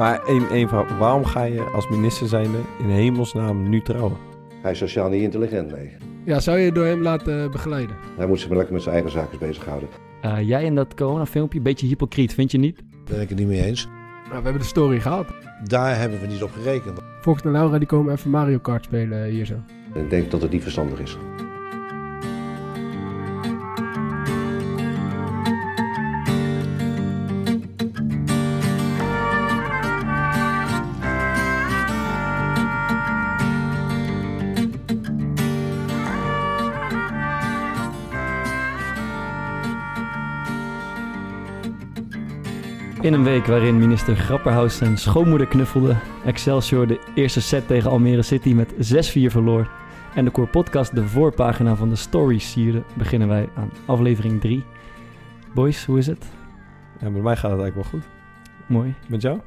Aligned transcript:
Maar 0.00 0.24
één, 0.26 0.48
één 0.50 0.68
vraag. 0.68 0.98
Waarom 0.98 1.24
ga 1.24 1.42
je 1.42 1.62
als 1.62 1.88
minister 1.88 2.28
zijnde 2.28 2.58
in 2.78 2.88
hemelsnaam 2.88 3.68
nu 3.68 3.82
trouwen? 3.82 4.16
Hij 4.62 4.70
is 4.70 4.78
sociaal 4.78 5.08
niet 5.08 5.22
intelligent, 5.22 5.70
nee. 5.70 5.96
Ja, 6.24 6.40
zou 6.40 6.58
je 6.58 6.64
je 6.64 6.72
door 6.72 6.84
hem 6.84 7.02
laten 7.02 7.50
begeleiden? 7.50 7.96
Hij 8.16 8.26
moet 8.26 8.38
zich 8.38 8.48
maar 8.48 8.56
lekker 8.56 8.74
met 8.74 8.82
zijn 8.82 8.94
eigen 8.94 9.12
zaken 9.12 9.38
bezighouden. 9.38 9.88
Eh, 10.20 10.48
jij 10.48 10.64
in 10.64 10.74
dat 10.74 10.94
corona-filmpje, 10.94 11.58
een 11.58 11.64
beetje 11.64 11.86
hypocriet, 11.86 12.34
vind 12.34 12.50
je 12.50 12.58
niet? 12.58 12.76
Daar 12.76 13.14
ben 13.14 13.20
ik 13.20 13.28
het 13.28 13.38
niet 13.38 13.46
mee 13.46 13.62
eens. 13.62 13.88
Nou, 14.28 14.36
we 14.36 14.42
hebben 14.42 14.62
de 14.62 14.68
story 14.68 15.00
gehad. 15.00 15.26
Daar 15.64 15.98
hebben 15.98 16.20
we 16.20 16.26
niet 16.26 16.42
op 16.42 16.50
gerekend. 16.52 16.98
Fox 17.20 17.42
en 17.42 17.50
Laura 17.50 17.78
die 17.78 17.86
komen 17.86 18.12
even 18.12 18.30
Mario 18.30 18.58
Kart 18.58 18.84
spelen 18.84 19.24
hier 19.24 19.44
zo. 19.44 19.54
Ik 19.94 20.10
denk 20.10 20.30
dat 20.30 20.42
het 20.42 20.50
niet 20.50 20.62
verstandig 20.62 21.00
is. 21.00 21.16
In 43.10 43.16
een 43.16 43.24
week 43.24 43.46
waarin 43.46 43.78
minister 43.78 44.16
Grapperhaus 44.16 44.76
zijn 44.76 44.98
schoonmoeder 44.98 45.46
knuffelde, 45.46 45.96
Excelsior 46.24 46.86
de 46.86 47.00
eerste 47.14 47.40
set 47.40 47.66
tegen 47.66 47.90
Almere 47.90 48.22
City 48.22 48.52
met 48.54 48.72
6-4 48.72 48.76
verloor 49.26 49.70
en 50.14 50.24
de 50.24 50.30
Core 50.30 50.46
Podcast 50.46 50.94
de 50.94 51.06
voorpagina 51.06 51.76
van 51.76 51.88
de 51.88 51.96
Stories 51.96 52.50
sierde, 52.50 52.82
beginnen 52.96 53.28
wij 53.28 53.48
aan 53.56 53.70
aflevering 53.86 54.40
3. 54.40 54.64
Boys, 55.54 55.84
hoe 55.84 55.98
is 55.98 56.06
het? 56.06 56.26
Ja, 57.00 57.08
met 57.08 57.22
mij 57.22 57.36
gaat 57.36 57.50
het 57.50 57.60
eigenlijk 57.60 57.74
wel 57.74 58.00
goed. 58.00 58.10
Mooi. 58.66 58.94
Met 59.08 59.22
jou? 59.22 59.38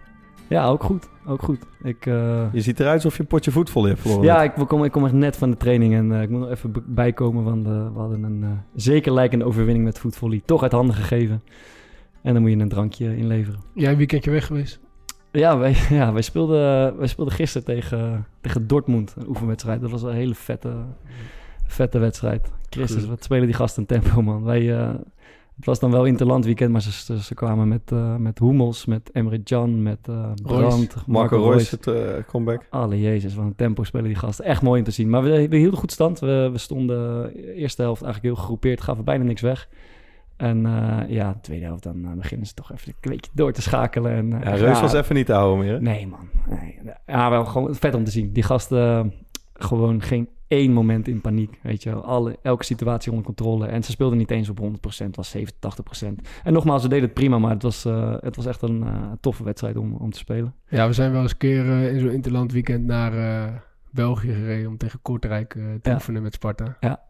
Ja, 0.48 0.68
ook 0.68 0.84
goed. 0.84 1.10
Ook 1.26 1.42
goed. 1.42 1.66
Ik, 1.84 2.06
eh, 2.06 2.54
Je 2.54 2.62
ziet 2.62 2.80
eruit 2.80 2.96
alsof 2.96 3.16
je 3.16 3.22
een 3.22 3.28
potje 3.28 3.52
voetvolley 3.52 3.90
hebt 3.90 4.02
verloren. 4.02 4.26
ja, 4.26 4.44
ik 4.44 4.52
kom, 4.68 4.84
ik 4.84 4.92
kom 4.92 5.06
echt 5.06 5.14
net 5.14 5.38
van 5.38 5.52
de 5.52 5.58
training 5.58 5.94
en 5.94 6.12
eh, 6.12 6.22
ik 6.22 6.30
moet 6.30 6.40
nog 6.40 6.50
even 6.50 6.74
bijkomen, 6.86 7.44
want 7.44 7.66
eh, 7.66 7.94
we 7.94 8.00
hadden 8.00 8.24
een 8.24 8.60
zeker 8.76 9.14
lijkende 9.14 9.46
overwinning 9.46 9.86
met 9.86 10.00
voetvolley 10.00 10.42
toch 10.46 10.64
uit 10.64 10.72
handen 10.72 10.96
gegeven. 10.96 11.42
En 12.24 12.34
dan 12.34 12.42
moet 12.42 12.52
je 12.52 12.58
een 12.58 12.70
drankje 12.70 13.18
inleveren. 13.18 13.60
Jij 13.74 13.92
een 13.92 13.98
weekendje 13.98 14.32
weg 14.32 14.46
geweest? 14.46 14.80
Ja, 15.32 15.58
wij, 15.58 15.76
ja, 16.00 16.14
wij, 16.14 16.22
speelden, 16.22 16.98
wij 16.98 17.08
speelden 17.08 17.34
gisteren 17.34 17.68
tegen, 17.68 18.28
tegen 18.42 18.68
Dortmund, 18.68 19.14
een 19.18 19.28
oefenwedstrijd. 19.28 19.82
Dat 19.82 19.92
was 19.92 20.04
een 20.04 20.14
hele 20.14 20.36
vette, 20.36 20.74
vette 21.68 22.00
wedstrijd. 22.00 22.52
Christus, 22.70 23.00
Goed. 23.00 23.10
wat 23.10 23.24
spelen 23.24 23.46
die 23.46 23.56
gasten 23.56 23.82
een 23.82 24.02
tempo, 24.02 24.22
man. 24.22 24.44
Wij, 24.44 24.62
uh, 24.62 24.94
het 25.56 25.66
was 25.66 25.80
dan 25.80 25.92
wel 25.92 26.06
interland 26.06 26.46
weekend, 26.46 26.72
maar 26.72 26.82
ze, 26.82 26.92
ze, 26.92 27.24
ze 27.24 27.34
kwamen 27.34 27.68
met, 27.68 27.92
uh, 27.94 28.16
met 28.16 28.40
Hummels, 28.40 28.86
met 28.86 29.12
Emre 29.12 29.44
Can, 29.44 29.84
met 29.84 30.08
uh, 30.10 30.32
Brandt, 30.44 30.94
Marco, 30.94 31.02
Marco 31.08 31.38
Royce, 31.38 31.76
het 31.76 31.88
uh, 31.88 32.24
comeback. 32.28 32.68
Alle 32.70 33.02
jezus, 33.02 33.36
wat 33.36 33.46
een 33.46 33.56
tempo 33.56 33.84
spelen 33.84 34.06
die 34.06 34.16
gasten. 34.16 34.46
Echt 34.46 34.62
mooi 34.62 34.80
om 34.80 34.86
te 34.86 34.92
zien. 34.92 35.10
Maar 35.10 35.24
we, 35.24 35.48
we 35.48 35.58
hielden 35.58 35.80
goed 35.80 35.92
stand. 35.92 36.20
We, 36.20 36.50
we 36.52 36.58
stonden 36.58 37.24
de 37.34 37.54
eerste 37.54 37.82
helft 37.82 38.02
eigenlijk 38.02 38.34
heel 38.34 38.44
gegroepeerd, 38.44 38.82
gaven 38.82 39.04
bijna 39.04 39.24
niks 39.24 39.42
weg. 39.42 39.70
En 40.44 40.66
uh, 40.66 41.00
ja, 41.08 41.34
de 41.34 41.40
tweede 41.40 41.66
helft, 41.66 41.84
dan 41.84 41.98
uh, 41.98 42.12
beginnen 42.12 42.48
ze 42.48 42.54
toch 42.54 42.72
even 42.72 42.94
een 43.02 43.12
beetje 43.12 43.32
door 43.34 43.52
te 43.52 43.62
schakelen. 43.62 44.12
En, 44.12 44.26
uh, 44.26 44.44
ja, 44.44 44.50
Reus 44.50 44.76
ja, 44.76 44.82
was 44.82 44.94
even 44.94 45.16
niet 45.16 45.26
te 45.26 45.34
houden 45.34 45.66
meer, 45.66 45.74
hè? 45.74 45.82
Nee, 45.82 46.08
man. 46.08 46.30
Nee. 46.50 46.80
Ja, 47.06 47.30
wel 47.30 47.46
gewoon 47.46 47.76
vet 47.76 47.96
om 47.96 48.04
te 48.04 48.12
zien. 48.12 48.34
Die 48.34 48.44
gasten 48.44 49.14
gewoon 49.54 50.02
geen 50.02 50.30
één 50.48 50.72
moment 50.72 51.08
in 51.08 51.22
paniek, 51.22 51.60
weet 51.62 51.84
je 51.84 51.90
wel. 51.90 52.04
Alle, 52.04 52.38
elke 52.42 52.64
situatie 52.64 53.12
onder 53.12 53.26
controle. 53.26 53.68
En 53.68 53.84
ze 53.84 53.92
speelden 53.92 54.18
niet 54.18 54.32
eens 54.32 54.50
op 54.50 54.60
100%, 54.60 55.06
het 55.06 55.16
was 55.16 55.30
70, 55.30 55.76
80%. 56.04 56.08
En 56.44 56.54
nogmaals, 56.54 56.82
ze 56.82 56.88
deden 56.88 57.04
het 57.04 57.14
prima, 57.14 57.38
maar 57.38 57.52
het 57.52 57.64
was, 57.64 57.86
uh, 57.86 58.16
het 58.20 58.36
was 58.36 58.46
echt 58.46 58.62
een 58.62 58.82
uh, 58.84 59.12
toffe 59.20 59.44
wedstrijd 59.44 59.78
om, 59.78 59.96
om 59.96 60.12
te 60.12 60.18
spelen. 60.18 60.56
Ja, 60.68 60.88
we 60.88 60.94
zijn 60.94 61.12
wel 61.12 61.22
eens 61.22 61.32
een 61.32 61.38
keer 61.38 61.66
uh, 61.66 61.94
in 61.94 62.00
zo'n 62.00 62.12
interland 62.12 62.52
weekend 62.52 62.86
naar 62.86 63.14
uh, 63.14 63.54
België 63.92 64.34
gereden... 64.34 64.70
om 64.70 64.78
tegen 64.78 65.02
Kortrijk 65.02 65.50
te 65.50 65.90
ja. 65.90 65.94
oefenen 65.94 66.22
met 66.22 66.34
Sparta. 66.34 66.78
Ja. 66.80 67.04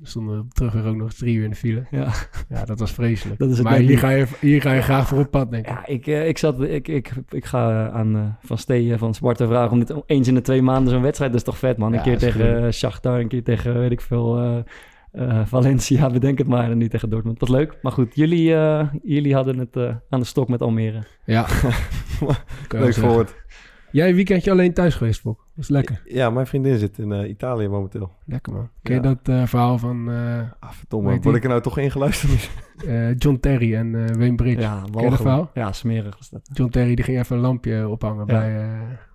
We 0.00 0.08
stonden 0.08 0.38
op 0.40 0.54
terugweg 0.54 0.84
ook 0.84 0.96
nog 0.96 1.12
drie 1.12 1.36
uur 1.36 1.44
in 1.44 1.50
de 1.50 1.56
file. 1.56 1.86
Ja, 1.90 2.12
ja 2.48 2.64
dat 2.64 2.78
was 2.78 2.92
vreselijk. 2.92 3.38
Dat 3.38 3.50
is 3.50 3.58
het 3.58 3.66
maar 3.66 3.78
hier 3.78 3.98
ga, 3.98 4.10
je, 4.10 4.26
hier 4.40 4.60
ga 4.60 4.72
je 4.72 4.82
graag 4.82 5.08
voor 5.08 5.18
op 5.18 5.30
pad, 5.30 5.50
denk 5.50 5.66
ik. 5.66 5.72
Ja, 5.72 5.86
ik, 5.86 6.06
uh, 6.06 6.28
ik, 6.28 6.38
zat, 6.38 6.60
ik, 6.62 6.88
ik, 6.88 7.12
ik 7.28 7.44
ga 7.44 7.90
aan 7.90 8.16
uh, 8.16 8.22
Van 8.42 8.58
Steen 8.58 8.98
van 8.98 9.14
Sparta 9.14 9.46
vragen 9.46 9.70
om 9.72 9.78
dit 9.78 10.02
eens 10.06 10.28
in 10.28 10.34
de 10.34 10.40
twee 10.40 10.62
maanden 10.62 10.92
zo'n 10.92 11.02
wedstrijd. 11.02 11.30
Dat 11.30 11.40
is 11.40 11.46
toch 11.46 11.58
vet, 11.58 11.76
man. 11.76 11.88
Een 11.92 11.94
Ja, 11.98 12.02
keer 12.02 12.12
is 12.12 12.18
tegen 12.20 12.54
goed. 12.56 12.64
uh, 12.64 12.70
Shakhtar, 12.70 13.20
een 13.20 13.28
keer 13.28 13.42
tegen, 13.44 13.78
weet 13.78 13.90
ik 13.90 14.00
veel, 14.00 14.38
eh, 14.38 14.58
eh, 15.12 15.46
Valencia. 15.46 16.10
Bedenk 16.12 16.38
het 16.38 16.46
maar, 16.48 16.70
en 16.70 16.78
nu 16.78 16.88
tegen 16.88 17.10
Dortmund. 17.10 17.38
Dat 17.38 17.48
was 17.48 17.58
leuk. 17.58 17.78
Maar 17.82 17.92
goed, 17.92 18.14
jullie, 18.14 18.54
eh, 18.54 18.88
jullie 19.02 19.34
hadden 19.34 19.58
het 19.58 19.76
eh, 19.76 19.94
aan 20.10 20.20
de 20.20 20.26
stok 20.26 20.48
met 20.48 20.62
Almere. 20.62 21.02
Ja. 21.24 21.46
Leuk 22.20 22.34
zeggen. 22.68 22.92
voorwoord. 23.02 23.34
Jij 23.92 24.08
een 24.08 24.14
weekendje 24.14 24.50
alleen 24.50 24.72
thuis 24.74 24.94
geweest, 24.94 25.20
Fok? 25.20 25.46
Dat 25.54 25.64
is 25.64 25.68
lekker. 25.70 26.02
Ja, 26.04 26.30
mijn 26.30 26.46
vriendin 26.46 26.78
zit 26.78 26.98
in 26.98 27.10
uh, 27.10 27.28
Italië 27.28 27.68
momenteel. 27.68 28.12
Lekker, 28.26 28.52
man. 28.52 28.68
Ken 28.82 28.94
je 28.94 29.00
Ja. 29.02 29.08
dat 29.14 29.34
eh, 29.34 29.46
verhaal 29.46 29.78
van 29.78 30.10
eh, 30.10 30.38
Ah, 30.60 30.70
verdomme. 30.70 31.20
Word 31.20 31.36
ik 31.36 31.42
er 31.42 31.48
nou 31.48 31.60
toch 31.60 31.78
ingeluisterd? 31.78 32.50
eh, 32.86 33.14
John 33.16 33.36
Terry 33.40 33.74
en 33.74 33.94
eh 33.94 34.16
Wayne 34.16 34.34
Bridge? 34.34 34.60
Ja, 34.60 34.82
Ken 34.92 35.02
je 35.02 35.10
dat 35.10 35.20
verhaal? 35.20 35.50
Ja, 35.54 35.72
smerig 35.72 36.16
was 36.16 36.28
dat. 36.30 36.40
John 36.52 36.70
Terry 36.70 36.94
die 36.94 37.04
ging 37.04 37.18
even 37.18 37.36
een 37.36 37.42
lampje 37.42 37.88
ophangen 37.88 38.24
Ja. 38.26 38.38
bij, 38.38 38.56
eh, 38.60 38.68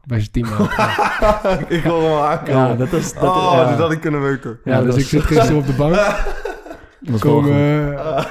bij 0.03 0.19
zijn 0.19 0.31
team. 0.31 0.47
ik 1.77 1.83
wil 1.83 1.93
hem 2.01 2.09
wel 2.09 2.25
aankomen. 2.25 2.53
Ja, 2.67 2.75
dat 2.75 2.89
was... 2.89 3.13
Dat, 3.13 3.23
oh, 3.23 3.69
dit 3.69 3.77
had 3.77 3.91
ik 3.91 4.01
kunnen 4.01 4.21
weten. 4.21 4.59
ja, 4.63 4.71
Ja, 4.71 4.77
dus 4.81 4.85
dat 4.87 4.95
ik 4.97 5.01
is- 5.01 5.09
zit 5.09 5.21
gisteren 5.21 5.57
op 5.57 5.65
de 5.65 5.73
bank. 5.73 5.93
dat 7.01 7.09
was 7.11 7.21
komen 7.21 7.51
eh 7.97 8.25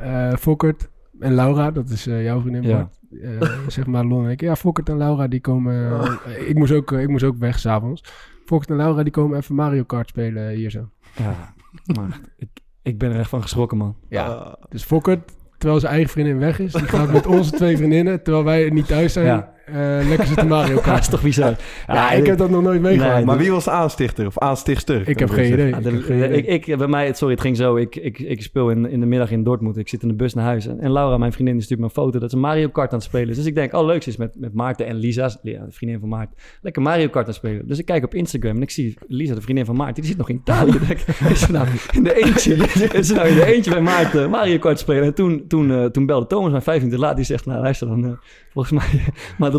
eh, 0.00 0.36
Fokkert 0.36 0.88
en 1.20 1.34
Laura, 1.34 1.70
dat 1.70 1.88
is 1.90 2.06
eh, 2.06 2.24
jouw 2.24 2.40
vriendin. 2.40 2.62
Ja. 2.62 2.76
Bart. 2.76 2.98
Eh, 3.22 3.58
zeg 3.66 3.86
maar 3.86 4.04
Lon 4.04 4.24
en 4.24 4.30
ik. 4.30 4.40
Ja, 4.40 4.56
Fokkert 4.56 4.88
en 4.88 4.96
Laura 4.96 5.28
die 5.28 5.40
komen... 5.40 6.00
eh, 6.00 6.48
ik, 6.48 6.54
moest 6.58 6.72
ook, 6.72 6.92
ik 6.92 7.08
moest 7.08 7.24
ook 7.24 7.36
weg 7.38 7.58
s'avonds. 7.58 8.04
Fokkert 8.44 8.70
en 8.70 8.76
Laura 8.76 9.02
die 9.02 9.12
komen 9.12 9.38
even 9.38 9.54
Mario 9.54 9.84
Kart 9.84 10.08
spelen 10.08 10.48
hier 10.50 10.70
zo. 10.70 10.88
Ja, 11.16 11.54
maar 11.96 12.20
ik, 12.36 12.48
ik 12.82 12.98
ben 12.98 13.12
er 13.12 13.18
echt 13.18 13.28
van 13.28 13.42
geschrokken, 13.42 13.78
man. 13.78 13.96
Ah, 14.12 14.52
Dus 14.68 14.82
Fokkert, 14.84 15.32
terwijl 15.58 15.80
zijn 15.80 15.92
eigen 15.92 16.10
vriendin 16.10 16.38
weg 16.38 16.58
is, 16.58 16.72
die 16.72 16.82
gaat 16.82 17.12
met 17.12 17.26
onze 17.36 17.50
twee 17.50 17.76
vriendinnen, 17.76 18.22
terwijl 18.22 18.44
wij 18.44 18.70
niet 18.70 18.86
thuis 18.86 19.12
zijn, 19.12 19.26
Ja. 19.26 19.52
Eh, 19.72 20.08
lekker 20.08 20.26
zitten 20.26 20.46
Mario 20.48 20.68
Ja, 20.68 20.74
dat 20.74 20.82
Kart. 20.84 21.00
is 21.00 21.08
toch 21.08 21.22
bizar? 21.22 21.54
Ja, 21.86 22.10
ik 22.12 22.26
heb 22.26 22.38
dat 22.38 22.50
nog 22.50 22.62
nooit 22.62 22.80
meegemaakt. 22.80 23.14
Nee, 23.14 23.24
maar 23.24 23.36
wie 23.38 23.50
was 23.50 23.64
de 23.64 23.70
aanstichter 23.70 24.26
of 24.26 24.38
aanstichtster? 24.38 25.08
Ik 25.08 25.18
heb 25.18 25.30
geen 25.30 25.52
idee. 25.52 25.68
Ja, 25.68 25.76
Ik 25.76 25.82
de- 25.82 25.90
heb 25.90 26.02
geen 26.02 26.16
idee. 26.24 26.42
ik, 26.42 26.66
ik, 26.66 26.78
bij 26.78 26.86
mij, 26.86 27.12
sorry, 27.14 27.32
het 27.34 27.42
ging 27.42 27.56
zo. 27.56 27.76
Ik, 27.76 27.96
ik, 27.96 28.18
ik 28.18 28.42
speel 28.42 28.70
in, 28.70 28.90
in 28.90 29.00
de 29.00 29.06
middag 29.06 29.30
in 29.30 29.42
Dortmund. 29.44 29.76
Ik 29.76 29.88
zit 29.88 30.02
in 30.02 30.08
de 30.08 30.14
bus 30.14 30.34
naar 30.34 30.44
huis. 30.44 30.66
En, 30.66 30.80
en 30.80 30.92
Laura, 30.92 31.16
mijn 31.18 31.32
vriendin, 31.32 31.54
die 31.54 31.64
stuurt 31.64 31.80
me 31.80 31.86
een 31.86 31.92
foto 31.92 32.18
dat 32.18 32.30
ze 32.30 32.36
Mario 32.36 32.68
Kart 32.68 32.90
aan 32.92 32.98
het 32.98 33.06
spelen 33.06 33.28
is. 33.28 33.36
Dus 33.36 33.46
ik 33.46 33.54
denk, 33.54 33.74
oh 33.74 33.86
leuk, 33.86 34.02
ze 34.02 34.08
is 34.08 34.16
met, 34.16 34.34
met 34.38 34.54
Maarten 34.54 34.86
en 34.86 34.96
Lisa, 34.96 35.30
ja, 35.42 35.64
de 35.64 35.72
vriendin 35.72 36.00
van 36.00 36.08
Maarten, 36.08 36.36
lekker 36.62 36.82
Mario 36.82 37.04
Kart 37.08 37.16
aan 37.16 37.24
het 37.32 37.34
spelen. 37.34 37.66
Dus 37.68 37.78
ik 37.78 37.84
kijk 37.84 38.04
op 38.04 38.14
Instagram 38.14 38.56
en 38.56 38.62
ik 38.62 38.70
zie 38.70 38.96
Lisa, 39.06 39.34
de 39.34 39.40
vriendin 39.40 39.64
van 39.64 39.76
Maarten, 39.76 39.94
die 39.94 40.04
zit 40.04 40.16
nog 40.16 40.28
in 40.28 40.36
Italië. 40.36 40.78
Is 41.30 41.40
ze 41.40 41.52
nou 41.52 41.66
in 41.92 42.02
de 42.02 42.24
eentje, 42.24 42.54
is 43.00 43.06
ze 43.06 43.14
nou 43.14 43.28
in 43.28 43.34
de 43.34 43.44
eentje 43.54 43.70
bij 43.70 43.80
Maarten 43.80 44.30
Mario 44.30 44.58
Kart 44.58 44.78
spelen? 44.78 45.02
En 45.04 45.14
toen, 45.14 45.44
toen, 45.48 45.70
eh, 45.70 45.84
toen 45.84 46.06
belde 46.06 46.26
Thomas 46.26 46.50
mij 46.52 46.60
vijf 46.60 46.78
minuten 46.78 47.00
later, 47.00 47.16
die 47.16 47.24
zegt, 47.24 47.46
nou 47.46 47.60
luister 47.62 47.86
dan, 47.88 48.04
eh, 48.04 48.10
volgens 48.52 48.72
mij, 48.80 49.04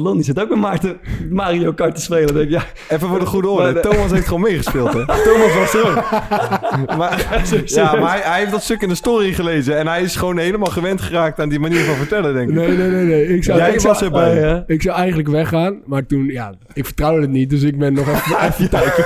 Die 0.04 0.24
zit 0.24 0.40
ook 0.42 0.50
met 0.50 0.58
Maarten 0.60 0.98
Mario 1.30 1.72
Kart 1.74 1.96
te 1.96 2.02
spelen. 2.02 2.34
Denk 2.34 2.46
ik, 2.46 2.50
ja, 2.50 2.64
Even 2.90 3.08
voor 3.08 3.20
de 3.20 3.26
goede 3.26 3.48
orde. 3.48 3.64
Maar 3.64 3.82
de- 3.82 3.90
Thomas 3.90 4.12
heeft 4.12 4.26
gewoon 4.28 4.42
meegespeeld, 4.42 4.94
hè? 4.94 5.06
Thomas 5.30 5.56
was 5.56 5.74
er 5.74 5.88
ook. 5.90 6.10
maar, 6.98 7.42
ja, 7.66 7.96
maar 7.96 8.10
hij, 8.12 8.22
hij 8.24 8.40
heeft 8.40 8.52
dat 8.52 8.64
stuk 8.64 8.82
in 8.82 8.90
de 8.90 8.96
story 8.96 9.34
gelezen. 9.34 9.78
En 9.78 9.88
hij 9.88 10.02
is 10.02 10.16
gewoon 10.16 10.38
helemaal 10.38 10.70
gewend 10.72 11.02
geraakt 11.02 11.40
aan 11.40 11.50
die 11.50 11.60
manier 11.60 11.84
van 11.84 11.96
vertellen, 11.96 12.34
denk 12.34 12.50
ik. 12.50 12.56
Nee, 12.56 12.68
nee, 12.78 12.90
nee, 12.90 13.06
nee. 13.06 13.28
Ik 13.36 13.44
zou, 13.44 13.58
Jij 13.58 13.74
ik 13.74 13.80
zou, 13.80 13.94
was 13.94 14.02
erbij. 14.04 14.54
Oh, 14.54 14.60
ik 14.68 14.82
zou 14.82 14.98
eigenlijk 14.98 15.28
weggaan, 15.30 15.80
maar 15.86 16.06
toen, 16.06 16.26
ja, 16.26 16.54
ik 16.74 16.86
vertrouwde 16.86 17.22
het 17.22 17.30
niet, 17.30 17.50
dus 17.50 17.62
ik 17.64 17.78
ben 17.78 17.94
nog 17.94 18.08
even, 18.08 18.42
even 18.48 18.70
thuis. 18.70 18.98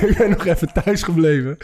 ik 0.00 0.14
ben 0.18 0.30
nog 0.30 0.46
even 0.46 0.68
thuis 0.84 1.02
gebleven. 1.02 1.56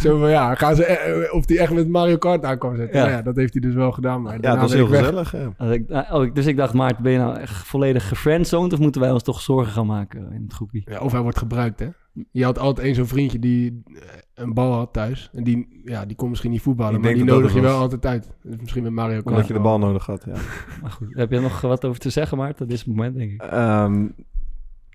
Zo 0.00 0.18
van, 0.18 0.30
ja, 0.30 0.54
gaan 0.54 0.76
ze, 0.76 0.84
eh, 0.84 1.34
of 1.34 1.44
die 1.44 1.58
echt 1.60 1.72
met 1.72 1.88
Mario 1.88 2.16
Kart 2.16 2.44
aan 2.44 2.58
kwam 2.58 2.76
zetten. 2.76 2.96
Ja. 2.96 3.02
Nou 3.04 3.16
ja, 3.16 3.22
dat 3.22 3.36
heeft 3.36 3.52
hij 3.52 3.62
dus 3.62 3.74
wel 3.74 3.92
gedaan, 3.92 4.22
maar 4.22 4.32
Ja, 4.34 4.38
daarna 4.40 4.60
dat 4.60 4.68
ben 4.70 4.78
heel 4.78 4.86
gezellig. 4.86 5.32
Ja. 5.32 5.38
Als 5.58 5.70
ik, 5.70 5.82
oh, 6.10 6.24
ik- 6.24 6.34
dus 6.34 6.46
ik 6.46 6.56
dacht, 6.56 6.72
Maarten, 6.74 7.02
ben 7.02 7.12
je 7.12 7.18
nou 7.18 7.38
echt 7.38 7.54
volledig 7.78 8.08
gefriendzoned 8.08 8.72
of 8.72 8.78
moeten 8.78 9.00
wij 9.00 9.10
ons 9.10 9.22
toch 9.22 9.40
zorgen 9.40 9.72
gaan 9.72 9.86
maken 9.86 10.32
in 10.32 10.42
het 10.42 10.52
groepje? 10.52 10.82
Ja, 10.84 11.00
of 11.00 11.12
hij 11.12 11.20
wordt 11.20 11.38
gebruikt, 11.38 11.80
hè. 11.80 11.88
Je 12.30 12.44
had 12.44 12.58
altijd 12.58 12.86
één 12.86 12.94
zo'n 12.94 13.06
vriendje 13.06 13.38
die 13.38 13.82
eh, 13.86 14.00
een 14.34 14.54
bal 14.54 14.72
had 14.72 14.92
thuis. 14.92 15.30
En 15.32 15.44
die, 15.44 15.80
ja, 15.84 16.04
die 16.06 16.16
kon 16.16 16.28
misschien 16.28 16.50
niet 16.50 16.62
voetballen, 16.62 16.94
Ik 16.94 17.00
maar 17.00 17.10
die 17.14 17.18
dat 17.18 17.28
dat 17.28 17.38
nodig 17.38 17.54
je 17.54 17.60
wel 17.60 17.72
was. 17.72 17.80
altijd 17.80 18.06
uit. 18.06 18.30
Dus 18.42 18.56
misschien 18.60 18.82
met 18.82 18.92
Mario 18.92 19.14
Kart. 19.14 19.26
Omdat 19.26 19.46
je 19.46 19.52
de 19.52 19.60
bal 19.60 19.78
nodig 19.78 20.06
had, 20.06 20.24
ja. 20.24 20.32
Maar 20.82 20.90
goed, 20.90 21.08
heb 21.14 21.30
je 21.30 21.40
nog 21.40 21.60
wat 21.60 21.84
over 21.84 22.00
te 22.00 22.10
zeggen, 22.10 22.38
Maarten? 22.38 22.66
Dit 22.68 22.74
is 22.76 22.84
het 22.84 22.94
moment, 22.94 23.16
denk 23.16 23.30
ik. 23.32 23.42
Ehm, 23.42 24.06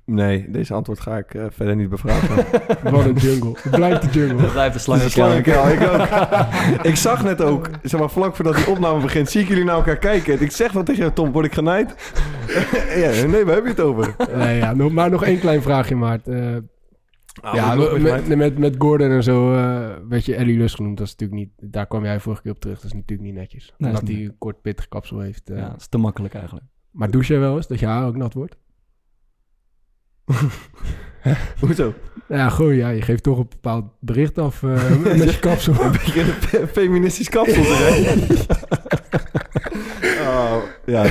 nee, 0.06 0.52
deze 0.52 0.74
antwoord 0.74 1.00
ga 1.00 1.18
ik 1.18 1.34
eh, 1.34 1.46
verder 1.50 1.76
niet 1.76 1.90
bevragen. 1.90 2.36
Wat 2.92 3.06
een 3.06 3.16
jungle. 3.16 3.52
Het 3.62 3.76
blijft 3.76 4.02
de 4.02 4.20
jungle. 4.20 4.42
Dat 4.42 4.52
blijft 4.52 4.68
een 4.68 4.74
Het 4.74 4.82
slangen. 4.82 5.04
een 5.04 5.12
slangenkuil, 5.12 5.70
ik 5.70 5.82
ook. 5.82 6.08
ik 6.92 6.96
zag 6.96 7.24
net 7.24 7.42
ook, 7.42 7.70
zeg 7.84 8.00
maar, 8.00 8.10
vlak 8.10 8.36
voordat 8.36 8.56
die 8.56 8.68
opname 8.68 9.02
begint, 9.02 9.30
zie 9.30 9.42
ik 9.42 9.48
jullie 9.48 9.64
naar 9.64 9.76
elkaar 9.76 9.98
kijken. 9.98 10.34
En 10.34 10.42
ik 10.42 10.52
zeg 10.52 10.72
wel 10.72 10.84
tegen 10.84 11.02
jou, 11.02 11.14
Tom, 11.14 11.32
word 11.32 11.46
ik 11.46 11.54
genaaid? 11.54 12.14
ja, 13.02 13.26
nee, 13.28 13.46
waar 13.46 13.56
heb 13.56 13.64
je 13.64 13.70
het 13.70 13.80
over? 13.80 14.16
Nee, 14.36 14.58
ja, 14.58 14.74
maar 14.74 15.10
nog 15.10 15.24
één 15.24 15.40
klein 15.40 15.62
vraagje, 15.62 15.96
Maart. 15.96 16.28
Eh, 16.28 16.56
Nou, 17.42 17.56
ja, 17.56 17.76
met, 17.76 18.28
met, 18.28 18.58
met, 18.58 18.76
Gordon 18.78 19.12
en 19.12 19.24
zo 19.24 19.54
eh, 19.54 19.90
werd 20.10 20.26
je 20.26 20.36
Ellie 20.36 20.58
Lus 20.58 20.74
genoemd. 20.74 20.98
Dat 20.98 21.08
is 21.08 21.16
natuurlijk 21.16 21.40
niet, 21.40 21.72
daar 21.72 21.88
kwam 21.88 22.04
jij 22.04 22.20
vorige 22.20 22.42
keer 22.42 22.52
op 22.52 22.60
terug. 22.60 22.76
Dat 22.76 22.86
is 22.86 22.94
natuurlijk 22.94 23.30
niet 23.30 23.38
netjes. 23.38 23.74
Nee, 23.78 23.90
Omdat 23.90 24.08
hij 24.08 24.18
een 24.18 24.36
kort 24.38 24.62
pittig 24.62 24.88
kapsel 24.88 25.20
heeft. 25.20 25.42
Ja, 25.46 25.70
dat 25.70 25.80
is 25.80 25.88
te 25.88 25.98
makkelijk 25.98 26.34
eigenlijk. 26.34 26.66
Maar 26.92 27.12
douche 27.12 27.32
jij 27.34 27.42
wel 27.42 27.56
eens, 27.56 27.68
dat 27.68 27.80
je 27.80 27.86
haar 27.86 28.06
ook 28.06 28.16
nat 28.16 28.34
wordt? 28.34 28.58
Hoezo? 31.60 31.94
Ja, 32.28 32.50
gewoon, 32.50 32.76
ja, 32.76 32.90
je 32.90 33.02
geeft 33.02 33.24
toch 33.24 33.38
een 33.38 33.48
bepaald 33.50 33.86
bericht 34.00 34.38
af 34.38 34.64
eh, 34.64 34.98
met 35.04 35.34
je 35.34 35.40
kapsel. 35.40 35.82
Een 35.82 35.92
beetje 35.92 36.22
een 36.22 36.28
fe- 36.28 36.68
feministisch 36.68 37.30
kapsel 37.30 37.64
te 37.64 38.16
oh, 40.28 40.56
ja. 40.86 41.06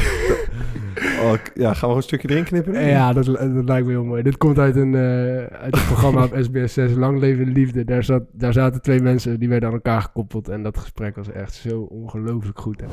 Oh, 1.23 1.33
ja, 1.55 1.75
gaan 1.75 1.91
we 1.91 1.97
een 1.97 2.03
stukje 2.03 2.29
erin 2.29 2.45
knippen? 2.45 2.87
Ja, 2.87 3.13
dat, 3.13 3.25
dat 3.25 3.65
lijkt 3.65 3.87
me 3.87 3.93
heel 3.93 4.05
mooi. 4.05 4.23
Dit 4.23 4.37
komt 4.37 4.59
uit 4.59 4.77
een, 4.77 4.95
eh, 4.95 5.61
uit 5.61 5.77
een 5.77 5.85
programma 5.87 6.25
op 6.25 6.37
SBS 6.41 6.73
6, 6.73 6.93
Lang 6.93 7.19
Leven 7.21 7.45
de 7.45 7.51
Liefde. 7.51 7.85
Daar, 7.85 8.05
zat, 8.05 8.23
daar 8.33 8.53
zaten 8.53 8.83
twee 8.83 9.01
mensen, 9.01 9.39
die 9.39 9.49
werden 9.49 9.69
aan 9.69 9.75
elkaar 9.75 10.03
gekoppeld. 10.03 10.49
En 10.49 10.63
dat 10.63 10.79
gesprek 10.79 11.17
was 11.17 11.31
echt 11.31 11.55
zo 11.55 11.81
ongelooflijk 11.81 12.61
goed. 12.61 12.81
Hè. 12.81 12.87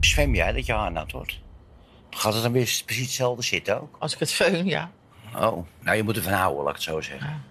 Zwem 0.00 0.34
jij 0.34 0.52
dat 0.52 0.66
je 0.66 0.72
haar 0.72 0.92
nat 0.92 1.12
wordt? 1.12 1.40
Gaat 2.10 2.34
het 2.34 2.42
dan 2.42 2.52
weer 2.52 2.82
precies 2.86 3.04
hetzelfde 3.04 3.42
zitten 3.42 3.80
ook? 3.80 3.96
Als 3.98 4.12
ik 4.12 4.18
het 4.18 4.32
feun, 4.32 4.66
ja. 4.66 4.90
Oh, 5.36 5.66
nou 5.80 5.96
je 5.96 6.02
moet 6.02 6.16
ervan 6.16 6.32
houden, 6.32 6.58
laat 6.62 6.68
ik 6.68 6.74
het 6.74 6.84
zo 6.84 7.00
zeggen. 7.00 7.42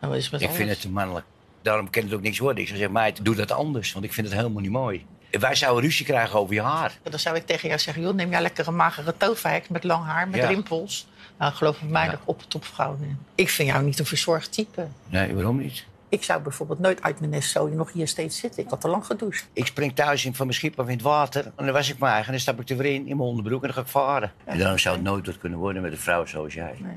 Nou, 0.00 0.16
is 0.16 0.30
met 0.30 0.40
ik 0.40 0.50
vind 0.50 0.68
het 0.68 0.80
te 0.80 0.90
mannelijk. 0.90 1.26
Daarom 1.62 1.90
kan 1.90 2.02
het 2.02 2.12
ook 2.14 2.22
niks 2.22 2.38
worden. 2.38 2.60
Ik 2.60 2.66
zou 2.66 2.78
zeggen, 2.78 2.96
meid, 2.96 3.24
doe 3.24 3.34
dat 3.34 3.50
anders, 3.52 3.92
want 3.92 4.04
ik 4.04 4.12
vind 4.12 4.26
het 4.26 4.36
helemaal 4.36 4.62
niet 4.62 4.70
mooi. 4.70 5.06
Wij 5.30 5.54
zouden 5.54 5.82
ruzie 5.84 6.06
krijgen 6.06 6.38
over 6.38 6.54
je 6.54 6.62
haar. 6.62 6.98
Dan 7.02 7.18
zou 7.18 7.36
ik 7.36 7.46
tegen 7.46 7.68
jou 7.68 7.80
zeggen, 7.80 8.02
joh, 8.02 8.14
neem 8.14 8.30
jij 8.30 8.40
lekker 8.40 8.68
een 8.68 8.76
magere 8.76 9.14
toofheks 9.16 9.68
met 9.68 9.84
lang 9.84 10.04
haar, 10.04 10.28
met 10.28 10.40
Ja. 10.40 10.46
rimpels. 10.48 11.06
Nou, 11.38 11.52
geloof 11.52 11.82
me, 11.82 11.88
mij 11.88 12.06
Ja. 12.06 12.20
op 12.24 12.38
het 12.40 12.50
topvrouw. 12.50 12.96
Ik 13.34 13.48
vind 13.50 13.68
jou 13.68 13.84
niet 13.84 13.98
een 13.98 14.06
verzorgd 14.06 14.52
type. 14.52 14.86
Nee, 15.08 15.34
waarom 15.34 15.58
niet? 15.58 15.84
Ik 16.08 16.24
zou 16.24 16.42
bijvoorbeeld 16.42 16.78
nooit 16.78 17.02
uit 17.02 17.18
mijn 17.20 17.30
nest 17.32 17.50
zo 17.50 17.68
nog 17.68 17.92
hier 17.92 18.08
steeds 18.08 18.38
zitten. 18.38 18.62
Ik 18.62 18.70
had 18.70 18.80
te 18.80 18.88
lang 18.88 19.06
gedoucht. 19.06 19.48
Ik 19.52 19.66
spring 19.66 19.94
thuis 19.94 20.24
in 20.24 20.34
van 20.34 20.46
mijn 20.46 20.58
schip 20.58 20.78
of 20.78 20.86
in 20.86 20.92
het 20.92 21.02
water. 21.02 21.44
En 21.56 21.64
dan 21.64 21.72
was 21.72 21.90
ik 21.90 21.98
mijn 21.98 22.10
eigen. 22.12 22.26
En 22.26 22.32
dan 22.32 22.40
stap 22.40 22.60
ik 22.60 22.68
er 22.68 22.76
weer 22.76 22.94
in, 22.94 23.06
in 23.06 23.16
mijn 23.16 23.28
onderbroek 23.28 23.60
en 23.60 23.66
dan 23.66 23.76
ga 23.76 23.80
ik 23.82 23.86
varen. 23.86 24.32
En 24.44 24.58
daarom 24.58 24.78
zou 24.78 24.94
het 24.94 25.04
nooit 25.04 25.26
wat 25.26 25.38
kunnen 25.38 25.58
worden 25.58 25.82
met 25.82 25.92
een 25.92 25.98
vrouw 25.98 26.26
zoals 26.26 26.54
jij. 26.54 26.74
Nee. 26.78 26.96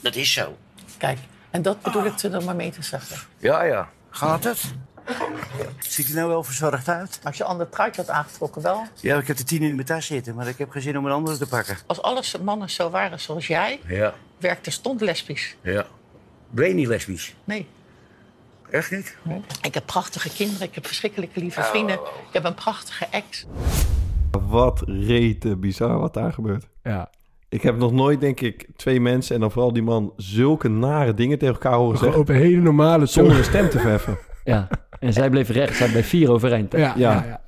Dat 0.00 0.14
is 0.16 0.32
zo. 0.32 0.56
Kijk, 0.98 1.18
en 1.50 1.62
dat 1.62 1.82
bedoel 1.82 2.04
ik 2.04 2.18
er 2.18 2.30
dan 2.30 2.44
maar 2.44 2.56
mee 2.56 2.70
te 2.70 2.82
zeggen. 2.82 3.16
Ja, 3.38 3.62
ja. 3.62 3.88
Gaat 4.10 4.44
het? 4.44 4.62
Ziet 5.78 6.08
er 6.08 6.14
nou 6.14 6.28
wel 6.28 6.42
verzorgd 6.44 6.88
uit? 6.88 7.20
Als 7.24 7.36
je 7.36 7.42
een 7.42 7.48
ander 7.48 7.68
truitje 7.68 8.00
had 8.00 8.10
aangetrokken, 8.10 8.62
wel. 8.62 8.86
Ja, 9.00 9.18
ik 9.18 9.26
heb 9.26 9.36
de 9.36 9.44
tien 9.44 9.62
in 9.62 9.74
mijn 9.74 9.86
tas 9.86 10.06
zitten, 10.06 10.34
maar 10.34 10.48
ik 10.48 10.58
heb 10.58 10.70
geen 10.70 10.82
zin 10.82 10.98
om 10.98 11.06
een 11.06 11.12
andere 11.12 11.36
te 11.36 11.46
pakken. 11.46 11.76
Als 11.86 12.02
alle 12.02 12.22
mannen 12.42 12.70
zo 12.70 12.90
waren 12.90 13.20
zoals 13.20 13.46
jij, 13.46 13.80
Ja, 13.86 14.14
werkte 14.38 14.70
stond 14.70 15.00
lesbisch. 15.00 15.56
ja. 15.60 15.86
Ben 16.50 16.68
je 16.68 16.74
niet 16.74 16.86
lesbisch? 16.86 17.34
Nee. 17.44 17.68
Echt 18.70 18.90
niet? 18.90 19.16
Ik 19.62 19.74
heb 19.74 19.86
prachtige 19.86 20.30
kinderen, 20.30 20.66
ik 20.66 20.74
heb 20.74 20.86
verschrikkelijke 20.86 21.40
lieve 21.40 21.62
vrienden. 21.62 21.94
Ik 21.94 22.32
heb 22.32 22.44
een 22.44 22.54
prachtige 22.54 23.06
ex. 23.10 23.46
Wat 24.30 24.82
rete 24.86 25.56
bizar 25.56 25.98
wat 25.98 26.14
daar 26.14 26.32
gebeurt. 26.32 26.66
Ja, 26.82 27.10
Ik 27.50 27.62
heb 27.62 27.76
nog 27.76 27.92
nooit, 27.92 28.20
denk 28.20 28.40
ik, 28.40 28.66
twee 28.76 29.00
mensen 29.00 29.34
en 29.34 29.40
dan 29.40 29.50
vooral 29.50 29.72
die 29.72 29.82
man 29.82 30.12
zulke 30.16 30.68
nare 30.68 31.14
dingen 31.14 31.38
tegen 31.38 31.54
elkaar 31.54 31.74
horen 31.74 31.98
zeggen. 31.98 32.20
op 32.20 32.28
een 32.28 32.34
hele 32.34 32.60
normale 32.60 33.06
Zonder 33.06 33.38
een 33.38 33.44
stem 33.44 33.68
te 33.68 33.78
verheffen. 33.78 34.18
Ja, 34.44 34.68
en 34.98 35.12
zij 35.12 35.30
bleef 35.30 35.48
recht. 35.48 35.76
Zij 35.76 35.88
bleef 35.90 36.08
vier 36.08 36.30
overeind. 36.30 36.72
hè? 36.72 36.78
Ja, 36.78 36.92
ja, 36.96 37.12
Ja. 37.12 37.40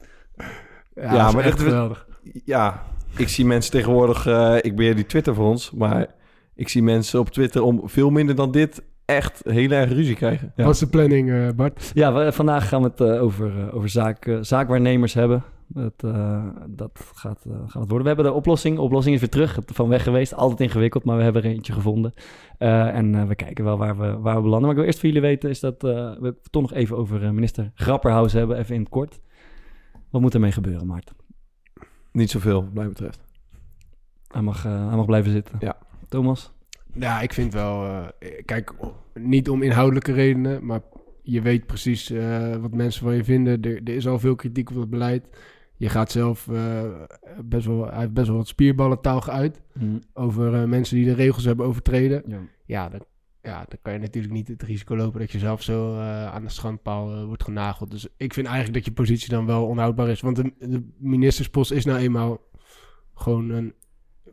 ja. 0.94 1.14
Ja, 1.14 1.30
maar 1.30 1.44
echt 1.44 1.60
geweldig. 1.60 2.06
Ja, 2.44 2.82
ik 3.16 3.28
zie 3.28 3.44
mensen 3.44 3.70
tegenwoordig... 3.72 4.26
eh, 4.26 4.56
ik 4.60 4.76
beheer 4.76 4.94
die 4.96 5.06
Twitter 5.06 5.34
voor 5.34 5.46
ons, 5.46 5.70
maar 5.70 6.06
ik 6.54 6.68
zie 6.68 6.82
mensen 6.82 7.20
op 7.20 7.30
Twitter 7.30 7.62
om 7.62 7.80
veel 7.84 8.10
minder 8.10 8.34
dan 8.34 8.50
dit 8.50 8.82
echt 9.04 9.40
heel 9.44 9.70
erg 9.70 9.90
ruzie 9.92 10.14
krijgen. 10.16 10.52
Ja. 10.56 10.64
Wat 10.64 10.74
is 10.74 10.80
de 10.80 10.86
planning, 10.86 11.30
eh, 11.32 11.48
Bart? 11.56 11.90
Ja, 11.94 12.12
we- 12.12 12.32
vandaag 12.32 12.68
gaan 12.68 12.82
we 12.82 12.88
het 12.88 13.00
eh, 13.00 13.22
over, 13.22 13.72
over 13.74 13.88
zaak, 13.88 14.36
zaakwaarnemers 14.40 15.14
hebben. 15.14 15.42
Dat, 15.74 15.92
eh, 16.14 16.46
dat 16.68 17.10
gaat, 17.14 17.44
eh, 17.44 17.52
gaat 17.52 17.80
het 17.80 17.88
worden. 17.90 18.02
We 18.02 18.06
hebben 18.06 18.24
de 18.24 18.32
oplossing. 18.32 18.76
De 18.76 18.82
oplossing 18.82 19.14
is 19.14 19.20
weer 19.20 19.30
terug. 19.30 19.56
Het 19.56 19.70
van 19.74 19.88
weg 19.88 20.02
geweest. 20.02 20.34
Altijd 20.34 20.60
ingewikkeld, 20.60 21.04
maar 21.04 21.16
we 21.16 21.22
hebben 21.22 21.42
er 21.42 21.50
eentje 21.50 21.72
gevonden. 21.72 22.12
Eh, 22.58 22.94
en 22.96 23.14
eh, 23.14 23.24
we 23.26 23.34
kijken 23.34 23.64
wel 23.64 23.78
waar 23.78 23.98
we, 23.98 24.18
waar 24.18 24.36
we 24.36 24.42
belanden. 24.42 24.60
Maar 24.60 24.70
ik 24.70 24.76
wil 24.76 24.84
eerst 24.84 24.98
voor 24.98 25.08
jullie 25.08 25.22
weten 25.24 25.50
is 25.50 25.60
dat 25.60 25.84
eh, 25.84 25.90
we 25.90 26.26
het 26.26 26.52
toch 26.52 26.62
nog 26.62 26.72
even 26.72 26.96
over 26.96 27.24
eh, 27.24 27.30
minister 27.30 27.70
Grapperhaus 27.74 28.32
hebben. 28.32 28.58
Even 28.58 28.74
in 28.74 28.80
het 28.80 28.90
kort. 28.90 29.20
Wat 30.10 30.20
moet 30.20 30.34
ermee 30.34 30.52
gebeuren, 30.52 30.86
Maarten? 30.86 31.16
Niet 32.12 32.30
zoveel, 32.30 32.62
wat 32.64 32.74
mij 32.74 32.88
betreft. 32.88 33.20
Hij 34.28 34.42
mag, 34.42 34.64
eh, 34.64 34.86
hij 34.88 34.96
mag 34.96 35.06
blijven 35.06 35.32
zitten. 35.32 35.56
Ja. 35.60 35.76
Thomas? 36.08 36.52
Ja, 36.94 37.20
ik 37.20 37.32
vind 37.32 37.52
wel... 37.52 37.84
eh, 37.84 38.04
kijk, 38.44 38.72
niet 39.14 39.48
om 39.50 39.62
inhoudelijke 39.62 40.12
redenen, 40.12 40.66
maar 40.66 40.80
je 41.22 41.40
weet 41.40 41.66
precies 41.66 42.10
eh, 42.10 42.56
wat 42.56 42.72
mensen 42.72 43.02
van 43.04 43.14
je 43.14 43.24
vinden. 43.24 43.62
Er, 43.62 43.80
er 43.84 43.94
is 43.94 44.06
al 44.06 44.18
veel 44.18 44.34
kritiek 44.34 44.70
op 44.70 44.76
het 44.76 44.90
beleid. 44.90 45.26
Je 45.82 45.88
gaat 45.88 46.10
zelf 46.10 46.48
eh, 46.48 46.82
best 47.44 47.66
wel... 47.66 47.86
Hij 47.86 47.98
heeft 47.98 48.12
best 48.12 48.26
wel 48.26 48.36
wat 48.36 48.46
spierballentaal 48.48 49.20
geuit 49.20 49.62
Hm, 49.78 49.98
over 50.12 50.54
eh, 50.54 50.64
mensen 50.64 50.96
die 50.96 51.04
de 51.04 51.14
regels 51.14 51.44
hebben 51.44 51.66
overtreden. 51.66 52.22
ja. 52.26 52.40
Ja, 52.64 52.88
dan, 52.88 53.04
ja, 53.42 53.64
dan 53.68 53.78
kan 53.82 53.92
je 53.92 53.98
natuurlijk 53.98 54.32
niet 54.32 54.48
het 54.48 54.62
risico 54.62 54.96
lopen 54.96 55.20
dat 55.20 55.30
je 55.30 55.38
zelf 55.38 55.62
zo 55.62 55.94
eh, 55.94 56.26
aan 56.26 56.42
de 56.42 56.48
schandpaal 56.48 57.26
wordt 57.26 57.42
genageld. 57.44 57.90
Dus 57.90 58.06
ik 58.16 58.32
vind 58.34 58.46
eigenlijk 58.46 58.76
dat 58.76 58.84
je 58.84 58.92
positie 58.92 59.28
dan 59.28 59.46
wel 59.46 59.66
onhoudbaar 59.66 60.08
is. 60.08 60.20
Want 60.20 60.36
de, 60.36 60.52
de 60.58 60.88
ministerspost 60.98 61.72
is 61.72 61.84
nou 61.84 61.98
eenmaal 61.98 62.40
gewoon 63.14 63.50
een 63.50 63.74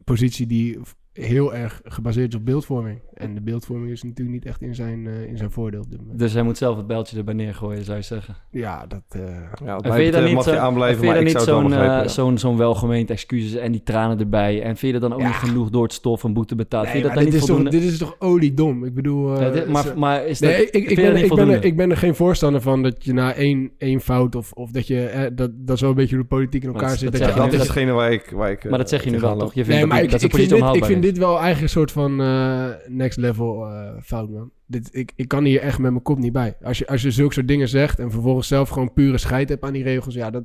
positie 0.04 0.48
die 0.48 0.80
heel 1.22 1.54
erg 1.56 1.82
gebaseerd 1.84 2.34
is 2.34 2.40
op 2.40 2.46
beeldvorming. 2.46 3.00
En 3.14 3.34
de 3.34 3.42
beeldvorming 3.42 3.92
is 3.92 4.04
natuurlijk 4.04 4.30
niet 4.38 4.46
echt 4.46 4.62
in 4.62 4.76
zijn, 4.76 5.08
eh, 5.08 5.24
in 5.30 5.38
zijn 5.38 5.52
voordeel 5.52 5.82
op 5.82 5.90
dit 5.92 6.00
moment. 6.02 6.20
Dus 6.20 6.34
hij 6.34 6.44
moet 6.44 6.58
zelf 6.58 6.78
het 6.78 6.88
bijltje 6.88 7.18
erbij 7.18 7.34
neergooien, 7.34 7.84
zou 7.84 7.98
je 7.98 8.04
zeggen. 8.04 8.36
Ja, 8.52 8.86
dat... 8.88 9.02
eh, 9.10 9.22
Ja, 9.66 9.78
En 9.78 9.94
vind 9.94 10.06
je 10.06 10.12
dan 10.12 10.24
niet, 10.24 10.34
mag 10.34 10.44
zo, 10.44 10.52
je 10.52 10.58
aanblijven, 10.60 10.98
vind 11.00 11.08
je 11.08 11.14
maar 11.14 11.24
dan 11.24 11.28
ik 11.28 11.34
niet 11.38 11.44
zou 11.44 11.58
het 11.58 11.70
zo'n 11.70 11.70
wel 11.70 11.80
begrijpen. 11.80 12.08
ja. 12.08 12.14
zo'n 12.14 12.38
zo'n 12.38 12.58
welgemeend 12.58 13.10
excuses 13.10 13.54
en 13.56 13.72
die 13.72 13.84
tranen 13.84 14.20
erbij? 14.20 14.62
En 14.62 14.78
vind 14.78 14.94
je 14.94 15.00
dat 15.00 15.10
dan 15.10 15.14
ook 15.14 15.20
Ja. 15.20 15.28
niet 15.28 15.36
genoeg 15.36 15.70
door 15.70 15.84
het 15.84 15.94
stof 15.94 16.24
en 16.24 16.34
boete 16.34 16.56
betaald? 16.56 16.84
nee, 16.84 16.92
vind 16.92 17.04
je 17.04 17.10
dat 17.10 17.18
dan 17.18 17.24
dit, 17.26 17.34
niet 17.34 17.42
is 17.42 17.48
toch, 17.48 17.56
voldoende? 17.58 17.80
dit 17.86 17.92
is 17.92 17.98
toch 17.98 18.16
oliedom? 18.20 18.86
Ik 18.86 18.94
bedoel... 18.94 19.36
eh, 19.36 19.42
Ja, 19.42 19.50
dit- 19.50 19.68
maar, 19.68 19.86
maar 19.98 20.26
is 20.26 20.40
dat, 20.40 20.50
Nee, 20.50 20.70
ik, 20.70 20.96
ben, 20.96 21.14
dat 21.14 21.22
ik, 21.24 21.36
ben 21.36 21.50
er, 21.50 21.64
ik 21.66 21.76
ben 21.76 21.92
er 21.92 21.98
geen 21.98 22.16
voorstander 22.16 22.62
van 22.62 22.84
dat 22.84 23.06
je 23.06 23.14
na 23.14 23.34
één, 23.34 23.72
één 23.78 24.02
fout 24.02 24.36
of, 24.36 24.52
of 24.52 24.72
dat 24.72 24.88
je... 24.88 25.06
Eh, 25.06 25.22
dat, 25.34 25.52
dat 25.56 25.76
is 25.76 25.82
wel 25.82 25.90
een 25.90 25.96
beetje 25.96 26.16
hoe 26.16 26.24
de 26.24 26.30
politiek 26.30 26.64
in 26.64 26.70
elkaar 26.70 26.98
zit. 26.98 27.12
dat 27.12 27.54
is 27.54 27.60
hetgene 27.60 27.92
waar 27.92 28.12
ik, 28.12 28.30
waar 28.36 28.52
ik 28.52 28.70
maar 28.70 28.78
dat 28.80 28.90
zeg 28.90 29.04
je 29.04 29.10
nu 29.10 29.20
wel, 29.20 29.38
toch? 29.38 29.54
Je 29.54 29.66
vindt 29.66 29.70
Nee, 29.70 29.80
dat, 29.80 29.88
maar 29.88 29.98
die- 29.98 30.06
ik, 30.06 30.12
dat 30.12 30.20
vind 30.20 30.32
positie 30.32 30.56
onhoudbaar. 30.56 30.90
Dit 31.10 31.18
wel 31.18 31.40
eigenlijk 31.40 31.62
een 31.62 31.70
soort 31.70 31.92
van 31.92 32.22
eh, 32.22 32.66
next 32.88 33.18
level 33.18 33.66
eh, 33.66 34.02
fout, 34.02 34.30
man. 34.30 34.52
Dit, 34.66 34.90
ik, 34.92 35.12
ik 35.16 35.28
kan 35.28 35.44
hier 35.44 35.62
echt 35.62 35.80
met 35.80 35.92
mijn 35.92 36.04
kop 36.04 36.18
niet 36.18 36.34
bij. 36.34 36.58
Als 36.64 36.78
je, 36.78 36.88
als 36.88 37.02
je 37.02 37.12
zulke 37.12 37.34
soort 37.34 37.48
dingen 37.48 37.70
zegt 37.70 38.00
en 38.00 38.12
vervolgens 38.12 38.48
zelf 38.48 38.70
gewoon 38.70 38.94
pure 38.94 39.18
scheid 39.18 39.50
hebt 39.50 39.64
aan 39.64 39.74
die 39.74 39.84
regels, 39.84 40.14
ja, 40.14 40.30
dat, 40.30 40.44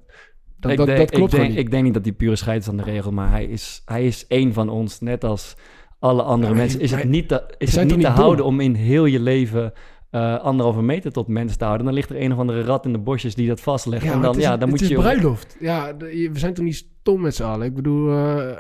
dat, 0.57 0.71
ik 0.71 0.77
dat, 0.77 0.87
denk, 0.87 0.99
dat 0.99 1.11
klopt 1.11 1.33
ik 1.33 1.39
denk, 1.39 1.51
niet. 1.51 1.59
Ik 1.59 1.71
denk 1.71 1.85
niet 1.85 1.95
dat 1.95 2.05
die 2.05 2.13
pure 2.13 2.37
scheid 2.37 2.63
is 2.63 2.69
aan 2.69 2.77
de 2.77 2.83
regel, 2.83 3.11
maar 3.11 3.31
hij 3.31 3.45
is, 3.45 3.83
hij 3.85 4.07
is 4.07 4.27
één 4.27 4.53
van 4.53 4.69
ons, 4.69 5.01
net 5.01 5.25
als 5.25 5.57
alle 5.99 6.23
andere 6.23 6.55
mensen. 6.55 6.81
Is 6.81 6.91
het 6.91 7.09
niet 7.09 7.29
te, 7.29 7.55
is 7.59 7.77
het 7.77 7.89
niet 7.89 8.01
te 8.01 8.09
houden 8.09 8.45
om 8.45 8.61
in 8.61 8.75
heel 8.75 9.05
je 9.05 9.21
leven 9.21 9.73
eh, 10.11 10.39
anderhalve 10.39 10.83
meter 10.83 11.13
tot 11.13 11.29
mens 11.29 11.57
te 11.57 11.65
houden? 11.65 11.87
Dan 11.87 11.95
ligt 11.95 12.11
er 12.11 12.21
een 12.21 12.33
of 12.33 12.39
andere 12.39 12.63
rat 12.63 12.85
in 12.85 12.93
de 12.93 12.99
bosjes 12.99 13.35
die 13.35 13.49
dat 13.49 13.61
vastlegt. 13.61 14.05
Ja, 14.05 14.13
en 14.13 14.21
dan, 14.21 14.31
het 14.31 14.39
is, 14.39 14.43
ja, 14.43 14.51
dan 14.51 14.61
het 14.61 14.71
moet 14.71 14.81
is 14.81 14.89
je... 14.89 14.95
bruiloft. 14.95 15.57
Ja, 15.61 15.97
we 15.97 16.31
zijn 16.33 16.55
toch 16.55 16.65
niet 16.65 16.87
stom 17.01 17.21
met 17.21 17.35
z'n 17.35 17.43
allen. 17.43 17.67
Ik 17.67 17.75
bedoel, 17.75 18.13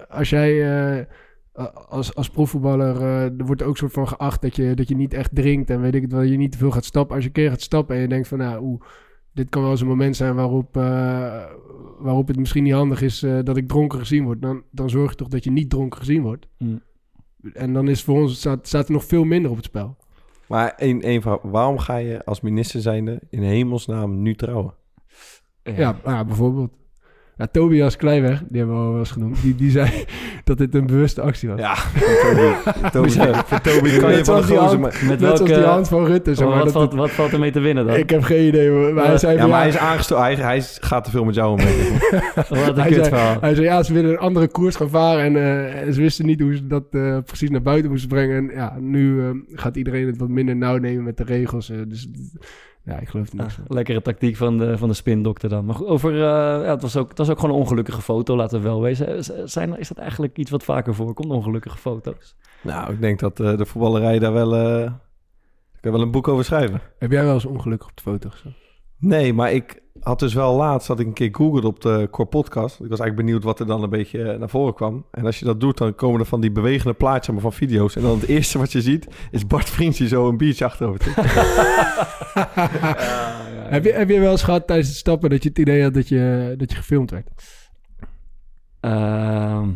als 0.09 0.31
jij 0.31 1.07
als, 1.89 2.15
als 2.15 2.31
profvoetballer, 2.31 2.97
eh, 3.01 3.23
er 3.23 3.47
wordt 3.47 3.63
ook 3.63 3.77
soort 3.77 3.93
van 3.93 4.09
geacht 4.09 4.43
dat 4.43 4.57
je, 4.57 4.75
dat 4.75 4.89
je 4.89 4.97
niet 4.97 5.15
echt 5.15 5.35
drinkt 5.35 5.71
en 5.71 5.81
weet 5.81 5.95
ik 5.95 6.03
het 6.03 6.13
wel, 6.13 6.23
je 6.23 6.37
niet 6.37 6.53
te 6.53 6.59
veel 6.59 6.71
gaat 6.71 6.85
stappen. 6.85 7.15
Als 7.15 7.25
je 7.25 7.29
een 7.29 7.35
keer 7.35 7.51
gaat 7.51 7.61
stappen 7.61 7.97
en 7.97 8.03
je 8.03 8.09
denkt 8.09 8.29
van, 8.29 8.39
nou, 8.39 8.65
oeh, 8.65 8.81
dit 9.33 9.49
kan 9.49 9.63
wel 9.63 9.71
eens 9.71 9.81
een 9.81 9.87
moment 9.87 10.17
zijn 10.17 10.35
waarop, 10.35 10.77
eh, 10.77 11.45
waarop 11.99 12.29
het 12.29 12.37
misschien 12.37 12.63
niet 12.63 12.73
handig 12.73 13.03
is 13.03 13.23
eh, 13.23 13.39
dat 13.43 13.57
ik 13.57 13.69
dronken 13.69 13.99
gezien 13.99 14.25
word. 14.25 14.43
Dan, 14.43 14.63
dan 14.71 14.91
zorg 14.91 15.11
je 15.11 15.17
toch 15.17 15.29
dat 15.29 15.45
je 15.45 15.51
niet 15.51 15.71
dronken 15.71 15.99
gezien 15.99 16.23
wordt. 16.23 16.47
Mm. 16.59 16.83
En 17.53 17.73
dan 17.73 17.89
is 17.89 18.03
voor 18.03 18.21
ons, 18.21 18.37
staat, 18.39 18.67
staat 18.67 18.87
er 18.87 18.93
nog 18.93 19.05
veel 19.05 19.25
minder 19.25 19.51
op 19.51 19.57
het 19.57 19.67
spel. 19.67 19.97
Maar 20.49 20.75
één, 20.77 21.01
één 21.01 21.23
vraag. 21.23 21.39
Waarom 21.43 21.79
ga 21.79 21.97
je 21.97 22.25
als 22.25 22.41
minister 22.41 22.81
zijnde 22.81 23.21
in 23.31 23.43
hemelsnaam 23.43 24.23
nu 24.23 24.35
trouwen? 24.35 24.75
Ja, 25.63 26.01
ja, 26.05 26.25
bijvoorbeeld. 26.25 26.73
Ja, 27.37 27.47
Tobias 27.53 27.97
Kleiweg, 27.97 28.43
die 28.49 28.59
hebben 28.59 28.77
we 28.77 28.83
al 28.83 28.91
wel 28.91 28.99
eens 28.99 29.11
genoemd, 29.11 29.43
die, 29.43 29.55
die 29.55 29.71
zei 29.71 29.91
dat 30.45 30.59
dit 30.59 30.75
een 30.75 30.87
bewuste 30.87 31.21
actie 31.21 31.49
was. 31.49 31.61
Ja, 31.61 31.75
Toby. 32.91 33.11
Voor 33.47 33.61
Toby 33.61 33.99
kan 33.99 34.11
je 34.11 34.17
Net 34.17 34.25
van 34.25 34.41
de 34.41 34.43
zoals 34.43 34.47
die 34.47 34.57
gozer... 34.57 34.59
hand- 34.59 34.81
maar- 34.81 34.99
Met 35.01 35.09
Net 35.09 35.21
zoals 35.21 35.41
die 35.41 35.49
welke... 35.49 35.69
hand 35.69 35.89
van 35.89 36.05
Rutte. 36.07 36.35
Zeg 36.35 36.47
wat, 36.47 36.55
maar, 36.55 36.65
dat 36.65 36.73
valt, 36.73 36.95
wat 36.95 37.11
valt 37.11 37.33
er 37.33 37.39
mee 37.39 37.51
te 37.51 37.61
winnen 37.61 37.87
dan? 37.87 37.97
ik 37.97 38.11
heb 38.11 38.23
geen 38.23 38.47
idee, 38.47 38.71
maar 38.71 38.93
maar 38.95 39.07
hij 39.07 39.19
zei 39.19 39.37
Ja, 39.37 39.49
hij 39.49 39.69
is 39.69 39.77
aangestoken. 39.77 40.25
Hij, 40.25 40.35
hij 40.35 40.61
gaat 40.81 41.05
te 41.05 41.11
veel 41.11 41.25
met 41.25 41.35
jou 41.35 41.51
om. 41.51 41.57
denk 41.57 41.69
ik. 41.71 42.11
Wat 42.35 42.49
een 42.49 42.57
hij, 42.59 42.75
zei, 42.75 42.95
kutverhaal. 42.95 43.37
hij 43.41 43.55
zei, 43.55 43.67
ja, 43.67 43.83
ze 43.83 43.93
willen 43.93 44.11
een 44.11 44.19
andere 44.19 44.49
koers 44.49 44.77
gaan 44.77 44.89
varen 44.91 45.23
en 45.37 45.37
eh, 45.87 45.93
ze 45.93 46.01
wisten 46.01 46.27
niet 46.27 46.41
hoe 46.41 46.57
ze 46.57 46.67
dat 46.67 46.85
eh, 46.91 47.19
precies 47.25 47.51
naar 47.51 47.63
buiten 47.63 47.91
moesten 47.91 48.09
brengen. 48.09 48.37
En 48.37 48.57
ja, 48.57 48.77
nu 48.81 49.21
eh, 49.21 49.31
gaat 49.55 49.77
iedereen 49.77 50.07
het 50.07 50.17
wat 50.19 50.29
minder 50.29 50.57
nauw 50.57 50.77
nemen 50.77 51.05
met 51.05 51.17
de 51.17 51.25
regels. 51.25 51.67
dus 51.89 52.09
ja, 52.85 52.99
ik 52.99 53.09
geloof 53.09 53.33
niks 53.33 53.55
van. 53.55 53.65
Ah, 53.65 53.71
lekkere 53.75 54.03
tactiek 54.03 54.37
van 54.37 54.59
de, 54.59 54.79
van 54.79 54.89
de 54.89 54.95
spindokter 54.95 55.49
dan. 55.49 55.65
Maar 55.65 55.85
over, 55.85 56.13
eh, 56.13 56.19
ja, 56.65 56.71
het, 56.71 56.83
was 56.83 56.97
ook, 56.97 57.09
het 57.09 57.19
was 57.19 57.31
ook 57.31 57.39
gewoon 57.41 57.55
een 57.55 57.61
ongelukkige 57.61 58.03
foto, 58.03 58.37
laten 58.37 58.59
we 58.59 58.65
wel 58.65 58.81
wezen. 58.81 59.25
Z- 59.25 59.31
Zijn, 59.45 59.79
is 59.79 59.89
dat 59.89 59.99
eigenlijk 59.99 60.37
iets 60.39 60.51
wat 60.51 60.65
vaker 60.65 60.95
voorkomt, 60.95 61.31
ongelukkige 61.31 61.77
foto's? 61.79 62.37
Nou, 62.63 62.93
ik 62.93 63.01
denk 63.01 63.21
dat 63.21 63.41
eh, 63.41 63.57
de 63.57 63.67
voetballerij 63.67 64.19
daar 64.19 64.33
wel... 64.33 64.55
eh 64.55 64.91
daar 65.73 65.93
kan 65.93 65.93
wel 65.93 66.01
een 66.01 66.11
boek 66.11 66.29
over 66.29 66.45
schrijven. 66.45 66.81
Heb 66.99 67.11
jij 67.11 67.25
wel 67.25 67.35
eens 67.35 67.45
ongelukkig 67.45 67.89
op 67.89 67.97
de 67.97 68.03
foto 68.03 68.29
gestaan? 68.31 68.55
Nee, 68.99 69.33
maar 69.33 69.53
ik, 69.53 69.83
had 70.05 70.19
dus 70.19 70.35
wel 70.35 70.57
laatst 70.57 70.89
dat 70.89 71.01
ik 71.01 71.07
een 71.07 71.13
keer 71.13 71.29
googelde 71.33 71.67
op 71.67 71.81
de 71.81 72.09
Core 72.11 72.29
Podcast. 72.29 72.75
Ik 72.81 72.89
was 72.89 73.01
eigenlijk 73.01 73.17
benieuwd 73.17 73.45
wat 73.45 73.61
er 73.61 73.67
dan 73.67 73.83
een 73.83 73.91
beetje 73.91 74.23
eh, 74.33 74.39
naar 74.39 74.49
voren 74.49 74.75
kwam. 74.75 75.05
En 75.11 75.27
als 75.27 75.39
je 75.39 75.45
dat 75.45 75.61
doet, 75.61 75.79
dan 75.79 75.95
komen 75.95 76.21
er 76.21 76.27
van 76.27 76.41
die 76.41 76.53
bewegende 76.53 76.95
plaatjes 76.95 77.29
allemaal 77.29 77.51
van 77.51 77.59
video's. 77.59 77.97
En 77.97 78.03
dan 78.03 78.11
het 78.21 78.29
eerste 78.29 78.59
wat 78.59 78.73
je 78.73 78.81
ziet 78.83 79.07
is 79.31 79.47
Bart 79.47 79.71
Vriends 79.71 79.99
die 79.99 80.09
zo 80.09 80.29
een 80.29 80.37
biertje 80.37 80.65
achterover 80.65 81.01
tikt. 81.01 81.17
Heb, 83.65 83.85
je, 83.85 83.93
heb 83.93 84.09
je 84.09 84.21
wel 84.21 84.31
eens 84.31 84.43
gehad 84.43 84.67
tijdens 84.67 84.89
het 84.89 84.97
stappen 84.97 85.31
dat 85.31 85.43
je 85.43 85.49
het 85.49 85.59
idee 85.59 85.83
had 85.83 85.95
dat 85.95 86.09
je, 86.09 86.55
dat 86.59 86.71
je 86.71 86.77
gefilmd 86.77 87.11
werd? 87.11 87.29
Ehm, 88.81 89.69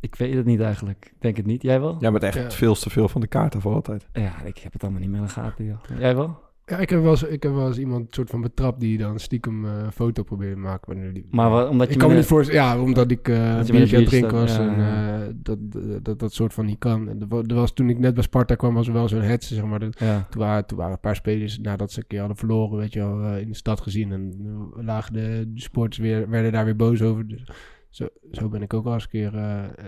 ik 0.00 0.14
weet 0.14 0.34
het 0.34 0.44
niet 0.46 0.60
eigenlijk. 0.60 1.04
Ik 1.14 1.20
denk 1.20 1.36
het 1.36 1.46
niet. 1.46 1.62
Jij 1.62 1.80
wel? 1.80 1.96
Ja, 2.00 2.10
met 2.10 2.22
echt 2.22 2.34
Ja. 2.34 2.50
veel 2.50 2.74
te 2.74 2.90
veel 2.90 3.08
van 3.08 3.20
de 3.20 3.26
kaarten 3.26 3.60
voor 3.60 3.74
altijd. 3.74 4.06
Ja, 4.12 4.42
ik 4.44 4.58
heb 4.58 4.72
het 4.72 4.82
allemaal 4.82 5.00
niet 5.00 5.10
meer 5.10 5.18
in 5.20 5.26
de 5.26 5.32
gaten. 5.32 5.64
joh. 5.64 5.98
Jij 5.98 6.16
wel? 6.16 6.38
Ja, 6.66 6.78
ik 6.78 6.90
heb 6.90 7.00
wel 7.02 7.10
eens, 7.10 7.22
ik 7.22 7.42
heb 7.42 7.52
wel 7.52 7.66
eens 7.66 7.78
iemand 7.78 8.14
soort 8.14 8.30
van 8.30 8.40
betrapt 8.40 8.80
die 8.80 8.98
dan 8.98 9.18
stiekem 9.18 9.64
eh, 9.64 9.88
foto 9.90 10.22
probeerde 10.22 10.54
te 10.54 10.60
maken. 10.60 10.96
Maar, 11.30 11.50
Maar 11.50 11.68
omdat 11.68 11.86
je 11.86 11.92
ik 11.92 11.98
kan 11.98 12.08
me 12.10 12.14
niet 12.16 12.24
voorstellen, 12.26 12.62
ja, 12.62 12.80
omdat 12.80 13.10
ik 13.10 13.26
je 13.26 13.32
een 13.32 13.56
met 13.56 13.70
biertje 13.70 13.96
aan 13.96 14.02
het 14.02 14.10
drinken 14.10 14.32
was 14.38 14.58
en 14.58 14.78
eh, 14.78 15.26
dat, 15.34 15.58
dat, 15.72 16.04
dat 16.04 16.18
dat 16.18 16.32
soort 16.32 16.52
van 16.54 16.66
niet 16.66 16.78
kan. 16.78 17.08
En 17.08 17.20
er 17.20 17.28
wa- 17.28 17.42
was, 17.54 17.72
toen 17.72 17.88
ik 17.90 17.98
net 17.98 18.14
bij 18.14 18.22
Sparta 18.22 18.54
kwam, 18.54 18.74
was 18.74 18.86
er 18.86 18.92
wel 18.92 19.08
zo'n 19.08 19.20
hetze, 19.20 19.54
zeg 19.54 19.64
maar. 19.64 19.78
Dat- 19.78 19.98
Ja. 19.98 20.26
toen, 20.30 20.40
waren, 20.40 20.66
toen 20.66 20.78
waren 20.78 20.92
een 20.92 21.00
paar 21.00 21.16
spelers, 21.16 21.58
nadat 21.58 21.92
ze 21.92 21.98
een 21.98 22.06
keer 22.06 22.18
hadden 22.18 22.36
verloren, 22.36 22.78
weet 22.78 22.92
je 22.92 22.98
wel, 22.98 23.36
in 23.36 23.48
de 23.48 23.54
stad 23.56 23.80
gezien. 23.80 24.12
En 24.12 24.34
uh, 24.44 24.84
lagen 24.84 25.12
de, 25.12 25.44
de 25.54 25.60
sporters 25.60 25.98
weer, 25.98 26.28
werden 26.28 26.52
daar 26.52 26.64
weer 26.64 26.76
boos 26.76 27.02
over. 27.02 27.28
Dus 27.28 27.44
zo, 27.88 28.08
zo 28.32 28.48
ben 28.48 28.62
ik 28.62 28.74
ook 28.74 28.86
al 28.86 28.92
eens 28.94 29.02
een 29.02 29.08
keer, 29.10 29.32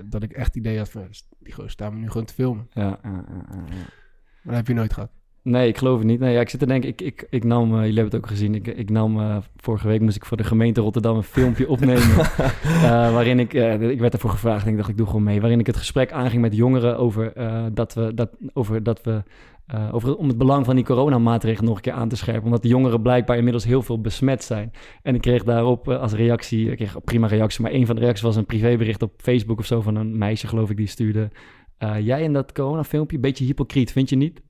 dat 0.04 0.22
ik 0.22 0.32
echt 0.32 0.46
het 0.46 0.56
idee 0.56 0.78
had 0.78 0.90
van, 0.90 1.06
die 1.38 1.52
gozer 1.52 1.70
staan 1.70 1.94
me 1.94 2.00
nu 2.00 2.10
gewoon 2.10 2.26
te 2.26 2.34
filmen. 2.34 2.66
Ja, 2.72 2.98
ja, 3.02 3.24
ja. 3.28 3.54
Maar 4.42 4.54
dat 4.54 4.54
heb 4.54 4.66
je 4.66 4.74
nooit 4.74 4.92
gehad. 4.92 5.10
Nee, 5.46 5.68
ik 5.68 5.78
geloof 5.78 5.98
het 5.98 6.06
niet. 6.06 6.20
Nee, 6.20 6.32
ja, 6.32 6.40
ik 6.40 6.48
zit 6.48 6.60
te 6.60 6.66
denken, 6.66 6.88
ik, 6.88 7.00
ik, 7.00 7.26
ik 7.30 7.44
nam, 7.44 7.64
eh, 7.64 7.70
jullie 7.70 7.94
hebben 7.94 8.04
het 8.04 8.16
ook 8.16 8.26
gezien, 8.26 8.54
ik, 8.54 8.66
ik 8.66 8.90
nam, 8.90 9.20
eh, 9.20 9.36
vorige 9.56 9.88
week 9.88 10.00
moest 10.00 10.16
ik 10.16 10.24
voor 10.24 10.36
de 10.36 10.44
gemeente 10.44 10.80
Rotterdam 10.80 11.16
een 11.16 11.22
filmpje 11.22 11.68
opnemen. 11.74 12.18
eh, 12.64 13.12
waarin 13.12 13.38
ik, 13.38 13.52
ik 13.80 14.00
werd 14.00 14.12
ervoor 14.12 14.30
gevraagd 14.30 14.64
en 14.64 14.70
ik 14.70 14.76
dacht, 14.76 14.88
ik 14.88 14.96
doe 14.96 15.06
gewoon 15.06 15.22
mee. 15.22 15.40
Waarin 15.40 15.58
ik 15.58 15.66
het 15.66 15.76
gesprek 15.76 16.12
aanging 16.12 16.42
met 16.42 16.56
jongeren 16.56 16.98
over, 16.98 17.32
dat 17.74 17.94
we, 17.94 18.14
dat, 18.14 18.30
over, 18.52 18.82
dat 18.82 19.02
we 19.02 19.22
over, 19.92 20.16
om 20.16 20.28
het 20.28 20.38
belang 20.38 20.64
van 20.64 20.74
die 20.74 20.84
coronamaatregelen 20.84 21.64
nog 21.68 21.76
een 21.76 21.82
keer 21.82 21.92
aan 21.92 22.08
te 22.08 22.16
scherpen. 22.16 22.44
Omdat 22.44 22.62
de 22.62 22.68
jongeren 22.68 23.02
blijkbaar 23.02 23.36
inmiddels 23.36 23.64
heel 23.64 23.82
veel 23.82 24.00
besmet 24.00 24.44
zijn. 24.44 24.72
En 25.02 25.14
ik 25.14 25.20
kreeg 25.20 25.44
daarop 25.44 25.88
als 25.88 26.12
reactie, 26.12 26.70
ik 26.70 26.76
kreeg 26.76 27.04
prima 27.04 27.26
reactie, 27.26 27.62
maar 27.62 27.72
een 27.72 27.86
van 27.86 27.94
de 27.94 28.00
reacties 28.00 28.24
was 28.24 28.36
een 28.36 28.46
privébericht 28.46 29.02
op 29.02 29.12
Facebook 29.16 29.58
of 29.58 29.66
zo 29.66 29.80
van 29.80 29.96
een 29.96 30.18
meisje, 30.18 30.46
geloof 30.46 30.70
ik, 30.70 30.76
die 30.76 30.86
stuurde. 30.86 31.30
jij 32.00 32.22
in 32.22 32.32
dat 32.32 32.52
coronafilmpje, 32.52 33.18
beetje 33.18 33.44
hypocriet, 33.44 33.92
vind 33.92 34.08
je 34.08 34.16
niet? 34.16 34.44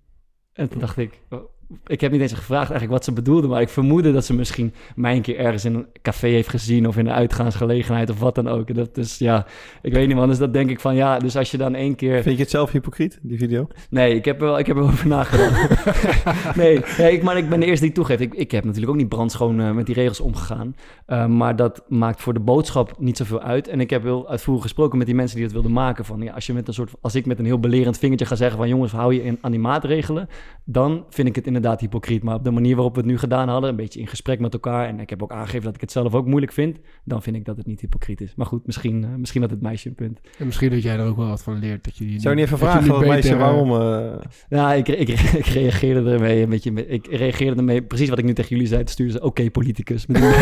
En 0.56 0.68
toen 0.68 0.80
dacht 0.80 0.96
ik, 0.96 1.20
oh, 1.30 1.44
ik 1.86 2.00
heb 2.00 2.12
niet 2.12 2.20
eens 2.20 2.32
gevraagd 2.32 2.70
eigenlijk 2.70 2.92
wat 2.92 3.04
ze 3.04 3.12
bedoelde, 3.12 3.48
maar 3.48 3.60
ik 3.60 3.68
vermoedde 3.68 4.12
dat 4.12 4.24
ze 4.24 4.34
misschien 4.34 4.74
mij 4.94 5.16
een 5.16 5.22
keer 5.22 5.38
ergens 5.38 5.64
in 5.64 5.74
een 5.74 5.86
café 6.02 6.28
heeft 6.28 6.48
gezien 6.48 6.86
of 6.86 6.96
in 6.96 7.06
een 7.06 7.12
uitgaansgelegenheid 7.12 8.10
of 8.10 8.18
wat 8.18 8.34
dan 8.34 8.48
ook. 8.48 8.68
En 8.68 8.74
dat 8.74 8.94
dus 8.94 9.18
ja, 9.18 9.46
ik 9.82 9.92
weet 9.92 10.06
niet 10.06 10.16
man, 10.16 10.28
dus 10.28 10.38
dat 10.38 10.52
denk 10.52 10.70
ik 10.70 10.80
van 10.80 10.94
ja, 10.94 11.18
dus 11.18 11.36
als 11.36 11.50
je 11.50 11.56
dan 11.56 11.74
één 11.74 11.94
keer... 11.94 12.22
Vind 12.22 12.36
je 12.36 12.42
het 12.42 12.50
zelf 12.50 12.70
hypocriet, 12.70 13.18
die 13.22 13.38
video? 13.38 13.68
Nee, 13.90 14.14
ik 14.14 14.24
heb 14.24 14.40
er 14.40 14.46
wel, 14.46 14.58
ik 14.58 14.66
heb 14.66 14.76
er 14.76 14.82
wel 14.82 14.92
over 14.92 15.06
nagedacht. 15.06 15.84
nee, 16.56 16.80
nee 16.98 17.12
ik, 17.12 17.22
maar 17.22 17.36
ik 17.36 17.48
ben 17.48 17.60
de 17.60 17.66
eerste 17.66 17.84
die 17.84 17.94
toegeeft. 17.94 18.20
Ik, 18.20 18.34
ik 18.34 18.50
heb 18.50 18.64
natuurlijk 18.64 18.92
ook 18.92 18.98
niet 18.98 19.08
brandschoon 19.08 19.60
eh, 19.60 19.70
met 19.70 19.86
die 19.86 19.94
regels 19.94 20.20
omgegaan. 20.20 20.76
Uh, 21.06 21.26
maar 21.26 21.56
dat 21.56 21.84
maakt 21.88 22.22
voor 22.22 22.34
de 22.34 22.40
boodschap 22.40 22.94
niet 22.98 23.16
zoveel 23.16 23.40
uit. 23.40 23.68
En 23.68 23.80
ik 23.80 23.90
heb 23.90 24.02
heel 24.02 24.28
uitvoerig 24.28 24.62
gesproken 24.62 24.98
met 24.98 25.06
die 25.06 25.16
mensen 25.16 25.36
die 25.36 25.44
het 25.44 25.54
wilden 25.54 25.72
maken. 25.72 26.04
Van, 26.04 26.20
ja, 26.20 26.32
als, 26.32 26.46
je 26.46 26.52
met 26.52 26.68
een 26.68 26.74
soort, 26.74 26.92
als 27.00 27.14
ik 27.14 27.26
met 27.26 27.38
een 27.38 27.44
heel 27.44 27.60
belerend 27.60 27.98
vingertje 27.98 28.26
ga 28.26 28.34
zeggen 28.34 28.58
van... 28.58 28.68
jongens, 28.68 28.92
hou 28.92 29.14
je 29.14 29.24
in, 29.24 29.38
aan 29.40 29.50
die 29.50 29.60
maatregelen... 29.60 30.28
dan 30.64 31.04
vind 31.10 31.28
ik 31.28 31.34
het 31.34 31.46
inderdaad 31.56 31.80
hypocriet. 31.80 32.22
Maar 32.22 32.34
op 32.34 32.44
de 32.44 32.50
manier 32.50 32.74
waarop 32.74 32.94
we 32.94 33.00
het 33.00 33.10
nu 33.10 33.18
gedaan 33.18 33.48
hadden... 33.48 33.70
een 33.70 33.76
beetje 33.76 34.00
in 34.00 34.06
gesprek 34.06 34.40
met 34.40 34.52
elkaar... 34.52 34.88
en 34.88 35.00
ik 35.00 35.10
heb 35.10 35.22
ook 35.22 35.32
aangegeven 35.32 35.64
dat 35.64 35.74
ik 35.74 35.80
het 35.80 35.92
zelf 35.92 36.14
ook 36.14 36.26
moeilijk 36.26 36.52
vind... 36.52 36.78
dan 37.04 37.22
vind 37.22 37.36
ik 37.36 37.44
dat 37.44 37.56
het 37.56 37.66
niet 37.66 37.80
hypocriet 37.80 38.20
is. 38.20 38.34
Maar 38.34 38.46
goed, 38.46 38.66
misschien, 38.66 39.02
uh, 39.02 39.08
misschien 39.16 39.40
had 39.42 39.50
het 39.50 39.60
meisje 39.60 39.88
een 39.88 39.94
punt. 39.94 40.20
En 40.38 40.46
misschien 40.46 40.70
dat 40.70 40.82
jij 40.82 40.96
er 40.96 41.06
ook 41.06 41.16
wel 41.16 41.28
wat 41.28 41.42
van 41.42 41.58
leert. 41.58 41.84
Dat 41.84 41.96
je 41.96 42.04
die, 42.04 42.20
Zou 42.20 42.34
je 42.34 42.40
niet 42.40 42.52
even 42.52 42.58
dat 42.58 42.68
vragen 42.68 42.86
van 42.86 42.98
het 42.98 43.08
meisje 43.08 43.32
eh, 43.32 43.38
waarom... 43.38 43.70
Uh... 43.70 44.14
Ja, 44.48 44.72
ik, 44.72 44.88
ik, 44.88 45.08
ik, 45.42 45.46
reageerde 45.46 46.10
ermee 46.10 46.42
een 46.42 46.48
beetje... 46.48 46.86
Ik 46.86 47.06
reageerde 47.06 47.56
ermee 47.56 47.82
precies 47.82 48.08
wat 48.08 48.18
ik 48.18 48.24
nu 48.24 48.32
tegen 48.32 48.50
jullie 48.50 48.66
zei. 48.66 48.80
Toen 48.80 48.92
stuurde 48.92 49.12
ze, 49.12 49.18
oké, 49.18 49.26
okay, 49.26 49.50
politicus. 49.50 50.06
Met. 50.06 50.22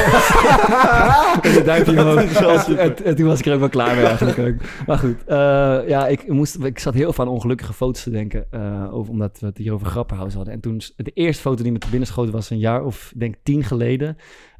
En, 1.44 2.78
en, 2.78 3.04
en, 3.04 3.16
toen 3.16 3.26
was 3.26 3.38
ik 3.38 3.46
er 3.46 3.52
ook 3.52 3.58
wel 3.58 3.68
klaar 3.68 3.96
mee 3.96 4.04
eigenlijk 4.04 4.38
ook. 4.38 4.86
Maar 4.86 4.98
goed, 4.98 5.16
uh, 5.28 5.88
ja, 5.88 6.06
ik, 6.06 6.28
moest, 6.28 6.56
ik 6.64 6.78
zat 6.78 6.94
heel 6.94 7.12
veel 7.12 7.24
aan 7.24 7.30
ongelukkige 7.30 7.72
foto's 7.72 8.02
te 8.02 8.10
denken. 8.10 8.46
Uh, 8.54 8.94
over, 8.94 9.12
omdat 9.12 9.38
we 9.40 9.46
het 9.46 9.58
hier 9.58 9.72
over 9.72 9.86
grappenhuis 9.86 10.34
hadden. 10.34 10.54
En 10.54 10.60
toen, 10.60 10.80
de 11.04 11.10
eerste 11.10 11.42
foto 11.42 11.62
die 11.62 11.72
me 11.72 11.78
te 11.78 11.90
binnen 11.90 12.08
schoot 12.08 12.30
was 12.30 12.50
een 12.50 12.58
jaar 12.58 12.84
of, 12.84 13.10
ik 13.14 13.20
denk 13.20 13.34
tien 13.42 13.64
geleden. 13.64 14.16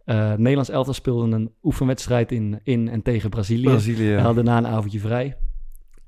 Uh, 0.07 0.33
Nederlands 0.33 0.69
elftal 0.69 0.95
speelde 0.95 1.37
een 1.37 1.53
oefenwedstrijd 1.63 2.33
in, 2.33 2.61
in 2.63 2.89
en 2.89 3.03
tegen 3.03 3.31
Brazilië. 3.31 3.65
Brazilië. 3.65 4.15
En 4.15 4.23
hadden 4.23 4.45
daarna 4.45 4.69
een 4.69 4.75
avondje 4.75 4.99
vrij. 4.99 5.37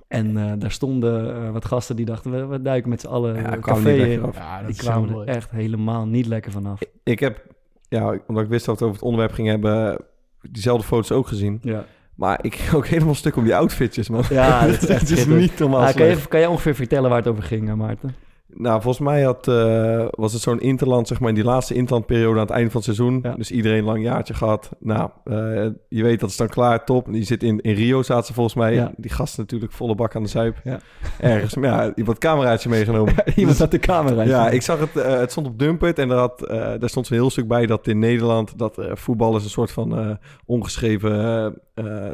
En 0.09 0.37
uh, 0.37 0.53
daar 0.59 0.71
stonden 0.71 1.37
uh, 1.37 1.51
wat 1.51 1.65
gasten 1.65 1.97
die 1.97 2.05
dachten, 2.05 2.31
we, 2.31 2.47
we 2.47 2.63
duiken 2.63 2.91
met 2.91 3.01
z'n 3.01 3.07
allen 3.07 3.37
ja, 3.37 3.53
een 3.53 3.61
café 3.61 3.95
in. 3.95 4.31
Ja, 4.35 4.63
die 4.63 4.77
kwamen 4.77 5.21
er 5.21 5.27
echt 5.27 5.51
helemaal 5.51 6.07
niet 6.07 6.27
lekker 6.27 6.53
vanaf. 6.53 6.81
Ik, 6.81 6.89
ik 7.05 7.21
heb, 7.21 7.47
ja, 7.89 8.19
omdat 8.27 8.45
ik 8.45 8.51
wist 8.51 8.65
dat 8.65 8.79
we 8.79 8.81
het 8.81 8.83
over 8.83 8.95
het 8.95 9.03
onderwerp 9.03 9.33
ging 9.33 9.49
hebben, 9.49 10.05
diezelfde 10.51 10.87
foto's 10.87 11.11
ook 11.11 11.27
gezien. 11.27 11.59
Ja. 11.63 11.85
Maar 12.15 12.39
ik 12.43 12.55
ging 12.55 12.75
ook 12.75 12.87
helemaal 12.87 13.15
stuk 13.15 13.37
om 13.37 13.45
die 13.45 13.57
outfitjes, 13.57 14.09
man. 14.09 14.25
Ja, 14.31 14.67
dat 14.67 14.83
is, 14.83 14.89
echt 14.97 15.11
is 15.11 15.27
niet 15.27 15.59
normaal. 15.59 15.87
Ah, 15.87 15.95
kan, 15.95 16.07
je, 16.07 16.29
kan 16.29 16.41
je 16.41 16.49
ongeveer 16.49 16.75
vertellen 16.75 17.09
waar 17.09 17.19
het 17.19 17.29
over 17.29 17.43
ging, 17.43 17.75
Maarten? 17.75 18.15
Nou, 18.59 18.83
volgens 18.83 19.05
mij 19.05 19.23
had, 19.23 19.49
uh, 19.49 20.07
was 20.11 20.33
het 20.33 20.43
zo'n 20.43 20.61
interland, 20.61 21.09
zeg 21.09 21.21
maar, 21.21 21.29
in 21.29 21.35
die 21.35 21.45
laatste 21.45 21.75
interlandperiode 21.75 22.35
aan 22.35 22.47
het 22.47 22.51
einde 22.51 22.71
van 22.71 22.81
het 22.81 22.97
seizoen. 22.97 23.21
Ja. 23.23 23.35
Dus 23.35 23.51
iedereen 23.51 23.79
een 23.79 23.85
lang 23.85 24.03
jaartje 24.03 24.35
gehad. 24.35 24.71
Nou, 24.79 25.11
uh, 25.25 25.67
je 25.89 26.03
weet 26.03 26.21
dat 26.21 26.31
is 26.31 26.37
dan 26.37 26.49
klaar, 26.49 26.85
top. 26.85 27.07
Die 27.13 27.25
zit 27.25 27.43
in, 27.43 27.61
in 27.61 27.75
Rio, 27.75 28.03
zaten 28.03 28.27
ze 28.27 28.33
volgens 28.33 28.55
mij. 28.55 28.75
Ja. 28.75 28.93
Die 28.97 29.11
gasten 29.11 29.41
natuurlijk 29.41 29.73
volle 29.73 29.95
bak 29.95 30.15
aan 30.17 30.23
de 30.23 30.29
zuip. 30.29 30.61
Ja. 30.65 30.81
Ergens, 31.21 31.57
maar 31.57 31.71
ja, 31.71 31.93
iemand 31.95 32.19
cameraatje 32.19 32.69
meegenomen. 32.69 33.15
iemand 33.37 33.59
had 33.59 33.71
de 33.71 33.79
camera. 33.79 34.23
Ja, 34.23 34.51
ik 34.51 34.63
zag 34.63 34.79
het, 34.79 34.97
uh, 34.97 35.19
het 35.19 35.31
stond 35.31 35.47
op 35.47 35.59
Dumpert 35.59 35.99
en 35.99 36.09
daar, 36.09 36.19
had, 36.19 36.39
daar 36.49 36.89
stond 36.89 37.07
zo'n 37.07 37.17
heel 37.17 37.31
stuk 37.31 37.49
bij 37.49 37.67
dat 37.67 37.87
in 37.87 37.99
Nederland, 37.99 38.59
dat 38.59 38.79
voetbal 38.93 39.37
is 39.37 39.45
een 39.45 39.51
soort 39.51 39.71
van 39.71 40.19
ongeschreven, 40.47 41.55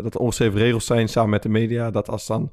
dat 0.03 0.17
ongeschreven 0.17 0.59
regels 0.59 0.87
zijn 0.87 1.09
samen 1.09 1.31
met 1.31 1.43
de 1.43 1.49
media. 1.49 1.91
Dat 1.91 2.09
als 2.09 2.27
dan 2.27 2.51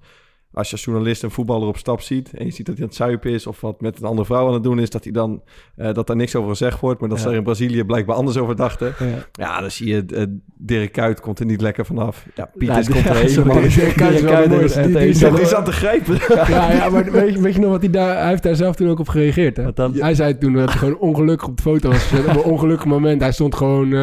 als 0.54 0.68
je 0.68 0.74
als 0.74 0.84
journalist 0.84 1.24
een 1.24 1.32
voetballer 1.32 1.68
op 1.68 1.78
stap 1.78 2.02
ziet 2.02 2.34
en 2.34 2.46
je 2.46 2.52
ziet 2.52 2.66
dat 2.66 2.76
hij 2.76 2.84
aan 2.84 2.90
het 2.90 2.98
zuipen 2.98 3.32
is 3.32 3.48
of 3.48 3.62
wat 3.62 3.82
met 3.82 4.00
een 4.00 4.08
andere 4.08 4.26
vrouw 4.26 4.48
aan 4.48 4.54
het 4.54 4.64
doen 4.64 4.80
is, 4.80 4.90
dat 4.90 5.04
hij 5.04 5.14
dan 5.14 5.42
uh, 5.78 5.94
dat 5.94 6.08
daar 6.08 6.16
niks 6.16 6.36
over 6.36 6.50
gezegd 6.50 6.80
wordt, 6.80 7.00
maar 7.00 7.10
dat 7.10 7.18
ja. 7.18 7.24
ze 7.24 7.30
er 7.30 7.36
in 7.36 7.44
Brazilië 7.44 7.84
blijkbaar 7.84 8.16
anders 8.16 8.38
over 8.38 8.56
dachten. 8.56 8.94
Ja, 9.00 9.28
ja 9.32 9.62
dan 9.62 9.72
zie 9.72 9.88
je 9.88 10.04
uh, 10.08 10.24
Dirk 10.58 10.92
Kuyt 10.92 11.20
komt 11.20 11.40
er 11.40 11.46
niet 11.46 11.62
lekker 11.62 11.86
vanaf. 11.86 12.26
Ja, 12.36 12.50
Pieters 12.58 12.88
nou, 12.88 13.02
komt 13.02 13.16
er 13.16 13.22
helemaal 13.26 13.62
Dirk, 13.62 13.96
Kuyt 13.96 15.40
is 15.40 15.50
zat 15.50 15.66
te 15.66 15.72
grijpen. 15.72 16.18
Ja, 16.50 16.72
ja 16.72 16.90
maar 16.90 17.12
weet 17.12 17.34
je, 17.34 17.42
weet 17.42 17.54
je 17.54 17.60
nog 17.60 17.70
wat 17.70 17.82
hij 17.82 17.90
daar... 17.90 18.18
Hij 18.18 18.30
heeft 18.30 18.44
daar 18.44 18.56
zelf 18.56 18.76
toen 18.76 18.90
ook 18.90 19.00
op 19.00 19.08
gereageerd, 19.08 19.58
hè? 19.58 19.70
Hij 19.94 20.14
zei 20.14 20.38
toen 20.38 20.54
dat 20.54 20.70
hij 20.70 20.78
gewoon 20.78 20.98
ongelukkig 20.98 21.48
op 21.48 21.56
de 21.58 21.62
foto 21.62 21.90
was 21.90 22.04
gezet. 22.04 22.26
Op 22.26 22.36
een 22.36 22.52
ongelukkig 22.52 22.86
moment. 22.86 23.22
Hij 23.22 23.32
stond 23.32 23.56
gewoon... 23.56 23.92
Uh, 23.92 24.02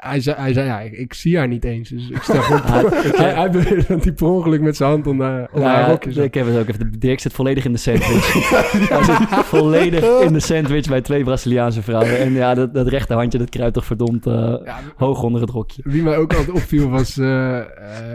hij, 0.00 0.20
zei, 0.20 0.36
hij 0.36 0.52
zei, 0.52 0.66
ja, 0.66 0.80
ik, 0.80 0.92
ik, 0.92 1.14
zie 1.14 1.38
haar 1.38 1.48
niet 1.48 1.64
eens. 1.64 1.88
Dus 1.88 2.10
ik 2.10 2.22
stel 2.22 2.42
gewoon... 2.48 2.92
hij, 2.92 3.34
hij 3.34 3.50
beweerde 3.50 3.84
dat 3.88 4.04
hij 4.04 4.12
per 4.12 4.26
ongeluk 4.26 4.60
met 4.60 4.76
zijn 4.76 4.90
hand 4.90 5.06
onder, 5.06 5.48
onder 5.52 5.71
zat. 5.86 6.24
Ik 6.24 6.34
heb 6.34 6.46
het 6.46 6.58
ook 6.58 6.68
even. 6.68 6.92
Dirk 6.98 7.20
zit 7.20 7.32
volledig 7.32 7.64
in 7.64 7.72
de 7.72 7.78
sandwich. 7.78 8.32
hij 8.88 9.04
zit 9.04 9.44
volledig 9.44 10.04
in 10.20 10.32
de 10.32 10.40
sandwich 10.40 10.88
bij 10.88 11.00
twee 11.00 11.24
Braziliaanse 11.24 11.82
vrouwen. 11.82 12.18
En 12.18 12.32
ja, 12.32 12.54
dat, 12.54 12.74
dat 12.74 12.88
rechterhandje, 12.88 13.38
dat 13.38 13.48
kruipt 13.48 13.74
toch 13.74 13.84
verdomd 13.84 14.26
uh, 14.26 14.34
ja, 14.64 14.78
hoog 14.96 15.22
onder 15.22 15.40
het 15.40 15.50
rokje. 15.50 15.82
Wie 15.84 16.02
mij 16.02 16.16
ook 16.16 16.34
altijd 16.34 16.50
opviel 16.50 16.88
was 16.88 17.16
uh, 17.16 17.26
uh, 17.28 17.62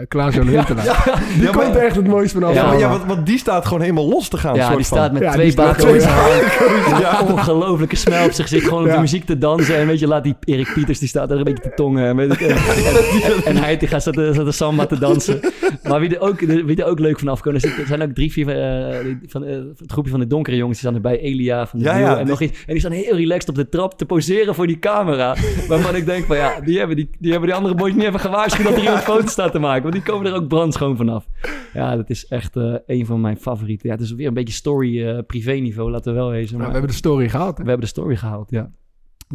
Klaas-Jan 0.08 0.46
Huntelaar. 0.46 0.84
Ja, 0.84 0.96
ja, 1.04 1.14
die 1.34 1.42
ja, 1.42 1.50
komt 1.50 1.74
er 1.74 1.82
echt 1.84 1.96
het 1.96 2.06
mooiste 2.06 2.40
van 2.40 2.48
af. 2.48 2.54
Ja, 2.54 2.66
maar, 2.66 2.78
ja 2.78 2.88
want, 2.88 3.04
want, 3.04 3.26
die 3.26 3.38
staat 3.38 3.64
gewoon 3.64 3.80
helemaal 3.80 4.08
los 4.08 4.28
te 4.28 4.36
gaan. 4.36 4.54
Ja, 4.54 4.76
die 4.76 4.84
staat 4.84 5.12
met 5.12 5.22
ja, 5.22 5.32
twee 5.32 5.54
bakken 5.54 6.00
ja. 6.00 7.22
Ongelooflijke 7.30 7.96
smel 7.96 8.24
op 8.24 8.32
zich. 8.32 8.48
Zit 8.48 8.62
gewoon 8.62 8.84
op 8.84 8.90
de 8.90 9.00
muziek 9.00 9.24
te 9.24 9.38
dansen. 9.38 9.76
En 9.76 9.86
weet 9.86 9.98
je, 9.98 10.06
laat 10.06 10.24
die 10.24 10.36
Erik 10.44 10.72
Pieters, 10.74 10.98
die 10.98 11.08
staat 11.08 11.30
er 11.30 11.38
een 11.38 11.44
beetje 11.44 11.62
te 11.62 11.72
tongen. 11.74 12.06
En, 12.06 12.16
weet 12.16 12.32
ik, 12.32 12.40
en, 12.40 12.56
en, 12.56 13.44
en 13.44 13.56
hij 13.56 13.76
die 13.76 13.88
gaat 13.88 14.02
zat 14.02 14.14
de 14.14 14.52
samba 14.52 14.86
te 14.86 14.98
dansen. 14.98 15.40
Maar 15.82 16.00
wie 16.00 16.16
er 16.16 16.20
ook, 16.20 16.40
wie 16.40 16.76
er 16.76 16.86
ook 16.86 16.98
leuk 16.98 17.18
vanaf 17.18 17.40
er 17.54 17.86
zijn 17.86 18.02
ook 18.02 18.12
drie, 18.12 18.32
vier 18.32 18.46
uh, 18.48 19.14
van, 19.26 19.44
uh, 19.44 19.50
het 19.76 19.92
groepje 19.92 20.10
van 20.10 20.20
de 20.20 20.26
donkere 20.26 20.56
jongens, 20.56 20.80
die 20.80 20.88
staan 20.88 21.02
erbij. 21.02 21.20
Elia 21.20 21.66
van 21.66 21.78
de 21.78 21.84
ja, 21.84 22.10
en 22.10 22.16
die... 22.16 22.26
nog 22.26 22.40
iets. 22.40 22.58
En 22.58 22.72
die 22.72 22.78
staan 22.78 22.92
heel 22.92 23.16
relaxed 23.16 23.48
op 23.48 23.54
de 23.54 23.68
trap 23.68 23.98
te 23.98 24.06
poseren 24.06 24.54
voor 24.54 24.66
die 24.66 24.78
camera. 24.78 25.36
Waarvan 25.68 25.94
ik 25.94 26.06
denk 26.06 26.24
van 26.24 26.36
ja, 26.36 26.60
die 26.60 26.78
hebben 26.78 26.96
die, 26.96 27.10
die, 27.18 27.30
hebben 27.30 27.48
die 27.48 27.58
andere 27.58 27.74
boys 27.74 27.94
niet 27.94 28.04
even 28.04 28.20
gewaarschuwd 28.20 28.66
dat 28.66 28.76
er 28.76 28.82
iemand 28.82 29.02
foto's 29.12 29.30
staat 29.30 29.52
te 29.52 29.58
maken. 29.58 29.82
Want 29.82 29.94
die 29.94 30.02
komen 30.02 30.26
er 30.26 30.34
ook 30.34 30.48
brandschoon 30.48 30.96
vanaf. 30.96 31.26
Ja, 31.74 31.96
dat 31.96 32.10
is 32.10 32.26
echt 32.26 32.56
uh, 32.56 32.74
een 32.86 33.06
van 33.06 33.20
mijn 33.20 33.36
favorieten. 33.36 33.88
Ja, 33.88 33.94
het 33.94 34.04
is 34.04 34.12
weer 34.12 34.26
een 34.26 34.34
beetje 34.34 34.54
story 34.54 35.22
privé 35.22 35.52
niveau, 35.52 35.90
laten 35.90 36.12
we 36.12 36.18
wel 36.18 36.30
wezen. 36.30 36.56
Maar, 36.56 36.66
we 36.66 36.72
hebben 36.72 36.90
de 36.90 36.96
story 36.96 37.28
gehaald. 37.28 37.58
Hè? 37.58 37.62
We 37.62 37.68
hebben 37.68 37.86
de 37.86 37.92
story 37.92 38.16
gehaald, 38.16 38.50
ja. 38.50 38.70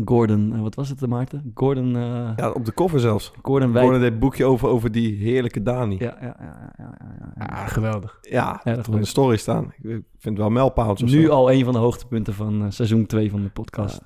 Gordon, 0.06 0.62
wat 0.62 0.76
was 0.76 0.90
het, 0.90 1.08
Maarten? 1.08 1.52
Gordon... 1.54 1.96
Uh, 1.96 2.30
ja, 2.36 2.52
op 2.52 2.66
de 2.66 2.74
cover 2.74 3.00
zelfs. 3.00 3.32
Gordon 3.42 3.72
Wijk. 3.72 3.86
Gordon 3.86 4.02
deed 4.02 4.20
boekje 4.20 4.46
over, 4.46 4.68
over 4.68 4.92
die 4.92 5.16
heerlijke 5.18 5.62
Dani. 5.62 5.96
Ja, 6.00 6.18
ja, 6.22 6.36
ja. 6.40 6.74
ja, 6.78 6.98
ja, 7.00 7.16
ja. 7.20 7.46
ja 7.50 7.66
geweldig. 7.66 8.18
Ja, 8.22 8.62
ja 8.64 8.76
dat 8.76 8.88
in 8.88 9.00
de 9.00 9.06
story 9.06 9.38
staan. 9.38 9.74
Ik 9.82 9.90
vind 9.90 10.04
het 10.24 10.38
wel 10.38 10.50
mijlpaaltjes. 10.50 11.12
Nu 11.12 11.26
zo. 11.26 11.32
al 11.32 11.52
een 11.52 11.64
van 11.64 11.74
de 11.74 11.80
hoogtepunten 11.80 12.34
van 12.34 12.62
uh, 12.62 12.66
seizoen 12.70 13.06
2 13.06 13.30
van 13.30 13.42
de 13.42 13.50
podcast. 13.50 14.02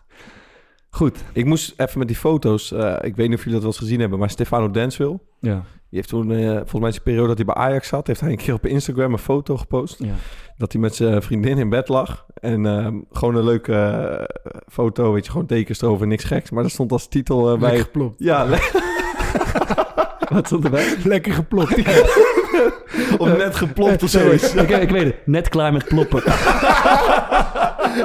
Goed. 0.98 1.18
Ik 1.34 1.46
moest 1.46 1.74
even 1.78 2.00
met 2.00 2.08
die 2.08 2.18
foto's... 2.18 2.72
eh, 2.72 2.96
ik 3.02 3.16
weet 3.16 3.28
niet 3.30 3.38
of 3.38 3.44
jullie 3.44 3.52
dat 3.54 3.62
wel 3.62 3.72
eens 3.72 3.78
gezien 3.78 4.00
hebben... 4.00 4.20
maar 4.20 4.30
Stefano 4.30 4.72
Denswil... 4.72 5.24
Ja. 5.40 5.54
die 5.54 5.64
heeft 5.90 6.10
toen, 6.10 6.32
eh, 6.32 6.40
volgens 6.50 6.72
mij 6.74 6.88
in 6.88 6.92
zijn 6.92 7.04
periode 7.04 7.28
dat 7.28 7.38
hij 7.38 7.46
bij 7.46 7.56
Ajax 7.56 7.88
zat... 7.88 8.08
heeft 8.08 8.20
hij 8.20 8.30
een 8.32 8.38
keer 8.38 8.54
op 8.54 8.66
Instagram 8.66 9.12
een 9.14 9.18
foto 9.20 9.58
gepost... 9.58 9.96
ja. 10.04 10.14
dat 10.58 10.72
hij 10.72 10.82
met 10.82 10.96
zijn 10.96 11.22
vriendin 11.22 11.58
in 11.58 11.70
bed 11.70 11.88
lag. 11.88 12.26
En 12.42 12.66
ehm, 12.66 12.96
gewoon 13.12 13.36
een 13.36 13.44
leuke 13.44 13.74
eh, 13.74 14.24
foto, 14.68 15.12
weet 15.14 15.26
je, 15.26 15.32
gewoon 15.32 15.46
tekens 15.48 15.82
erover, 15.82 16.08
niks 16.08 16.24
geks. 16.24 16.50
Maar 16.50 16.62
daar 16.62 16.72
stond 16.72 16.92
als 16.92 17.08
titel 17.08 17.58
bij... 17.58 17.70
Lekker 17.70 17.84
geplopt. 17.86 18.16
Ja, 18.18 18.44
le- 18.46 18.70
Wat 20.34 20.46
stond 20.46 20.64
erbij? 20.64 20.96
Lekker 21.04 21.34
geplopt. 21.34 21.78
of 23.18 23.38
net 23.38 23.56
geplopt 23.56 24.04
of 24.04 24.10
Zo 24.10 24.20
zoiets. 24.20 24.44
is- 24.44 24.62
ik, 24.62 24.70
ik 24.70 24.90
weet 24.90 25.04
het. 25.04 25.16
Net 25.26 25.50
klaar 25.50 25.74
met 25.74 25.86
ploppen. 25.86 26.24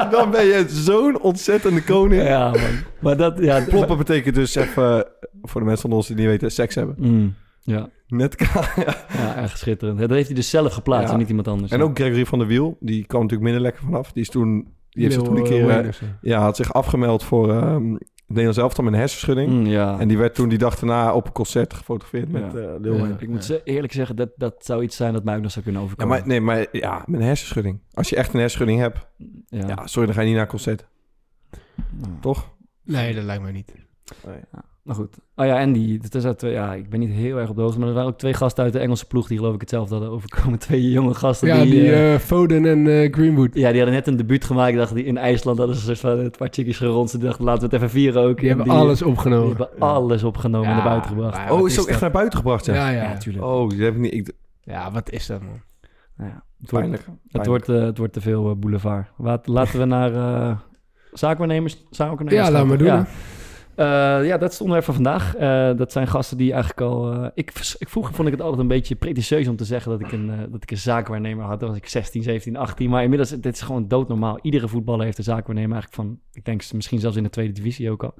Dan 0.11 0.31
ben 0.31 0.45
je 0.45 0.65
zo'n 0.69 1.21
ontzettende 1.21 1.83
koning. 1.83 2.23
ja, 2.23 2.51
man. 2.51 2.61
Maar 3.01 3.17
dat... 3.17 3.39
Ja, 3.39 3.65
Ploppen 3.69 3.97
betekent 3.97 4.35
dus 4.35 4.55
even, 4.55 5.05
eh, 5.05 5.11
voor 5.43 5.61
de 5.61 5.67
mensen 5.67 5.89
van 5.89 5.97
ons 5.97 6.07
die 6.07 6.17
niet 6.17 6.27
weten, 6.27 6.51
seks 6.51 6.75
hebben. 6.75 6.95
Mm, 6.99 7.35
ja. 7.61 7.89
Net 8.07 8.35
ja. 8.77 8.97
ja, 9.13 9.35
echt 9.37 9.59
schitterend. 9.59 9.99
Dat 9.99 10.11
heeft 10.11 10.27
hij 10.27 10.37
dus 10.37 10.51
zelf 10.51 10.73
geplaatst 10.73 11.07
Ja. 11.07 11.13
en 11.13 11.19
niet 11.19 11.29
iemand 11.29 11.49
anders. 11.49 11.73
En 11.73 11.83
ook 11.83 11.99
Gregory 11.99 12.27
van 12.27 12.39
der 12.39 12.49
Wiel, 12.49 12.77
die 12.81 13.07
kwam 13.07 13.21
natuurlijk 13.23 13.51
minder 13.51 13.63
lekker 13.63 13.85
vanaf. 13.85 14.13
Die 14.13 14.23
is 14.23 14.29
toen, 14.29 14.69
die 14.91 15.03
heeft 15.03 15.15
zich 15.15 15.23
toen 15.25 15.37
een 15.37 15.43
keer, 15.43 15.69
eh, 15.69 15.89
ja, 16.21 16.41
had 16.41 16.57
zich 16.57 16.73
afgemeld 16.73 17.25
voor 17.25 17.51
ehm 17.51 17.95
Nederlands 18.33 18.59
elftal 18.59 18.85
met 18.85 18.93
een 18.93 18.99
hersenschudding. 18.99 19.51
Mm, 19.51 19.67
ja. 19.67 19.99
En 19.99 20.09
die 20.09 20.19
werd 20.19 20.35
toen 20.35 20.49
die 20.49 20.59
dag 20.59 20.79
daarna 20.79 21.15
op 21.15 21.27
een 21.27 21.33
concert 21.33 21.75
gefotografeerd 21.75 22.33
met 22.33 22.43
Ja. 22.53 22.59
eh 22.59 22.81
Lil 22.81 22.93
Ja. 22.95 22.99
Wayne. 23.01 23.17
Ik 23.19 23.29
moet 23.29 23.61
eerlijk 23.65 23.93
zeggen, 23.93 24.17
dat, 24.17 24.29
dat 24.37 24.55
zou 24.65 24.83
iets 24.83 24.97
zijn 24.97 25.12
dat 25.12 25.25
mij 25.25 25.37
ook 25.37 25.43
nog 25.43 25.51
zou 25.51 25.65
kunnen 25.65 25.83
Ja, 25.83 25.87
overkomen. 25.89 26.19
maar, 26.19 26.27
nee, 26.29 26.41
maar 26.41 26.67
ja, 26.73 27.03
met 27.07 27.21
een 27.21 27.27
hersenschudding. 27.27 27.81
Als 27.93 28.09
je 28.09 28.17
echt 28.17 28.33
een 28.35 28.41
hersenschudding 28.41 28.81
hebt, 28.81 29.07
Ja. 29.47 29.67
ja, 29.67 29.87
sorry, 29.87 30.07
dan 30.07 30.15
ga 30.15 30.21
je 30.21 30.27
niet 30.27 30.35
naar 30.37 30.45
een 30.45 30.51
concert. 30.51 30.87
Toch? 32.21 32.51
Nee, 32.85 33.15
dat 33.15 33.25
lijkt 33.25 33.43
mij 33.43 33.53
niet. 33.53 33.75
Maar 34.83 34.95
goed. 34.95 35.17
Oh 35.37 35.47
ja, 35.47 35.59
en 35.59 35.73
die, 35.73 35.99
dat 35.99 36.15
is 36.15 36.25
uit, 36.25 36.41
ja, 36.41 36.75
ik 36.75 36.89
ben 36.91 37.01
niet 37.01 37.11
heel 37.11 37.39
erg 37.39 37.49
op 37.51 37.57
de 37.57 37.62
hoogte, 37.62 37.79
maar 37.79 37.89
er 37.89 37.95
waren 37.95 38.09
ook 38.09 38.19
twee 38.19 38.35
gasten 38.35 38.65
uit 38.65 38.73
de 38.73 38.79
Engelse 38.79 39.07
ploeg 39.07 39.29
die 39.29 39.39
geloof 39.39 39.55
ik 39.55 39.61
hetzelfde 39.61 39.95
hadden 39.95 40.12
overkomen. 40.12 40.59
Twee 40.69 40.91
jonge 40.91 41.15
gasten 41.15 41.49
Ja, 41.49 41.62
die, 41.62 41.71
die 41.71 41.93
eh, 41.93 42.15
eh, 42.15 42.21
Foden 42.21 42.67
en 42.67 42.87
eh, 42.87 43.12
Greenwood. 43.12 43.55
ja, 43.55 43.69
die 43.69 43.77
hadden 43.77 43.95
net 43.95 44.07
een 44.07 44.17
debuut 44.17 44.45
gemaakt. 44.45 44.77
Dachten 44.77 44.97
die 44.97 45.05
in 45.05 45.19
IJsland 45.19 45.59
hadden 45.59 45.77
ze 45.77 45.91
een 45.91 45.97
soort 45.97 46.15
van 46.15 46.25
een 46.25 46.31
paar 46.39 46.49
chickies 46.51 46.77
gerond. 46.77 47.11
Ze 47.11 47.19
dachten, 47.19 47.45
laten 47.45 47.61
we 47.61 47.67
het 47.67 47.75
even 47.75 47.91
vieren 47.91 48.23
ook. 48.23 48.41
Die 48.41 48.51
En 48.51 48.57
hebben 48.57 48.75
alles 48.77 48.99
Die 48.99 49.09
opgenomen. 49.09 49.49
hebben 49.49 49.69
alles 49.79 50.23
opgenomen 50.23 50.69
en 50.69 50.77
Ja, 50.77 50.81
naar 50.83 50.89
buiten 50.89 51.11
gebracht. 51.11 51.51
oh, 51.51 51.59
wat 51.59 51.67
is 51.67 51.73
het 51.77 51.81
ook 51.81 51.91
echt 51.91 52.01
dat? 52.01 52.01
naar 52.01 52.11
buiten 52.11 52.39
gebracht, 52.39 52.65
ja? 52.67 52.75
Ja, 52.75 52.89
Ja, 52.91 53.03
ja. 53.03 53.09
natuurlijk. 53.12 53.45
Oh, 53.45 53.69
die 53.69 53.83
heb 53.83 53.95
ik 53.95 54.01
niet... 54.01 54.12
Ik, 54.15 54.33
Ja, 54.62 54.91
wat 54.93 55.11
is 55.11 55.27
dat, 55.27 55.41
man? 55.41 55.61
Nou 56.17 56.31
ja, 56.31 56.45
het 56.61 56.71
wordt, 56.71 56.89
pijnlijk. 56.89 57.19
het, 57.31 57.47
wordt, 57.47 57.69
eh, 57.69 57.81
het 57.83 57.99
wordt 57.99 58.12
te 58.12 58.21
veel 58.21 58.51
eh, 58.51 58.57
boulevard. 58.57 59.09
Laat, 59.17 59.47
laten 59.47 59.79
we 59.79 59.85
naar 59.85 60.15
eh 60.15 60.57
zaakwaarnemers, 61.12 61.85
zaakwaarnemers 61.91 62.47
Ja, 62.47 62.51
laat 62.53 62.61
gaan. 62.61 62.69
maar 62.69 62.79
doen, 62.79 63.07
Eh, 63.75 64.26
ja, 64.26 64.38
dat 64.38 64.49
is 64.49 64.59
het 64.59 64.61
onderwerp 64.61 64.85
van 64.85 64.95
vandaag. 64.95 65.37
Eh, 65.37 65.76
dat 65.76 65.93
zijn 65.93 66.07
gasten 66.07 66.37
die 66.37 66.52
eigenlijk 66.52 66.81
al... 66.81 67.12
eh, 67.12 67.29
ik, 67.35 67.52
ik, 67.79 67.88
vroeger 67.88 68.14
vond 68.14 68.29
ik 68.29 68.35
het 68.35 68.43
altijd 68.43 68.61
een 68.61 68.69
beetje 68.69 68.95
pretentieus 68.95 69.49
om 69.49 69.57
te 69.57 69.64
zeggen 69.64 69.91
dat 69.91 70.00
ik 70.00 70.12
een, 70.12 70.26
dat 70.50 70.62
ik 70.62 70.71
een 70.71 70.76
zaakwaarnemer 70.76 71.45
had. 71.45 71.61
Dan 71.61 71.69
was 71.69 71.79
ik 71.79 71.88
16, 71.88 72.23
17, 72.23 72.57
18. 72.57 72.91
Maar 72.91 73.02
inmiddels, 73.02 73.31
dit 73.31 73.55
is 73.55 73.61
gewoon 73.61 73.88
doodnormaal. 73.88 74.38
Iedere 74.43 74.69
voetballer 74.69 75.05
heeft 75.05 75.19
een 75.19 75.25
zaakwaarnemer 75.25 75.73
eigenlijk 75.73 76.02
van... 76.02 76.19
Ik 76.33 76.45
denk 76.45 76.73
misschien 76.73 76.99
zelfs 77.00 77.17
in 77.17 77.23
de 77.23 77.31
tweede 77.31 77.52
divisie 77.52 77.91
ook 77.91 78.05
al. 78.05 78.14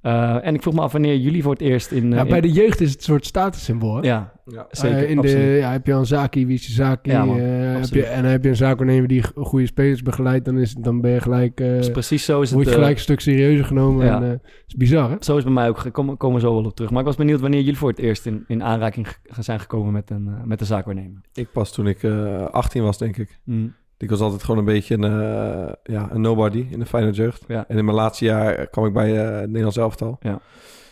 Eh, 0.00 0.46
en 0.46 0.54
ik 0.54 0.62
vroeg 0.62 0.74
me 0.74 0.80
af 0.80 0.92
wanneer 0.92 1.16
jullie 1.16 1.42
voor 1.42 1.52
het 1.52 1.60
eerst 1.60 1.90
in... 1.90 2.04
eh, 2.12 2.18
Ja, 2.18 2.22
in- 2.24 2.28
bij 2.30 2.40
de 2.40 2.50
jeugd 2.52 2.80
is 2.80 2.88
het 2.90 2.98
een 2.98 3.04
soort 3.04 3.26
statussymbool. 3.26 3.94
hè? 3.96 4.00
Ja, 4.08 4.32
Ja. 4.44 4.66
zeker. 4.70 4.96
Eh, 4.98 5.10
in 5.10 5.20
de, 5.20 5.28
ja, 5.60 5.70
heb 5.72 5.86
je 5.86 5.92
al 5.92 5.98
een 5.98 6.06
Zaki, 6.06 6.46
wie 6.46 6.54
is 6.56 6.66
je 6.66 6.72
Zaki? 6.72 7.10
Ja, 7.10 7.22
eh, 7.24 7.74
heb 7.80 7.84
je, 7.84 8.04
en 8.06 8.24
heb 8.24 8.42
je 8.42 8.48
een 8.48 8.56
zaakwaarnemer 8.56 9.08
die 9.08 9.22
goede 9.34 9.66
spelers 9.66 10.02
begeleidt, 10.02 10.44
dan, 10.44 10.58
is, 10.58 10.74
dan 10.74 11.00
ben 11.00 11.10
je 11.10 11.20
gelijk, 11.20 11.60
eh 11.60 11.66
Dus 11.66 11.90
precies 11.90 12.24
zo 12.24 12.40
is 12.40 12.46
het... 12.48 12.56
word 12.56 12.68
je 12.68 12.74
gelijk 12.74 12.94
een 12.94 13.00
stuk 13.02 13.20
serieuzer 13.20 13.64
genomen. 13.64 14.06
ja. 14.06 14.16
En, 14.16 14.30
eh, 14.30 14.38
is 14.66 14.74
bizar, 14.74 15.10
hè? 15.10 15.16
Zo 15.20 15.30
is 15.36 15.36
het 15.36 15.44
bij 15.44 15.52
mij 15.52 15.68
ook. 15.68 15.78
gekomen 15.78 16.16
komen 16.16 16.40
we 16.40 16.46
zo 16.46 16.54
wel 16.54 16.64
op 16.64 16.74
terug. 16.74 16.90
Maar 16.90 17.00
ik 17.00 17.06
was 17.06 17.16
benieuwd 17.16 17.40
wanneer 17.40 17.60
jullie 17.60 17.76
voor 17.78 17.88
het 17.88 17.98
eerst 17.98 18.26
in, 18.26 18.44
in 18.46 18.62
aanraking 18.62 19.06
zijn 19.38 19.60
gekomen 19.60 19.92
met 19.92 20.10
een, 20.10 20.30
met 20.44 20.58
de 20.58 20.64
zaakwaarnemer. 20.64 21.20
Ik 21.34 21.52
pas 21.52 21.72
toen 21.72 21.86
ik 21.86 22.02
eh 22.02 22.44
18 22.46 22.82
was, 22.82 22.98
denk 22.98 23.16
ik. 23.16 23.38
Mm. 23.44 23.74
Ik 24.02 24.10
was 24.10 24.20
altijd 24.20 24.42
gewoon 24.42 24.58
een 24.58 24.64
beetje 24.64 24.94
een, 24.94 25.04
eh, 25.04 25.72
ja, 25.82 26.08
een 26.10 26.20
nobody 26.20 26.66
in 26.70 26.78
de 26.78 26.86
Feyenoord 26.86 27.16
jeugd. 27.16 27.44
Ja. 27.48 27.64
En 27.68 27.78
in 27.78 27.84
mijn 27.84 27.96
laatste 27.96 28.24
jaar 28.24 28.66
kwam 28.66 28.86
ik 28.86 28.92
bij 28.92 29.26
eh, 29.26 29.34
het 29.34 29.46
Nederlands 29.46 29.76
elftal. 29.76 30.16
Ja. 30.20 30.40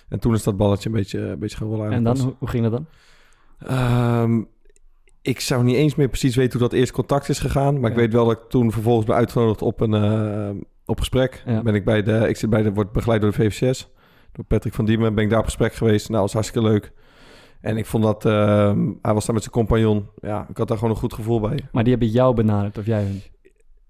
En 0.09 0.19
toen 0.19 0.35
is 0.35 0.43
dat 0.43 0.57
balletje 0.57 0.89
een 0.89 0.95
beetje, 0.95 1.21
een 1.21 1.39
beetje 1.39 1.57
gaan 1.57 1.69
rollen. 1.69 1.93
En 1.93 2.05
dan, 2.05 2.19
hoe, 2.19 2.35
hoe 2.39 2.49
ging 2.49 2.63
dat 2.63 2.73
dan? 2.73 2.87
Ehm, 3.59 4.43
ik 5.23 5.41
zou 5.41 5.65
niet 5.65 5.77
eens 5.77 5.95
meer 5.95 6.09
precies 6.09 6.37
weten 6.37 6.59
hoe 6.59 6.69
dat 6.69 6.79
eerst 6.79 6.93
contact 6.93 7.29
is 7.29 7.39
gegaan. 7.39 7.81
Maar 7.81 7.91
ik 7.91 7.97
weet 7.97 8.13
wel 8.13 8.27
dat 8.27 8.37
ik 8.37 8.49
toen 8.49 8.73
vervolgens 8.73 9.07
ben 9.07 9.17
uitgenodigd 9.17 9.63
op 9.63 9.81
een 9.81 9.95
eh, 9.95 10.51
op 10.87 10.99
gesprek. 10.99 11.43
Ja. 11.47 11.63
Ben 11.63 11.75
ik, 11.75 11.85
bij 11.85 12.03
de, 12.03 12.29
ik 12.29 12.37
zit 12.37 12.51
bij 12.51 12.63
de, 12.63 12.73
word 12.73 12.93
begeleid 12.93 13.21
door 13.21 13.31
de 13.31 13.37
VVCS. 13.37 13.91
Door 14.33 14.45
Patrick 14.45 14.75
van 14.75 14.85
Diemen 14.85 15.15
ben 15.15 15.25
ik 15.25 15.31
daar 15.31 15.39
op 15.39 15.45
gesprek 15.45 15.73
geweest. 15.73 16.09
Nou, 16.09 16.23
dat 16.23 16.33
was 16.33 16.33
hartstikke 16.33 16.69
leuk. 16.69 16.93
En 17.61 17.77
ik 17.77 17.87
vond 17.87 18.03
dat... 18.05 18.25
ehm, 18.25 18.91
hij 19.03 19.15
was 19.15 19.25
daar 19.25 19.35
met 19.35 19.43
zijn 19.43 19.55
compagnon. 19.55 20.07
Ja, 20.21 20.47
ik 20.51 20.57
had 20.57 20.69
daar 20.69 20.77
gewoon 20.79 20.93
een 20.93 21.01
goed 21.01 21.13
gevoel 21.13 21.41
bij. 21.41 21.59
Maar 21.73 21.83
die 21.85 21.93
hebben 21.93 22.11
jou 22.11 22.35
benaderd 22.35 22.79
of 22.79 22.87
jij 22.87 23.03
hun? 23.03 23.23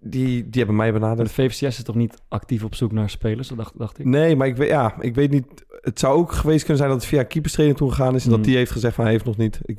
Die, 0.00 0.42
die 0.48 0.58
hebben 0.58 0.76
mij 0.76 0.90
Maar 0.90 1.00
benaderd. 1.00 1.28
de 1.28 1.34
VVCS 1.34 1.62
is 1.78 1.82
toch 1.82 1.94
niet 1.94 2.22
actief 2.28 2.64
op 2.64 2.74
zoek 2.74 2.92
naar 2.92 3.10
spelers? 3.10 3.48
Dat 3.48 3.58
dacht, 3.58 3.78
dacht 3.78 3.98
ik. 3.98 4.04
Nee, 4.06 4.36
maar 4.36 4.46
ik 4.46 4.56
weet, 4.56 4.68
ja, 4.68 4.94
ik 5.00 5.14
weet 5.14 5.30
niet. 5.30 5.46
Het 5.80 5.98
zou 5.98 6.18
ook 6.18 6.32
geweest 6.32 6.58
kunnen 6.60 6.76
zijn 6.76 6.88
dat 6.90 6.98
het 7.00 7.08
via 7.08 7.22
keeperstraining 7.22 7.78
toen 7.78 7.90
gegaan 7.90 8.14
is. 8.14 8.24
En 8.24 8.30
Mm. 8.30 8.36
dat 8.36 8.44
die 8.44 8.56
heeft 8.56 8.70
gezegd 8.70 8.94
van 8.94 9.04
hij 9.04 9.12
heeft 9.12 9.24
nog 9.24 9.36
niet. 9.36 9.60
Ik, 9.62 9.78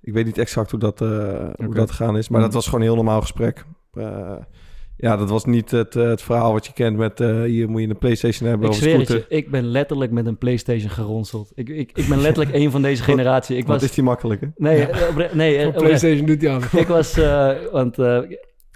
ik 0.00 0.12
weet 0.12 0.24
niet 0.24 0.38
exact 0.38 0.70
hoe 0.70 0.80
dat, 0.80 1.00
eh, 1.00 1.08
hoe 1.64 1.74
dat 1.74 1.90
gegaan 1.90 2.16
is. 2.16 2.28
Maar 2.28 2.38
Mm. 2.40 2.44
dat 2.46 2.54
was 2.54 2.64
gewoon 2.64 2.80
een 2.80 2.86
heel 2.86 2.96
normaal 2.96 3.20
gesprek. 3.20 3.64
Eh, 3.92 4.32
ja, 5.00 5.16
dat 5.16 5.30
was 5.30 5.44
niet 5.44 5.70
het, 5.70 5.96
eh, 5.96 6.08
het 6.08 6.22
verhaal 6.22 6.52
wat 6.52 6.66
je 6.66 6.72
kent 6.72 6.96
met 6.96 7.20
eh, 7.20 7.42
hier 7.42 7.70
moet 7.70 7.80
je 7.80 7.88
een 7.88 7.98
Playstation 7.98 8.48
hebben 8.48 8.68
Ik 8.68 8.74
of 8.74 8.82
een 8.82 8.90
het 8.90 9.06
scooter. 9.06 9.26
je, 9.28 9.36
ik 9.36 9.50
ben 9.50 9.64
letterlijk 9.64 10.12
met 10.12 10.26
een 10.26 10.38
Playstation 10.38 10.90
geronseld. 10.90 11.52
Ik, 11.54 11.68
ik, 11.68 11.90
ik 11.94 12.08
ben 12.08 12.20
letterlijk 12.20 12.56
een 12.56 12.70
van 12.70 12.82
deze 12.82 13.02
generatie. 13.10 13.56
Ik 13.56 13.66
Wat 13.66 13.80
was... 13.80 13.88
is 13.88 13.94
die 13.94 14.04
makkelijk, 14.04 14.40
hè? 14.40 14.46
Nee, 14.56 14.86
eh, 14.86 15.32
nee. 15.32 15.72
PlayStation 15.72 16.26
doet 16.26 16.42
hij 16.42 16.50
alles. 16.50 16.72
ik 16.84 16.86
was, 16.86 17.16
eh, 17.16 17.50
want 17.72 17.98
eh, 17.98 18.18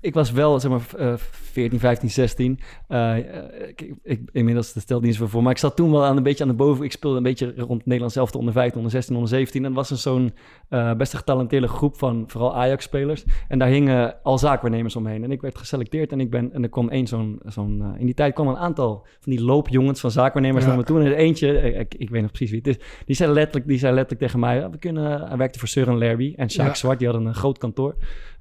ik 0.04 0.14
was 0.14 0.30
wel, 0.32 0.60
zeg 0.60 0.70
maar, 0.70 0.80
eh, 0.98 1.16
14, 1.16 1.78
15, 1.78 2.10
16. 2.10 2.58
Eh, 2.88 3.18
eh, 3.18 3.68
ik, 3.68 3.94
ik, 4.02 4.20
inmiddels 4.32 4.72
dat 4.72 4.82
stelt 4.82 5.02
niet 5.02 5.12
zoveel 5.12 5.28
voor, 5.28 5.42
maar 5.42 5.52
ik 5.52 5.58
zat 5.58 5.76
toen 5.76 5.90
wel 5.90 6.04
aan 6.04 6.16
een 6.16 6.22
beetje 6.22 6.44
aan 6.44 6.50
de 6.50 6.56
boven. 6.56 6.84
Ik 6.84 6.92
speelde 6.92 7.16
een 7.16 7.22
beetje 7.22 7.54
rond 7.56 7.86
Nederland 7.86 8.12
zelf, 8.12 8.34
onder 8.34 8.52
15, 8.52 8.76
onder 8.76 8.92
16, 8.92 9.14
onder 9.14 9.30
17. 9.30 9.64
En 9.64 9.68
er 9.68 9.74
was 9.74 9.90
een 9.90 9.96
zo'n 9.96 10.32
eh, 10.68 10.94
best 10.94 11.12
een 11.12 11.18
getalenteerde 11.18 11.68
groep 11.68 11.98
van 11.98 12.24
vooral 12.26 12.56
Ajax-spelers. 12.56 13.24
En 13.48 13.58
daar 13.58 13.68
hingen 13.68 14.22
al 14.22 14.38
zaakwaarnemers 14.38 14.96
omheen. 14.96 15.24
En 15.24 15.30
ik 15.30 15.40
werd 15.40 15.58
geselecteerd 15.58 16.12
en 16.12 16.20
ik 16.20 16.30
ben, 16.30 16.52
en 16.52 16.62
er 16.62 16.68
kwam 16.68 16.88
één 16.88 17.06
zo'n, 17.06 17.40
zo'n 17.44 17.82
eh, 17.82 18.00
in 18.00 18.06
die 18.06 18.14
tijd 18.14 18.34
kwam 18.34 18.48
een 18.48 18.56
aantal 18.56 19.06
van 19.20 19.32
die 19.32 19.44
loopjongens 19.44 20.00
van 20.00 20.10
zaakwaarnemers 20.10 20.64
Ja. 20.64 20.70
naar 20.70 20.78
me 20.78 20.84
toe. 20.84 21.00
En 21.00 21.06
er 21.06 21.14
eentje, 21.14 21.58
eh, 21.58 21.80
ik, 21.80 21.94
ik 21.94 22.10
weet 22.10 22.22
nog 22.22 22.30
precies 22.30 22.50
wie 22.50 22.58
het 22.58 22.68
is, 22.68 23.02
die 23.06 23.16
zei 23.16 23.32
letterlijk, 23.32 23.66
die 23.66 23.78
zei 23.78 23.94
letterlijk 23.94 24.20
tegen 24.22 24.40
mij, 24.40 24.70
we 24.70 24.78
kunnen, 24.78 25.28
hij 25.28 25.36
werkte 25.36 25.58
voor 25.58 25.68
Søren 25.68 25.98
Lerby 25.98 26.34
en 26.36 26.50
Sjaak 26.50 26.66
Ja. 26.66 26.74
Zwart, 26.74 26.98
die 26.98 27.08
hadden 27.08 27.26
een 27.26 27.34
groot 27.34 27.58
kantoor. 27.58 27.96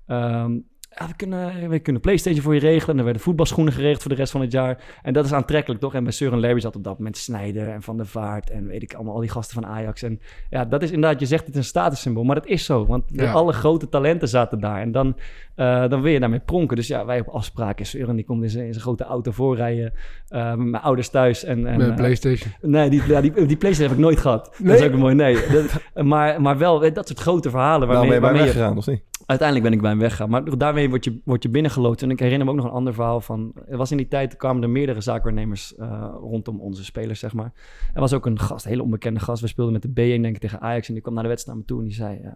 Ehm, 0.08 0.58
ja, 1.00 1.08
we 1.08 1.14
kunnen, 1.16 1.70
we 1.70 1.80
kunnen 1.80 2.02
PlayStation 2.02 2.42
voor 2.44 2.54
je 2.54 2.60
regelen. 2.60 2.90
En 2.92 2.98
er 2.98 3.04
werden 3.04 3.22
voetbalschoenen 3.22 3.74
geregeld 3.74 4.02
voor 4.02 4.12
de 4.12 4.18
rest 4.18 4.32
van 4.32 4.42
het 4.42 4.52
jaar. 4.52 4.78
En 5.02 5.14
dat 5.14 5.26
is 5.26 5.34
aantrekkelijk, 5.34 5.82
toch? 5.82 5.94
En 5.94 6.04
bij 6.04 6.14
Søren 6.14 6.40
Lerby 6.40 6.60
zat 6.60 6.76
op 6.76 6.84
dat 6.84 6.98
moment 6.98 7.18
Snijder 7.18 7.68
en 7.70 7.82
Van 7.82 7.98
der 7.98 8.06
Vaart... 8.08 8.50
en 8.50 8.68
weet 8.68 8.84
ik 8.84 8.94
allemaal, 8.94 9.14
al 9.14 9.20
die 9.20 9.30
gasten 9.30 9.62
van 9.62 9.72
Ajax. 9.72 10.02
En 10.04 10.20
ja, 10.50 10.66
dat 10.66 10.82
is 10.82 10.92
inderdaad, 10.92 11.20
je 11.20 11.26
zegt 11.26 11.46
het 11.46 11.56
een 11.56 11.64
statussymbool. 11.64 12.24
Maar 12.24 12.36
dat 12.36 12.46
is 12.48 12.66
zo, 12.66 12.86
want 12.86 13.04
Ja. 13.08 13.32
alle 13.32 13.54
grote 13.54 13.90
talenten 13.90 14.28
zaten 14.28 14.60
daar. 14.60 14.82
En 14.82 14.92
dan, 14.92 15.18
eh, 15.56 15.88
dan 15.90 16.02
wil 16.02 16.12
je 16.12 16.20
daarmee 16.20 16.40
pronken. 16.40 16.76
Dus 16.76 16.88
ja, 16.88 17.06
wij 17.06 17.20
op 17.20 17.28
afspraak. 17.28 17.80
En 17.80 17.86
Søren 17.86 18.16
die 18.16 18.26
komt 18.26 18.44
in 18.44 18.50
zijn, 18.50 18.66
in 18.66 18.72
zijn 18.74 18.84
grote 18.84 19.04
auto 19.04 19.32
voorrijden... 19.32 19.94
eh, 20.28 20.48
met 20.54 20.68
mijn 20.68 20.84
ouders 20.84 21.10
thuis. 21.10 21.44
En, 21.44 21.68
en, 21.68 21.78
Met 21.78 21.90
eh, 21.90 21.96
PlayStation. 21.96 22.52
Nee, 22.62 22.90
die, 22.90 23.02
ja, 23.08 23.22
die, 23.22 23.32
die 23.32 23.58
PlayStation 23.58 23.88
heb 23.90 23.98
ik 23.98 24.04
nooit 24.04 24.20
gehad. 24.20 24.46
Dat 24.46 24.60
Nee? 24.60 24.78
is 24.78 24.84
ook 24.86 24.92
een 24.94 25.00
mooi 25.00 25.16
nee. 25.16 25.38
Dat- 25.52 26.06
maar, 26.06 26.42
maar 26.42 26.58
wel, 26.58 26.84
eh, 26.84 26.94
dat 26.94 27.08
soort 27.08 27.20
grote 27.20 27.50
verhalen 27.50 27.88
Nou, 27.88 27.92
waarmee, 27.92 28.08
ben 28.08 28.16
je 28.16 28.22
bij 28.22 28.30
waarmee 28.30 28.48
je... 28.48 28.54
weggegaan, 28.54 28.78
of 28.78 28.88
niet? 28.88 29.02
Uiteindelijk 29.26 29.70
ben 29.70 29.78
ik 29.78 29.82
bij 29.82 29.92
hem 29.92 30.00
weggegaan. 30.00 30.30
Maar 30.30 30.58
daarmee 30.58 30.90
word 30.90 31.04
je, 31.04 31.22
word 31.26 31.44
je 31.44 31.50
binnengeloodst. 31.50 32.04
En 32.04 32.12
ik 32.12 32.20
herinner 32.20 32.46
me 32.46 32.52
ook 32.52 32.58
nog 32.58 32.66
een 32.68 32.72
ander 32.72 32.94
verhaal 32.94 33.22
van... 33.22 33.54
Er 33.68 33.78
was 33.78 33.92
in 33.92 33.98
die 33.98 34.08
tijd, 34.08 34.36
kwamen 34.38 34.64
er 34.64 34.70
meerdere 34.70 35.02
zaakwaarnemers 35.02 35.76
eh, 35.76 36.14
rondom 36.20 36.60
onze 36.60 36.84
spelers, 36.84 37.20
zeg 37.20 37.34
maar. 37.34 37.54
Er 37.94 38.00
was 38.00 38.14
ook 38.14 38.26
een 38.26 38.40
gast, 38.40 38.66
een 38.66 38.72
hele 38.72 38.84
onbekende 38.84 39.20
gast. 39.20 39.42
We 39.42 39.48
speelden 39.48 39.74
met 39.74 39.82
de 39.82 39.90
B1, 39.90 40.22
denk 40.22 40.26
ik, 40.36 40.38
tegen 40.40 40.62
Ajax. 40.62 40.88
En 40.88 40.94
die 40.94 41.02
kwam 41.04 41.14
naar 41.14 41.24
de 41.24 41.30
wedstrijd 41.30 41.58
naar 41.58 41.68
me 41.68 41.74
toe 41.74 41.82
en 41.84 41.88
die 41.88 41.96
zei... 41.96 42.34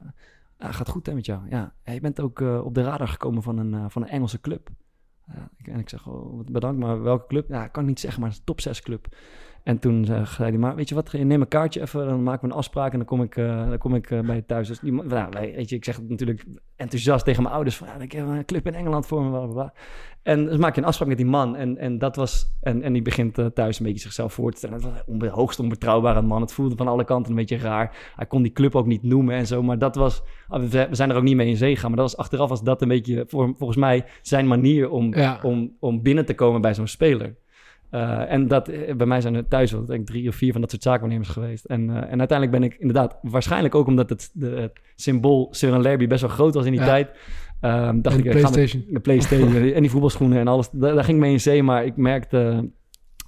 Ah, 0.57 0.73
gaat 0.73 0.89
goed 0.89 1.05
hè 1.05 1.13
met 1.13 1.25
jou? 1.25 1.41
Ja, 1.49 1.73
je 1.83 1.99
bent 2.01 2.21
ook 2.21 2.41
eh, 2.41 2.65
op 2.65 2.73
de 2.73 2.81
radar 2.83 3.07
gekomen 3.07 3.43
van 3.43 3.57
een, 3.57 3.91
van 3.91 4.01
een 4.01 4.07
Engelse 4.09 4.41
club. 4.41 4.69
Ja, 5.33 5.49
ik- 5.57 5.67
en 5.67 5.79
ik 5.79 5.89
zeg, 5.89 6.07
oh, 6.07 6.45
bedankt, 6.51 6.79
maar 6.79 7.01
welke 7.01 7.27
club? 7.27 7.49
Ja, 7.49 7.63
ik 7.65 7.71
kan 7.71 7.85
niet 7.85 7.99
zeggen, 7.99 8.19
maar 8.21 8.29
het 8.29 8.37
is 8.39 8.43
een 8.47 8.53
top 8.53 8.61
6 8.61 8.81
club. 8.81 9.07
En 9.63 9.79
toen 9.79 10.05
zei 10.05 10.25
zei 10.25 10.49
hij, 10.49 10.57
maar 10.57 10.75
weet 10.75 10.89
je 10.89 10.95
wat, 10.95 11.13
neem 11.13 11.41
een 11.41 11.47
kaartje 11.47 11.81
even, 11.81 12.05
dan 12.07 12.23
maken 12.23 12.41
we 12.47 12.51
een 12.53 12.57
afspraak 12.59 12.91
en 12.91 12.97
dan 12.97 13.07
kom 13.07 13.21
ik, 13.21 13.35
eh, 13.37 13.69
dan 13.69 13.77
kom 13.77 13.95
ik 13.95 14.11
eh, 14.11 14.19
bij 14.19 14.35
je 14.35 14.45
thuis. 14.45 14.67
Dus 14.67 14.79
die, 14.79 14.91
nou, 14.93 15.29
weet 15.39 15.69
je, 15.69 15.75
ik 15.75 15.85
zeg 15.85 15.95
het 15.95 16.09
natuurlijk 16.09 16.45
enthousiast 16.75 17.25
tegen 17.25 17.43
mijn 17.43 17.55
ouders 17.55 17.75
van, 17.77 17.87
ja, 17.87 17.99
ik 18.03 18.11
heb 18.11 18.27
een 18.27 18.45
club 18.45 18.67
in 18.67 18.73
Engeland 18.73 19.05
voor 19.07 19.23
me, 19.23 19.29
bla, 19.29 19.39
bla, 19.39 19.53
bla. 19.53 19.73
En 20.23 20.45
dus 20.45 20.57
maak 20.57 20.75
je 20.75 20.81
een 20.81 20.87
afspraak 20.87 21.07
met 21.07 21.17
die 21.17 21.25
man 21.25 21.55
en, 21.55 21.77
en 21.77 21.97
dat 21.97 22.15
was, 22.15 22.57
en, 22.61 22.81
en 22.81 22.93
die 22.93 23.01
begint 23.01 23.37
eh, 23.37 23.45
thuis 23.45 23.79
een 23.79 23.85
beetje 23.85 24.01
zichzelf 24.01 24.33
voor 24.33 24.51
te 24.51 24.57
stellen. 24.57 24.75
Het 24.75 24.85
was 24.85 24.93
een 24.93 25.03
onbe- 25.05 25.29
hoogst 25.29 25.59
onbetrouwbare 25.59 26.21
man, 26.21 26.41
het 26.41 26.51
voelde 26.53 26.75
van 26.75 26.87
alle 26.87 27.03
kanten 27.03 27.31
een 27.31 27.37
beetje 27.37 27.57
raar. 27.57 28.11
Hij 28.15 28.25
kon 28.25 28.41
die 28.41 28.51
club 28.51 28.75
ook 28.75 28.85
niet 28.85 29.03
noemen 29.03 29.35
en 29.35 29.47
zo, 29.47 29.63
maar 29.63 29.79
dat 29.79 29.95
was, 29.95 30.21
ah, 30.47 30.63
we 30.63 30.87
zijn 30.91 31.09
er 31.09 31.15
ook 31.15 31.23
niet 31.23 31.35
mee 31.35 31.47
in 31.49 31.57
zee 31.57 31.73
gegaan, 31.75 31.89
maar 31.91 31.99
dat 31.99 32.09
was 32.11 32.19
achteraf 32.19 32.49
was 32.49 32.63
dat 32.63 32.81
een 32.81 32.87
beetje, 32.87 33.23
voor, 33.27 33.53
volgens 33.57 33.79
mij, 33.79 34.05
zijn 34.21 34.47
manier 34.47 34.89
om, 34.89 35.13
Ja. 35.15 35.39
om, 35.43 35.75
om 35.79 36.01
binnen 36.01 36.25
te 36.25 36.35
komen 36.35 36.61
bij 36.61 36.73
zo'n 36.73 36.87
speler. 36.87 37.35
Eh, 37.89 38.31
en 38.31 38.47
dat, 38.47 38.67
eh, 38.67 38.95
bij 38.95 39.07
mij 39.07 39.21
zijn 39.21 39.35
er 39.35 39.47
thuis 39.47 39.71
wel 39.71 39.85
denk 39.85 39.99
ik 39.99 40.05
drie 40.05 40.27
of 40.27 40.35
vier 40.35 40.51
van 40.51 40.61
dat 40.61 40.69
soort 40.69 40.83
zaakwaarnemers 40.83 41.29
geweest. 41.29 41.65
En, 41.65 41.89
eh, 41.89 41.95
en 42.11 42.19
uiteindelijk 42.19 42.51
ben 42.51 42.63
ik 42.63 42.75
inderdaad, 42.79 43.17
waarschijnlijk 43.21 43.75
ook 43.75 43.87
omdat 43.87 44.09
het, 44.09 44.29
de, 44.33 44.47
het 44.49 44.79
symbool 44.95 45.47
Søren 45.51 45.81
Lerby 45.81 46.07
best 46.07 46.21
wel 46.21 46.29
groot 46.29 46.53
was 46.53 46.65
in 46.65 46.71
die 46.71 46.79
Ja. 46.81 46.85
tijd. 46.87 47.07
dacht 47.61 47.73
En 47.93 47.97
ik, 47.97 48.05
ik 48.05 48.13
ga 48.13 48.23
met- 48.23 48.31
PlayStation. 48.51 48.85
de 48.89 48.99
PlayStation 48.99 49.55
en 49.73 49.81
die 49.81 49.89
voetbalschoenen 49.91 50.39
en 50.39 50.47
alles. 50.47 50.69
Daar, 50.69 50.93
daar 50.95 51.03
ging 51.03 51.17
ik 51.17 51.23
mee 51.23 51.31
in 51.31 51.39
zee, 51.39 51.63
maar 51.63 51.85
ik 51.85 51.95
merkte, 51.97 52.69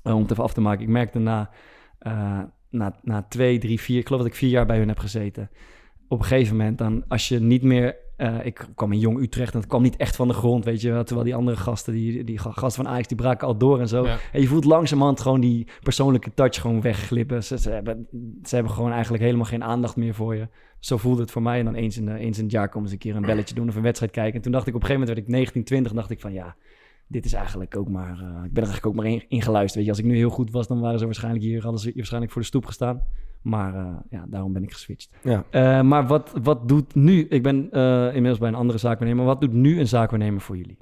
om 0.03 0.21
het 0.21 0.31
even 0.31 0.43
af 0.43 0.53
te 0.53 0.61
maken, 0.61 0.83
ik 0.83 0.89
merkte 0.89 1.19
na, 1.19 1.49
na, 2.69 2.95
na 3.01 3.25
twee, 3.29 3.57
drie, 3.57 3.79
vier, 3.79 3.97
ik 3.99 4.05
geloof 4.07 4.21
dat 4.21 4.29
ik 4.31 4.37
vier 4.37 4.49
jaar 4.49 4.65
bij 4.65 4.77
hun 4.77 4.87
heb 4.87 4.99
gezeten. 4.99 5.49
Op 6.07 6.19
een 6.19 6.25
gegeven 6.25 6.57
moment 6.57 6.77
dan, 6.77 7.03
als 7.07 7.27
je 7.27 7.39
niet 7.39 7.63
meer, 7.63 7.95
eh, 8.19 8.45
ik 8.45 8.67
kwam 8.75 8.91
in 8.91 8.99
Jong 8.99 9.19
Utrecht 9.19 9.53
en 9.53 9.59
het 9.59 9.67
kwam 9.67 9.81
niet 9.81 9.95
echt 9.95 10.15
van 10.15 10.27
de 10.27 10.33
grond, 10.33 10.65
weet 10.65 10.81
je. 10.81 11.01
Terwijl 11.03 11.23
die 11.23 11.35
andere 11.35 11.57
gasten, 11.57 11.93
die, 11.93 12.23
die 12.23 12.37
gasten 12.37 12.83
van 12.83 12.87
Ajax, 12.87 13.07
die 13.07 13.17
braken 13.17 13.47
al 13.47 13.57
door 13.57 13.79
en 13.79 13.87
zo. 13.87 14.05
Ja. 14.05 14.17
En 14.31 14.41
je 14.41 14.47
voelt 14.47 14.65
langzamerhand 14.65 15.19
gewoon 15.19 15.39
die 15.39 15.67
persoonlijke 15.83 16.33
touch 16.33 16.61
gewoon 16.61 16.81
wegglippen. 16.81 17.43
Ze, 17.43 17.59
ze, 17.59 17.69
hebben, 17.69 18.07
ze 18.43 18.55
hebben 18.55 18.73
gewoon 18.73 18.91
eigenlijk 18.91 19.23
helemaal 19.23 19.45
geen 19.45 19.63
aandacht 19.63 19.95
meer 19.95 20.13
voor 20.13 20.35
je. 20.35 20.47
Zo 20.79 20.97
voelde 20.97 21.21
het 21.21 21.31
voor 21.31 21.41
mij. 21.41 21.59
En 21.59 21.65
dan 21.65 21.75
eens 21.75 21.97
in, 21.97 22.05
de, 22.05 22.13
eens 22.13 22.37
in 22.37 22.43
het 22.43 22.51
jaar 22.51 22.69
komen 22.69 22.87
ze 22.87 22.93
een 22.93 22.99
keer 22.99 23.15
een 23.15 23.21
belletje 23.21 23.55
doen 23.55 23.69
of 23.69 23.75
een 23.75 23.81
wedstrijd 23.81 24.11
kijken. 24.11 24.35
En 24.35 24.41
toen 24.41 24.51
dacht 24.51 24.67
ik 24.67 24.75
op 24.75 24.81
een 24.81 24.87
gegeven 24.87 25.07
moment, 25.07 25.27
werd 25.27 25.35
ik 25.35 25.41
19, 25.41 25.63
20, 25.63 25.91
dacht 25.91 26.09
ik 26.09 26.19
van 26.19 26.33
ja, 26.33 26.55
dit 27.07 27.25
is 27.25 27.33
eigenlijk 27.33 27.77
ook 27.77 27.89
maar, 27.89 28.19
eh, 28.19 28.43
ik 28.45 28.53
ben 28.53 28.63
er 28.63 28.69
eigenlijk 28.69 28.85
ook 28.85 28.95
maar 28.95 29.05
in, 29.05 29.25
in 29.27 29.41
geluisterd. 29.41 29.75
Weet 29.75 29.83
je, 29.83 29.89
als 29.89 29.99
ik 29.99 30.05
nu 30.05 30.15
heel 30.15 30.29
goed 30.29 30.51
was, 30.51 30.67
dan 30.67 30.79
waren 30.79 30.99
ze 30.99 31.05
waarschijnlijk 31.05 31.43
hier, 31.43 31.61
hadden 31.61 31.79
ze 31.79 31.87
hier 31.87 31.95
waarschijnlijk 31.95 32.31
voor 32.31 32.41
de 32.41 32.47
stoep 32.47 32.65
gestaan. 32.65 33.03
Maar 33.41 33.75
eh, 33.75 33.95
ja, 34.09 34.25
daarom 34.29 34.53
ben 34.53 34.63
ik 34.63 34.71
geswitcht. 34.73 35.09
Ja. 35.23 35.43
Eh, 35.49 35.81
maar 35.81 36.07
wat, 36.07 36.33
wat 36.43 36.67
doet 36.67 36.95
nu, 36.95 37.25
ik 37.27 37.43
ben 37.43 37.71
eh, 37.71 38.05
inmiddels 38.05 38.37
bij 38.37 38.47
een 38.49 38.55
andere 38.55 38.79
zaakwaarnemer, 38.79 39.25
wat 39.25 39.41
doet 39.41 39.53
nu 39.53 39.79
een 39.79 39.87
zaakwaarnemer 39.87 40.41
voor 40.41 40.57
jullie? 40.57 40.77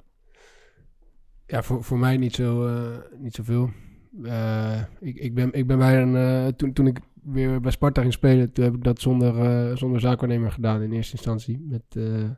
Ja, 1.46 1.62
voor, 1.62 1.84
voor 1.84 1.98
mij 1.98 2.16
niet, 2.16 2.34
zo, 2.34 2.66
eh, 2.66 2.96
niet 3.18 3.34
zoveel. 3.34 3.70
Eh, 4.22 4.80
ik, 5.00 5.16
ik, 5.16 5.34
ben, 5.34 5.52
ik 5.52 5.66
ben 5.66 5.78
bij 5.78 6.02
een... 6.02 6.16
eh, 6.16 6.46
toen, 6.46 6.72
toen 6.72 6.86
ik 6.86 6.98
weer 7.22 7.60
bij 7.60 7.70
Sparta 7.70 8.00
ging 8.00 8.12
spelen, 8.12 8.52
toen 8.52 8.64
heb 8.64 8.74
ik 8.74 8.84
dat 8.84 9.00
zonder, 9.00 9.38
eh, 9.70 9.76
zonder 9.76 10.00
zaakwaarnemer 10.00 10.52
gedaan 10.52 10.82
in 10.82 10.92
eerste 10.92 11.12
instantie. 11.12 11.64
Met, 11.68 11.82
eh 11.96 12.30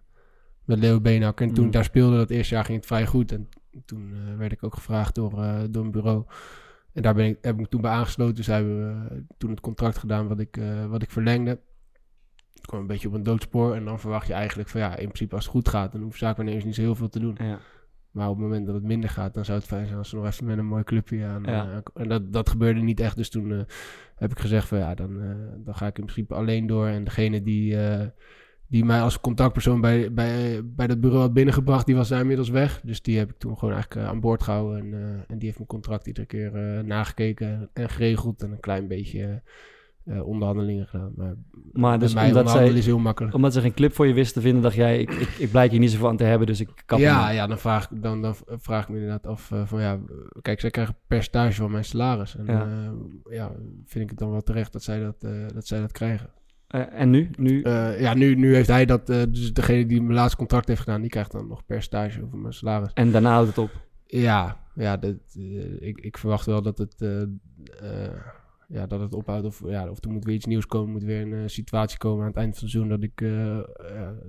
met 0.64 0.78
Leo 0.78 1.00
Beenhak. 1.00 1.40
En 1.40 1.48
toen 1.48 1.60
Mm. 1.60 1.66
ik 1.66 1.72
daar 1.72 1.84
speelde, 1.84 2.16
dat 2.16 2.30
eerste 2.30 2.54
jaar 2.54 2.64
ging 2.64 2.76
het 2.78 2.86
vrij 2.86 3.06
goed. 3.06 3.32
En 3.32 3.48
toen 3.84 4.12
eh, 4.14 4.36
werd 4.36 4.52
ik 4.52 4.64
ook 4.64 4.74
gevraagd 4.74 5.14
door, 5.14 5.42
eh, 5.42 5.60
door 5.70 5.84
een 5.84 5.90
bureau. 5.90 6.24
En 6.92 7.02
daar 7.02 7.14
ben 7.14 7.26
ik, 7.26 7.38
heb 7.40 7.54
ik 7.54 7.60
me 7.60 7.68
toen 7.68 7.80
bij 7.80 7.90
aangesloten. 7.90 8.34
Dus 8.34 8.46
hebben 8.46 8.78
we 8.78 9.14
eh, 9.14 9.20
toen 9.38 9.50
het 9.50 9.60
contract 9.60 9.98
gedaan 9.98 10.28
wat 10.28 10.40
ik, 10.40 10.56
eh, 10.56 10.86
wat 10.86 11.02
ik 11.02 11.10
verlengde. 11.10 11.60
Het 12.54 12.66
kwam 12.66 12.80
een 12.80 12.86
beetje 12.86 13.08
op 13.08 13.14
een 13.14 13.22
doodspoor. 13.22 13.74
En 13.74 13.84
dan 13.84 14.00
verwacht 14.00 14.26
je 14.26 14.32
eigenlijk 14.32 14.68
van 14.68 14.80
ja, 14.80 14.96
in 14.96 15.04
principe 15.04 15.34
als 15.34 15.44
het 15.44 15.52
goed 15.52 15.68
gaat, 15.68 15.92
dan 15.92 16.02
hoeft 16.02 16.18
zaakwaarnemers 16.18 16.64
niet 16.64 16.74
zo 16.74 16.80
heel 16.80 16.94
veel 16.94 17.08
te 17.08 17.20
doen. 17.20 17.36
Ja. 17.38 17.58
Maar 18.10 18.28
op 18.28 18.34
het 18.34 18.44
moment 18.44 18.66
dat 18.66 18.74
het 18.74 18.84
minder 18.84 19.10
gaat, 19.10 19.34
dan 19.34 19.44
zou 19.44 19.58
het 19.58 19.66
fijn 19.66 19.86
zijn 19.86 19.98
als 19.98 20.08
ze 20.08 20.16
nog 20.16 20.26
even 20.26 20.46
met 20.46 20.58
een 20.58 20.66
mooi 20.66 20.84
clubje 20.84 21.24
aan. 21.24 21.42
Ja. 21.42 21.70
eh, 21.70 22.02
en 22.02 22.08
dat, 22.08 22.32
dat 22.32 22.48
gebeurde 22.48 22.80
niet 22.80 23.00
echt. 23.00 23.16
Dus 23.16 23.30
toen 23.30 23.66
heb 24.14 24.30
ik 24.30 24.38
gezegd 24.38 24.68
van 24.68 24.78
ja, 24.78 24.94
dan, 24.94 25.20
dan 25.64 25.74
ga 25.74 25.86
ik 25.86 25.98
in 25.98 26.04
principe 26.04 26.34
alleen 26.34 26.66
door. 26.66 26.86
En 26.86 27.04
degene 27.04 27.42
die, 27.42 27.76
die 28.70 28.84
mij 28.84 29.00
als 29.00 29.20
contactpersoon 29.20 29.80
bij, 29.80 30.12
bij, 30.12 30.60
bij 30.64 30.86
dat 30.86 31.00
bureau 31.00 31.22
had 31.22 31.32
binnengebracht, 31.32 31.86
die 31.86 31.96
was 31.96 32.08
daar 32.08 32.20
inmiddels 32.20 32.48
weg. 32.48 32.80
Dus 32.84 33.02
die 33.02 33.18
heb 33.18 33.30
ik 33.30 33.38
toen 33.38 33.58
gewoon 33.58 33.74
eigenlijk 33.74 34.02
eh, 34.04 34.10
aan 34.12 34.20
boord 34.20 34.42
gehouden. 34.42 34.78
En, 34.80 34.92
eh, 34.94 35.00
en 35.28 35.38
die 35.38 35.44
heeft 35.44 35.56
mijn 35.56 35.68
contract 35.68 36.06
iedere 36.06 36.26
keer 36.26 36.54
eh, 36.54 36.84
nagekeken 36.84 37.70
en 37.72 37.88
geregeld. 37.88 38.42
En 38.42 38.50
een 38.52 38.60
klein 38.60 38.88
beetje 38.88 39.42
onderhandelingen 40.24 40.86
gedaan. 40.86 41.12
Maar, 41.16 41.34
Maar 41.72 41.98
dus 41.98 42.14
mij 42.14 42.28
omdat 42.28 42.50
zij, 42.50 42.68
is 42.68 42.86
heel 42.86 42.98
makkelijk. 42.98 43.34
omdat 43.34 43.52
ze 43.52 43.60
geen 43.60 43.74
club 43.74 43.94
voor 43.94 44.06
je 44.06 44.12
wisten 44.14 44.34
te 44.34 44.40
vinden, 44.40 44.62
dacht 44.62 44.74
jij, 44.74 45.00
ik, 45.00 45.10
ik, 45.10 45.28
ik 45.28 45.50
blijk 45.50 45.70
hier 45.70 45.80
niet 45.80 45.90
zoveel 45.90 46.08
aan 46.08 46.16
te 46.16 46.24
hebben, 46.24 46.46
dus 46.46 46.60
ik 46.60 46.68
kap 46.86 46.98
ja, 46.98 47.30
ja 47.30 47.46
dan, 47.46 47.58
vraag, 47.58 47.90
ik- 47.90 48.02
dan, 48.02 48.22
dan 48.22 48.34
vraag 48.46 48.82
ik 48.82 48.88
me 48.88 48.94
inderdaad 48.94 49.26
af 49.26 49.50
van 49.64 49.80
ja, 49.80 49.98
kijk, 50.42 50.60
zij 50.60 50.70
krijgen 50.70 50.94
een 50.94 51.00
percentage 51.06 51.52
van 51.60 51.70
mijn 51.70 51.84
salaris. 51.84 52.36
En 52.36 52.44
Ja. 52.46 52.52
ja. 52.64 52.92
ja, 53.30 53.50
vind 53.84 54.04
ik 54.04 54.10
het 54.10 54.18
dan 54.18 54.30
wel 54.30 54.42
terecht 54.42 54.72
dat 54.72 54.82
zij 54.82 55.00
dat, 55.00 55.20
dat, 55.54 55.66
zij 55.66 55.80
dat 55.80 55.92
krijgen. 55.92 56.30
Eh, 56.70 57.00
en 57.00 57.10
nu? 57.10 57.30
nu 57.36 57.62
Eh, 57.62 58.00
ja, 58.00 58.14
nu, 58.14 58.34
nu 58.34 58.54
heeft 58.54 58.68
hij 58.68 58.86
dat, 58.86 59.10
eh, 59.10 59.22
dus 59.28 59.52
degene 59.52 59.86
die 59.86 60.02
mijn 60.02 60.14
laatste 60.14 60.36
contract 60.36 60.68
heeft 60.68 60.80
gedaan, 60.80 61.00
die 61.00 61.10
krijgt 61.10 61.32
dan 61.32 61.46
nog 61.46 61.66
percentage 61.66 62.22
over 62.22 62.38
mijn 62.38 62.52
salaris. 62.52 62.92
en 62.92 63.10
daarna 63.10 63.30
houdt 63.32 63.48
het 63.48 63.58
op. 63.58 63.70
Ja, 64.06 64.56
ja 64.74 64.96
dat, 64.96 65.16
ik, 65.78 66.00
ik 66.00 66.18
verwacht 66.18 66.46
wel 66.46 66.62
dat 66.62 66.78
het, 66.78 67.04
ja, 68.72 68.86
dat 68.86 69.00
het 69.00 69.14
ophoudt. 69.14 69.46
Of, 69.46 69.62
ja, 69.66 69.88
of 69.88 70.04
er 70.04 70.10
moet 70.10 70.24
weer 70.24 70.34
iets 70.34 70.46
nieuws 70.46 70.66
komen. 70.66 70.90
moet 70.92 71.02
weer 71.04 71.20
een 71.22 71.32
eh, 71.32 71.38
situatie 71.46 71.98
komen 71.98 72.20
aan 72.20 72.26
het 72.28 72.36
eind 72.36 72.54
van 72.54 72.62
het 72.62 72.70
seizoen 72.70 72.90
dat 72.90 73.02
ik, 73.02 73.20
eh, 73.20 73.58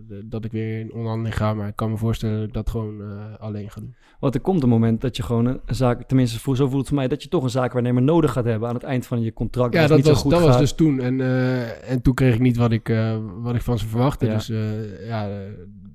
de- 0.07 0.27
dat 0.27 0.45
ik 0.45 0.51
weer 0.51 0.79
in 0.79 0.93
onderhandeling 0.93 1.37
ga. 1.37 1.53
Maar 1.53 1.67
ik 1.67 1.75
kan 1.75 1.89
me 1.89 1.97
voorstellen 1.97 2.37
dat 2.39 2.47
ik 2.47 2.53
dat 2.53 2.69
gewoon 2.69 3.01
eh, 3.01 3.39
alleen 3.39 3.69
ga 3.71 3.79
doen. 3.79 3.95
Want 4.19 4.35
er 4.35 4.41
komt 4.41 4.63
een 4.63 4.69
moment 4.69 5.01
dat 5.01 5.17
je 5.17 5.23
gewoon 5.23 5.45
een 5.45 5.59
zaak, 5.65 6.03
tenminste 6.03 6.39
voor, 6.39 6.55
zo 6.55 6.65
voelt 6.67 6.77
het 6.79 6.87
voor 6.87 6.97
mij, 6.97 7.07
dat 7.07 7.23
je 7.23 7.29
toch 7.29 7.43
een 7.43 7.49
zaakwaarnemer 7.49 8.01
nodig 8.03 8.31
gaat 8.31 8.45
hebben 8.45 8.67
aan 8.69 8.73
het 8.75 8.83
eind 8.83 9.05
van 9.05 9.21
je 9.21 9.33
contract. 9.33 9.73
Ja, 9.73 9.87
dat, 9.87 9.97
niet 9.97 10.05
was, 10.05 10.15
zo 10.15 10.21
goed 10.21 10.31
dat 10.31 10.41
was 10.41 10.57
dus 10.57 10.73
toen. 10.73 10.99
En, 10.99 11.21
eh, 11.21 11.91
en 11.91 12.01
toen 12.01 12.13
kreeg 12.13 12.33
ik 12.33 12.39
niet 12.41 12.57
wat 12.57 12.71
ik, 12.71 12.89
eh, 12.89 13.17
wat 13.41 13.55
ik 13.55 13.61
van 13.61 13.79
ze 13.79 13.87
verwachtte. 13.87 14.25
Ja. 14.25 14.33
Dus 14.33 14.49
eh, 14.49 15.07
ja, 15.07 15.29
eh, 15.29 15.35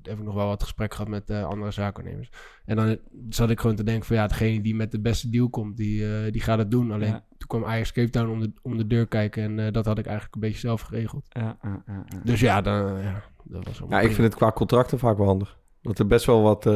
heb 0.06 0.18
ik 0.18 0.24
nog 0.24 0.34
wel 0.34 0.46
wat 0.46 0.62
gesprek 0.62 0.94
gehad 0.94 1.08
met 1.10 1.30
eh, 1.30 1.44
andere 1.44 1.70
zaakwaarnemers. 1.70 2.30
En 2.64 2.76
dan 2.76 2.98
zat 3.28 3.50
ik 3.50 3.60
gewoon 3.60 3.76
te 3.76 3.82
denken 3.84 4.06
van 4.06 4.16
ja, 4.16 4.26
degene 4.26 4.60
die 4.60 4.74
met 4.74 4.90
de 4.90 5.00
beste 5.00 5.30
deal 5.30 5.48
komt, 5.48 5.76
die, 5.76 6.16
eh, 6.24 6.32
die 6.32 6.40
gaat 6.40 6.58
het 6.58 6.70
doen. 6.70 6.90
Alleen 6.92 7.08
Ja. 7.08 7.24
toen 7.38 7.48
kwam 7.48 7.64
Ajax 7.64 7.92
Cape 7.92 8.10
Town 8.10 8.30
om 8.30 8.40
de, 8.40 8.52
om 8.62 8.76
de 8.76 8.86
deur 8.86 9.06
kijken 9.06 9.42
en 9.42 9.66
eh, 9.66 9.72
dat 9.72 9.84
had 9.86 9.98
ik 9.98 10.06
eigenlijk 10.06 10.34
een 10.34 10.40
beetje 10.40 10.58
zelf 10.60 10.80
geregeld. 10.80 11.26
Ja. 11.28 11.56
Dus 12.24 12.40
ja, 12.40 12.60
dan, 12.60 13.00
ja 13.02 13.22
dat 13.44 13.64
was 13.66 13.82
Ja, 13.88 14.00
ik 14.00 14.12
vind 14.12 14.26
het 14.26 14.34
qua 14.34 14.52
contracten 14.52 14.98
vaak 14.98 15.16
wel 15.16 15.26
handig. 15.26 15.58
Dat 15.82 15.98
er 15.98 16.06
best 16.06 16.26
wel 16.26 16.42
wat, 16.42 16.66
eh, 16.66 16.72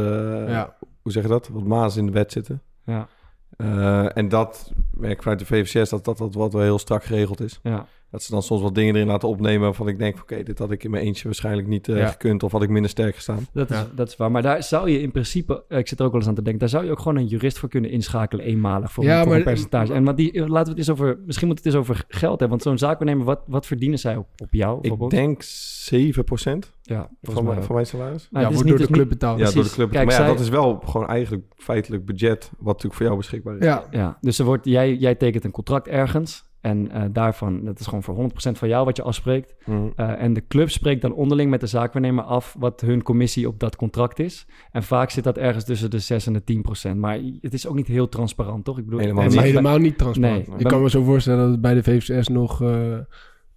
Ja. 0.48 0.76
hoe 1.02 1.12
zeg 1.12 1.22
je 1.22 1.28
dat? 1.28 1.48
Wat 1.48 1.64
maas 1.64 1.96
in 1.96 2.06
de 2.06 2.12
wet 2.12 2.32
zitten. 2.32 2.62
Ja. 2.84 3.08
Eh, 3.56 4.16
en 4.16 4.28
dat 4.28 4.72
merk 4.92 5.22
vanuit 5.22 5.38
de 5.38 5.46
VVCS 5.46 5.90
dat 5.90 6.04
dat, 6.04 6.18
dat 6.18 6.34
wat 6.34 6.52
wel 6.52 6.62
heel 6.62 6.78
strak 6.78 7.04
geregeld 7.04 7.40
is. 7.40 7.60
Ja. 7.62 7.86
Dat 8.10 8.22
ze 8.22 8.30
dan 8.32 8.42
soms 8.42 8.62
wat 8.62 8.74
dingen 8.74 8.94
erin 8.94 9.06
laten 9.06 9.28
opnemen 9.28 9.60
waarvan 9.60 9.88
ik 9.88 9.98
denk, 9.98 10.18
oké, 10.20 10.42
dit 10.42 10.58
had 10.58 10.70
ik 10.70 10.84
in 10.84 10.90
mijn 10.90 11.04
eentje 11.04 11.24
waarschijnlijk 11.24 11.68
niet 11.68 11.88
eh, 11.88 11.96
Ja. 11.96 12.06
gekund 12.06 12.42
of 12.42 12.52
had 12.52 12.62
ik 12.62 12.68
minder 12.68 12.90
sterk 12.90 13.14
gestaan. 13.14 13.46
Dat, 13.52 13.70
is, 13.70 13.76
Ja. 13.76 13.86
dat 13.94 14.08
is 14.08 14.16
waar. 14.16 14.30
Maar 14.30 14.42
daar 14.42 14.62
zou 14.62 14.90
je 14.90 15.00
in 15.00 15.10
principe, 15.10 15.64
eh, 15.68 15.78
ik 15.78 15.88
zit 15.88 15.98
er 15.98 16.04
ook 16.04 16.10
wel 16.10 16.20
eens 16.20 16.28
aan 16.28 16.34
te 16.34 16.42
denken, 16.42 16.60
daar 16.60 16.68
zou 16.68 16.84
je 16.84 16.90
ook 16.90 16.98
gewoon 16.98 17.16
een 17.16 17.26
jurist 17.26 17.58
voor 17.58 17.68
kunnen 17.68 17.90
inschakelen 17.90 18.44
eenmalig 18.44 18.92
voor, 18.92 19.04
Ja, 19.04 19.10
een, 19.16 19.18
voor 19.18 19.28
maar- 19.28 19.38
een 19.38 19.44
percentage. 19.44 19.92
En 19.92 20.04
want 20.04 20.16
die, 20.16 20.32
laten 20.48 20.50
we 20.64 20.68
het 20.68 20.78
eens 20.78 20.90
over, 20.90 21.18
misschien 21.26 21.46
moet 21.48 21.56
het 21.56 21.66
eens 21.66 21.74
over 21.74 22.04
geld 22.08 22.30
hebben. 22.40 22.48
Want 22.48 22.62
zo'n 22.62 22.78
zaakwaarnemer, 22.78 23.24
wat, 23.24 23.40
wat 23.46 23.66
verdienen 23.66 23.98
zij 23.98 24.16
op, 24.16 24.26
op 24.42 24.52
jou? 24.52 24.90
of 24.90 25.00
Ik 25.00 25.10
denk 25.10 25.42
7% 25.42 26.72
ja, 26.82 27.08
volgens 27.22 27.44
van, 27.46 27.54
mij 27.54 27.62
van 27.62 27.74
mijn 27.74 27.86
salaris. 27.86 28.28
Maar 28.30 28.42
ja, 28.42 28.48
wordt 28.48 28.64
niet 28.64 28.76
door 28.78 28.86
de 28.86 28.92
club 28.92 29.08
betaald. 29.08 29.38
Ja, 29.38 29.50
door 29.50 29.62
de 29.64 29.70
club. 29.70 29.90
Kijk, 29.90 30.04
maar 30.06 30.14
ja, 30.14 30.20
zij- 30.20 30.30
dat 30.30 30.40
is 30.40 30.48
wel 30.48 30.82
gewoon 30.86 31.06
eigenlijk 31.08 31.44
feitelijk 31.56 32.04
budget 32.04 32.50
wat 32.58 32.66
natuurlijk 32.66 32.94
voor 32.94 33.04
jou 33.06 33.16
beschikbaar 33.16 33.56
is. 33.58 33.64
Ja, 33.64 33.84
Ja, 33.90 34.18
dus 34.20 34.38
er 34.38 34.44
wordt, 34.44 34.64
jij, 34.66 34.94
jij 34.94 35.14
tekent 35.14 35.44
een 35.44 35.50
contract 35.50 35.88
ergens. 35.88 36.48
En 36.60 36.90
eh, 36.90 37.02
daarvan, 37.12 37.64
dat 37.64 37.80
is 37.80 37.86
gewoon 37.86 38.02
voor 38.02 38.14
100% 38.14 38.58
van 38.58 38.68
jou 38.68 38.84
wat 38.84 38.96
je 38.96 39.02
afspreekt. 39.02 39.54
Mhm. 39.64 39.78
Eh, 39.96 40.22
en 40.22 40.32
de 40.32 40.46
club 40.48 40.70
spreekt 40.70 41.02
dan 41.02 41.12
onderling 41.12 41.50
met 41.50 41.60
de 41.60 41.66
zaakwaarnemer 41.66 42.24
af 42.24 42.56
wat 42.58 42.80
hun 42.80 43.02
commissie 43.02 43.48
op 43.48 43.60
dat 43.60 43.76
contract 43.76 44.18
is. 44.18 44.46
En 44.72 44.82
vaak 44.82 45.10
zit 45.10 45.24
dat 45.24 45.38
ergens 45.38 45.64
tussen 45.64 45.90
de 45.90 45.98
6 45.98 46.26
en 46.26 46.32
de 46.32 46.44
10 46.44 46.62
procent. 46.62 46.98
Maar 46.98 47.18
het 47.40 47.52
is 47.52 47.66
ook 47.66 47.74
niet 47.74 47.86
heel 47.86 48.08
transparant, 48.08 48.64
toch? 48.64 48.78
Ik 48.78 48.84
bedoel, 48.84 49.00
Helemaal 49.00 49.24
niet. 49.24 49.40
helemaal 49.40 49.78
niet 49.78 49.98
transparant. 49.98 50.48
Nee. 50.48 50.58
ik 50.58 50.66
kan 50.66 50.82
me 50.82 50.90
zo 50.90 51.02
voorstellen 51.02 51.40
dat 51.40 51.50
het 51.50 51.60
bij 51.60 51.74
de 51.74 51.82
VVCS 51.82 52.28
nog 52.28 52.62
eh, 52.62 52.98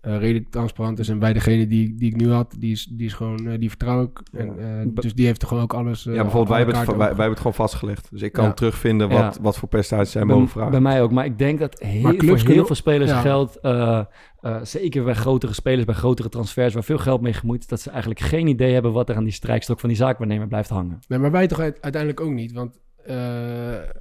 eh, 0.04 0.18
redelijk 0.18 0.50
transparant 0.50 1.00
is. 1.00 1.10
En 1.10 1.20
bij 1.20 1.34
degene 1.34 1.68
die, 1.68 1.96
die 1.96 2.10
ik 2.10 2.16
nu 2.16 2.32
had, 2.32 2.56
die 2.60 2.72
is, 2.72 2.86
die 2.86 3.06
is 3.06 3.14
gewoon, 3.14 3.48
eh, 3.48 3.60
die 3.60 3.70
vertrouw 3.70 4.04
ik. 4.04 4.22
En, 4.32 4.60
eh, 4.60 4.88
dus 4.94 5.14
die 5.14 5.26
heeft 5.26 5.42
er 5.42 5.48
gewoon 5.48 5.64
ook 5.64 5.74
alles. 5.74 6.04
ja, 6.04 6.12
bijvoorbeeld 6.12 6.48
wij 6.48 6.58
hebben, 6.58 6.76
het, 6.78 6.96
wij, 6.96 7.06
hebben 7.08 7.28
het 7.30 7.38
gewoon 7.38 7.54
vastgelegd. 7.54 8.08
Dus 8.12 8.22
ik 8.22 8.32
kan 8.32 8.46
Ja. 8.46 8.54
terugvinden 8.54 9.10
wat, 9.10 9.36
Ja. 9.36 9.42
wat 9.42 9.58
voor 9.58 9.70
percentages 9.70 10.12
zij 10.12 10.26
bij, 10.26 10.36
mogen 10.36 10.50
vragen. 10.50 10.72
bij 10.72 10.80
mij 10.80 11.02
ook. 11.02 11.12
Maar 11.12 11.26
ik 11.26 11.38
denk 11.38 11.60
dat 11.60 11.80
heel, 11.80 12.02
voor 12.02 12.12
heel 12.12 12.36
kunnen- 12.44 12.66
veel 12.66 12.76
spelers 12.76 13.12
ja. 13.12 13.22
geldt, 13.22 13.60
eh, 13.60 14.00
eh, 14.42 14.58
zeker 14.64 15.04
bij 15.04 15.14
grotere 15.14 15.54
spelers, 15.54 15.86
bij 15.86 15.96
grotere 15.96 16.30
transfers, 16.30 16.74
waar 16.74 16.84
veel 16.84 16.98
geld 16.98 17.22
mee 17.22 17.34
gemoeid 17.34 17.62
is, 17.62 17.68
dat 17.68 17.80
ze 17.82 17.90
eigenlijk 17.90 18.20
geen 18.20 18.48
idee 18.48 18.74
hebben 18.74 18.92
wat 18.92 19.10
er 19.10 19.16
aan 19.16 19.24
die 19.24 19.34
strijkstok 19.34 19.80
van 19.80 19.90
die 19.90 19.98
zaakwaarnemer 19.98 20.48
blijft 20.48 20.70
hangen. 20.70 21.00
Nee, 21.08 21.20
maar 21.20 21.32
wij 21.32 21.48
toch 21.48 21.60
uit- 21.60 21.82
uiteindelijk 21.82 22.22
ook 22.22 22.32
niet. 22.32 22.52
Want 22.52 22.80
eh, 23.06 23.16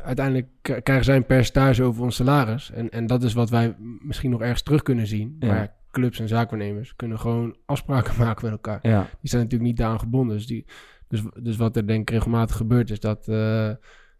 uiteindelijk 0.04 0.46
krijgen 0.82 1.04
zij 1.04 1.16
een 1.16 1.26
percentage 1.26 1.82
over 1.82 2.02
ons 2.02 2.16
salaris. 2.16 2.70
En, 2.74 2.90
en 2.90 3.06
dat 3.06 3.22
is 3.22 3.32
wat 3.32 3.50
wij 3.50 3.74
misschien 4.00 4.30
nog 4.30 4.40
ergens 4.40 4.62
terug 4.62 4.82
kunnen 4.82 5.06
zien. 5.06 5.36
Ja. 5.38 5.46
Maar 5.46 5.74
clubs 5.92 6.20
en 6.20 6.28
zaakwaarnemers 6.28 6.96
kunnen 6.96 7.18
gewoon 7.18 7.56
afspraken 7.66 8.14
maken 8.24 8.44
met 8.44 8.52
elkaar. 8.52 8.78
Ja, 8.82 9.00
Die 9.20 9.30
zijn 9.30 9.42
natuurlijk 9.42 9.70
niet 9.70 9.78
daaraan 9.78 9.98
gebonden. 9.98 10.36
Dus, 10.36 10.46
die, 10.46 10.64
dus, 11.08 11.22
dus 11.40 11.56
wat 11.56 11.76
er 11.76 11.86
denk 11.86 12.00
ik 12.00 12.10
regelmatig 12.10 12.56
gebeurt 12.56 12.90
is 12.90 13.00
dat, 13.00 13.28
eh, 13.28 13.70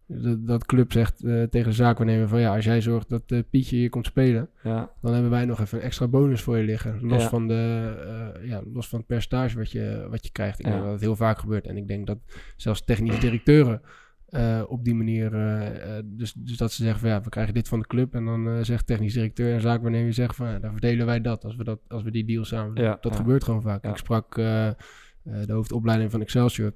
dat, 0.07 0.47
dat 0.47 0.65
club 0.65 0.91
zegt 0.91 1.23
eh, 1.23 1.43
tegen 1.43 1.69
de 1.69 1.75
zaakwaarnemer 1.75 2.27
van 2.27 2.39
ja, 2.39 2.55
als 2.55 2.65
jij 2.65 2.81
zorgt 2.81 3.09
dat 3.09 3.23
eh, 3.27 3.39
Pietje 3.49 3.75
hier 3.75 3.89
komt 3.89 4.05
spelen, 4.05 4.49
ja, 4.63 4.91
dan 5.01 5.13
hebben 5.13 5.31
wij 5.31 5.45
nog 5.45 5.59
even 5.59 5.77
een 5.77 5.83
extra 5.83 6.07
bonus 6.07 6.41
voor 6.41 6.57
je 6.57 6.63
liggen. 6.63 6.97
Los, 7.01 7.21
Ja. 7.21 7.29
van, 7.29 7.47
de, 7.47 8.39
ja, 8.43 8.61
los 8.73 8.87
van 8.87 8.99
het 8.99 9.07
percentage 9.07 9.57
wat 9.57 9.71
je, 9.71 10.07
wat 10.09 10.25
je 10.25 10.31
krijgt. 10.31 10.59
Ik 10.59 10.65
denk 10.65 10.81
dat 10.81 10.91
het 10.91 11.01
heel 11.01 11.15
vaak 11.15 11.37
gebeurt. 11.39 11.67
En 11.67 11.77
ik 11.77 11.87
denk 11.87 12.07
dat 12.07 12.17
zelfs 12.57 12.83
technische 12.83 13.19
directeuren 13.19 13.81
eh, 14.33 14.63
op 14.67 14.83
die 14.83 14.95
manier... 14.95 15.33
eh, 15.33 15.97
eh, 15.97 16.03
dus, 16.05 16.33
dus 16.33 16.57
dat 16.57 16.71
ze 16.71 16.83
zeggen 16.83 16.99
van 16.99 17.09
ja, 17.09 17.21
we 17.21 17.29
krijgen 17.29 17.53
dit 17.53 17.67
van 17.67 17.79
de 17.79 17.87
club. 17.87 18.15
En 18.15 18.25
dan 18.25 18.65
zegt 18.65 18.87
technisch 18.87 19.13
directeur 19.13 19.53
en 19.53 19.61
zaakwaarnemer 19.61 20.13
zeggen 20.13 20.35
van 20.35 20.47
ja, 20.47 20.59
dan 20.59 20.71
verdelen 20.71 21.05
wij 21.05 21.21
dat 21.21 21.43
als 21.43 21.55
we, 21.55 21.63
dat, 21.63 21.79
als 21.87 22.03
we 22.03 22.11
die 22.11 22.25
deal 22.25 22.45
samen 22.45 22.75
doen. 22.75 22.83
Ja, 22.83 22.97
dat 23.01 23.11
ja. 23.11 23.17
gebeurt 23.17 23.43
gewoon 23.43 23.61
vaak. 23.61 23.83
Ja. 23.83 23.89
Ik 23.89 23.97
sprak 23.97 24.35
de 24.35 25.45
hoofdopleiding 25.47 26.11
van 26.11 26.21
Excelsior. 26.21 26.73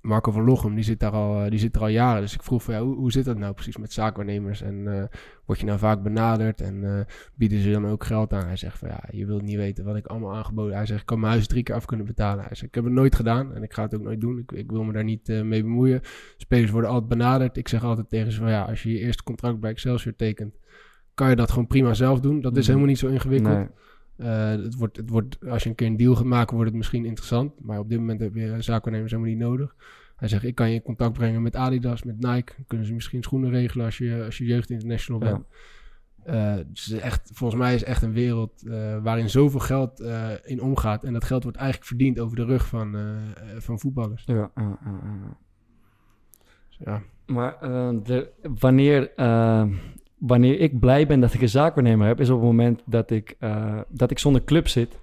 Marco 0.00 0.30
van 0.30 0.44
Lochem, 0.44 0.74
die 0.74 0.84
zit 0.84 1.00
daar 1.00 1.10
al, 1.12 1.44
eh, 1.44 1.50
die 1.50 1.58
zit 1.58 1.74
er 1.76 1.80
al 1.82 1.88
jaren. 1.88 2.20
Dus 2.20 2.34
ik 2.34 2.42
vroeg 2.42 2.62
van, 2.62 2.74
ja, 2.74 2.80
hoe, 2.82 2.96
hoe 2.96 3.12
zit 3.12 3.24
dat 3.24 3.38
nou 3.38 3.52
precies 3.54 3.76
met 3.76 3.92
zaakwaarnemers? 3.92 4.62
En 4.62 4.86
eh, 4.98 5.04
word 5.46 5.60
je 5.60 5.66
nou 5.66 5.78
vaak 5.78 6.02
benaderd 6.02 6.60
en 6.60 6.84
eh, 6.84 7.04
bieden 7.34 7.60
ze 7.60 7.70
dan 7.70 7.86
ook 7.86 8.04
geld 8.04 8.32
aan? 8.32 8.46
Hij 8.46 8.56
zegt 8.56 8.78
van, 8.78 8.88
ja, 8.88 9.02
je 9.10 9.26
wilt 9.26 9.42
niet 9.42 9.56
weten 9.56 9.84
wat 9.84 9.96
ik 9.96 10.06
allemaal 10.06 10.34
aangeboden. 10.34 10.76
Hij 10.76 10.86
zegt, 10.86 11.00
ik 11.00 11.06
kan 11.06 11.20
mijn 11.20 11.32
huis 11.32 11.46
drie 11.46 11.62
keer 11.62 11.74
af 11.74 11.84
kunnen 11.84 12.06
betalen. 12.06 12.44
Hij 12.44 12.54
zegt, 12.54 12.68
ik 12.68 12.74
heb 12.74 12.84
het 12.84 12.92
nooit 12.92 13.14
gedaan 13.14 13.54
en 13.54 13.62
ik 13.62 13.72
ga 13.72 13.82
het 13.82 13.94
ook 13.94 14.02
nooit 14.02 14.20
doen. 14.20 14.38
Ik, 14.38 14.52
ik 14.52 14.70
wil 14.70 14.82
me 14.82 14.92
daar 14.92 15.04
niet 15.04 15.28
mee 15.28 15.62
bemoeien. 15.62 16.00
Spelers 16.36 16.70
worden 16.70 16.90
altijd 16.90 17.08
benaderd. 17.08 17.56
Ik 17.56 17.68
zeg 17.68 17.84
altijd 17.84 18.08
tegen 18.08 18.32
ze 18.32 18.38
van, 18.38 18.50
ja, 18.50 18.62
als 18.62 18.82
je 18.82 18.90
je 18.92 18.98
eerste 18.98 19.22
contract 19.22 19.60
bij 19.60 19.70
Excelsior 19.70 20.16
tekent, 20.16 20.58
kan 21.14 21.28
je 21.28 21.36
dat 21.36 21.50
gewoon 21.50 21.66
prima 21.66 21.94
zelf 21.94 22.20
doen. 22.20 22.40
Dat 22.40 22.52
is 22.52 22.58
Mhm. 22.58 22.66
helemaal 22.66 22.88
niet 22.88 22.98
zo 22.98 23.06
ingewikkeld. 23.08 23.56
Nee. 23.56 23.68
Eh, 24.20 24.48
het 24.48 24.74
wordt, 24.74 24.96
het 24.96 25.10
wordt, 25.10 25.38
als 25.48 25.62
je 25.62 25.68
een 25.68 25.74
keer 25.74 25.86
een 25.86 25.96
deal 25.96 26.14
gaat 26.14 26.24
maken, 26.24 26.54
wordt 26.54 26.70
het 26.70 26.78
misschien 26.78 27.04
interessant. 27.04 27.52
Maar 27.60 27.78
op 27.78 27.88
dit 27.88 27.98
moment 27.98 28.20
heb 28.20 28.34
je 28.34 28.62
zaakwaarnemers 28.62 29.12
helemaal 29.12 29.32
niet 29.32 29.42
nodig. 29.42 29.74
Hij 30.16 30.28
zegt, 30.28 30.44
ik 30.44 30.54
kan 30.54 30.68
je 30.68 30.74
in 30.74 30.82
contact 30.82 31.12
brengen 31.12 31.42
met 31.42 31.56
Adidas, 31.56 32.02
met 32.02 32.20
Nike. 32.20 32.52
Dan 32.56 32.64
kunnen 32.66 32.86
ze 32.86 32.92
misschien 32.92 33.22
schoenen 33.22 33.50
regelen 33.50 33.84
als 33.84 33.98
je, 33.98 34.22
als 34.24 34.38
je 34.38 34.44
jeugd 34.44 34.70
international 34.70 35.22
Ja. 35.24 35.30
bent. 35.30 35.46
Eh, 36.22 36.64
dus 36.66 36.90
echt, 36.90 37.30
volgens 37.34 37.60
mij 37.60 37.74
is 37.74 37.80
het 37.80 37.88
echt 37.88 38.02
een 38.02 38.12
wereld 38.12 38.66
eh, 38.66 39.02
waarin 39.02 39.30
zoveel 39.30 39.60
geld 39.60 40.00
in 40.44 40.62
omgaat. 40.62 41.04
En 41.04 41.12
dat 41.12 41.24
geld 41.24 41.42
wordt 41.42 41.58
eigenlijk 41.58 41.88
verdiend 41.88 42.20
over 42.20 42.36
de 42.36 42.44
rug 42.44 42.66
van, 42.66 42.96
van 43.58 43.78
voetballers. 43.80 44.22
Ja, 44.26 44.50
ja. 44.54 44.78
Dus. 46.68 47.34
Maar 47.34 47.56
de, 48.02 48.30
wanneer, 48.58 49.10
wanneer 50.20 50.60
ik 50.60 50.78
blij 50.78 51.06
ben 51.06 51.20
dat 51.20 51.34
ik 51.34 51.42
een 51.42 51.48
zaakwaarnemer 51.48 52.06
heb, 52.06 52.20
is 52.20 52.30
op 52.30 52.36
het 52.36 52.46
moment 52.46 52.82
dat 52.86 53.10
ik, 53.10 53.36
eh, 53.38 53.78
dat 53.88 54.10
ik 54.10 54.18
zonder 54.18 54.44
club 54.44 54.68
zit. 54.68 54.98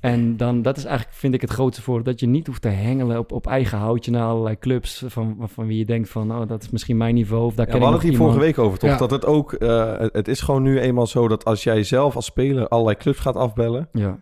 En 0.00 0.36
dan, 0.36 0.62
dat 0.62 0.76
is 0.76 0.84
eigenlijk, 0.84 1.16
vind 1.16 1.34
ik, 1.34 1.40
het 1.40 1.50
grootste 1.50 1.82
voordeel. 1.82 2.04
Dat 2.04 2.20
je 2.20 2.26
niet 2.26 2.46
hoeft 2.46 2.62
te 2.62 2.68
hengelen 2.68 3.18
op, 3.18 3.32
op 3.32 3.46
eigen 3.46 3.78
houtje 3.78 4.10
naar 4.10 4.26
allerlei 4.28 4.58
clubs. 4.58 5.04
Van, 5.06 5.36
van 5.40 5.66
wie 5.66 5.78
je 5.78 5.84
denkt 5.84 6.08
van, 6.08 6.32
oh, 6.32 6.48
dat 6.48 6.62
is 6.62 6.70
misschien 6.70 6.96
mijn 6.96 7.14
niveau. 7.14 7.44
Of 7.44 7.54
daar 7.54 7.66
Ja, 7.66 7.72
ken 7.72 7.80
we 7.80 7.86
hadden 7.86 8.00
het 8.02 8.10
hier 8.10 8.18
vorige 8.18 8.38
week 8.44 8.58
over, 8.58 8.78
toch? 8.78 8.90
Ja. 8.90 8.96
Dat 8.96 9.10
het 9.10 9.26
ook... 9.26 9.52
eh, 9.52 9.94
het 9.98 10.28
is 10.28 10.40
gewoon 10.40 10.62
nu 10.62 10.80
eenmaal 10.80 11.06
zo 11.06 11.28
dat 11.28 11.44
als 11.44 11.62
jij 11.62 11.82
zelf 11.82 12.16
als 12.16 12.24
speler 12.24 12.68
allerlei 12.68 12.96
clubs 12.96 13.18
gaat 13.18 13.36
afbellen... 13.36 13.88
Ja, 13.92 14.18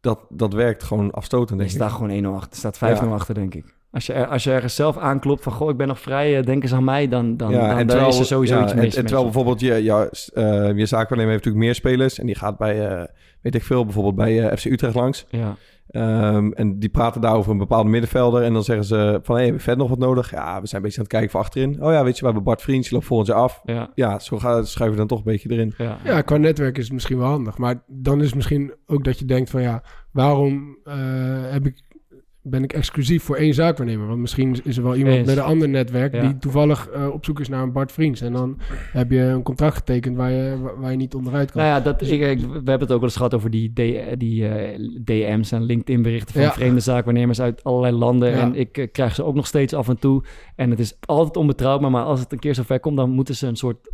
Dat, 0.00 0.18
dat 0.28 0.52
werkt 0.52 0.82
gewoon 0.82 1.10
afstotend, 1.10 1.50
er 1.50 1.56
denk 1.56 1.70
ik. 1.70 1.76
staat 1.76 1.92
gewoon 1.92 2.24
1-0 2.24 2.26
achter. 2.36 2.50
Er 2.50 2.56
staat 2.56 2.76
5-0 2.78 3.04
Ja. 3.08 3.14
achter, 3.14 3.34
denk 3.34 3.54
ik. 3.54 3.64
Als 3.92 4.06
je, 4.06 4.12
er- 4.12 4.26
als 4.26 4.44
je 4.44 4.50
ergens 4.52 4.74
zelf 4.74 4.96
aanklopt 4.98 5.42
van, 5.42 5.52
goh, 5.52 5.70
ik 5.70 5.76
ben 5.76 5.88
nog 5.88 6.00
vrij, 6.00 6.38
eh, 6.38 6.44
denk 6.44 6.62
eens 6.62 6.72
aan 6.72 6.84
mij. 6.84 7.08
Dan, 7.08 7.36
dan, 7.36 7.52
dan, 7.52 7.68
dan 7.76 7.86
terwijl- 7.86 8.08
is 8.08 8.18
er 8.18 8.24
sowieso 8.24 8.54
ja, 8.56 8.62
iets 8.62 8.72
en, 8.72 8.78
mis 8.78 8.94
en 8.94 9.02
met 9.02 9.06
terwijl 9.10 9.26
je. 9.26 9.32
bijvoorbeeld 9.32 9.60
je, 9.60 9.74
ja, 9.82 10.08
eh, 10.34 10.76
je 10.78 10.86
zaakwaarnemer 10.86 11.32
heeft 11.32 11.44
natuurlijk 11.44 11.64
meer 11.64 11.74
spelers... 11.74 12.18
en 12.18 12.26
die 12.26 12.34
gaat 12.34 12.58
bij, 12.58 12.88
eh, 12.88 13.04
weet 13.40 13.54
ik 13.54 13.62
veel, 13.62 13.84
bijvoorbeeld 13.84 14.14
bij 14.16 14.48
eh, 14.48 14.56
FC 14.56 14.64
Utrecht 14.64 14.94
langs... 14.94 15.26
Ja, 15.28 15.56
Ehm, 15.90 16.50
en 16.52 16.78
die 16.78 16.88
praten 16.88 17.20
daar 17.20 17.34
over 17.34 17.50
een 17.52 17.58
bepaalde 17.58 17.90
middenvelder. 17.90 18.42
En 18.42 18.52
dan 18.52 18.64
zeggen 18.64 18.84
ze 18.84 19.20
van, 19.22 19.34
hé, 19.34 19.40
hebben 19.40 19.58
we 19.58 19.64
verder 19.64 19.82
nog 19.82 19.90
wat 19.90 20.06
nodig? 20.08 20.30
Ja, 20.30 20.60
we 20.60 20.66
zijn 20.66 20.80
een 20.80 20.86
beetje 20.86 20.96
aan 20.96 21.02
het 21.04 21.12
kijken 21.12 21.30
voor 21.30 21.40
achterin. 21.40 21.82
Oh 21.82 21.92
ja, 21.92 22.04
weet 22.04 22.14
je, 22.14 22.20
we 22.20 22.26
hebben 22.26 22.44
Bart 22.44 22.62
Vriends, 22.62 22.84
die 22.88 22.92
loopt 22.94 23.06
volgend 23.06 23.28
jaar 23.28 23.38
af. 23.38 23.60
ja, 23.64 23.90
Ja, 23.94 24.18
zo 24.18 24.38
gaat, 24.38 24.68
schuiven 24.68 24.90
we 25.00 25.06
dan 25.06 25.16
toch 25.16 25.26
een 25.26 25.32
beetje 25.32 25.50
erin. 25.50 25.74
ja. 25.78 25.98
ja, 26.04 26.20
qua 26.20 26.36
netwerk 26.36 26.78
is 26.78 26.84
het 26.84 26.92
misschien 26.92 27.18
wel 27.18 27.28
handig. 27.28 27.58
Maar 27.58 27.82
dan 27.86 28.18
is 28.20 28.26
het 28.26 28.34
misschien 28.34 28.72
ook 28.86 29.04
dat 29.04 29.18
je 29.18 29.24
denkt 29.24 29.50
van 29.50 29.62
ja, 29.62 29.82
waarom 30.12 30.78
eh, 30.84 30.94
heb 31.50 31.66
ik, 31.66 31.82
ben 32.42 32.62
ik 32.62 32.72
exclusief 32.72 33.22
voor 33.22 33.36
één 33.36 33.54
zaakwaarnemer? 33.54 34.06
Want 34.06 34.20
misschien 34.20 34.56
is 34.64 34.76
er 34.76 34.82
wel 34.82 34.94
iemand 34.96 35.16
Eens. 35.16 35.26
met 35.26 35.36
een 35.36 35.42
ander 35.42 35.68
netwerk 35.68 36.14
Ja. 36.14 36.20
die 36.20 36.38
toevallig 36.38 36.88
eh, 36.88 37.08
op 37.12 37.24
zoek 37.24 37.40
is 37.40 37.48
naar 37.48 37.62
een 37.62 37.72
Bart 37.72 37.92
Vriends. 37.92 38.20
En 38.20 38.32
dan 38.32 38.58
heb 38.92 39.10
je 39.10 39.20
een 39.20 39.42
contract 39.42 39.74
getekend 39.76 40.16
waar 40.16 40.30
je, 40.30 40.56
waar, 40.78 40.90
je 40.90 40.96
niet 40.96 41.14
onderuit 41.14 41.50
kan. 41.50 41.62
Nou 41.62 41.74
ja, 41.74 41.80
dat, 41.80 42.02
ik, 42.02 42.20
ik- 42.20 42.40
we 42.40 42.52
hebben 42.52 42.80
het 42.80 42.80
ook 42.80 42.88
wel 42.88 43.02
eens 43.02 43.16
gehad 43.16 43.34
over 43.34 43.50
die, 43.50 43.72
die 44.16 44.48
eh, 44.48 44.78
DM's 45.04 45.52
en 45.52 45.62
LinkedIn-berichten 45.62 46.34
van 46.34 46.42
Ja. 46.42 46.52
vreemde 46.52 46.80
zaakwaarnemers 46.80 47.40
uit 47.40 47.64
allerlei 47.64 47.94
landen. 47.96 48.30
Ja. 48.30 48.36
En 48.40 48.54
ik 48.54 48.78
eh, 48.78 48.86
krijg 48.92 49.14
ze 49.14 49.24
ook 49.24 49.34
nog 49.34 49.46
steeds 49.46 49.74
af 49.74 49.88
en 49.88 49.98
toe. 49.98 50.22
En 50.56 50.70
het 50.70 50.78
is 50.78 50.96
altijd 51.06 51.36
onbetrouwbaar, 51.36 51.90
maar 51.90 52.04
als 52.04 52.20
het 52.20 52.32
een 52.32 52.38
keer 52.38 52.54
zover 52.54 52.80
komt, 52.80 52.96
dan 52.96 53.10
moeten 53.10 53.34
ze 53.34 53.46
een 53.46 53.56
soort 53.56 53.90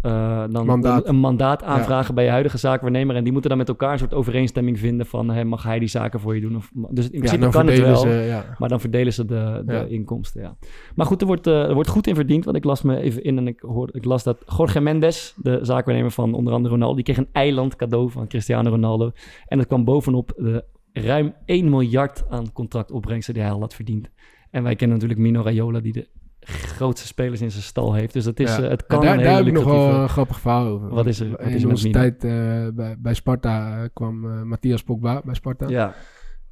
dan 0.51 0.67
Mandaat. 0.67 1.03
Een, 1.03 1.09
een 1.09 1.17
mandaat 1.17 1.63
aanvragen 1.63 2.15
bij 2.15 2.25
je 2.25 2.31
huidige 2.31 2.59
zaakwaarnemer. 2.59 3.17
En 3.17 3.23
die 3.25 3.33
moeten 3.33 3.51
dan 3.51 3.59
met 3.59 3.69
elkaar 3.69 3.93
een 3.93 3.99
soort 3.99 4.15
overeenstemming 4.15 4.79
vinden 4.79 5.07
van, 5.07 5.31
hey, 5.31 5.45
mag 5.45 5.63
hij 5.63 5.79
die 5.79 5.89
zaken 5.89 6.21
voor 6.21 6.35
je 6.35 6.41
doen? 6.41 6.57
Of, 6.57 6.71
dus 6.91 7.05
in 7.05 7.11
principe 7.19 7.41
dan 7.41 7.51
kan 7.51 7.67
het 7.67 7.79
wel. 7.81 7.97
ze, 7.97 8.09
ja. 8.37 8.55
Maar 8.59 8.69
dan 8.69 8.81
verdelen 8.81 9.13
ze 9.13 9.25
de, 9.25 9.63
de 9.67 9.73
Ja. 9.73 9.83
inkomsten, 9.83 10.43
ja. 10.43 10.57
Maar 10.95 11.07
goed, 11.07 11.21
er 11.21 11.27
wordt, 11.27 11.47
eh, 11.47 11.63
er 11.69 11.75
wordt 11.75 11.89
goed 11.89 12.07
in 12.07 12.15
verdiend. 12.15 12.45
Want 12.45 12.57
ik 12.57 12.65
las 12.65 12.83
me 12.83 12.97
even 13.01 13.23
in 13.25 13.39
en 13.39 13.47
ik, 13.47 13.61
hoorde, 13.61 13.93
ik 13.93 14.05
las 14.05 14.23
dat 14.23 14.39
Jorge 14.57 14.81
Mendes, 14.81 15.35
de 15.37 15.59
zaakwaarnemer 15.63 16.11
van 16.13 16.35
onder 16.35 16.53
andere 16.53 16.75
Ronaldo... 16.75 16.95
die 16.95 17.05
kreeg 17.05 17.17
een 17.17 17.29
eiland 17.33 17.77
cadeau 17.77 18.11
van 18.11 18.29
Cristiano 18.29 18.71
Ronaldo. 18.71 19.11
En 19.47 19.59
dat 19.59 19.67
kwam 19.67 19.85
bovenop 19.85 20.33
de 20.37 20.65
ruim 20.93 21.35
1 21.45 21.71
miljard 21.71 22.25
aan 22.31 22.53
contractopbrengsten 22.53 23.35
die 23.35 23.43
hij 23.43 23.53
al 23.53 23.61
had 23.61 23.75
verdiend. 23.75 24.11
En 24.51 24.63
wij 24.63 24.75
kennen 24.77 24.97
natuurlijk 24.99 25.27
Mino 25.27 25.43
Raiola, 25.43 25.81
die 25.81 25.93
de 25.93 26.09
grootste 26.41 27.07
spelers 27.07 27.41
in 27.41 27.51
zijn 27.51 27.63
stal 27.63 27.95
heeft. 27.95 28.13
Dus 28.13 28.25
dat 28.25 28.41
is, 28.41 28.57
Ja. 28.57 28.63
eh, 28.63 28.69
het 28.71 28.81
En 28.81 28.87
kan 28.87 29.01
daar, 29.01 29.17
een 29.19 29.23
daar 29.25 29.37
heb 29.37 29.47
ik 29.47 29.53
nog 29.53 29.65
wel 29.65 29.91
een 29.95 30.09
grappig 30.09 30.41
verhaal 30.41 30.67
over. 30.67 30.89
Wat 30.89 31.07
is 31.07 31.21
er- 31.21 31.31
wat 31.31 31.41
is 31.41 31.63
in 31.63 31.69
met 31.69 31.79
zijn 31.79 31.93
Mino? 31.93 32.05
tijd 32.11 32.25
eh, 32.25 32.75
bij, 32.75 32.97
bij 32.99 33.15
Sparta 33.15 33.87
kwam 33.93 34.47
Matthias 34.49 34.83
Pogba 34.83 35.23
bij 35.25 35.35
Sparta. 35.35 35.69
Ja, 35.69 35.95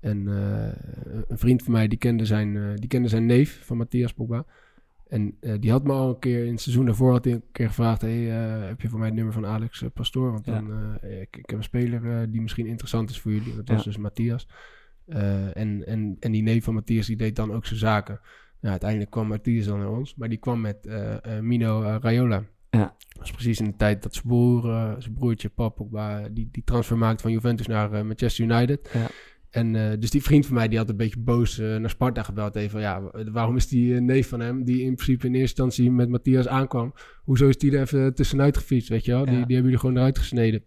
En 0.04 0.28
eh, 0.28 0.72
een 1.28 1.38
vriend 1.38 1.62
van 1.62 1.72
mij, 1.72 1.88
die 1.88 1.98
kende 1.98 2.24
zijn, 2.26 2.56
eh, 2.56 2.62
die 2.74 2.88
kende 2.88 3.08
zijn 3.08 3.26
neef 3.26 3.64
van 3.64 3.76
Matthias 3.76 4.12
Pogba. 4.12 4.44
En 5.08 5.36
eh, 5.40 5.54
die 5.60 5.70
had 5.70 5.84
me 5.84 5.92
al 5.92 6.08
een 6.08 6.18
keer 6.18 6.44
in 6.44 6.50
het 6.52 6.60
seizoen 6.60 6.84
daarvoor 6.86 7.10
had 7.10 7.24
hij 7.24 7.32
een 7.34 7.42
keer 7.52 7.66
gevraagd: 7.68 8.00
hey, 8.00 8.18
heb 8.68 8.80
je 8.80 8.88
voor 8.88 8.98
mij 8.98 9.06
het 9.08 9.16
nummer 9.16 9.34
van 9.34 9.46
Alex 9.46 9.82
eh, 9.82 9.88
Pastoor? 9.94 10.32
Want 10.32 10.46
Ja. 10.46 10.52
dan, 10.52 10.94
ik, 11.02 11.36
ik 11.36 11.50
heb 11.50 11.56
een 11.58 11.62
speler 11.62 12.30
die 12.30 12.40
misschien 12.40 12.66
interessant 12.66 13.10
is 13.10 13.20
voor 13.20 13.32
jullie. 13.32 13.56
Dat 13.56 13.68
was 13.68 13.76
Ja. 13.78 13.84
dus 13.84 13.96
Matthias. 13.96 14.48
En, 15.06 15.86
en, 15.86 16.16
en 16.20 16.32
die 16.32 16.42
neef 16.42 16.64
van 16.64 16.74
Matthias 16.74 17.06
die 17.06 17.16
deed 17.16 17.36
dan 17.36 17.52
ook 17.52 17.66
zijn 17.66 17.78
zaken. 17.78 18.20
Nou, 18.60 18.70
uiteindelijk 18.70 19.10
kwam 19.10 19.28
Matthias 19.28 19.66
dan 19.66 19.78
naar 19.78 19.90
ons, 19.90 20.14
maar 20.14 20.28
die 20.28 20.38
kwam 20.38 20.60
met 20.60 20.88
Mino 21.40 21.98
Raiola. 22.00 22.44
Ja. 22.70 22.94
Dat 23.08 23.18
was 23.18 23.30
precies 23.30 23.58
in 23.60 23.64
de 23.66 23.76
tijd 23.76 24.02
dat 24.02 24.14
zijn 24.14 24.26
broer, 24.26 24.62
zijn 24.98 25.14
broertje 25.14 25.48
Pap 25.48 25.76
Pogba, 25.76 26.28
die, 26.28 26.48
die 26.52 26.64
transfer 26.64 26.98
maakte 26.98 27.22
van 27.22 27.32
Juventus 27.32 27.66
naar 27.66 28.06
Manchester 28.06 28.44
United. 28.44 28.90
Ja. 28.92 29.06
En 29.54 29.76
eh, 29.76 29.98
dus 29.98 30.10
die 30.10 30.22
vriend 30.22 30.46
van 30.46 30.54
mij, 30.54 30.68
die 30.68 30.78
had 30.78 30.88
een 30.88 30.96
beetje 30.96 31.20
boos 31.20 31.58
eh, 31.58 31.76
naar 31.76 31.90
Sparta 31.90 32.22
gebeld. 32.22 32.56
Even 32.56 32.70
van, 32.70 32.80
ja, 32.80 33.02
wa- 33.02 33.30
waarom 33.30 33.56
is 33.56 33.68
die 33.68 33.94
eh, 33.94 34.00
neef 34.00 34.28
van 34.28 34.40
hem, 34.40 34.64
die 34.64 34.80
in 34.82 34.94
principe 34.94 35.26
in 35.26 35.34
eerste 35.34 35.62
instantie 35.62 35.90
met 35.92 36.08
Matthias 36.08 36.48
aankwam, 36.48 36.92
hoezo 37.24 37.48
is 37.48 37.58
die 37.58 37.72
er 37.72 37.80
even 37.80 38.14
tussenuit 38.14 38.56
gefietst, 38.56 38.88
weet 38.88 39.04
je 39.04 39.12
wel? 39.12 39.24
Die, 39.24 39.30
Ja. 39.38 39.44
die 39.44 39.54
hebben 39.54 39.64
jullie 39.64 39.78
gewoon 39.78 39.96
eruit 39.96 40.18
gesneden. 40.18 40.64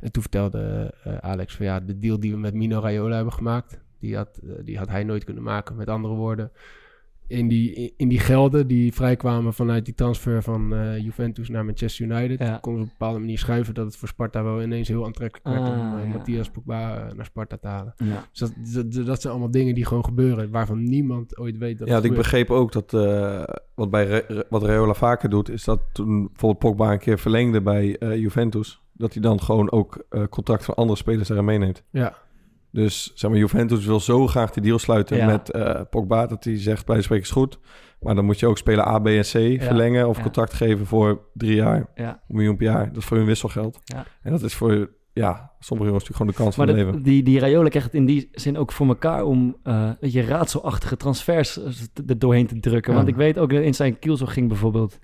En 0.00 0.12
toen 0.12 0.22
vertelde 0.22 0.94
Alex 1.20 1.54
van, 1.56 1.66
ja, 1.66 1.80
de 1.80 1.98
deal 1.98 2.20
die 2.20 2.30
we 2.32 2.38
met 2.38 2.54
Mino 2.54 2.80
Raiola 2.80 3.14
hebben 3.14 3.32
gemaakt, 3.32 3.80
die 4.00 4.16
had, 4.16 4.40
die 4.64 4.78
had 4.78 4.88
hij 4.88 5.04
nooit 5.04 5.24
kunnen 5.24 5.42
maken. 5.42 5.76
Met 5.76 5.88
andere 5.88 6.14
woorden, 6.14 6.50
in 7.28 7.48
die, 7.48 7.92
in 7.96 8.08
die 8.08 8.18
gelden 8.18 8.66
die 8.66 8.92
vrijkwamen 8.94 9.54
vanuit 9.54 9.84
die 9.84 9.94
transfer 9.94 10.42
van 10.42 10.74
eh, 10.74 10.98
Juventus 10.98 11.48
naar 11.48 11.64
Manchester 11.64 12.06
United, 12.06 12.38
Ja. 12.38 12.58
konden 12.60 12.82
ze 12.82 12.86
op 12.86 12.92
een 12.92 12.96
bepaalde 12.98 13.18
manier 13.18 13.38
schuiven 13.38 13.74
dat 13.74 13.86
het 13.86 13.96
voor 13.96 14.08
Sparta 14.08 14.42
wel 14.42 14.62
ineens 14.62 14.88
heel 14.88 15.04
aantrekkelijk 15.04 15.46
werd 15.56 15.68
om 15.68 15.80
Ah, 15.80 15.98
eh, 16.00 16.06
ja. 16.08 16.12
Matthias 16.14 16.50
Pogba 16.50 16.96
eh, 17.08 17.12
naar 17.14 17.24
Sparta 17.24 17.56
te 17.56 17.66
halen. 17.66 17.94
ja. 17.96 18.24
Dus 18.30 18.38
dat, 18.40 18.52
dat, 18.92 19.06
dat 19.06 19.20
zijn 19.20 19.32
allemaal 19.32 19.50
dingen 19.50 19.74
die 19.74 19.84
gewoon 19.84 20.04
gebeuren, 20.04 20.50
waarvan 20.50 20.82
niemand 20.82 21.38
ooit 21.38 21.58
weet 21.58 21.78
dat 21.78 21.88
Ja, 21.88 21.94
het 21.94 22.04
ik 22.04 22.14
begreep 22.14 22.50
ook 22.50 22.72
dat 22.72 22.94
eh, 22.94 23.42
wat, 23.74 23.90
bij 23.90 24.06
Re- 24.06 24.44
wat 24.48 24.62
Reola 24.62 24.94
vaker 24.94 25.30
doet, 25.30 25.50
is 25.50 25.64
dat 25.64 25.80
toen 25.92 26.26
bijvoorbeeld 26.26 26.58
Pogba 26.76 26.92
een 26.92 26.98
keer 26.98 27.18
verlengde 27.18 27.60
bij 27.62 27.96
eh, 27.98 28.16
Juventus, 28.16 28.82
dat 28.92 29.12
hij 29.12 29.22
dan 29.22 29.40
gewoon 29.40 29.70
ook 29.70 30.04
eh, 30.08 30.22
contact 30.30 30.64
van 30.64 30.74
andere 30.74 30.98
spelers 30.98 31.28
erin 31.28 31.44
meeneemt. 31.44 31.82
Ja, 31.90 32.16
Dus 32.70 33.12
zeg 33.14 33.30
maar, 33.30 33.38
Juventus 33.38 33.84
wil 33.84 34.00
zo 34.00 34.26
graag 34.26 34.50
die 34.50 34.62
deal 34.62 34.78
sluiten 34.78 35.16
Ja. 35.16 35.26
met 35.26 35.50
eh, 35.50 35.80
Pogba, 35.90 36.26
dat 36.26 36.44
hij 36.44 36.60
zegt, 36.60 36.86
bij 36.86 36.96
de 36.96 37.02
spreken 37.02 37.24
is 37.24 37.30
goed. 37.30 37.58
Maar 38.00 38.14
dan 38.14 38.24
moet 38.24 38.38
je 38.38 38.46
ook 38.46 38.58
spelen 38.58 38.88
A, 38.88 38.98
B 38.98 39.06
en 39.06 39.20
C 39.20 39.62
verlengen 39.62 40.08
of 40.08 40.16
ja. 40.16 40.22
contract 40.22 40.52
geven 40.52 40.86
voor 40.86 41.20
drie 41.34 41.54
jaar, 41.54 41.86
ja. 41.94 42.10
een 42.28 42.36
miljoen 42.36 42.56
per 42.56 42.66
jaar. 42.66 42.86
Dat 42.86 42.96
is 42.96 43.04
voor 43.04 43.16
hun 43.16 43.26
wisselgeld. 43.26 43.80
Ja. 43.84 44.06
En 44.22 44.30
dat 44.30 44.42
is 44.42 44.54
voor, 44.54 44.90
ja, 45.12 45.52
sommige 45.58 45.88
jongens 45.88 46.08
natuurlijk 46.08 46.16
gewoon 46.16 46.26
de 46.26 46.36
kans 46.36 46.56
Maar 46.56 46.66
van 46.66 46.76
het 46.76 46.86
leven. 46.86 47.02
die, 47.02 47.22
die 47.22 47.38
Raiola 47.40 47.68
krijgt 47.68 47.92
het 47.92 47.96
in 47.96 48.06
die 48.06 48.28
zin 48.32 48.58
ook 48.58 48.72
voor 48.72 48.86
elkaar 48.86 49.24
om 49.24 49.56
eh 49.62 49.90
je, 50.00 50.22
raadselachtige 50.22 50.96
transfers 50.96 51.60
er 52.06 52.18
doorheen 52.18 52.46
te 52.46 52.60
drukken. 52.60 52.94
Want 52.94 53.08
ik 53.08 53.16
weet 53.16 53.38
ook 53.38 53.50
dat 53.50 53.62
in 53.62 53.74
zijn 53.74 53.98
kielzo 53.98 54.26
ging 54.26 54.48
bijvoorbeeld, 54.48 54.98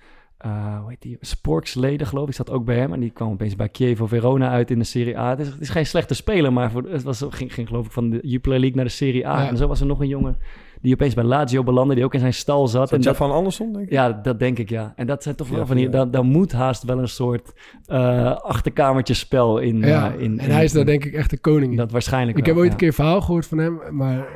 hoe 0.51 0.89
heet 0.89 1.03
die, 1.03 1.17
Sporksleden 1.21 2.07
geloof 2.07 2.29
ik, 2.29 2.35
zat 2.35 2.51
ook 2.51 2.65
bij 2.65 2.77
hem. 2.77 2.93
En 2.93 3.01
die 3.01 3.11
kwam 3.11 3.31
opeens 3.31 3.57
bij 3.57 3.69
Chievo 3.73 4.07
Verona 4.07 4.51
uit 4.51 4.71
in 4.71 4.79
de 4.79 4.85
Serie 4.85 5.19
A. 5.19 5.31
Het 5.31 5.39
is, 5.39 5.47
het 5.47 5.61
is 5.61 5.69
geen 5.69 5.87
slechte 5.87 6.15
speler, 6.15 6.53
maar 6.53 6.71
voor, 6.71 6.83
het 6.89 7.03
was, 7.03 7.25
ging, 7.29 7.55
ging 7.55 7.69
geloof 7.69 7.87
ik 7.87 7.93
van 7.93 8.11
de 8.11 8.19
Jupiler 8.23 8.59
League 8.59 8.77
naar 8.77 8.85
de 8.85 8.91
Serie 8.91 9.29
A. 9.29 9.43
Ja. 9.43 9.49
En 9.49 9.57
zo 9.57 9.67
was 9.67 9.81
er 9.81 9.87
nog 9.87 10.01
een 10.01 10.09
jongen 10.09 10.37
die 10.85 10.93
opeens 10.93 11.15
bij 11.15 11.25
Lazio 11.25 11.63
belandde, 11.63 11.95
die 11.95 12.05
ook 12.05 12.15
in 12.15 12.21
zijn 12.21 12.35
stal 12.35 12.69
zat. 12.69 12.93
En 12.93 13.01
dat 13.01 13.17
Van 13.17 13.31
Anderson, 13.31 13.73
denk 13.73 13.85
ik? 13.85 13.93
ja, 13.93 14.13
dat 14.13 14.39
denk 14.39 14.59
ik, 14.59 14.69
ja. 14.69 14.93
En 14.97 15.07
dat 15.07 15.23
zijn 15.23 15.35
toch 15.35 15.49
wel 15.49 15.59
Ja, 15.59 15.67
van 15.67 15.79
ja. 15.79 15.89
Daar, 15.89 16.11
daar 16.11 16.25
moet 16.25 16.53
haast 16.53 16.83
wel 16.83 16.99
een 16.99 17.09
soort 17.09 17.53
eh 17.87 18.37
achterkamertjespel 18.37 19.59
in, 19.59 19.81
ja. 19.81 20.15
eh, 20.15 20.21
in. 20.21 20.39
en 20.39 20.51
hij 20.51 20.65
is 20.65 20.73
daar 20.73 20.85
denk 20.85 21.05
ik 21.05 21.15
echt 21.15 21.31
de 21.31 21.39
koning 21.39 21.71
in. 21.71 21.77
Dat 21.77 21.91
waarschijnlijk 21.91 22.39
Ik 22.39 22.45
wel, 22.45 22.55
heb 22.55 22.63
ooit 22.63 22.73
een 22.73 22.79
keer 22.79 22.89
een 22.89 22.95
verhaal 22.95 23.21
gehoord 23.21 23.47
van 23.47 23.59
hem, 23.59 23.81
maar 23.91 24.27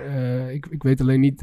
ik, 0.53 0.67
ik 0.71 0.83
weet 0.83 1.01
alleen 1.01 1.21
niet 1.21 1.43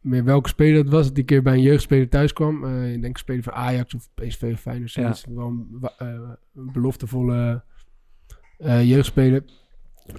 meer 0.00 0.24
welke 0.24 0.48
speler 0.48 0.78
het 0.78 0.88
was. 0.88 1.06
Dat 1.06 1.14
die 1.14 1.24
keer 1.24 1.42
bij 1.42 1.52
een 1.54 1.62
jeugdspeler 1.62 2.08
thuis 2.08 2.32
kwam. 2.32 2.64
Eh, 2.64 2.92
ik 2.92 3.00
denk 3.00 3.14
een 3.14 3.20
speler 3.20 3.42
van 3.42 3.52
Ajax 3.52 3.94
of 3.94 4.08
PSV 4.14 4.50
of 4.52 4.60
Feyenoord. 4.60 4.90
zoiets. 4.90 5.24
Wel 5.28 5.46
een, 5.46 5.88
eh, 5.98 6.08
een 6.54 6.72
beloftevolle 6.72 7.62
eh, 8.58 8.88
jeugdspeler. 8.88 9.44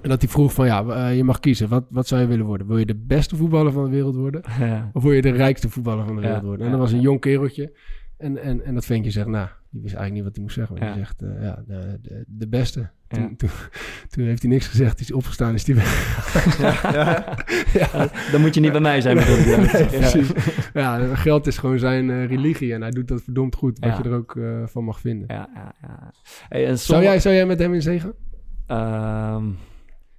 En 0.02 0.10
dat 0.10 0.22
hij 0.22 0.30
vroeg 0.30 0.54
van, 0.54 0.65
ja, 0.65 1.08
je 1.08 1.24
mag 1.24 1.39
kiezen. 1.39 1.70
Wat, 1.70 1.86
wat 1.89 2.08
zou 2.08 2.22
je 2.22 2.28
willen 2.28 2.46
worden? 2.46 2.68
Wil 2.68 2.78
je 2.78 2.86
de 2.86 2.96
beste 2.96 3.36
voetballer 3.36 3.72
van 3.72 3.84
de 3.84 3.89
wereld 3.89 4.15
worden? 4.15 4.42
Ja. 4.60 4.89
Of 4.94 5.04
wil 5.04 5.12
je 5.12 5.22
de 5.22 5.32
rijkste 5.32 5.70
voetballer 5.70 6.06
van 6.06 6.15
de 6.15 6.22
Ja, 6.22 6.28
wereld 6.28 6.46
worden? 6.46 6.65
En 6.65 6.72
dat 6.72 6.80
was 6.82 6.92
een 6.92 7.02
jong 7.02 7.20
kereltje. 7.20 7.78
En, 8.18 8.38
en, 8.38 8.65
en 8.65 8.74
dat 8.74 8.86
ventje 8.86 9.12
zegt, 9.12 9.28
nou, 9.28 9.48
die 9.70 9.82
wist 9.82 9.96
eigenlijk 9.96 10.13
niet 10.13 10.24
wat 10.24 10.34
hij 10.34 10.44
moest 10.44 10.56
zeggen. 10.56 10.78
Maar 10.80 10.94
die 10.94 11.06
zegt, 11.06 11.24
ja, 11.42 11.63
de, 11.68 12.00
de, 12.02 12.24
de 12.28 12.48
beste. 12.48 12.89
Toen, 13.10 13.22
Ja. 13.22 13.30
toen, 13.38 13.50
toen 14.10 14.24
heeft 14.26 14.41
hij 14.41 14.52
niks 14.52 14.67
gezegd. 14.67 14.91
Hij 15.00 15.08
is 15.08 15.12
opgestaan, 15.12 15.54
is 15.54 15.65
hij 15.67 15.76
weg. 15.76 16.24
ja. 17.74 18.10
Dan 18.32 18.41
moet 18.41 18.54
je 18.54 18.60
niet 18.62 18.72
bij 18.72 18.82
mij 18.82 19.02
zijn. 19.02 19.17
bedoel 19.17 19.36
je. 19.36 19.69
Ja, 19.72 19.86
precies. 19.86 20.32
Ja, 20.74 21.15
geld 21.15 21.48
is 21.48 21.58
gewoon 21.58 21.80
zijn 21.80 22.10
eh, 22.10 22.26
religie. 22.26 22.74
En 22.74 22.82
hij 22.82 22.91
doet 22.91 23.08
dat 23.08 23.22
verdomd 23.22 23.56
goed. 23.56 23.80
Wat 23.80 23.89
Ja. 23.89 23.98
je 24.04 24.10
er 24.10 24.15
ook 24.15 24.36
eh, 24.36 24.63
van 24.65 24.84
mag 24.84 25.00
vinden. 25.00 25.36
Ja, 25.36 25.50
ja, 25.54 25.74
ja. 25.82 26.12
Hey, 26.50 26.67
en 26.67 26.80
Zou, 26.80 27.04
jij, 27.04 27.19
zou 27.19 27.36
jij 27.36 27.45
met 27.45 27.60
hem 27.60 27.74
in 27.74 27.82
zee 27.82 28.00
gaan? 28.00 28.13
Ehm, 28.67 29.45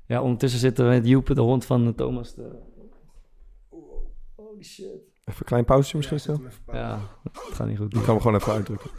ja, 0.06 0.22
ondertussen 0.22 0.60
zitten 0.60 0.84
we 0.88 0.90
met 0.94 1.06
Joep, 1.06 1.26
de 1.34 1.40
hond 1.40 1.64
van 1.64 1.94
Thomas. 1.94 2.34
Te... 2.34 2.50
Holy 4.34 4.62
shit. 4.64 4.84
Even 5.24 5.40
een 5.40 5.46
klein 5.46 5.64
pauzetje 5.64 5.96
misschien 5.96 6.20
snel. 6.20 6.40
Ja, 6.72 6.98
het 7.22 7.54
gaat 7.54 7.66
niet 7.68 7.78
goed. 7.78 7.90
Die 7.90 8.02
kan 8.02 8.14
we 8.14 8.20
gewoon 8.20 8.36
even 8.40 8.52
uitdrukken. 8.52 8.90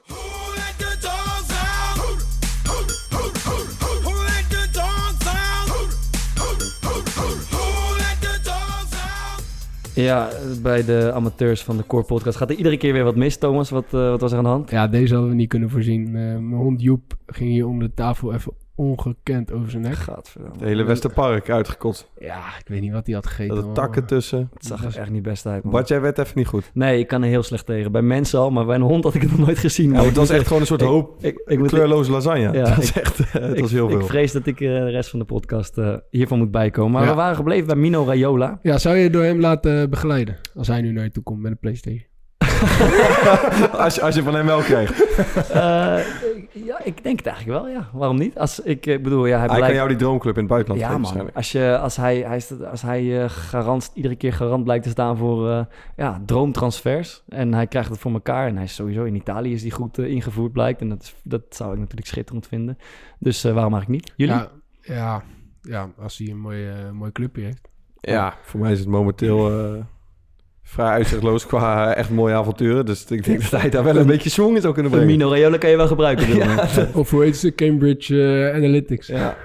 Ja, 9.95 10.29
bij 10.61 10.85
de 10.85 11.11
amateurs 11.13 11.63
van 11.63 11.77
de 11.77 11.85
Core 11.85 12.03
Podcast 12.03 12.37
gaat 12.37 12.49
er 12.49 12.55
iedere 12.55 12.77
keer 12.77 12.93
weer 12.93 13.03
wat 13.03 13.15
mis, 13.15 13.37
Thomas. 13.37 13.69
Wat, 13.69 13.85
eh, 13.85 14.09
wat 14.09 14.21
was 14.21 14.31
er 14.31 14.37
aan 14.37 14.43
de 14.43 14.49
hand? 14.49 14.69
Ja, 14.69 14.87
deze 14.87 15.13
hadden 15.13 15.31
we 15.31 15.37
niet 15.37 15.49
kunnen 15.49 15.69
voorzien. 15.69 16.05
Eh, 16.05 16.13
mijn 16.13 16.53
hond 16.53 16.81
Joep 16.81 17.17
ging 17.25 17.49
hier 17.49 17.67
onder 17.67 17.87
de 17.87 17.93
tafel 17.93 18.33
even 18.33 18.53
ongekend 18.75 19.51
over 19.51 19.69
zijn 19.69 19.81
nek. 19.81 19.93
Gadverdamme. 19.93 20.57
Het 20.57 20.67
hele 20.67 20.83
Westerpark 20.83 21.49
uitgekotst. 21.49 22.09
Ja, 22.19 22.37
ik 22.59 22.67
weet 22.67 22.81
niet 22.81 22.91
wat 22.91 23.05
hij 23.05 23.15
had 23.15 23.27
gegeten. 23.27 23.57
Er 23.57 23.71
takken 23.71 24.05
tussen. 24.05 24.49
Het 24.53 24.65
zag 24.65 24.85
er 24.85 24.97
echt 24.99 25.09
niet 25.09 25.23
best 25.23 25.45
uit, 25.45 25.63
man. 25.63 25.71
Bart, 25.71 25.87
jij 25.87 26.01
werd 26.01 26.17
even 26.17 26.37
niet 26.37 26.47
goed. 26.47 26.71
Nee, 26.73 26.99
ik 26.99 27.07
kan 27.07 27.21
er 27.23 27.27
heel 27.29 27.43
slecht 27.43 27.65
tegen. 27.65 27.91
Bij 27.91 28.01
mensen 28.01 28.39
al, 28.39 28.51
maar 28.51 28.65
bij 28.65 28.75
een 28.75 28.81
hond 28.81 29.03
had 29.03 29.13
ik 29.13 29.21
het 29.21 29.31
nog 29.37 29.39
nooit 29.45 29.57
gezien. 29.57 29.91
Ja, 29.91 29.97
het 29.99 30.09
ik 30.09 30.15
was 30.15 30.29
echt 30.29 30.47
gewoon 30.47 30.61
een 30.61 30.67
soort 30.67 30.81
ik- 30.87 30.87
hoop 30.87 31.23
Ik, 31.23 31.41
ik, 31.45 31.59
kleurloze 31.59 32.11
lasagne. 32.11 32.39
Ja, 32.51 32.51
het 32.67 32.75
was 32.75 32.89
ik- 32.89 32.95
echt, 32.95 33.17
het 33.31 33.53
ik, 33.55 33.61
was 33.61 33.71
heel 33.71 33.89
ik 33.89 33.97
veel. 33.97 34.07
vrees 34.07 34.31
dat 34.31 34.45
ik 34.45 34.61
eh, 34.61 34.67
de 34.67 34.89
rest 34.89 35.09
van 35.09 35.19
de 35.19 35.25
podcast 35.25 35.77
eh, 35.77 35.95
hiervan 36.09 36.37
moet 36.37 36.51
bijkomen. 36.51 36.91
Maar 36.91 37.03
Ja. 37.03 37.09
we 37.09 37.15
waren 37.15 37.35
gebleven 37.35 37.67
bij 37.67 37.75
Mino 37.75 38.05
Raiola. 38.05 38.59
Ja, 38.61 38.77
zou 38.77 38.95
je 38.95 39.09
door 39.09 39.23
hem 39.23 39.39
laten 39.39 39.89
begeleiden? 39.89 40.37
Als 40.55 40.67
hij 40.67 40.81
nu 40.81 40.91
naar 40.91 41.03
je 41.03 41.11
toe 41.11 41.23
komt 41.23 41.41
met 41.41 41.51
een 41.51 41.57
PlayStation. 41.59 42.09
als, 43.85 43.95
je, 43.95 44.01
als 44.01 44.15
je 44.15 44.23
van 44.23 44.33
hem 44.35 44.45
wel 44.45 44.59
krijgt. 44.61 45.17
Eh, 45.49 45.97
ja, 46.65 46.83
ik 46.83 47.03
denk 47.03 47.17
het 47.17 47.27
eigenlijk 47.27 47.59
wel, 47.59 47.67
ja. 47.67 47.89
Waarom 47.93 48.17
niet? 48.17 48.37
Als, 48.37 48.59
ik 48.59 48.85
eh, 48.85 49.01
bedoel, 49.01 49.25
ja, 49.25 49.39
hij 49.39 49.47
Hij 49.47 49.59
kan 49.59 49.73
jou 49.73 49.87
die 49.87 49.97
droomclub 49.97 50.33
in 50.33 50.39
het 50.39 50.49
buitenland 50.49 50.81
Ja, 50.81 50.87
geven 50.97 51.17
man. 51.17 51.33
Als, 51.33 51.51
je, 51.51 51.77
als 51.81 51.95
hij, 51.95 52.17
hij, 52.17 52.35
is- 52.37 52.61
als 52.71 52.81
hij 52.81 53.23
eh, 53.23 53.29
garant, 53.29 53.91
iedere 53.93 54.15
keer 54.15 54.33
garant 54.33 54.63
blijkt 54.63 54.83
te 54.83 54.89
staan 54.89 55.17
voor 55.17 55.49
eh, 55.49 55.65
ja, 55.95 56.21
droomtransfers. 56.25 57.23
En 57.29 57.53
hij 57.53 57.67
krijgt 57.67 57.89
het 57.89 57.99
voor 57.99 58.11
elkaar. 58.11 58.47
En 58.47 58.55
hij 58.55 58.63
is 58.65 58.75
sowieso 58.75 59.03
in 59.03 59.15
Italië 59.15 59.53
is 59.53 59.61
die 59.61 59.71
goed 59.71 59.97
ingevoerd, 59.97 60.51
blijkt. 60.51 60.81
En 60.81 60.89
dat, 60.89 61.01
is, 61.01 61.15
dat 61.23 61.41
zou 61.49 61.73
ik 61.73 61.79
natuurlijk 61.79 62.07
schitterend 62.07 62.47
vinden. 62.47 62.77
Dus 63.19 63.43
eh, 63.43 63.53
waarom 63.53 63.73
eigenlijk 63.73 64.03
niet? 64.03 64.13
Jullie? 64.15 64.35
Ja, 64.35 64.47
ja, 64.81 65.23
ja, 65.61 65.89
als 66.01 66.17
hij 66.17 66.27
een 66.27 66.39
mooie, 66.39 66.65
uh, 66.85 66.91
mooie 66.91 67.11
clubje 67.11 67.43
heeft. 67.43 67.69
Ja, 68.01 68.33
voor 68.43 68.59
mij 68.59 68.71
is 68.71 68.79
het 68.79 68.87
momenteel 68.87 69.59
eh, 69.75 69.79
vrij 70.71 70.87
uitzichtloos 70.87 71.45
qua 71.45 71.91
eh, 71.91 71.97
echt 71.97 72.09
mooie 72.09 72.33
avonturen. 72.33 72.85
Dus 72.85 73.05
ik 73.05 73.23
denk 73.23 73.41
dat 73.49 73.61
hij 73.61 73.69
daar 73.69 73.83
wel 73.83 73.95
een 73.95 74.07
beetje 74.07 74.29
swing 74.29 74.55
in 74.55 74.61
zou 74.61 74.73
kunnen 74.73 74.91
brengen. 74.91 75.09
Mino 75.09 75.29
Raiola 75.29 75.57
kan 75.57 75.69
je 75.69 75.77
wel 75.77 75.87
gebruiken. 75.87 76.27
ik. 76.29 76.95
Of 77.01 77.09
hoe 77.09 77.23
heet 77.23 77.37
ze? 77.37 77.55
Cambridge 77.55 78.23
eh, 78.23 78.55
Analytics. 78.55 79.07
Ja. 79.07 79.37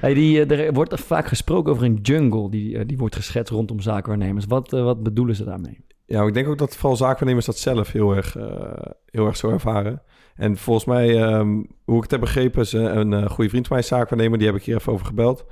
Hey, 0.00 0.14
die, 0.14 0.44
eh, 0.44 0.66
er 0.66 0.72
wordt 0.72 0.92
er 0.92 0.98
vaak 0.98 1.26
gesproken 1.26 1.72
over 1.72 1.84
een 1.84 1.98
jungle 2.02 2.50
die, 2.50 2.86
die 2.86 2.98
wordt 2.98 3.16
geschetst 3.16 3.52
rondom 3.52 3.80
zaakwaarnemers. 3.80 4.44
Wat, 4.46 4.70
wat 4.70 5.02
bedoelen 5.02 5.36
ze 5.36 5.44
daarmee? 5.44 5.84
ja, 6.12 6.26
ik 6.26 6.34
denk 6.34 6.48
ook 6.48 6.58
dat 6.58 6.76
vooral 6.76 6.96
zaakwaarnemers 6.96 7.46
dat 7.46 7.58
zelf 7.58 7.92
heel 7.92 8.16
erg, 8.16 8.36
eh, 8.36 8.92
heel 9.06 9.26
erg 9.26 9.36
zo 9.36 9.50
ervaren. 9.50 10.02
En 10.36 10.56
volgens 10.56 10.84
mij, 10.86 11.22
ehm, 11.22 11.62
hoe 11.84 11.96
ik 11.96 12.02
het 12.02 12.10
heb 12.10 12.20
begrepen, 12.20 12.60
is 12.60 12.72
een, 12.72 12.96
een 12.98 13.12
eh, 13.12 13.30
goede 13.30 13.50
vriend 13.50 13.66
van 13.66 13.76
mij 13.76 13.84
is 13.84 13.90
zaakwaarnemer. 13.90 14.38
Die 14.38 14.46
heb 14.46 14.56
ik 14.56 14.62
hier 14.62 14.76
even 14.76 14.92
over 14.92 15.06
gebeld. 15.06 15.44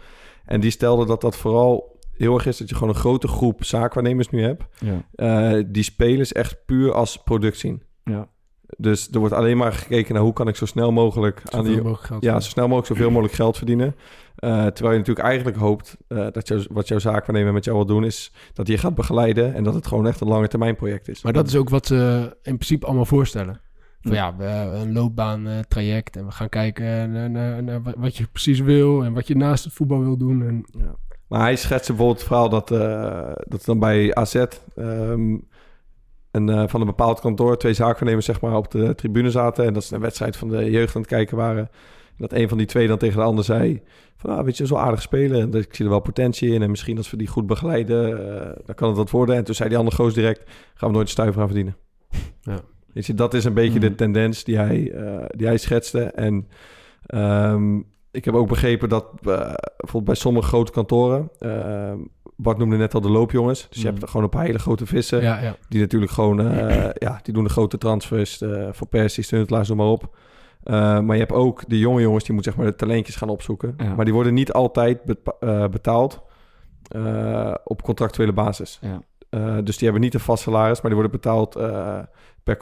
En 0.44 0.60
die 0.60 0.70
stelde 0.70 1.06
dat 1.06 1.20
dat 1.20 1.36
vooral 1.36 1.98
heel 2.24 2.34
erg 2.34 2.46
is 2.46 2.56
dat 2.56 2.68
je 2.68 2.74
gewoon 2.74 2.88
een 2.94 3.00
grote 3.00 3.28
groep 3.28 3.64
zaakwaarnemers 3.64 4.28
nu 4.28 4.42
hebt. 4.42 4.64
Ja. 4.78 5.02
eh, 5.58 5.64
die 5.66 5.82
spelers 5.82 6.32
echt 6.32 6.64
puur 6.66 6.92
als 6.92 7.16
product 7.22 7.58
zien. 7.58 7.82
Ja. 8.04 8.28
Dus 8.76 9.08
er 9.10 9.18
wordt 9.18 9.34
alleen 9.34 9.56
maar 9.56 9.72
gekeken 9.72 10.14
naar 10.14 10.22
hoe 10.22 10.32
kan 10.32 10.48
ik 10.48 10.56
zo 10.56 10.66
snel 10.66 10.92
mogelijk 10.92 11.36
aan 11.44 11.50
Zoveel 11.50 11.64
die, 11.64 11.76
mogelijk 11.82 12.06
geld. 12.06 12.22
ja, 12.22 12.40
zo 12.40 12.48
snel 12.48 12.64
mogelijk 12.68 12.86
zoveel 12.92 13.10
mogelijk 13.10 13.34
geld 13.34 13.56
verdienen. 13.56 13.94
Eh, 14.36 14.50
terwijl 14.66 14.92
je 14.92 14.98
natuurlijk 14.98 15.26
eigenlijk 15.26 15.56
hoopt 15.56 15.96
eh, 16.08 16.26
dat 16.32 16.48
jou, 16.48 16.66
wat 16.70 16.88
jouw 16.88 16.98
zaakwaarnemer 16.98 17.52
met 17.52 17.64
jou 17.64 17.76
wil 17.76 17.86
doen, 17.86 18.04
is 18.04 18.32
dat 18.52 18.66
je 18.66 18.78
gaat 18.78 18.94
begeleiden 18.94 19.54
en 19.54 19.64
dat 19.64 19.74
het 19.74 19.86
gewoon 19.86 20.06
echt 20.06 20.20
een 20.20 20.28
lange 20.28 20.48
termijn 20.48 20.76
project 20.76 21.08
is. 21.08 21.22
Maar 21.22 21.32
dat 21.32 21.46
is 21.46 21.56
ook 21.56 21.68
wat 21.68 21.86
ze 21.86 21.96
in 22.42 22.54
principe 22.54 22.86
allemaal 22.86 23.04
voorstellen. 23.04 23.60
Van 24.00 24.12
ja, 24.12 24.36
we 24.36 24.44
hebben 24.44 24.80
een 24.80 24.92
loopbaan 24.92 25.48
traject 25.68 26.16
en 26.16 26.24
we 26.24 26.30
gaan 26.32 26.48
kijken 26.48 27.12
naar, 27.12 27.30
naar, 27.30 27.62
naar 27.62 27.82
wat- 27.82 27.94
wat 27.98 28.16
je 28.16 28.26
precies 28.32 28.60
wil 28.60 29.04
en 29.04 29.12
wat 29.12 29.26
je 29.26 29.36
naast 29.36 29.64
het 29.64 29.72
voetbal 29.72 30.00
wil 30.00 30.16
doen. 30.16 30.42
En, 30.42 30.64
Maar 31.30 31.40
hij 31.40 31.56
schetste 31.56 31.92
bijvoorbeeld 31.92 32.18
het 32.18 32.28
verhaal 32.28 32.48
dat, 32.48 32.70
eh, 32.70 33.32
dat 33.48 33.64
dan 33.64 33.78
bij 33.78 34.14
AZ 34.14 34.34
ehm, 34.34 35.36
een, 36.30 36.48
eh, 36.48 36.62
van 36.66 36.80
een 36.80 36.86
bepaald 36.86 37.20
kantoor 37.20 37.58
twee 37.58 37.72
zaakwaarnemers 37.72 38.26
zeg 38.26 38.40
maar, 38.40 38.56
op 38.56 38.70
de 38.70 38.94
tribune 38.94 39.30
zaten 39.30 39.64
en 39.64 39.72
dat 39.72 39.84
ze 39.84 39.94
een 39.94 40.00
wedstrijd 40.00 40.36
van 40.36 40.48
de 40.48 40.70
jeugd 40.70 40.94
aan 40.94 41.00
het 41.00 41.10
kijken 41.10 41.36
waren. 41.36 41.68
En 42.08 42.16
dat 42.16 42.32
een 42.32 42.48
van 42.48 42.58
die 42.58 42.66
twee 42.66 42.86
dan 42.88 42.98
tegen 42.98 43.16
de 43.16 43.24
ander 43.24 43.44
zei 43.44 43.82
van, 44.16 44.30
ah, 44.30 44.44
weet 44.44 44.56
je, 44.56 44.66
zo 44.66 44.76
aardig 44.76 45.02
spelen 45.02 45.40
en 45.40 45.50
dat 45.50 45.62
ik 45.62 45.74
zie 45.74 45.84
er 45.84 45.90
wel 45.90 46.00
potentie 46.00 46.52
in 46.52 46.62
en 46.62 46.70
misschien 46.70 46.96
als 46.96 47.10
we 47.10 47.16
die 47.16 47.28
goed 47.28 47.46
begeleiden, 47.46 48.34
eh, 48.40 48.50
dan 48.64 48.74
kan 48.74 48.88
het 48.88 48.96
wat 48.96 49.10
worden. 49.10 49.36
En 49.36 49.44
toen 49.44 49.54
zei 49.54 49.68
die 49.68 49.78
andere 49.78 49.96
goos 49.96 50.14
direct, 50.14 50.50
gaan 50.74 50.88
we 50.88 50.94
nooit 50.94 51.06
een 51.06 51.12
stuiver 51.12 51.40
aan 51.40 51.48
verdienen. 51.48 51.76
Ja. 52.42 52.60
Weet 52.92 53.06
je, 53.06 53.14
dat 53.14 53.34
is 53.34 53.44
een 53.44 53.54
beetje 53.54 53.80
de 53.80 53.88
Mm. 53.88 53.96
tendens 53.96 54.44
die 54.44 54.56
hij, 54.56 54.92
die 55.36 55.46
hij 55.46 55.56
schetste. 55.56 56.02
En 56.02 56.48
ehm, 57.06 57.80
ik 58.12 58.24
heb 58.24 58.34
ook 58.34 58.48
begrepen 58.48 58.88
dat 58.88 59.04
eh, 59.04 59.20
bijvoorbeeld 59.76 60.04
bij 60.04 60.14
sommige 60.14 60.46
grote 60.48 60.72
kantoren... 60.72 61.30
eh, 61.38 61.92
Bart 62.36 62.58
noemde 62.58 62.76
net 62.76 62.94
al 62.94 63.00
de 63.00 63.10
loopjongens. 63.10 63.66
Dus 63.68 63.82
je 63.82 63.88
Mm. 63.88 63.94
hebt 63.94 64.06
gewoon 64.08 64.22
een 64.22 64.28
paar 64.30 64.44
hele 64.44 64.58
grote 64.58 64.86
vissen... 64.86 65.22
ja, 65.22 65.40
ja. 65.40 65.56
die 65.68 65.80
natuurlijk 65.80 66.12
gewoon... 66.12 66.40
eh, 66.40 66.90
ja, 67.06 67.20
die 67.22 67.34
doen 67.34 67.44
de 67.44 67.50
grote 67.50 67.78
transfers 67.78 68.40
eh 68.40 68.68
voor 68.72 68.86
Persie, 68.86 69.24
Stuntelaars, 69.24 69.68
noem 69.68 69.76
maar 69.76 69.86
op. 69.86 70.16
Maar 70.64 71.12
je 71.12 71.18
hebt 71.20 71.32
ook 71.32 71.62
de 71.68 71.78
jonge 71.78 72.00
jongens... 72.00 72.24
die 72.24 72.34
moeten 72.34 72.52
zeg 72.52 72.62
maar 72.62 72.70
de 72.70 72.76
talentjes 72.78 73.16
gaan 73.16 73.28
opzoeken. 73.28 73.74
Ja. 73.76 73.94
Maar 73.94 74.04
die 74.04 74.14
worden 74.14 74.34
niet 74.34 74.52
altijd 74.52 74.98
betaald... 75.70 76.22
op 77.64 77.82
contractuele 77.82 78.32
basis. 78.32 78.80
Ja. 78.82 79.60
Dus 79.60 79.74
die 79.76 79.84
hebben 79.84 80.00
niet 80.00 80.14
een 80.14 80.20
vast 80.20 80.42
salaris... 80.42 80.80
maar 80.80 80.90
die 80.90 81.00
worden 81.00 81.20
betaald 81.20 81.52
per, 82.42 82.58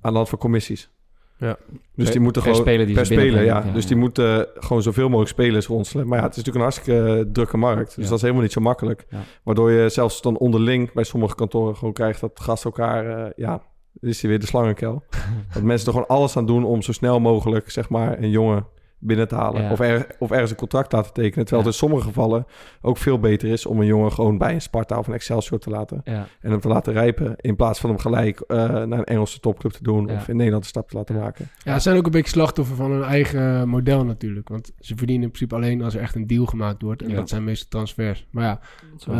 aan 0.00 0.10
de 0.12 0.16
hand 0.16 0.28
van 0.28 0.38
commissies. 0.38 0.90
Ja. 1.38 1.56
Dus 1.94 2.10
die 2.10 2.20
moeten 2.20 2.42
per 2.42 2.54
gewoon... 2.54 2.86
die 2.86 2.94
per 2.94 3.06
ze 3.06 3.12
speler, 3.12 3.44
ja. 3.44 3.60
Dus 3.74 3.86
die 3.86 3.96
moeten 3.96 4.46
gewoon 4.54 4.82
zoveel 4.82 5.06
mogelijk 5.08 5.30
spelers 5.30 5.66
rondselen. 5.66 6.08
Maar 6.08 6.18
ja, 6.18 6.24
het 6.24 6.36
is 6.36 6.44
natuurlijk 6.44 6.64
een 6.64 6.72
hartstikke 6.72 7.18
eh, 7.18 7.32
drukke 7.32 7.56
markt. 7.56 7.94
Dus 7.94 8.04
Ja. 8.04 8.08
dat 8.10 8.12
is 8.16 8.20
helemaal 8.22 8.42
niet 8.42 8.52
zo 8.52 8.60
makkelijk. 8.60 9.06
Ja. 9.10 9.18
Waardoor 9.42 9.70
je 9.70 9.88
zelfs 9.88 10.22
dan 10.22 10.36
onderling 10.38 10.92
bij 10.92 11.04
sommige 11.04 11.34
kantoren 11.34 11.76
gewoon 11.76 11.92
krijgt... 11.92 12.20
dat 12.20 12.40
gasten 12.40 12.70
elkaar... 12.70 13.24
eh, 13.26 13.30
ja, 13.36 13.62
is 14.00 14.20
hij 14.20 14.30
weer 14.30 14.40
de 14.40 14.46
slangenkel. 14.46 15.02
dat 15.54 15.62
mensen 15.62 15.86
er 15.86 15.92
gewoon 15.92 16.08
alles 16.08 16.36
aan 16.36 16.46
doen 16.46 16.64
om 16.64 16.82
zo 16.82 16.92
snel 16.92 17.20
mogelijk... 17.20 17.70
zeg 17.70 17.88
maar 17.88 18.18
een 18.18 18.30
jongen 18.30 18.66
binnen 18.98 19.28
te 19.28 19.34
halen. 19.34 19.62
Ja. 19.62 19.70
Of, 19.72 19.80
er, 19.80 20.06
of 20.18 20.30
ergens 20.30 20.50
een 20.50 20.56
contract 20.56 20.92
laten 20.92 21.12
tekenen. 21.12 21.44
Terwijl 21.46 21.66
Ja. 21.66 21.72
het 21.72 21.80
in 21.80 21.88
sommige 21.88 22.08
gevallen 22.08 22.46
ook 22.80 22.96
veel 22.96 23.18
beter 23.18 23.48
is... 23.48 23.66
om 23.66 23.80
een 23.80 23.86
jongen 23.86 24.12
gewoon 24.12 24.38
bij 24.38 24.54
een 24.54 24.60
Sparta 24.60 24.98
of 24.98 25.06
een 25.06 25.14
Excelsior 25.14 25.58
te 25.58 25.70
laten. 25.70 26.00
Ja. 26.04 26.26
En 26.40 26.50
hem 26.50 26.60
te 26.60 26.68
laten 26.68 26.92
rijpen. 26.92 27.34
In 27.36 27.56
plaats 27.56 27.80
van 27.80 27.90
hem 27.90 27.98
gelijk 27.98 28.40
eh, 28.40 28.56
naar 28.58 28.98
een 28.98 29.04
Engelse 29.04 29.40
topclub 29.40 29.72
te 29.72 29.82
doen. 29.82 30.06
Ja. 30.06 30.14
Of 30.14 30.28
in 30.28 30.36
Nederland 30.36 30.62
een 30.62 30.68
stap 30.68 30.88
te 30.88 30.96
laten 30.96 31.14
maken. 31.16 31.48
ja, 31.64 31.74
ze 31.74 31.80
zijn 31.80 31.96
ook 31.96 32.04
een 32.06 32.10
beetje 32.10 32.30
slachtoffer 32.30 32.76
van 32.76 32.90
hun 32.90 33.02
eigen 33.02 33.68
model 33.68 34.04
natuurlijk. 34.04 34.48
Want 34.48 34.72
ze 34.78 34.96
verdienen 34.96 35.24
in 35.24 35.30
principe 35.30 35.54
alleen 35.54 35.82
als 35.82 35.94
er 35.94 36.00
echt 36.00 36.14
een 36.14 36.26
deal 36.26 36.46
gemaakt 36.46 36.82
wordt. 36.82 37.02
En 37.02 37.08
Ja. 37.08 37.14
dat 37.14 37.28
zijn 37.28 37.44
meestal 37.44 37.68
transfers. 37.68 38.26
Maar 38.30 38.44
ja. 38.44 38.60
Eh, 39.06 39.16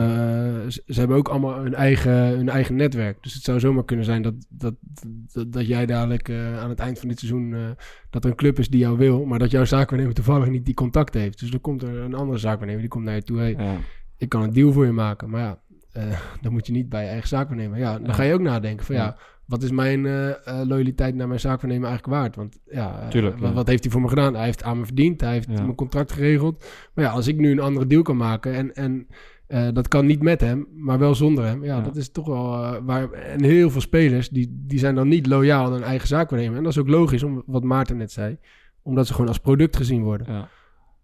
ze, 0.68 0.82
ze 0.86 0.98
hebben 0.98 1.16
ook 1.16 1.28
allemaal 1.28 1.54
hun 1.58 1.74
eigen, 1.74 2.12
hun 2.12 2.48
eigen 2.48 2.74
netwerk. 2.76 3.22
Dus 3.22 3.34
het 3.34 3.42
zou 3.42 3.60
zomaar 3.60 3.84
kunnen 3.84 4.04
zijn 4.04 4.22
dat, 4.22 4.34
dat, 4.48 4.74
dat, 5.32 5.52
dat 5.52 5.66
jij 5.66 5.86
dadelijk 5.86 6.28
eh, 6.28 6.58
aan 6.62 6.68
het 6.68 6.78
eind 6.78 6.98
van 6.98 7.08
dit 7.08 7.18
seizoen... 7.18 7.54
eh, 7.54 7.60
dat 8.10 8.24
er 8.24 8.30
een 8.30 8.36
club 8.36 8.58
is 8.58 8.68
die 8.68 8.80
jou 8.80 8.96
wil, 8.96 9.24
maar 9.24 9.38
dat 9.38 9.50
jouw 9.50 9.64
zaakwaarnemer 9.68 10.14
toevallig 10.14 10.48
niet 10.48 10.64
die 10.64 10.74
contact 10.74 11.14
heeft. 11.14 11.40
Dus 11.40 11.50
dan 11.50 11.60
komt 11.60 11.82
er 11.82 11.98
een 11.98 12.14
andere 12.14 12.38
zaakwaarnemer, 12.38 12.80
die 12.80 12.90
komt 12.90 13.04
naar 13.04 13.14
je 13.14 13.22
toe. 13.22 13.38
Hey, 13.38 13.54
ja. 13.58 13.76
ik 14.16 14.28
kan 14.28 14.42
een 14.42 14.52
deal 14.52 14.72
voor 14.72 14.84
je 14.86 14.92
maken. 14.92 15.30
Maar 15.30 15.40
ja, 15.40 15.58
eh, 15.92 16.20
dan 16.42 16.52
moet 16.52 16.66
je 16.66 16.72
niet 16.72 16.88
bij 16.88 17.02
je 17.02 17.08
eigen 17.08 17.28
zaakwaarnemer. 17.28 17.78
Ja, 17.78 17.92
dan 17.98 18.06
Ja. 18.06 18.12
ga 18.12 18.22
je 18.22 18.34
ook 18.34 18.40
nadenken 18.40 18.86
van 18.86 18.94
ja... 18.94 19.16
Wat 19.48 19.62
is 19.62 19.70
mijn 19.70 20.06
eh, 20.06 20.28
eh, 20.30 20.66
loyaliteit 20.66 21.14
naar 21.14 21.28
mijn 21.28 21.40
zaakwaarnemer 21.40 21.88
eigenlijk 21.88 22.18
waard? 22.18 22.36
Want 22.36 22.58
ja, 22.70 23.08
Tuurlijk, 23.08 23.38
wat, 23.38 23.66
heeft 23.66 23.82
hij 23.82 23.92
voor 23.92 24.00
me 24.00 24.08
gedaan? 24.08 24.34
Hij 24.34 24.44
heeft 24.44 24.62
aan 24.62 24.78
me 24.78 24.84
verdiend, 24.84 25.20
hij 25.20 25.32
heeft 25.32 25.48
mijn 25.48 25.74
contract 25.74 26.12
geregeld. 26.12 26.64
Maar 26.94 27.04
ja, 27.04 27.10
als 27.10 27.26
ik 27.26 27.36
nu 27.36 27.50
een 27.50 27.60
andere 27.60 27.86
deal 27.86 28.02
kan 28.02 28.16
maken 28.16 28.54
en, 28.54 28.74
en 28.74 29.06
dat 29.74 29.88
kan 29.88 30.06
niet 30.06 30.22
met 30.22 30.40
hem, 30.40 30.66
maar 30.74 30.98
wel 30.98 31.14
zonder 31.14 31.44
hem. 31.44 31.64
Ja, 31.64 31.76
Ja. 31.76 31.82
dat 31.82 31.96
is 31.96 32.10
toch 32.10 32.26
wel 32.26 32.80
waar. 32.84 33.10
En 33.12 33.44
heel 33.44 33.70
veel 33.70 33.80
spelers 33.80 34.28
die, 34.28 34.62
die 34.66 34.78
zijn 34.78 34.94
dan 34.94 35.08
niet 35.08 35.26
loyaal 35.26 35.64
aan 35.66 35.72
hun 35.72 35.82
eigen 35.82 36.08
zaakwaarnemer. 36.08 36.56
En 36.56 36.62
dat 36.62 36.72
is 36.72 36.78
ook 36.78 36.88
logisch, 36.88 37.22
om, 37.22 37.42
wat 37.46 37.62
Maarten 37.64 37.96
net 37.96 38.12
zei, 38.12 38.38
omdat 38.88 39.06
ze 39.06 39.12
gewoon 39.12 39.28
als 39.28 39.38
product 39.38 39.76
gezien 39.76 40.02
worden. 40.02 40.26
Ja. 40.32 40.48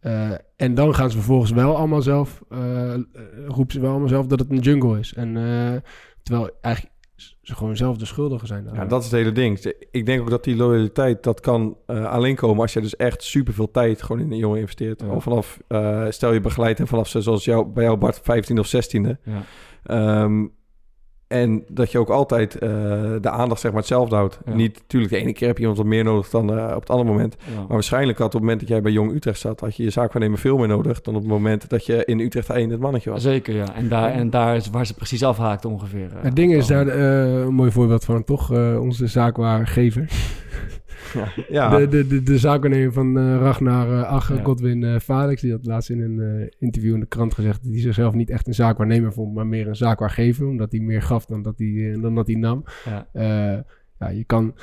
Eh, 0.01 0.39
en 0.57 0.74
dan 0.74 0.95
gaan 0.95 1.11
ze 1.11 1.16
vervolgens 1.16 1.51
wel 1.51 1.76
allemaal 1.76 2.03
zelf, 2.03 2.43
eh, 2.51 2.95
eh, 2.95 3.01
roepen 3.47 3.74
ze 3.74 3.80
wel 3.80 3.91
allemaal 3.91 4.09
zelf 4.09 4.26
dat 4.26 4.39
het 4.39 4.51
een 4.51 4.59
jungle 4.59 4.99
is. 4.99 5.14
En 5.14 5.37
eh, 5.37 5.80
terwijl 6.22 6.51
eigenlijk 6.61 6.95
ze 7.43 7.55
gewoon 7.55 7.76
zelf 7.76 7.97
de 7.97 8.05
schuldigen 8.05 8.47
zijn. 8.47 8.62
Ja, 8.62 8.68
daaraan. 8.68 8.89
dat 8.89 8.99
is 9.05 9.11
het 9.11 9.14
hele 9.14 9.32
ding. 9.32 9.74
Ik 9.91 10.07
denk 10.07 10.20
ook 10.20 10.30
dat 10.30 10.45
die 10.45 10.57
loyaliteit, 10.57 11.22
dat 11.22 11.41
kan 11.41 11.76
eh, 11.87 12.05
alleen 12.05 12.35
komen 12.35 12.62
als 12.62 12.72
je 12.72 12.80
dus 12.80 12.97
echt 12.97 13.22
superveel 13.22 13.70
tijd 13.70 14.03
gewoon 14.03 14.22
in 14.22 14.32
een 14.32 14.39
jongen 14.39 14.59
investeert. 14.59 15.01
Ja. 15.01 15.07
Al 15.07 15.20
vanaf, 15.20 15.59
eh, 15.68 16.07
stel 16.09 16.32
je 16.32 16.41
begeleidt 16.41 16.78
hem 16.78 16.87
vanaf 16.87 17.09
ze 17.09 17.20
zoals 17.20 17.45
jou, 17.45 17.66
bij 17.66 17.85
jou 17.85 17.97
Bart, 17.97 18.20
15 18.22 18.59
of 18.59 18.66
16e. 18.66 19.18
Ja. 19.24 19.43
Ehm, 19.85 20.47
en 21.35 21.64
dat 21.68 21.93
je 21.93 21.99
ook 21.99 22.09
altijd 22.09 22.55
eh, 22.55 22.70
de 23.20 23.30
aandacht 23.30 23.61
zeg 23.61 23.70
maar 23.70 23.80
hetzelfde 23.80 24.14
houdt. 24.14 24.39
Ja. 24.47 24.55
Niet, 24.55 24.74
natuurlijk, 24.78 25.12
de 25.12 25.18
ene 25.18 25.32
keer 25.32 25.47
heb 25.47 25.57
je 25.57 25.61
iemand 25.62 25.78
wat 25.80 25.89
meer 25.91 26.05
nodig 26.05 26.30
dan 26.30 26.59
eh, 26.59 26.74
op 26.74 26.80
het 26.80 26.91
andere 26.91 27.11
moment. 27.11 27.37
Ja. 27.39 27.59
Maar 27.59 27.66
waarschijnlijk 27.68 28.18
had 28.18 28.26
op 28.26 28.32
het 28.32 28.41
moment 28.41 28.61
dat 28.61 28.68
jij 28.68 28.82
bij 28.82 28.93
Jong 28.93 29.12
Utrecht 29.12 29.39
zat, 29.41 29.61
had 29.61 29.76
je 29.76 29.82
je 29.82 29.91
zaakwaarnemer 29.91 30.39
veel 30.39 30.57
meer 30.59 30.68
nodig 30.68 31.01
dan 31.01 31.14
op 31.14 31.20
het 31.20 31.30
moment 31.30 31.68
dat 31.68 31.87
je 31.87 32.05
in 32.05 32.20
Utrecht 32.20 32.51
1 32.51 32.70
het 32.70 32.80
mannetje 32.80 33.11
was. 33.11 33.22
Zeker, 33.22 33.55
ja. 33.55 33.74
En 33.74 33.89
daar, 33.89 34.11
en 34.12 34.30
daar 34.30 34.57
is 34.57 34.70
waar 34.70 34.87
ze 34.87 34.95
precies 34.95 35.22
afhaakt 35.24 35.64
ongeveer. 35.64 36.09
eh. 36.16 36.22
Het 36.22 36.37
ding 36.37 36.55
is 36.55 36.66
daar 36.66 36.87
eh, 36.89 37.41
een 37.45 37.55
mooi 37.55 37.70
voorbeeld 37.70 38.05
van, 38.05 38.24
toch? 38.24 38.53
Eh, 38.53 38.80
onze 38.80 39.07
zaakwaargever. 39.07 40.09
Ja, 41.49 41.79
De, 41.79 41.89
de, 41.89 42.07
de, 42.07 42.23
de 42.23 42.39
zaakwaarnemer 42.39 42.93
van 42.93 43.19
eh, 43.19 43.37
Ragnar 43.37 43.89
uh, 43.89 44.03
Ach, 44.03 44.37
Ja. 44.37 44.43
Godwin 44.43 44.85
eh 44.85 44.99
Felix. 44.99 45.41
Die 45.41 45.53
had 45.53 45.67
laatst 45.67 45.91
in 45.91 46.01
een 46.01 46.21
eh, 46.21 46.47
interview 46.59 46.95
in 46.95 47.01
de 47.01 47.07
krant 47.07 47.35
gezegd... 47.35 47.63
dat 47.63 47.73
hij 47.73 47.81
zichzelf 47.81 48.15
niet 48.15 48.31
echt 48.31 48.47
een 48.47 48.55
zaakwaarnemer 48.55 49.13
vond... 49.13 49.35
maar 49.35 49.47
meer 49.47 49.69
een 49.69 49.77
zaakwaargever. 49.77 50.47
Omdat 50.47 50.73
hij 50.73 50.81
meer 50.81 51.03
gaf 51.03 51.27
dan 51.27 51.43
dat 51.43 51.59
hij, 51.59 51.99
dan 52.01 52.15
dat 52.15 52.27
hij 52.27 52.37
nam. 52.37 52.65
Ja. 52.85 53.07
Eh, 53.13 53.59
ja, 53.99 54.09
je 54.09 54.25
kan 54.25 54.55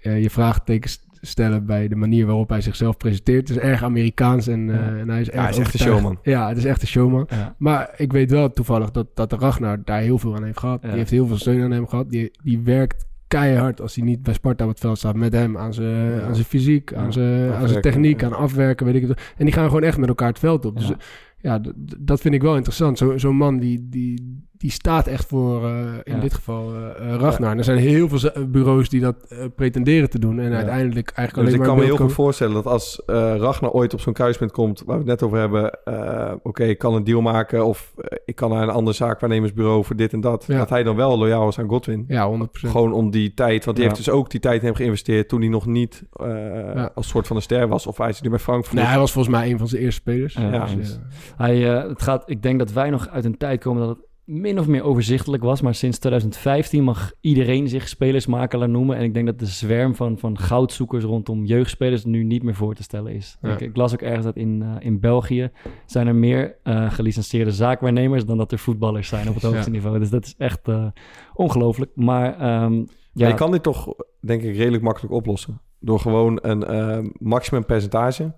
eh, 0.00 0.22
je 0.22 0.30
vraagtekens 0.30 1.08
stellen 1.22 1.66
bij 1.66 1.88
de 1.88 1.96
manier 1.96 2.26
waarop 2.26 2.48
hij 2.48 2.60
zichzelf 2.60 2.96
presenteert. 2.96 3.48
Het 3.48 3.56
is 3.56 3.62
erg 3.62 3.82
Amerikaans 3.82 4.46
en, 4.46 4.70
eh, 4.70 4.76
Ja. 4.76 4.96
en 4.96 5.08
hij 5.08 5.20
is 5.20 5.30
erg 5.30 5.40
hij 5.42 5.50
is 5.50 5.58
echt 5.58 5.72
een 5.74 5.80
showman. 5.80 6.18
Ja, 6.22 6.48
het 6.48 6.56
is 6.56 6.64
echt 6.64 6.82
een 6.82 6.88
showman. 6.88 7.26
Ja. 7.30 7.54
Maar 7.58 7.94
ik 7.96 8.12
weet 8.12 8.30
wel 8.30 8.50
toevallig 8.52 8.90
dat, 8.90 9.06
dat 9.14 9.30
de 9.30 9.36
Ragnar 9.36 9.84
daar 9.84 10.00
heel 10.00 10.18
veel 10.18 10.36
aan 10.36 10.44
heeft 10.44 10.58
gehad. 10.58 10.82
Ja. 10.82 10.88
Die 10.88 10.98
heeft 10.98 11.10
heel 11.10 11.26
veel 11.26 11.36
steun 11.36 11.62
aan 11.62 11.70
hem 11.70 11.86
gehad. 11.86 12.10
Die, 12.10 12.30
die 12.42 12.58
werkt 12.60 13.06
keihard 13.30 13.80
als 13.80 13.94
hij 13.94 14.04
niet 14.04 14.22
bij 14.22 14.34
Sparta 14.34 14.64
op 14.64 14.70
het 14.70 14.80
veld 14.80 14.98
staat 14.98 15.16
met 15.16 15.32
hem. 15.32 15.56
Aan 15.58 15.74
zijn, 15.74 16.10
Ja. 16.14 16.20
aan 16.22 16.34
zijn 16.34 16.46
fysiek, 16.46 16.94
aan 16.94 17.12
zijn, 17.12 17.52
aan 17.52 17.68
zijn 17.68 17.80
techniek, 17.80 18.22
aan 18.22 18.32
afwerken, 18.32 18.86
weet 18.86 18.94
ik 18.94 19.08
het. 19.08 19.32
En 19.36 19.44
die 19.44 19.54
gaan 19.54 19.66
gewoon 19.66 19.82
echt 19.82 19.98
met 19.98 20.08
elkaar 20.08 20.28
het 20.28 20.38
veld 20.38 20.64
op. 20.64 20.76
Dus 20.78 20.92
Ja. 21.38 21.60
dat 21.98 22.20
vind 22.20 22.34
ik 22.34 22.42
wel 22.42 22.56
interessant. 22.56 22.98
Zo- 22.98 23.18
Zo'n 23.18 23.36
man 23.36 23.58
die, 23.58 23.88
die, 23.88 24.42
die 24.60 24.70
staat 24.70 25.06
echt 25.06 25.26
voor, 25.28 25.64
eh, 25.64 25.70
in 26.02 26.14
Ja. 26.14 26.20
dit 26.20 26.34
geval, 26.34 26.72
eh, 26.74 27.12
eh, 27.14 27.20
Ragnar. 27.20 27.50
En 27.50 27.58
er 27.58 27.64
zijn 27.64 27.78
heel 27.78 28.08
veel 28.08 28.30
bureaus 28.48 28.88
die 28.88 29.00
dat 29.00 29.16
pretenderen 29.56 30.10
te 30.10 30.18
doen. 30.18 30.38
En 30.38 30.50
Ja. 30.50 30.56
uiteindelijk 30.56 31.10
eigenlijk 31.10 31.34
Dus 31.34 31.36
alleen 31.38 31.52
ik 31.52 31.58
maar 31.58 31.68
kan 31.68 31.76
me 31.78 31.84
heel 31.84 31.96
goed 32.06 32.12
voorstellen 32.12 32.54
dat 32.54 32.66
als 32.66 33.02
eh 33.06 33.34
Ragnar 33.36 33.70
ooit 33.70 33.94
op 33.94 34.00
zo'n 34.00 34.12
kruispunt 34.12 34.52
komt, 34.52 34.82
waar 34.86 34.94
we 34.94 35.00
het 35.02 35.10
net 35.10 35.22
over 35.22 35.38
hebben, 35.38 35.84
eh, 35.84 36.32
oké, 36.42 36.64
ik 36.64 36.78
kan 36.78 36.94
een 36.94 37.04
deal 37.04 37.20
maken 37.20 37.64
of 37.66 37.94
ik 38.24 38.34
kan 38.36 38.50
naar 38.50 38.62
een 38.62 38.68
ander 38.70 38.94
zaakwaarnemersbureau 38.94 39.84
voor 39.84 39.96
dit 39.96 40.12
en 40.12 40.20
dat, 40.20 40.44
Ja. 40.46 40.58
dat 40.58 40.70
hij 40.70 40.82
dan 40.82 40.96
wel 40.96 41.18
loyaal 41.18 41.48
is 41.48 41.58
aan 41.58 41.68
Godwin. 41.68 42.04
Ja, 42.08 42.26
100%. 42.28 42.72
Gewoon 42.72 42.92
om 42.92 43.10
die 43.10 43.34
tijd, 43.34 43.64
want 43.64 43.76
die 43.76 43.86
Ja. 43.86 43.92
heeft 43.92 44.04
dus 44.04 44.14
ook 44.14 44.30
die 44.30 44.40
tijd 44.40 44.60
in 44.60 44.66
hem 44.66 44.74
geïnvesteerd 44.76 45.28
toen 45.28 45.40
hij 45.40 45.48
nog 45.50 45.66
niet 45.66 46.02
eh, 46.12 46.26
Ja. 46.74 46.90
als 46.94 47.08
soort 47.08 47.26
van 47.26 47.36
een 47.36 47.42
ster 47.42 47.68
was. 47.68 47.86
Of 47.86 47.98
hij 47.98 48.08
is 48.08 48.20
nu 48.20 48.30
bij 48.30 48.38
Frankfurt. 48.38 48.74
Nee, 48.76 48.84
hij 48.84 48.98
was 48.98 49.12
volgens 49.12 49.34
mij 49.34 49.50
een 49.50 49.58
van 49.58 49.68
zijn 49.68 49.82
eerste 49.82 50.00
spelers. 50.00 50.34
Ja, 50.34 50.66
Dus, 50.76 50.98
Hij, 51.36 51.74
eh, 51.82 51.88
het 51.88 52.02
gaat, 52.02 52.22
ik 52.26 52.42
denk 52.42 52.58
dat 52.58 52.72
wij 52.72 52.90
nog 52.90 53.08
uit 53.08 53.24
een 53.24 53.36
tijd 53.36 53.60
komen 53.60 53.86
dat 53.86 53.96
het 53.96 54.06
min 54.30 54.58
of 54.58 54.66
meer 54.66 54.82
overzichtelijk 54.82 55.42
was. 55.42 55.60
Maar 55.60 55.74
sinds 55.74 55.98
2015 55.98 56.84
mag 56.84 57.12
iedereen 57.20 57.68
zich 57.68 57.88
spelersmakelaar 57.88 58.68
noemen. 58.68 58.96
En 58.96 59.02
ik 59.04 59.14
denk 59.14 59.26
dat 59.26 59.38
de 59.38 59.46
zwerm 59.46 59.94
van, 59.94 60.18
van 60.18 60.38
goudzoekers 60.38 61.04
rondom 61.04 61.44
jeugdspelers 61.44 62.04
nu 62.04 62.22
niet 62.24 62.42
meer 62.42 62.54
voor 62.54 62.74
te 62.74 62.82
stellen 62.82 63.12
is. 63.14 63.38
Ja. 63.42 63.52
Ik, 63.52 63.60
ik 63.60 63.76
las 63.76 63.92
ook 63.92 64.00
ergens 64.02 64.24
dat 64.24 64.36
in, 64.36 64.62
eh, 64.62 64.86
in 64.86 65.00
België 65.00 65.50
zijn 65.86 66.06
er 66.06 66.14
meer 66.14 66.56
eh 66.62 66.92
gelicenseerde 66.92 67.50
zaakwaarnemers 67.50 68.24
dan 68.24 68.36
dat 68.38 68.52
er 68.52 68.58
voetballers 68.58 69.08
zijn 69.08 69.28
op 69.28 69.34
het 69.34 69.42
hoogste 69.42 69.64
Ja. 69.70 69.76
niveau. 69.76 69.98
Dus 69.98 70.10
dat 70.10 70.24
is 70.24 70.34
echt 70.38 70.68
eh, 70.68 70.86
ongelooflijk. 71.34 71.90
Maar 71.94 72.38
ehm, 72.38 72.84
Ja, 73.12 73.28
je 73.28 73.34
kan 73.34 73.50
dit 73.50 73.62
toch, 73.62 73.94
denk 74.20 74.42
ik, 74.42 74.56
redelijk 74.56 74.82
makkelijk 74.82 75.14
oplossen. 75.14 75.60
Door 75.78 76.00
gewoon 76.00 76.38
een 76.42 77.12
maximum 77.18 77.64
percentage 77.64 78.34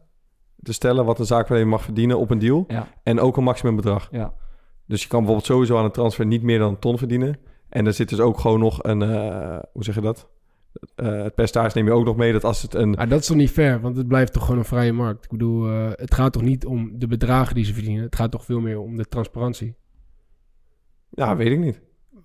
te 0.63 0.73
stellen 0.73 1.05
wat 1.05 1.19
een 1.19 1.25
zaakwaarnemer 1.27 1.69
mag 1.73 1.83
verdienen 1.83 2.19
op 2.19 2.31
een 2.31 2.39
deal. 2.39 2.65
Ja. 2.69 2.89
En 3.03 3.21
ook 3.21 3.37
een 3.37 3.45
maximum 3.45 3.77
bedrag. 3.77 4.09
ja, 4.11 4.35
Dus 4.87 5.03
je 5.03 5.09
kan 5.09 5.19
bijvoorbeeld 5.19 5.51
sowieso 5.51 5.79
aan 5.79 5.85
een 5.85 5.91
transfer 5.91 6.27
niet 6.27 6.43
meer 6.43 6.59
dan 6.59 6.69
een 6.69 6.79
ton 6.79 6.99
verdienen. 6.99 7.39
En 7.69 7.87
er 7.87 7.93
zit 7.93 8.09
dus 8.09 8.21
ook 8.21 8.39
gewoon 8.39 8.61
nog 8.61 8.83
een, 8.83 9.03
eh, 9.03 9.59
hoe 9.73 9.85
zeg 9.85 9.95
je 9.95 10.01
dat? 10.01 10.29
Eh, 10.95 11.23
het 11.23 11.35
percentage 11.35 11.77
neem 11.77 11.87
je 11.87 11.93
ook 11.93 12.05
nog 12.05 12.17
mee 12.17 12.33
dat 12.33 12.45
als 12.45 12.63
het 12.63 12.75
een... 12.75 12.91
Maar 12.91 13.09
dat 13.09 13.21
is 13.21 13.27
toch 13.27 13.37
niet 13.37 13.51
fair, 13.51 13.81
want 13.81 13.97
het 13.97 14.09
blijft 14.09 14.33
toch 14.33 14.43
gewoon 14.43 14.59
een 14.59 14.65
vrije 14.65 14.93
markt. 14.93 15.25
Ik 15.25 15.31
bedoel, 15.31 15.69
eh, 15.69 15.91
het 15.91 16.15
gaat 16.15 16.33
toch 16.33 16.43
niet 16.43 16.67
om 16.67 16.99
de 16.99 17.07
bedragen 17.07 17.55
die 17.55 17.65
ze 17.65 17.75
verdienen. 17.75 18.03
Het 18.03 18.17
gaat 18.17 18.31
toch 18.31 18.45
veel 18.45 18.61
meer 18.61 18.79
om 18.79 18.97
de 18.97 19.09
transparantie. 19.09 19.75
Ja, 21.11 21.37
weet 21.37 21.53
ik 21.53 21.59
niet. 21.59 21.81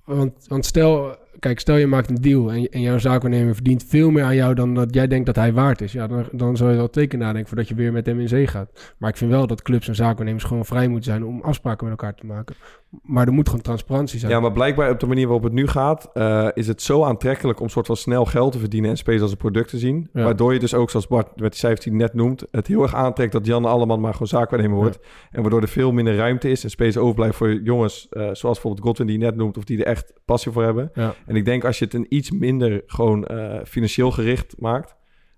Want, 0.05 0.47
want 0.47 0.65
stel, 0.65 1.15
kijk, 1.39 1.59
stel 1.59 1.75
je 1.75 1.88
maakt 1.88 2.09
een 2.09 2.21
deal 2.21 2.51
en, 2.51 2.69
en 2.69 2.81
jouw 2.81 2.97
zaakwaarnemer 2.97 3.53
verdient 3.53 3.83
veel 3.88 4.09
meer 4.09 4.23
aan 4.23 4.35
jou 4.35 4.53
dan 4.53 4.73
dat 4.73 4.93
jij 4.93 5.07
denkt 5.07 5.25
dat 5.25 5.35
hij 5.35 5.53
waard 5.53 5.81
is. 5.81 5.91
Ja, 5.91 6.07
dan, 6.07 6.25
dan 6.31 6.57
zou 6.57 6.71
je 6.71 6.77
wel 6.77 6.89
teken 6.89 7.19
nadenken 7.19 7.47
voordat 7.47 7.67
je 7.67 7.75
weer 7.75 7.91
met 7.91 8.05
hem 8.05 8.19
in 8.19 8.27
zee 8.27 8.47
gaat. 8.47 8.93
Maar 8.97 9.09
ik 9.09 9.17
vind 9.17 9.31
wel 9.31 9.47
dat 9.47 9.61
clubs 9.61 9.88
en 9.88 9.95
zaakwaarnemers 9.95 10.43
gewoon 10.43 10.65
vrij 10.65 10.88
moeten 10.88 11.11
zijn 11.11 11.25
om 11.25 11.41
afspraken 11.41 11.88
met 11.88 11.99
elkaar 11.99 12.15
te 12.15 12.25
maken. 12.25 12.55
Maar 13.01 13.27
er 13.27 13.33
moet 13.33 13.47
gewoon 13.47 13.63
transparantie 13.63 14.19
zijn. 14.19 14.31
Ja, 14.31 14.39
maar 14.39 14.51
blijkbaar 14.51 14.91
op 14.91 14.99
de 14.99 15.07
manier 15.07 15.25
waarop 15.25 15.43
het 15.43 15.53
nu 15.53 15.67
gaat... 15.67 16.09
eh, 16.13 16.47
is 16.53 16.67
het 16.67 16.81
zo 16.81 17.03
aantrekkelijk 17.03 17.59
om 17.59 17.69
soort 17.69 17.85
van 17.85 17.95
snel 17.95 18.25
geld 18.25 18.51
te 18.51 18.59
verdienen... 18.59 18.89
en 18.89 18.97
spelers 18.97 19.21
als 19.21 19.31
een 19.31 19.38
product 19.38 19.69
te 19.69 19.77
zien. 19.77 20.09
Ja. 20.13 20.23
Waardoor 20.23 20.53
je 20.53 20.59
dus 20.59 20.73
ook, 20.73 20.89
zoals 20.89 21.07
Bart 21.07 21.27
met 21.39 21.51
die 21.51 21.59
cijfers 21.59 21.85
die 21.85 21.93
net 21.93 22.13
noemt... 22.13 22.45
het 22.51 22.67
heel 22.67 22.81
erg 22.81 22.95
aantrekt 22.95 23.31
dat 23.31 23.45
Jan 23.45 23.65
Alleman 23.65 23.99
maar 23.99 24.11
gewoon 24.11 24.27
zaakwaarnemer 24.27 24.77
wordt. 24.77 24.99
En 25.31 25.41
waardoor 25.41 25.61
er 25.61 25.67
veel 25.67 25.91
minder 25.91 26.15
ruimte 26.15 26.49
is... 26.49 26.63
en 26.63 26.69
spelers 26.69 26.97
overblijven 26.97 27.38
voor 27.38 27.53
jongens... 27.53 28.07
eh, 28.09 28.21
zoals 28.21 28.41
bijvoorbeeld 28.41 28.85
Godwin 28.85 29.07
die 29.07 29.19
je 29.19 29.25
net 29.25 29.35
noemt... 29.35 29.57
of 29.57 29.63
die 29.63 29.79
er 29.79 29.85
echt 29.85 30.13
passie 30.25 30.51
voor 30.51 30.63
hebben. 30.63 30.91
Ja. 30.93 31.13
En 31.28 31.36
ik 31.36 31.45
denk 31.45 31.63
als 31.65 31.80
je 31.80 31.86
het 31.86 31.93
een 31.93 32.05
iets 32.09 32.32
minder 32.32 32.84
gewoon 32.86 33.25
eh, 33.25 33.59
financieel 33.65 34.11
gericht 34.11 34.55
maakt... 34.59 34.95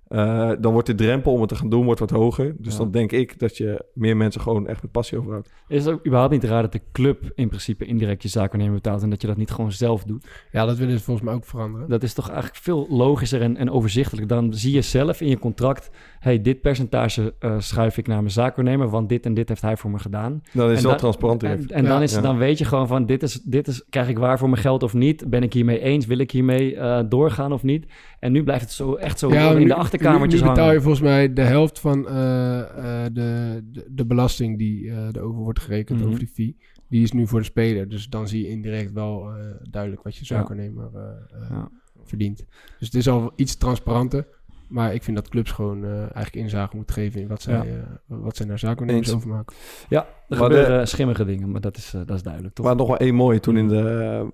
eh, 0.10 0.52
dan 0.60 0.72
wordt 0.72 0.88
de 0.88 0.96
drempel 0.96 1.34
om 1.34 1.40
het 1.40 1.50
te 1.50 1.56
gaan 1.56 1.70
doen 1.70 1.86
wordt 1.86 2.00
wat 2.00 2.10
hoger. 2.10 2.56
Dus 2.58 2.74
Ja. 2.74 2.80
dan 2.80 2.92
denk 2.92 3.12
ik 3.12 3.40
dat 3.40 3.58
je 3.58 3.86
meer 3.94 4.18
mensen 4.18 4.42
gewoon 4.42 4.68
echt 4.68 4.82
met 4.82 4.92
passie 4.92 5.18
overhoudt. 5.18 5.50
is 5.68 5.86
het 5.86 5.94
ook 5.94 6.06
überhaupt 6.06 6.34
niet 6.34 6.44
raar 6.44 6.62
dat 6.62 6.72
de 6.72 6.82
club 6.92 7.32
in 7.36 7.48
principe 7.48 7.86
indirect 7.86 8.22
je 8.24 8.28
zaakwaarnemer 8.30 8.76
betaalt 8.76 9.02
en 9.02 9.10
dat 9.10 9.22
je 9.22 9.28
dat 9.28 9.38
niet 9.38 9.52
gewoon 9.52 9.72
zelf 9.72 10.04
doet? 10.04 10.28
Ja, 10.52 10.66
dat 10.66 10.78
willen 10.78 10.98
ze 10.98 11.04
volgens 11.04 11.26
mij 11.26 11.36
ook 11.36 11.46
veranderen. 11.46 11.90
Dat 11.90 12.04
is 12.04 12.14
toch 12.14 12.28
eigenlijk 12.30 12.60
veel 12.60 12.88
logischer 12.90 13.42
en, 13.42 13.58
en 13.58 13.72
overzichtelijk. 13.72 14.28
Dan 14.30 14.54
zie 14.54 14.74
je 14.74 14.82
zelf 14.82 15.22
in 15.22 15.28
je 15.28 15.40
contract... 15.40 15.90
hey, 16.20 16.42
dit 16.42 16.62
percentage 16.62 17.34
eh, 17.40 17.56
schuif 17.60 17.98
ik 17.98 18.08
naar 18.08 18.18
mijn 18.18 18.32
zaakwaarnemer... 18.32 18.90
want 18.90 19.10
dit 19.10 19.26
en 19.26 19.34
dit 19.34 19.50
heeft 19.50 19.62
hij 19.62 19.78
voor 19.78 19.92
me 19.92 20.00
gedaan. 20.00 20.42
Dan 20.54 20.66
is 20.66 20.70
het 20.70 20.78
En 20.78 20.82
wel 20.82 20.82
dan- 20.92 20.98
transparant 21.00 21.44
En, 21.44 21.68
dan, 21.68 21.84
Ja. 21.84 22.02
is, 22.02 22.14
Ja. 22.14 22.22
dan 22.22 22.38
weet 22.38 22.58
je 22.58 22.66
gewoon 22.66 22.88
van... 22.88 23.06
Dit 23.06 23.24
is, 23.24 23.42
dit 23.42 23.68
is, 23.68 23.84
krijg 23.90 24.08
ik 24.08 24.18
waar 24.18 24.38
voor 24.40 24.50
mijn 24.50 24.62
geld 24.62 24.84
of 24.84 24.94
niet? 24.94 25.30
Ben 25.30 25.44
ik 25.44 25.54
hiermee 25.54 25.80
eens? 25.80 26.06
Wil 26.06 26.18
ik 26.18 26.32
hiermee 26.32 26.76
eh, 26.76 27.00
doorgaan 27.10 27.52
of 27.52 27.64
niet? 27.64 27.86
En 28.20 28.32
nu 28.32 28.44
blijft 28.44 28.62
het 28.64 28.72
zo, 28.72 28.94
echt 28.96 29.20
zo 29.20 29.28
in 29.30 29.58
nu- 29.58 29.66
de 29.66 29.74
achterkamertjes 30.00 30.42
nu, 30.42 30.48
nu 30.48 30.54
betaal 30.54 30.72
je 30.72 30.82
volgens 30.82 31.02
mij 31.04 31.34
de 31.34 31.42
helft 31.42 31.80
van 31.80 32.08
eh, 32.08 32.60
eh, 32.60 33.14
de, 33.14 33.60
de, 33.72 33.86
de 33.90 34.06
belasting 34.06 34.58
die 34.58 34.90
eh 34.92 35.08
erover 35.12 35.42
wordt 35.42 35.60
gerekend, 35.60 36.00
Mhm. 36.00 36.08
over 36.08 36.20
die 36.20 36.28
fee. 36.34 36.58
Die 36.88 37.04
is 37.04 37.12
nu 37.12 37.28
voor 37.28 37.40
de 37.40 37.46
speler. 37.46 37.90
Dus 37.90 38.08
dan 38.08 38.28
zie 38.28 38.42
je 38.44 38.50
indirect 38.50 38.92
wel 38.92 39.30
eh, 39.30 39.36
duidelijk 39.70 40.04
wat 40.04 40.16
je 40.16 40.36
eh, 40.36 40.40
eh, 40.42 41.50
Ja. 41.50 41.70
verdient. 42.04 42.38
Dus 42.80 42.88
het 42.88 42.96
is 42.96 43.08
al 43.10 43.32
iets 43.36 43.56
transparanter. 43.56 44.28
Maar 44.68 44.94
ik 44.94 45.04
vind 45.04 45.16
dat 45.18 45.30
clubs 45.30 45.52
gewoon 45.52 45.84
eh, 45.84 45.92
eigenlijk 46.00 46.36
inzage 46.36 46.76
moeten 46.76 46.96
geven 46.96 47.22
in 47.22 47.28
wat 47.28 47.42
zij, 47.42 47.54
Ja. 47.54 47.64
eh, 47.64 47.78
wat 48.08 48.36
zij 48.36 48.46
naar 48.46 48.60
zaakwaarnemers 48.60 49.08
Eens. 49.08 49.16
overmaken. 49.18 49.56
Ja, 49.90 50.02
er 50.30 50.38
Maar 50.40 50.50
de- 50.50 50.56
gebeuren 50.56 50.88
schimmige 50.88 51.26
dingen, 51.26 51.52
maar 51.52 51.62
dat 51.62 51.78
is, 51.78 51.94
eh, 51.94 52.02
dat 52.06 52.16
is 52.16 52.24
duidelijk, 52.24 52.54
toch? 52.56 52.66
Maar 52.66 52.76
nog 52.76 52.88
wel 52.88 52.98
één 52.98 53.16
mooie 53.16 53.40
toen 53.40 53.58
in 53.58 53.68
de... 53.68 54.28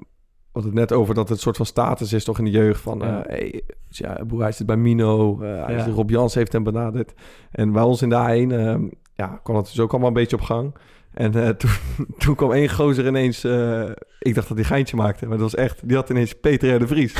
Wat 0.56 0.64
het 0.64 0.74
net 0.74 0.92
over 0.92 1.14
dat 1.14 1.24
het 1.24 1.38
een 1.38 1.44
soort 1.44 1.58
van 1.58 1.66
status 1.66 2.14
is 2.14 2.24
toch 2.24 2.38
in 2.38 2.46
de 2.46 2.52
jeugd 2.52 2.82
van... 2.82 3.00
Ja. 3.00 3.24
hey, 3.28 3.62
ja, 3.90 4.20
broer, 4.28 4.42
hij 4.42 4.52
zit 4.52 4.66
bij 4.68 4.78
Mino. 4.78 5.42
eh, 5.42 5.66
hij 5.66 5.76
Ja. 5.76 5.86
Rob 5.86 6.10
Jans 6.10 6.34
heeft 6.34 6.54
hem 6.54 6.64
benaderd. 6.64 7.14
En 7.52 7.72
bij 7.72 7.84
ons 7.84 8.02
in 8.02 8.10
de 8.10 8.16
A1 8.16 8.52
eh, 8.52 8.76
ja, 9.14 9.40
kwam 9.44 9.56
het 9.56 9.66
dus 9.66 9.80
ook 9.80 9.92
allemaal 9.92 10.08
een 10.08 10.14
beetje 10.14 10.36
op 10.36 10.42
gang. 10.42 10.74
En 11.16 11.34
eh, 11.44 11.50
toen, 11.60 11.70
toen 12.18 12.36
kwam 12.36 12.52
één 12.52 12.70
gozer 12.70 13.08
ineens... 13.08 13.44
eh, 13.44 13.82
ik 14.20 14.36
dacht 14.36 14.48
dat 14.48 14.58
hij 14.58 14.66
geintje 14.66 14.96
maakte. 14.96 15.26
Maar 15.28 15.38
dat 15.38 15.52
was 15.52 15.56
echt... 15.64 15.80
Die 15.88 15.96
had 15.96 16.10
ineens 16.10 16.34
Peter 16.34 16.76
R. 16.76 16.80
de 16.80 16.88
Vries. 16.88 17.14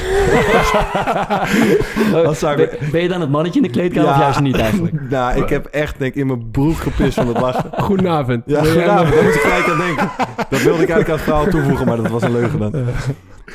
Wat 2.24 2.38
zou 2.38 2.62
ik- 2.62 2.78
ben, 2.80 2.92
ben 2.92 3.02
je 3.02 3.08
dan 3.08 3.22
het 3.22 3.30
mannetje 3.30 3.60
in 3.60 3.66
de 3.66 3.72
kleedkamer 3.72 4.10
of 4.10 4.18
juist 4.18 4.40
niet 4.40 4.58
eigenlijk? 4.58 5.10
nou, 5.10 5.42
ik 5.44 5.50
heb 5.50 5.66
echt 5.66 6.00
denk 6.00 6.14
ik, 6.14 6.22
in 6.22 6.28
mijn 6.28 6.52
broek 6.52 6.76
gepist 6.78 7.14
van 7.14 7.28
het 7.28 7.40
lachen. 7.40 7.70
Goedenavond. 7.84 8.44
Ja, 8.46 8.64
goedenavond. 8.64 9.14
Daar 9.14 9.24
moet 9.24 9.34
ik 9.36 9.40
gelijk 9.42 9.68
aan 9.70 9.78
denken. 9.78 10.10
Dat 10.50 10.62
wilde 10.62 10.84
ik 10.84 10.90
eigenlijk 10.90 11.10
aan 11.10 11.16
het 11.16 11.24
verhaal 11.24 11.48
toevoegen, 11.48 11.86
maar 11.86 11.98
dat 11.98 12.08
was 12.08 12.22
een 12.24 12.32
leugen 12.32 12.60
dan. 12.60 12.74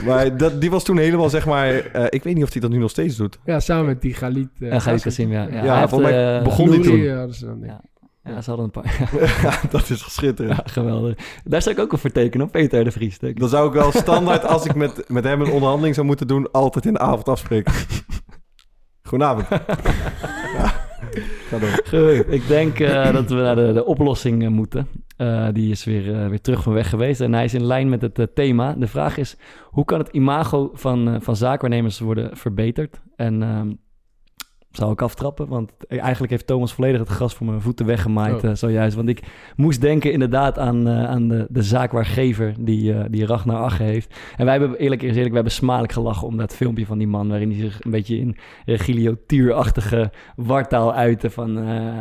Maar 0.05 0.36
dat, 0.36 0.61
die 0.61 0.70
was 0.70 0.84
toen 0.84 0.99
helemaal, 0.99 1.28
zeg 1.28 1.47
maar... 1.47 1.68
eh, 1.74 2.05
ik 2.09 2.22
weet 2.24 2.34
niet 2.34 2.45
of 2.45 2.53
hij 2.53 2.61
dat 2.61 2.70
nu 2.70 2.78
nog 2.78 2.91
steeds 2.91 3.16
doet. 3.16 3.38
Ja, 3.45 3.61
samen 3.61 3.86
met 3.86 4.01
die 4.03 4.14
Galit. 4.14 4.49
eh, 4.61 4.70
Ja, 4.70 4.78
Galit. 4.78 5.03
Kassim, 5.03 5.32
ja. 5.32 5.43
Ja, 5.43 5.64
Ja, 5.64 5.72
hij 5.72 5.80
heeft, 5.80 5.97
mij 5.97 6.43
begon 6.43 6.70
die 6.70 6.80
toen. 6.80 6.99
Ja. 6.99 7.80
Ja, 8.23 8.41
ze 8.41 8.51
hadden 8.51 8.71
een 8.75 8.83
paar. 8.83 9.09
Ja, 9.43 9.61
dat 9.71 9.91
is 9.91 10.12
schitterend. 10.12 10.57
Ja, 10.57 10.62
geweldig. 10.64 11.41
Daar 11.45 11.62
zou 11.62 11.75
ik 11.75 11.81
ook 11.81 11.93
op 11.93 12.01
voor 12.01 12.12
tekenen, 12.12 12.47
op 12.47 12.53
Peter 12.53 12.85
de 12.85 12.91
Vries. 12.91 13.18
Dan 13.18 13.49
zou 13.49 13.68
ik 13.68 13.73
wel 13.73 13.93
standaard, 13.93 14.45
als 14.45 14.64
ik 14.64 14.75
met, 14.75 15.05
met 15.09 15.25
hem 15.25 15.41
een 15.41 15.51
onderhandeling 15.51 15.95
zou 15.95 16.07
moeten 16.07 16.27
doen... 16.27 16.51
altijd 16.51 16.87
in 16.87 16.93
de 16.93 16.99
avond 16.99 17.29
afspreken. 17.29 17.73
Goedenavond. 19.09 19.49
Ja. 20.57 20.89
Ga 21.49 21.59
door. 21.59 21.81
Goed, 21.85 22.33
ik 22.33 22.47
denk 22.47 22.81
eh, 22.81 23.12
dat 23.12 23.29
we 23.29 23.35
naar 23.35 23.57
de, 23.57 23.73
de 23.73 23.85
oplossing 23.85 24.43
eh, 24.43 24.49
moeten. 24.49 24.89
Eh, 25.16 25.49
die 25.53 25.71
is 25.71 25.85
weer, 25.85 26.29
weer 26.29 26.41
terug 26.41 26.62
van 26.62 26.73
weg 26.73 26.89
geweest 26.89 27.21
en 27.21 27.33
hij 27.33 27.45
is 27.45 27.55
in 27.55 27.64
lijn 27.64 27.89
met 27.89 28.03
het 28.03 28.35
thema. 28.35 28.73
De 28.73 28.87
vraag 28.87 29.16
is, 29.16 29.37
hoe 29.64 29.85
kan 29.85 29.99
het 29.99 30.09
imago 30.09 30.71
van, 30.75 31.23
van 31.23 31.37
zaakwaarnemers 31.37 31.99
worden 31.99 32.37
verbeterd? 32.37 33.01
En 33.16 33.43
ehm, 33.43 33.73
zou 34.71 34.93
ik 34.93 35.03
aftrappen, 35.03 35.49
want 35.49 35.73
eigenlijk 35.89 36.33
heeft 36.33 36.47
Thomas 36.47 36.73
volledig 36.73 37.01
het 37.01 37.09
gras 37.09 37.35
voor 37.35 37.47
mijn 37.47 37.61
voeten 37.61 37.87
weggemaaid 37.87 38.35
Oh. 38.45 38.51
eh, 38.51 38.55
zojuist. 38.57 38.97
Want 38.97 39.09
ik 39.09 39.23
moest 39.57 39.81
denken 39.81 40.12
inderdaad 40.12 40.59
aan, 40.59 40.89
eh, 40.89 41.05
aan 41.05 41.29
de, 41.29 41.47
de 41.51 41.62
zaakwaargever 41.62 42.55
die, 42.59 42.93
eh 42.93 43.05
die 43.11 43.27
Ragnar 43.27 43.57
Ache 43.62 43.83
heeft. 43.83 44.14
En 44.37 44.45
wij 44.45 44.59
hebben, 44.59 44.79
eerlijk 44.79 45.03
is 45.03 45.09
eerlijk, 45.11 45.29
we 45.29 45.35
hebben 45.35 45.53
smadelijk 45.53 45.93
gelachen 45.93 46.27
om 46.27 46.37
dat 46.37 46.57
filmpje 46.57 46.87
van 46.87 46.99
die 46.99 47.07
man... 47.07 47.29
waarin 47.29 47.51
hij 47.51 47.61
zich 47.61 47.85
een 47.85 47.91
beetje 47.91 48.18
in 48.18 48.37
Regilio 48.64 49.16
Tuur-achtige 49.27 50.11
wartaal 50.37 50.95
uitte 50.95 51.31
van 51.31 51.59
eh, 51.59 51.99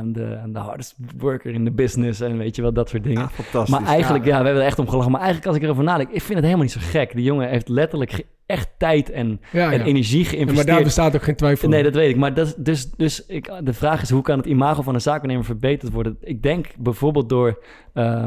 the 0.54 0.60
hardest 0.60 0.96
worker 1.18 1.54
in 1.54 1.64
the 1.66 1.72
business 1.72 2.22
en 2.22 2.38
weet 2.38 2.56
je 2.56 2.62
wel, 2.62 2.74
dat 2.74 2.90
soort 2.90 3.04
dingen. 3.04 3.30
Fantastisch. 3.30 3.80
Maar 3.80 3.88
eigenlijk, 3.88 4.26
ja. 4.26 4.38
we 4.40 4.44
hebben 4.46 4.62
er 4.62 4.68
echt 4.68 4.80
om 4.80 4.90
gelachen. 4.90 5.12
Maar 5.12 5.22
eigenlijk, 5.22 5.50
als 5.50 5.58
ik 5.58 5.64
erover 5.64 5.84
nadenk, 5.84 6.10
ik 6.10 6.22
vind 6.22 6.34
het 6.34 6.44
helemaal 6.44 6.64
niet 6.64 6.72
zo 6.74 6.80
gek. 6.84 7.14
Die 7.16 7.24
jongen 7.24 7.50
heeft 7.50 7.70
letterlijk 7.70 8.12
ge- 8.12 8.26
echt 8.50 8.70
tijd 8.78 9.10
en, 9.12 9.41
Ja, 9.52 9.72
en 9.72 9.80
ja. 9.80 9.86
energie 9.86 10.18
Ja, 10.20 10.24
maar 10.26 10.34
geïnvesteerd. 10.34 10.68
daar 10.68 10.84
bestaat 10.84 11.16
ook 11.16 11.24
geen 11.24 11.36
twijfel 11.36 11.70
Nee, 11.70 11.84
dat 11.84 11.93
weet 11.93 12.10
ik. 12.10 12.16
Maar 12.16 12.34
dat, 12.34 12.56
dus, 12.58 12.91
dus 12.91 13.26
ik, 13.26 13.52
de 13.64 13.74
vraag 13.74 14.02
is, 14.02 14.10
hoe 14.10 14.22
kan 14.22 14.38
het 14.38 14.47
imago 14.47 14.82
van 14.82 14.93
een 14.93 15.02
zaakwaarnemer 15.02 15.45
verbeterd 15.45 15.91
worden? 15.91 16.18
Ik 16.22 16.43
denk 16.43 16.68
bijvoorbeeld 16.78 17.30
door... 17.30 17.64
eh, 17.93 18.26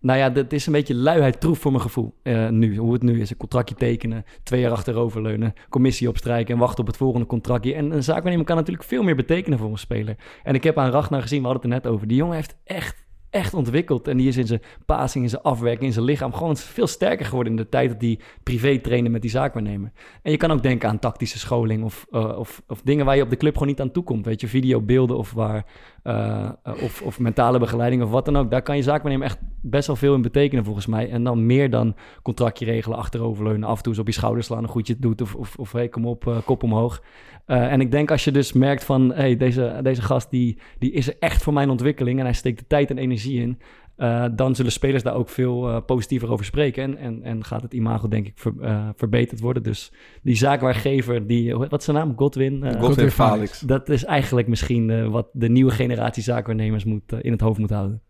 nou 0.00 0.18
ja, 0.18 0.30
dat 0.30 0.52
is 0.52 0.66
een 0.66 0.72
beetje 0.72 0.94
luiheid 0.94 1.40
troef 1.40 1.58
voor 1.58 1.70
mijn 1.70 1.82
gevoel. 1.82 2.14
eh, 2.22 2.48
nu, 2.48 2.76
hoe 2.76 2.92
het 2.92 3.02
nu 3.02 3.20
is. 3.20 3.30
Een 3.30 3.36
contractje 3.36 3.74
tekenen, 3.74 4.24
twee 4.42 4.60
jaar 4.60 4.70
achteroverleunen, 4.70 5.52
commissie 5.68 6.08
opstrijken 6.08 6.54
en 6.54 6.60
wachten 6.60 6.80
op 6.80 6.86
het 6.86 6.96
volgende 6.96 7.26
contractje. 7.26 7.74
En 7.74 7.90
een 7.90 8.02
zaakwaarnemer 8.04 8.46
kan 8.46 8.56
natuurlijk 8.56 8.84
veel 8.88 9.02
meer 9.02 9.16
betekenen 9.16 9.58
voor 9.58 9.70
een 9.70 9.78
speler. 9.78 10.16
En 10.42 10.54
ik 10.54 10.64
heb 10.64 10.78
aan 10.78 10.90
Ragnar 10.90 11.22
gezien, 11.22 11.40
we 11.42 11.46
hadden 11.48 11.62
het 11.70 11.72
er 11.72 11.82
net 11.82 11.92
over. 11.94 12.06
Die 12.08 12.16
jongen 12.16 12.34
heeft 12.36 12.56
echt, 12.64 13.04
echt 13.30 13.54
ontwikkeld. 13.54 14.08
En 14.08 14.16
die 14.16 14.28
is 14.28 14.36
in 14.36 14.46
zijn 14.46 14.62
passing, 14.86 15.24
in 15.24 15.30
zijn 15.30 15.42
afwerking, 15.42 15.84
in 15.84 15.92
zijn 15.92 16.04
lichaam 16.04 16.32
gewoon 16.32 16.56
veel 16.56 16.86
sterker 16.86 17.26
geworden 17.26 17.52
in 17.52 17.58
de 17.58 17.68
tijd 17.68 17.90
dat 17.90 18.00
hij 18.00 18.18
privé 18.42 18.78
trainde 18.78 19.10
met 19.10 19.22
die 19.22 19.30
zaakwaarnemer. 19.30 19.92
En 20.22 20.30
je 20.30 20.36
kan 20.36 20.50
ook 20.50 20.62
denken 20.62 20.88
aan 20.88 20.98
tactische 20.98 21.38
scholing 21.38 21.84
of, 21.84 22.06
eh, 22.10 22.38
of, 22.38 22.62
of 22.68 22.80
dingen 22.82 23.04
waar 23.04 23.16
je 23.16 23.22
op 23.22 23.30
de 23.30 23.36
club 23.36 23.52
gewoon 23.52 23.68
niet 23.68 23.80
aan 23.80 23.92
toekomt. 23.92 24.24
Weet 24.24 24.40
je, 24.40 24.48
videobeelden 24.48 25.16
of, 25.16 25.32
waar, 25.32 25.66
eh, 26.02 26.50
of, 26.64 27.02
of 27.02 27.18
mentale 27.18 27.58
begeleiding 27.58 28.02
of 28.02 28.10
wat 28.10 28.24
dan 28.24 28.36
ook. 28.36 28.50
Daar 28.50 28.62
kan 28.62 28.76
je 28.76 28.82
zaakwaarnemer 28.82 29.26
echt 29.26 29.38
best 29.62 29.86
wel 29.86 29.96
veel 29.96 30.14
in 30.14 30.22
betekenen 30.22 30.64
volgens 30.64 30.86
mij. 30.86 31.10
En 31.10 31.24
dan 31.24 31.46
meer 31.46 31.70
dan 31.70 31.94
contractje 32.22 32.64
regelen, 32.64 32.98
achteroverleunen, 32.98 33.68
af 33.68 33.76
en 33.76 33.82
toe 33.82 33.92
eens 33.92 34.00
op 34.00 34.06
je 34.06 34.12
schouder 34.12 34.42
slaan, 34.42 34.62
een 34.62 34.68
goedje 34.68 34.96
doet 34.98 35.20
of, 35.20 35.34
of, 35.34 35.56
of 35.56 35.72
hey, 35.72 35.88
kom 35.88 36.06
op, 36.06 36.26
eh, 36.26 36.36
kop 36.44 36.62
omhoog. 36.62 37.02
Eh, 37.50 37.72
en 37.72 37.80
ik 37.80 37.90
denk 37.90 38.10
als 38.10 38.24
je 38.24 38.30
dus 38.32 38.52
merkt 38.52 38.84
van, 38.84 39.12
hey, 39.12 39.36
deze, 39.36 39.78
deze 39.82 40.02
gast 40.02 40.30
die, 40.30 40.58
die 40.78 40.92
is 40.92 41.08
er 41.08 41.16
echt 41.18 41.42
voor 41.42 41.52
mijn 41.52 41.70
ontwikkeling 41.70 42.18
en 42.18 42.24
hij 42.24 42.34
steekt 42.34 42.58
de 42.58 42.66
tijd 42.66 42.90
en 42.90 42.98
energie 42.98 43.40
in. 43.40 43.58
eh, 43.96 44.24
dan 44.32 44.54
zullen 44.54 44.72
spelers 44.72 45.02
daar 45.02 45.14
ook 45.14 45.28
veel 45.28 45.68
eh, 45.68 45.84
positiever 45.86 46.30
over 46.30 46.44
spreken. 46.44 46.82
En, 46.82 46.96
en, 46.96 47.22
en 47.22 47.44
gaat 47.44 47.62
het 47.62 47.74
imago, 47.74 48.08
denk 48.08 48.26
ik, 48.26 48.32
ver- 48.38 48.92
verbeterd 48.96 49.40
worden. 49.40 49.62
Dus 49.62 49.92
die 50.22 50.34
zaakwaargever, 50.36 51.26
die, 51.26 51.54
wat 51.56 51.78
is 51.78 51.84
zijn 51.84 51.96
naam? 51.96 52.12
Godwin? 52.16 52.54
Eh, 52.64 52.70
Godwin 52.70 52.88
Godwin 52.88 53.10
Felix. 53.10 53.60
dat 53.60 53.88
is 53.88 54.04
eigenlijk 54.04 54.48
misschien 54.48 54.90
eh, 54.90 55.06
wat 55.08 55.28
de 55.32 55.48
nieuwe 55.48 55.70
generatie 55.70 56.22
zaakwaarnemers 56.22 56.84
moet, 56.84 57.12
in 57.20 57.32
het 57.32 57.40
hoofd 57.40 57.58
moet 57.58 57.70
houden. 57.70 58.02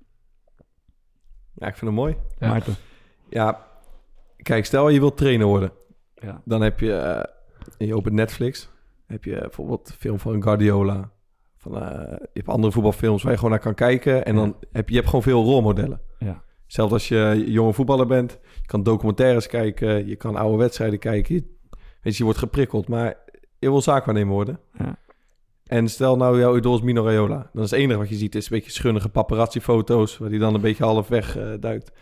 Ja, 1.55 1.67
ik 1.67 1.77
vind 1.77 1.91
het 1.91 2.01
mooi. 2.01 2.17
Ja. 2.39 2.49
Maarten. 2.49 2.75
Ja, 3.31 3.67
kijk, 4.37 4.65
stel 4.65 4.89
je 4.89 4.99
wilt 5.01 5.17
trainer 5.17 5.47
worden. 5.47 5.73
Ja. 6.15 6.43
Dan 6.45 6.61
heb 6.63 6.81
je, 6.81 7.27
je 7.79 7.95
opent 7.97 8.15
Netflix, 8.15 8.71
heb 9.11 9.25
je 9.25 9.39
bijvoorbeeld 9.41 9.89
een 9.89 9.95
film 9.95 10.19
van 10.19 10.43
Guardiola. 10.43 11.11
Van, 11.57 11.77
eh, 11.77 12.11
je 12.11 12.29
hebt 12.33 12.49
andere 12.49 12.73
voetbalfilms 12.73 13.23
waar 13.23 13.33
je 13.33 13.39
gewoon 13.39 13.53
naar 13.53 13.63
kan 13.63 13.75
kijken. 13.75 14.25
En 14.25 14.35
dan 14.35 14.57
heb 14.73 14.85
je, 14.85 14.91
je 14.91 14.99
hebt 14.99 15.07
gewoon 15.07 15.23
veel 15.23 15.45
rolmodellen. 15.45 16.01
Ja. 16.19 16.43
Zelfs 16.67 16.93
als 16.93 17.09
je 17.09 17.45
jonge 17.47 17.73
voetballer 17.73 18.07
bent, 18.07 18.39
je 18.43 18.67
kan 18.67 18.83
documentaires 18.83 19.47
kijken, 19.47 20.07
je 20.07 20.17
kan 20.17 20.37
oude 20.37 20.57
wedstrijden 20.57 20.99
kijken. 20.99 21.35
Je, 21.35 21.45
weet 21.71 22.13
je, 22.13 22.19
je 22.19 22.25
wordt 22.25 22.39
geprikkeld, 22.39 22.89
maar 22.89 23.17
je 23.59 23.71
wil 23.71 23.83
zaakwaarnemer 23.83 24.35
worden. 24.35 24.61
Ja. 24.79 24.99
En 25.67 25.89
stel 25.89 26.17
nou, 26.17 26.39
jouw 26.39 26.57
idool 26.57 26.75
is 26.75 26.83
Mino 26.83 27.05
Raiola. 27.05 27.51
Dan 27.53 27.63
is 27.63 27.71
het 27.71 27.81
enige 27.81 27.99
wat 27.99 28.09
je 28.09 28.15
ziet 28.15 28.35
is 28.35 28.45
een 28.45 28.57
beetje 28.57 28.71
schunnige 28.71 29.09
paparazzi-foto's... 29.09 30.19
waar 30.19 30.29
die 30.29 30.39
dan 30.39 30.55
een 30.55 30.61
beetje 30.61 30.85
half 30.85 31.09
weg 31.09 31.37
eh, 31.37 31.53
duikt. 31.61 31.93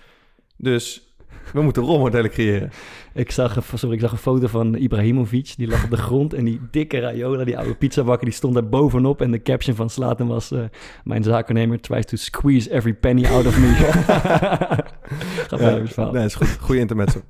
Dus 0.56 1.07
we 1.52 1.62
moeten 1.62 1.82
rolmodellen 1.82 2.30
creëren. 2.30 2.70
Ik 3.14 3.30
zag, 3.30 3.56
een- 3.56 3.78
sorry, 3.78 3.94
ik 3.94 4.00
zag 4.00 4.12
een 4.12 4.18
foto 4.18 4.46
van 4.46 4.74
Ibrahimovic. 4.74 5.54
Die 5.56 5.68
lag 5.68 5.84
op 5.84 5.90
de 5.90 5.96
grond. 5.96 6.32
En 6.34 6.44
die 6.44 6.60
dikke 6.70 6.98
Raiola, 6.98 7.44
die 7.44 7.58
oude 7.58 7.74
pizzabakker, 7.74 8.24
die 8.26 8.34
stond 8.34 8.54
daar 8.54 8.68
bovenop. 8.68 9.20
En 9.22 9.30
de 9.30 9.42
caption 9.42 9.76
van 9.76 9.90
Slaten 9.90 10.26
was... 10.26 10.50
eh, 10.50 10.60
mijn 11.04 11.22
zakennemer 11.22 11.80
tries 11.80 12.04
to 12.06 12.16
squeeze 12.16 12.70
every 12.72 12.94
penny 12.94 13.26
out 13.26 13.46
of 13.46 13.58
me. 13.58 13.66
Gaat 15.48 15.60
het 15.60 15.92
verhaal. 15.92 16.12
nee, 16.12 16.24
is 16.24 16.34
goed. 16.34 16.56
Goeie 16.60 16.80
intermezzo. 16.80 17.20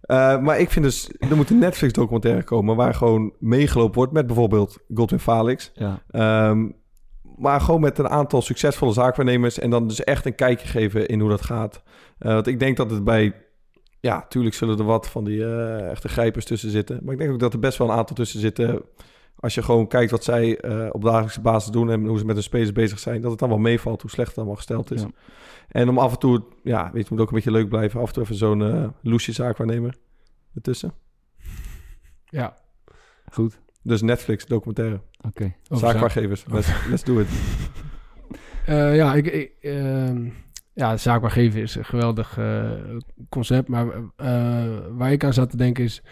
Eh, 0.00 0.38
maar 0.40 0.58
ik 0.60 0.70
vind 0.70 0.84
dus, 0.84 1.10
er 1.18 1.36
moet 1.36 1.50
een 1.50 1.58
Netflix-documentaire 1.58 2.42
komen... 2.44 2.76
waar 2.76 2.94
gewoon 2.94 3.32
meegelopen 3.38 3.94
wordt 3.94 4.12
met 4.12 4.26
bijvoorbeeld 4.26 4.78
Godwin 4.94 5.18
Felix... 5.20 5.70
Ja, 5.74 6.02
Ehm, 6.10 6.68
maar 7.36 7.60
gewoon 7.60 7.80
met 7.80 7.98
een 7.98 8.08
aantal 8.08 8.42
succesvolle 8.42 8.92
zaakwaarnemers... 8.92 9.58
en 9.58 9.70
dan 9.70 9.88
dus 9.88 10.04
echt 10.04 10.26
een 10.26 10.34
kijkje 10.34 10.68
geven 10.68 11.06
in 11.08 11.20
hoe 11.20 11.28
dat 11.28 11.42
gaat. 11.42 11.82
Eh, 12.18 12.32
want 12.32 12.46
ik 12.46 12.58
denk 12.58 12.76
dat 12.76 12.90
het 12.90 13.04
bij... 13.04 13.34
Ja, 14.00 14.26
tuurlijk 14.28 14.54
zullen 14.54 14.78
er 14.78 14.84
wat 14.84 15.08
van 15.08 15.24
die 15.24 15.44
eh, 15.44 15.90
echte 15.90 16.08
grijpers 16.08 16.44
tussen 16.44 16.70
zitten. 16.70 17.00
Maar 17.02 17.12
ik 17.12 17.18
denk 17.18 17.32
ook 17.32 17.38
dat 17.38 17.52
er 17.52 17.58
best 17.58 17.78
wel 17.78 17.88
een 17.90 17.96
aantal 17.96 18.16
tussen 18.16 18.40
zitten... 18.40 18.82
als 19.36 19.54
je 19.54 19.62
gewoon 19.62 19.86
kijkt 19.86 20.10
wat 20.10 20.24
zij 20.24 20.58
eh, 20.58 20.88
op 20.92 21.02
dagelijkse 21.02 21.40
basis 21.40 21.70
doen... 21.70 21.90
en 21.90 22.06
hoe 22.06 22.18
ze 22.18 22.24
met 22.24 22.34
hun 22.34 22.44
spelers 22.44 22.72
bezig 22.72 22.98
zijn... 22.98 23.20
dat 23.20 23.30
het 23.30 23.40
dan 23.40 23.48
wel 23.48 23.58
meevalt 23.58 24.02
hoe 24.02 24.10
slecht 24.10 24.28
het 24.28 24.36
allemaal 24.36 24.56
gesteld 24.56 24.90
is. 24.90 25.00
Ja. 25.00 25.08
En 25.68 25.88
om 25.88 25.98
af 25.98 26.12
en 26.12 26.18
toe... 26.18 26.42
Ja, 26.62 26.90
weet 26.92 27.02
je, 27.02 27.08
moet 27.10 27.20
ook 27.20 27.28
een 27.28 27.34
beetje 27.34 27.50
leuk 27.50 27.68
blijven. 27.68 28.00
Af 28.00 28.06
en 28.06 28.12
toe 28.12 28.22
even 28.22 28.34
zo'n 28.34 28.62
eh 28.62 28.88
loesje 29.02 29.32
zaakwaarnemer 29.32 29.94
ertussen. 30.54 30.92
Ja, 32.24 32.56
goed. 33.32 33.60
Dus 33.82 34.02
Netflix 34.02 34.46
documentaire. 34.46 35.00
Oké. 35.26 35.54
zaak. 35.62 35.78
Zaakwaargevers. 35.78 36.44
Let's, 36.48 36.68
let's 36.88 37.04
do 37.04 37.18
it. 37.18 37.28
Ja, 38.66 39.14
ik, 39.14 39.26
ik, 39.26 39.52
ehm, 39.60 40.28
ja, 40.74 40.96
zaakbaar 40.96 41.30
geven 41.30 41.60
is 41.60 41.74
een 41.74 41.84
geweldig 41.84 42.38
eh, 42.38 42.70
concept. 43.28 43.68
Maar 43.68 43.86
eh, 44.16 44.64
waar 44.90 45.12
ik 45.12 45.24
aan 45.24 45.32
zat 45.32 45.50
te 45.50 45.56
denken 45.56 45.84
is... 45.84 46.02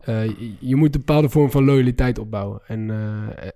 eh, 0.00 0.24
je, 0.26 0.54
je 0.60 0.76
moet 0.76 0.94
een 0.94 1.00
bepaalde 1.00 1.28
vorm 1.28 1.50
van 1.50 1.64
loyaliteit 1.64 2.18
opbouwen. 2.18 2.60
En, 2.66 2.90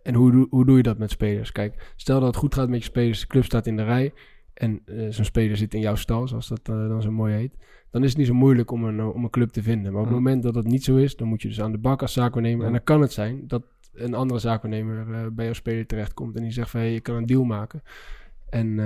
en 0.03 0.15
hoe, 0.15 0.31
doe- 0.31 0.47
hoe 0.51 0.65
doe 0.67 0.77
je 0.77 0.83
dat 0.83 0.99
met 0.99 1.11
spelers? 1.11 1.53
Kijk, 1.53 1.93
stel 1.97 2.19
dat 2.19 2.29
het 2.29 2.37
goed 2.37 2.55
gaat 2.55 2.69
met 2.69 2.79
je 2.79 2.85
spelers. 2.85 3.21
De 3.21 3.27
club 3.27 3.45
staat 3.45 3.67
in 3.67 3.77
de 3.77 3.85
rij. 3.85 4.13
En 4.55 4.83
zo'n 5.09 5.25
speler 5.25 5.57
zit 5.57 5.75
in 5.75 5.81
jouw 5.81 5.95
stal, 5.95 6.29
zoals 6.29 6.49
dat 6.49 6.65
dan 6.65 7.03
zo 7.03 7.11
mooi 7.11 7.35
heet. 7.35 7.57
Dan 7.91 8.03
is 8.03 8.09
het 8.09 8.19
niet 8.19 8.27
zo 8.27 8.35
moeilijk 8.35 8.71
om 8.71 8.85
een, 8.85 9.03
om 9.03 9.25
een 9.25 9.31
club 9.31 9.51
te 9.51 9.63
vinden. 9.63 9.93
Maar 9.93 10.01
op 10.01 10.07
het 10.07 10.17
Ja. 10.17 10.23
moment 10.23 10.43
dat 10.43 10.55
dat 10.55 10.65
niet 10.65 10.85
zo 10.85 10.97
is... 10.97 11.17
dan 11.17 11.29
moet 11.29 11.43
je 11.43 11.49
dus 11.49 11.61
aan 11.61 11.73
de 11.73 11.79
bak 11.79 12.03
als 12.03 12.13
zaakwaarnemer. 12.13 12.61
Ja. 12.61 12.67
En 12.67 12.73
dan 12.73 12.85
kan 12.85 13.01
het 13.01 13.13
zijn 13.13 13.45
dat 13.47 13.63
een 13.95 14.15
andere 14.15 14.41
zaakwaarnemer 14.41 15.35
bij 15.35 15.45
jouw 15.45 15.55
speler 15.55 15.87
terechtkomt... 15.87 16.37
en 16.37 16.43
die 16.43 16.53
zegt 16.53 16.71
van, 16.71 16.81
hey, 16.81 16.93
je 16.93 17.01
kan 17.01 17.17
een 17.17 17.27
deal 17.27 17.45
maken... 17.45 17.83
En 18.49 18.79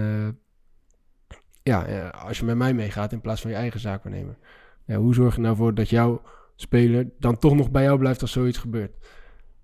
ja, 1.70 2.08
als 2.08 2.38
je 2.38 2.44
met 2.44 2.56
mij 2.56 2.74
meegaat 2.74 3.12
in 3.12 3.20
plaats 3.20 3.40
van 3.40 3.50
je 3.50 3.56
eigen 3.56 3.80
zaakwaarnemer. 3.80 4.36
Ja, 4.84 4.96
hoe 4.96 5.14
zorg 5.14 5.34
je 5.34 5.40
nou 5.40 5.56
voor 5.56 5.74
dat 5.74 5.88
jouw 5.88 6.22
speler 6.56 7.08
dan 7.18 7.38
toch 7.38 7.54
nog 7.54 7.70
bij 7.70 7.82
jou 7.82 7.98
blijft 7.98 8.20
als 8.20 8.32
zoiets 8.32 8.58
gebeurt? 8.58 8.92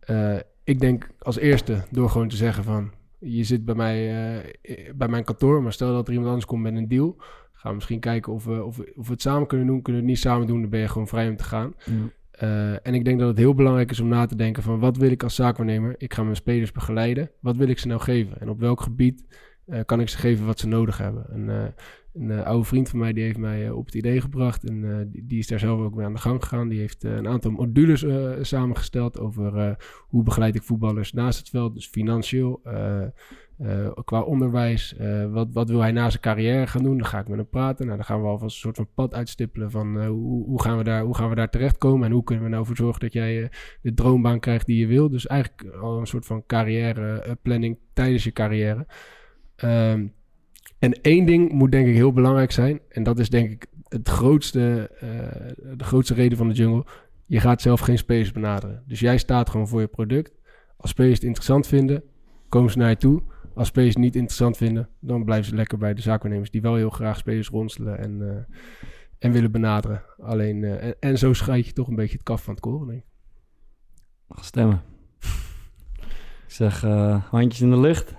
Eh, 0.01 0.37
ik 0.65 0.81
denk 0.81 1.09
als 1.19 1.39
eerste 1.39 1.83
door 1.91 2.11
gewoon 2.11 2.29
te 2.29 2.37
zeggen 2.37 2.65
van... 2.65 2.91
Je 3.19 3.45
zit 3.45 3.65
bij 3.65 3.75
mij 3.75 4.09
eh, 4.63 4.95
bij 4.95 5.09
mijn 5.09 5.25
kantoor, 5.25 5.63
maar 5.63 5.73
stel 5.73 5.93
dat 5.93 6.07
er 6.07 6.11
iemand 6.13 6.29
anders 6.29 6.47
komt 6.47 6.63
met 6.63 6.75
een 6.75 6.89
deal... 6.89 7.17
Gaan 7.53 7.71
we 7.71 7.77
misschien 7.77 8.01
kijken 8.01 8.33
of 8.33 8.45
we, 8.45 8.65
of, 8.65 8.77
we- 8.77 8.93
of 8.97 9.07
we 9.07 9.13
het 9.13 9.23
samen 9.23 9.47
kunnen 9.47 9.67
doen. 9.67 9.83
Kunnen 9.83 10.03
we 10.03 10.09
het 10.09 10.17
niet 10.17 10.25
samen 10.27 10.47
doen, 10.47 10.61
dan 10.61 10.71
ben 10.71 10.81
je 10.81 10.89
gewoon 10.89 11.09
vrij 11.09 11.29
om 11.29 11.37
te 11.37 11.45
gaan. 11.45 11.75
Eh, 12.31 12.87
en 12.87 12.95
ik 12.95 13.05
denk 13.05 13.19
dat 13.19 13.29
het 13.29 13.39
heel 13.39 13.55
belangrijk 13.55 13.91
is 13.91 14.01
om 14.01 14.09
na 14.09 14.27
te 14.27 14.37
denken 14.37 14.63
van 14.63 14.79
wat 14.79 14.97
wil 14.97 15.11
ik 15.11 15.23
als 15.23 15.35
zaakwaarnemer? 15.35 15.95
Ik 15.99 16.15
ga 16.15 16.23
mijn 16.23 16.37
spelers 16.37 16.73
begeleiden. 16.73 17.31
Wat 17.41 17.57
wil 17.57 17.69
ik 17.69 17.79
ze 17.79 17.87
nou 17.87 18.01
geven? 18.01 18.41
En 18.41 18.49
op 18.49 18.61
welk 18.61 18.81
gebied 18.81 19.25
eh, 19.71 19.81
kan 19.85 20.01
ik 20.01 20.09
ze 20.09 20.19
geven 20.19 20.47
wat 20.47 20.59
ze 20.59 20.69
nodig 20.69 20.99
hebben? 20.99 21.27
En, 21.31 21.49
eh, 21.49 21.69
een 22.15 22.31
eh, 22.31 22.47
oude 22.47 22.65
vriend 22.65 22.89
van 22.89 22.99
mij 22.99 23.13
die 23.13 23.25
heeft 23.25 23.39
mij 23.39 23.71
op 23.71 23.87
het 23.87 23.95
idee 23.95 24.21
gebracht. 24.21 24.65
En 24.65 25.09
die, 25.13 25.27
die 25.27 25.39
is 25.39 25.47
daar 25.47 25.59
zelf 25.59 25.81
ook 25.81 25.95
mee 25.95 26.07
aan 26.07 26.13
de 26.13 26.19
gang 26.19 26.43
gegaan. 26.43 26.69
Die 26.69 26.79
heeft 26.79 27.05
een 27.05 27.29
aantal 27.29 27.51
modules 27.51 28.05
samengesteld 28.41 29.21
over 29.21 29.77
hoe 30.09 30.23
begeleid 30.23 30.55
ik 30.55 30.63
voetballers 30.63 31.13
naast 31.13 31.39
het 31.39 31.49
veld. 31.49 31.75
Dus 31.75 31.87
financieel, 31.87 32.61
qua 34.05 34.21
onderwijs. 34.21 34.95
wat, 35.31 35.49
wat 35.53 35.69
wil 35.69 35.81
hij 35.81 35.93
na 35.93 36.11
zijn 36.11 36.23
carrière 36.23 36.67
gaan 36.67 36.83
doen? 36.83 36.99
Dan 36.99 37.07
ga 37.07 37.19
ik 37.19 37.29
met 37.29 37.39
hem 37.39 37.49
praten. 37.49 37.85
Nou, 37.85 37.97
dan 37.97 38.07
gaan 38.07 38.21
we 38.21 38.29
alvast 38.29 38.55
een 38.55 38.61
soort 38.61 38.77
van 38.77 38.89
pad 38.95 39.15
uitstippelen 39.15 39.71
van 39.71 40.07
hoe, 40.07 40.45
hoe, 40.45 40.63
gaan 40.63 40.79
we 40.79 40.85
daar, 40.85 41.03
hoe 41.03 41.17
gaan 41.17 41.29
we 41.29 41.35
daar 41.35 41.51
terechtkomen? 41.51 42.07
En 42.07 42.13
hoe 42.13 42.25
kunnen 42.25 42.45
we 42.45 42.51
nou 42.51 42.67
voor 42.67 42.77
zorgen 42.77 43.01
dat 43.01 43.13
jij 43.13 43.51
de 43.83 43.95
droombaan 43.95 44.41
krijgt 44.41 44.67
die 44.67 44.79
je 44.79 44.87
wil? 44.87 45.11
Dus 45.11 45.27
eigenlijk 45.27 45.75
al 45.77 45.99
een 45.99 46.07
soort 46.07 46.27
van 46.27 46.47
carrièreplanning 46.47 47.79
tijdens 47.93 48.25
je 48.25 48.33
carrière. 48.33 48.87
Ehm, 49.61 50.07
en 50.79 50.93
één 51.03 51.27
ding 51.27 51.53
moet 51.53 51.73
denk 51.73 51.87
ik 51.87 51.95
heel 51.95 52.13
belangrijk 52.13 52.53
zijn. 52.53 52.81
En 52.89 53.03
dat 53.03 53.19
is 53.19 53.31
denk 53.31 53.51
ik 53.51 53.67
het 53.89 54.09
grootste, 54.09 54.91
eh, 55.01 55.67
de 55.77 55.85
grootste 55.85 56.15
reden 56.15 56.39
van 56.39 56.49
de 56.49 56.55
jungle. 56.55 56.85
Je 57.27 57.41
gaat 57.41 57.63
zelf 57.63 57.81
geen 57.81 57.99
spelers 57.99 58.33
benaderen. 58.33 58.83
Dus 58.87 59.01
jij 59.01 59.19
staat 59.19 59.51
gewoon 59.51 59.69
voor 59.69 59.81
je 59.81 59.87
product. 59.87 60.33
Als 60.77 60.91
spelers 60.91 61.15
het 61.15 61.25
interessant 61.25 61.67
vinden, 61.67 62.03
komen 62.49 62.71
ze 62.71 62.79
naar 62.79 62.89
je 62.89 62.97
toe. 62.97 63.23
Als 63.55 63.69
spelers 63.69 63.95
het 63.95 64.03
niet 64.03 64.15
interessant 64.15 64.57
vinden, 64.57 64.89
dan 65.01 65.25
blijven 65.25 65.47
ze 65.47 65.55
lekker 65.55 65.79
bij 65.79 65.95
de 65.95 66.01
zaakwaarnemers 66.01 66.51
die 66.51 66.61
wel 66.61 66.75
heel 66.75 66.91
graag 66.91 67.17
spelers 67.17 67.49
ronselen 67.49 67.99
en, 67.99 68.31
eh, 68.31 68.57
en 69.19 69.33
willen 69.33 69.51
benaderen. 69.51 70.03
Alleen, 70.19 70.65
eh, 70.65 70.93
en, 71.01 71.19
zo 71.19 71.33
scheid 71.33 71.67
je 71.67 71.73
toch 71.73 71.89
een 71.89 71.95
beetje 71.95 72.17
het 72.17 72.23
kaf 72.23 72.43
van 72.43 72.55
het 72.55 72.63
koren, 72.63 72.95
ik. 72.95 73.05
Mag 74.27 74.45
stemmen. 74.45 74.83
Ik 76.47 76.57
zeg 76.57 76.81
handjes 77.31 77.61
in 77.61 77.71
de 77.71 77.81
lucht. 77.81 78.15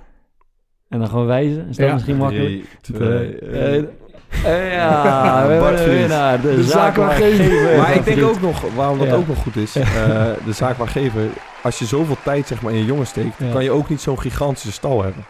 En 0.91 0.99
dan 0.99 1.07
gewoon 1.07 1.25
wijzen. 1.25 1.65
Is 1.69 1.75
dat 1.77 1.87
Ja. 1.87 1.93
misschien 1.93 2.17
makkelijk? 2.17 2.47
Drie, 2.81 2.97
twee, 2.97 3.39
Eh, 3.39 3.71
één. 3.73 3.89
eh, 4.45 4.73
ja, 4.73 5.31
we 5.31 5.37
hebben 5.39 5.59
Bart 5.59 5.79
een 5.79 5.85
Vries. 5.85 5.99
winnaar. 5.99 6.41
De, 6.41 6.55
De 6.55 6.63
zaakwaargever. 6.63 7.37
zaakwaargever. 7.45 7.77
Maar 7.77 7.95
ik 7.95 8.05
denk 8.05 8.23
ook 8.23 8.41
nog, 8.41 8.61
waarom 8.75 8.97
dat 8.97 9.07
Ja. 9.07 9.13
ook 9.13 9.27
nog 9.27 9.37
goed 9.37 9.55
is, 9.55 9.75
eh, 9.75 9.85
de 10.45 10.51
zaak 10.53 10.77
waar 10.77 10.87
geven, 10.87 11.29
als 11.63 11.79
je 11.79 11.85
zoveel 11.85 12.17
tijd 12.23 12.47
zeg 12.47 12.61
maar 12.61 12.71
in 12.71 12.77
je 12.77 12.85
jongen 12.85 13.07
steekt, 13.07 13.35
Ja. 13.37 13.51
kan 13.51 13.63
je 13.63 13.71
ook 13.71 13.89
niet 13.89 14.01
zo'n 14.01 14.19
gigantische 14.19 14.71
stal 14.71 15.03
hebben. 15.03 15.23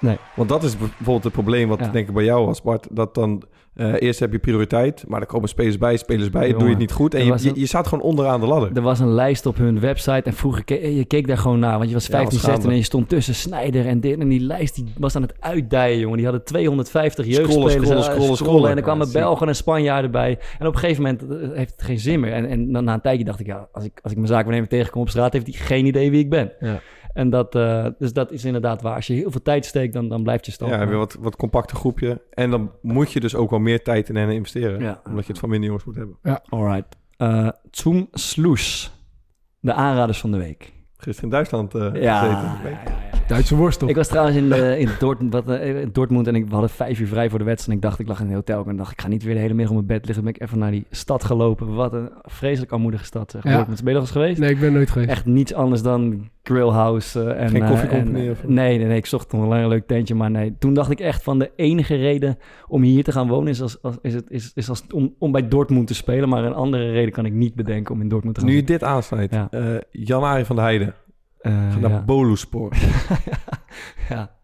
Nee. 0.00 0.16
Want 0.36 0.48
dat 0.48 0.62
is 0.62 0.76
bijvoorbeeld 0.78 1.24
het 1.24 1.32
probleem 1.32 1.68
wat 1.68 1.78
Ja. 1.80 1.88
denk 1.88 2.08
ik 2.08 2.14
bij 2.14 2.24
jou 2.24 2.46
was, 2.46 2.62
Bart, 2.62 2.86
dat 2.90 3.14
dan 3.14 3.42
eh, 3.74 3.94
eerst 3.98 4.20
heb 4.20 4.32
je 4.32 4.38
prioriteit, 4.38 5.04
maar 5.08 5.20
er 5.20 5.26
komen 5.26 5.48
spelers 5.48 5.78
bij, 5.78 5.96
spelers 5.96 6.30
bij, 6.30 6.52
doe 6.52 6.62
je 6.62 6.68
het 6.68 6.78
niet 6.78 6.92
goed 6.92 7.14
en 7.14 7.24
je, 7.24 7.34
je, 7.38 7.48
een- 7.48 7.54
je 7.60 7.66
staat 7.66 7.86
gewoon 7.86 8.04
onderaan 8.04 8.40
de 8.40 8.46
ladder. 8.46 8.70
Er 8.74 8.82
was 8.82 8.98
een 9.00 9.12
lijst 9.12 9.46
op 9.46 9.56
hun 9.56 9.80
website 9.80 10.22
en 10.22 10.32
vroeger 10.32 10.88
je 10.94 11.04
keek 11.04 11.26
daar 11.26 11.38
gewoon 11.38 11.58
naar. 11.58 11.76
Want 11.78 11.88
je 11.88 11.94
was 11.94 12.06
Ja, 12.06 12.10
15, 12.10 12.30
wat 12.32 12.40
schande. 12.40 12.54
16 12.60 12.70
en 12.70 12.76
je 12.76 12.82
stond 12.84 13.08
tussen 13.08 13.34
Snijder 13.34 13.86
en 13.86 14.00
dit. 14.00 14.18
En 14.20 14.28
die 14.28 14.40
lijst 14.40 14.74
die 14.74 14.84
was 14.98 15.16
aan 15.16 15.22
het 15.22 15.34
uitdijen, 15.40 15.98
jongen. 15.98 16.16
Die 16.16 16.26
hadden 16.26 16.44
250 16.44 17.24
Scrollen, 17.24 17.50
jeugdspelers. 17.50 17.72
scrollen, 17.84 17.96
en, 18.04 18.08
eh, 18.10 18.14
scrollen, 18.14 18.36
scrollen. 18.36 18.70
En 18.70 18.76
er 18.76 18.82
kwamen 18.82 19.06
Ja. 19.06 19.12
Belgen 19.12 19.48
en 19.48 19.56
Spanjaarden 19.56 20.10
bij. 20.10 20.38
En 20.58 20.66
op 20.66 20.72
een 20.74 20.78
gegeven 20.80 21.02
moment 21.02 21.22
eh, 21.22 21.56
heeft 21.56 21.72
het 21.72 21.82
geen 21.82 21.98
zin 21.98 22.20
meer. 22.20 22.32
En, 22.32 22.46
en 22.46 22.72
dan 22.72 22.84
na 22.84 22.94
een 22.94 23.00
tijdje 23.00 23.24
dacht 23.24 23.40
ik, 23.40 23.46
ja, 23.46 23.68
als 23.72 23.84
ik, 23.84 23.92
als 24.02 24.10
ik 24.12 24.18
mijn 24.18 24.30
zaakwaarnemer 24.30 24.68
tegenkom 24.68 25.02
op 25.02 25.08
straat, 25.08 25.32
heeft 25.32 25.46
hij 25.46 25.54
geen 25.56 25.86
idee 25.86 26.10
wie 26.10 26.20
ik 26.20 26.30
ben. 26.30 26.52
Ja. 26.60 26.80
En 27.12 27.30
dat, 27.30 27.54
eh, 27.54 27.86
dus 27.98 28.12
dat 28.12 28.32
is 28.32 28.44
inderdaad 28.44 28.82
waar. 28.82 28.94
Als 28.94 29.06
je 29.06 29.12
heel 29.12 29.30
veel 29.30 29.42
tijd 29.42 29.64
steekt, 29.66 29.92
dan, 29.92 30.08
dan 30.08 30.22
blijft 30.22 30.46
je 30.46 30.52
stand. 30.52 30.70
Ja, 30.70 30.78
heb 30.78 30.88
je 30.88 30.94
wat, 30.96 31.16
wat 31.20 31.36
compacter 31.36 31.76
groepje. 31.76 32.20
En 32.30 32.50
dan 32.50 32.70
moet 32.82 33.12
je 33.12 33.20
dus 33.20 33.34
ook 33.34 33.50
wel 33.50 33.58
meer 33.58 33.82
tijd 33.82 34.08
in 34.08 34.16
hen 34.16 34.30
investeren. 34.30 34.80
Ja. 34.80 35.00
Omdat 35.08 35.24
je 35.26 35.30
het 35.30 35.40
van 35.40 35.48
minder 35.48 35.66
jongens 35.68 35.86
moet 35.86 35.96
hebben. 35.96 36.18
Alright. 36.48 36.96
Eh 37.16 37.48
Zoom 37.70 38.08
Sloes. 38.12 38.92
De 39.60 39.72
aanraders 39.72 40.20
van 40.20 40.30
de 40.30 40.38
week. 40.38 40.72
Gisteren 40.96 41.22
in 41.30 41.34
Duitsland 41.36 41.74
eh 41.74 41.80
Ja, 42.02 42.18
gezeten. 42.20 42.48
ja, 42.48 42.60
ja, 42.70 42.80
ja. 42.84 42.99
Duitse 43.30 43.56
worstel. 43.56 43.88
Ik 43.88 43.96
was 43.96 44.08
trouwens 44.08 44.36
in, 44.36 44.48
de, 44.48 44.76
in, 44.78 44.88
Dortmund, 44.98 45.32
wat, 45.32 45.48
eh, 45.48 45.80
in 45.80 45.88
Dortmund 45.92 46.26
en 46.26 46.34
ik, 46.34 46.44
we 46.46 46.50
hadden 46.52 46.70
vijf 46.70 47.00
uur 47.00 47.06
vrij 47.06 47.30
voor 47.30 47.38
de 47.38 47.44
wedstrijd. 47.44 47.70
En 47.70 47.84
ik 47.84 47.90
dacht, 47.90 48.00
ik 48.00 48.08
lag 48.08 48.20
in 48.20 48.26
een 48.28 48.34
hotel. 48.34 48.64
En 48.64 48.70
ik 48.70 48.76
dacht, 48.76 48.92
ik 48.92 49.00
ga 49.00 49.08
niet 49.08 49.22
weer 49.22 49.34
de 49.34 49.40
hele 49.40 49.54
middag 49.54 49.76
op 49.76 49.84
mijn 49.86 49.98
bed 49.98 50.06
liggen. 50.06 50.24
Dan 50.24 50.32
ben 50.32 50.34
ik 50.42 50.48
even 50.48 50.58
naar 50.58 50.70
die 50.70 50.86
stad 50.90 51.24
gelopen. 51.24 51.74
Wat 51.74 51.92
een 51.92 52.10
vreselijk 52.22 52.72
armoedige 52.72 53.04
stad. 53.04 53.30
Zeg. 53.30 53.42
Ja. 53.44 53.54
Dortmund. 53.56 53.78
Ben 53.82 53.88
je 53.92 53.94
er 53.98 54.04
eens 54.04 54.10
geweest? 54.14 54.38
Nee, 54.40 54.50
ik 54.50 54.60
ben 54.60 54.72
nooit 54.72 54.90
geweest. 54.90 55.10
Echt 55.10 55.26
niets 55.26 55.54
anders 55.54 55.82
dan 55.82 56.28
grillhouse. 56.42 57.22
eh, 57.22 57.42
en, 57.42 57.48
Geen 57.48 57.62
eh, 57.62 57.68
koffiecompagnie 57.68 58.24
en, 58.24 58.30
of- 58.30 58.44
nee, 58.46 58.78
nee, 58.78 58.86
nee. 58.86 58.96
Ik 58.96 59.06
zocht 59.06 59.32
nog 59.32 59.50
een 59.50 59.68
leuk 59.68 59.86
tentje. 59.86 60.14
Maar 60.14 60.30
nee, 60.30 60.54
toen 60.58 60.74
dacht 60.74 60.90
ik 60.90 61.00
echt 61.00 61.22
van 61.22 61.38
de 61.38 61.50
enige 61.56 61.94
reden 61.96 62.38
om 62.68 62.82
hier 62.82 63.04
te 63.04 63.12
gaan 63.12 63.28
wonen... 63.28 63.48
is, 63.48 63.62
als, 63.62 63.82
als, 63.82 63.96
is, 64.02 64.14
het, 64.14 64.30
is, 64.30 64.50
is 64.54 64.68
als, 64.68 64.84
om, 64.94 65.14
om 65.18 65.32
bij 65.32 65.48
Dortmund 65.48 65.86
te 65.86 65.94
spelen. 65.94 66.28
Maar 66.28 66.44
een 66.44 66.54
andere 66.54 66.90
reden 66.90 67.12
kan 67.12 67.24
ik 67.26 67.32
niet 67.32 67.54
bedenken 67.54 67.94
om 67.94 68.00
in 68.00 68.08
Dortmund 68.08 68.34
te 68.34 68.40
gaan 68.40 68.50
Nu 68.50 68.56
je 68.56 68.64
dit 68.64 68.82
aansnijdt. 68.84 69.34
Ja. 69.34 69.48
eh, 69.50 69.60
Jan-Arie 69.90 70.44
van 70.44 70.56
der 70.56 70.64
Heijden. 70.64 70.94
Gaat 71.42 71.80
naar 71.80 71.90
ja. 71.90 72.02
Boluspor. 72.02 72.72
ja. 74.08 74.38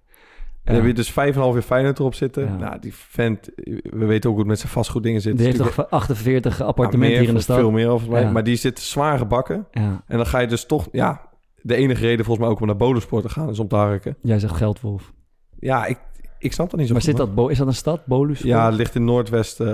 En 0.65 0.75
dan 0.75 0.75
heb 0.75 0.85
je 0.85 0.93
dus 0.93 1.11
5,5 1.11 1.15
jaar 1.15 1.63
Feyenoord 1.63 1.99
erop 1.99 2.15
zitten. 2.15 2.45
Ja. 2.45 2.57
Nou, 2.57 2.81
die 2.81 2.95
vent, 2.95 3.51
we 3.83 4.05
weten 4.07 4.31
ook 4.31 4.37
hoe 4.37 4.39
het 4.39 4.47
met 4.47 4.59
zijn 4.59 4.73
vastgoeddingen 4.73 5.21
zit. 5.21 5.37
Die 5.37 5.47
heeft 5.47 5.61
is 5.61 5.75
toch 5.75 5.91
48 5.91 6.35
natuurlijk- 6.35 6.61
appartementen 6.61 7.15
Ja, 7.15 7.21
hier 7.21 7.29
in 7.29 7.35
de 7.35 7.41
stad. 7.41 7.57
Veel 7.57 7.71
meer 7.71 7.89
volgens 7.89 8.09
mij. 8.09 8.23
Ja. 8.23 8.31
Maar 8.31 8.45
die 8.45 8.57
zit 8.57 8.79
zwaar 8.79 9.19
gebakken. 9.19 9.67
Ja. 9.71 10.03
En 10.07 10.17
dan 10.17 10.27
ga 10.27 10.39
je 10.39 10.47
dus 10.47 10.67
toch... 10.67 10.89
Ja, 10.93 11.29
de 11.63 11.75
enige 11.75 12.01
reden 12.01 12.25
volgens 12.25 12.47
mij 12.47 12.55
ook 12.55 12.61
om 12.61 12.67
naar 12.67 12.77
Boluspor 12.77 13.23
te 13.23 13.29
gaan 13.29 13.49
is 13.49 13.59
om 13.59 13.69
te 13.69 13.77
harken. 13.77 14.17
Jij 14.23 14.39
zegt 14.39 14.57
Geldwolf. 14.57 15.13
Ja, 15.59 15.87
ik, 15.87 15.99
ik 16.39 16.53
snap 16.53 16.71
dat 16.71 16.79
niet 16.79 16.89
zo 16.89 16.93
Maar 16.95 17.03
goed, 17.03 17.17
zit 17.17 17.35
dat, 17.37 17.51
is 17.51 17.59
dat 17.59 17.67
een 17.67 17.75
stad, 17.75 18.07
Bolus? 18.07 18.41
Ja, 18.41 18.67
het 18.67 18.75
ligt 18.75 18.95
in 18.95 19.05
Noordwest 19.05 19.61
eh, 19.61 19.67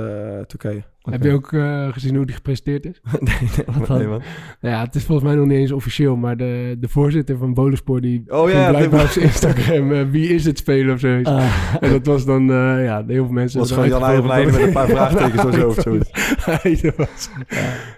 Turkije. 0.47 0.83
Heb 1.11 1.23
je 1.23 1.33
ook 1.33 1.53
eh, 1.53 1.89
gezien 1.93 2.17
hoe 2.17 2.27
die 2.27 2.35
gepresenteerd 2.35 2.85
is? 2.87 3.01
nee, 3.21 3.35
nee, 3.41 3.77
Wat 3.79 3.87
dan? 3.87 3.99
nee, 3.99 4.07
man. 4.07 4.23
Nou 4.61 4.75
ja, 4.75 4.83
het 4.85 4.95
is 4.95 5.05
volgens 5.05 5.29
mij 5.29 5.37
nog 5.37 5.47
niet 5.47 5.59
eens 5.59 5.73
officieel, 5.73 6.17
maar 6.17 6.37
de, 6.37 6.77
de 6.81 6.89
voorzitter 6.89 7.39
van 7.39 7.55
Bolenspoor 7.55 8.01
die 8.01 8.23
Oh 8.29 8.51
ja, 8.51 8.69
blijkbaar 8.69 9.03
op 9.03 9.09
zijn 9.09 9.25
Instagram 9.25 9.93
eh, 9.93 10.03
wie 10.11 10.29
is 10.29 10.45
het 10.45 10.59
spelen 10.59 10.95
of 10.95 11.01
zo. 11.01 11.21
Ah, 11.23 11.75
En 11.81 11.91
dat 11.91 12.07
was 12.07 12.25
dan, 12.25 12.51
eh, 12.51 12.85
ja, 12.85 13.05
heel 13.07 13.25
veel 13.25 13.33
mensen... 13.35 13.59
was 13.59 13.71
gewoon 13.73 13.89
Jan 13.89 14.27
met 14.27 14.55
een 14.61 14.73
paar 14.73 14.89
vraagtekens 14.89 15.45
of 15.47 15.55
zo. 15.55 15.69
Of 15.69 15.81
zoiets. 15.81 16.11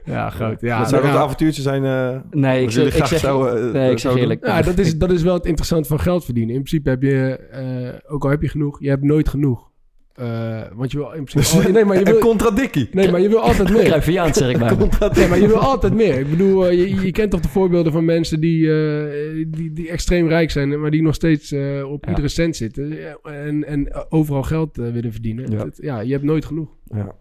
Ja, 0.04 0.30
groot. 0.30 0.60
Ja, 0.60 0.78
dat 0.78 0.88
zou 0.88 1.02
nou 1.02 1.14
een 1.14 1.20
avontuurtje 1.20 1.62
zijn. 1.62 1.84
eh 1.84 2.20
nee, 2.30 2.62
ik 2.62 2.70
zeg, 2.70 2.86
ik 2.86 2.92
graag 2.92 3.08
zeg, 3.08 3.18
zouden, 3.18 3.72
nee, 3.72 3.82
ik 3.82 3.88
zeg 3.90 4.00
zouden 4.00 4.22
eerlijk. 4.22 4.46
Ja, 4.46 4.62
dat 4.62 4.78
is, 4.78 4.98
dat 4.98 5.10
is 5.10 5.22
wel 5.22 5.34
het 5.34 5.46
interessante 5.46 5.88
van 5.88 6.00
geld 6.00 6.24
verdienen. 6.24 6.54
In 6.54 6.62
principe 6.62 6.88
heb 6.90 7.02
je, 7.02 7.36
eh, 7.50 8.12
ook 8.12 8.24
al 8.24 8.30
heb 8.30 8.42
je 8.42 8.48
genoeg, 8.48 8.80
je 8.80 8.88
hebt 8.88 9.02
nooit 9.02 9.28
genoeg. 9.28 9.72
Eh, 10.14 10.60
want 10.74 10.92
je 10.92 10.98
wil 10.98 11.12
in 11.12 11.24
principe... 11.24 11.64
al- 11.66 11.72
nee, 11.72 11.84
maar 11.84 11.94
je 11.98 12.06
Een 12.06 12.12
wil, 12.12 12.20
contradictie. 12.20 12.88
nee, 12.92 13.10
maar 13.10 13.20
je 13.20 13.28
wil 13.28 13.38
altijd 13.40 13.70
meer. 13.70 13.84
Cruyffiaans 13.84 14.36
zeg 14.38 14.50
ik 14.50 14.58
maar. 14.58 14.76
Nee, 15.16 15.28
maar 15.28 15.38
je 15.40 15.46
wil 15.46 15.56
altijd 15.58 15.94
meer. 15.94 16.18
Ik 16.18 16.30
bedoel, 16.30 16.66
eh, 16.68 16.78
je, 16.78 17.00
je 17.04 17.10
kent 17.12 17.30
toch 17.30 17.40
de 17.40 17.48
voorbeelden 17.48 17.92
van 17.92 18.04
mensen 18.04 18.40
die, 18.40 18.72
eh, 18.72 19.44
die, 19.48 19.72
die 19.72 19.88
extreem 19.90 20.28
rijk 20.28 20.50
zijn, 20.50 20.80
maar 20.80 20.90
die 20.90 21.02
nog 21.02 21.14
steeds 21.14 21.52
eh, 21.52 21.90
op 21.90 22.04
Ja. 22.04 22.10
iedere 22.10 22.28
cent 22.28 22.56
zitten 22.56 22.98
en, 23.22 23.64
en 23.66 23.92
overal 24.08 24.42
geld 24.42 24.76
willen 24.76 25.12
verdienen. 25.12 25.50
Ja. 25.50 25.64
Het- 25.64 25.78
ja, 25.82 26.00
je 26.00 26.12
hebt 26.12 26.24
nooit 26.24 26.44
genoeg. 26.44 26.68
Ja. 26.84 27.14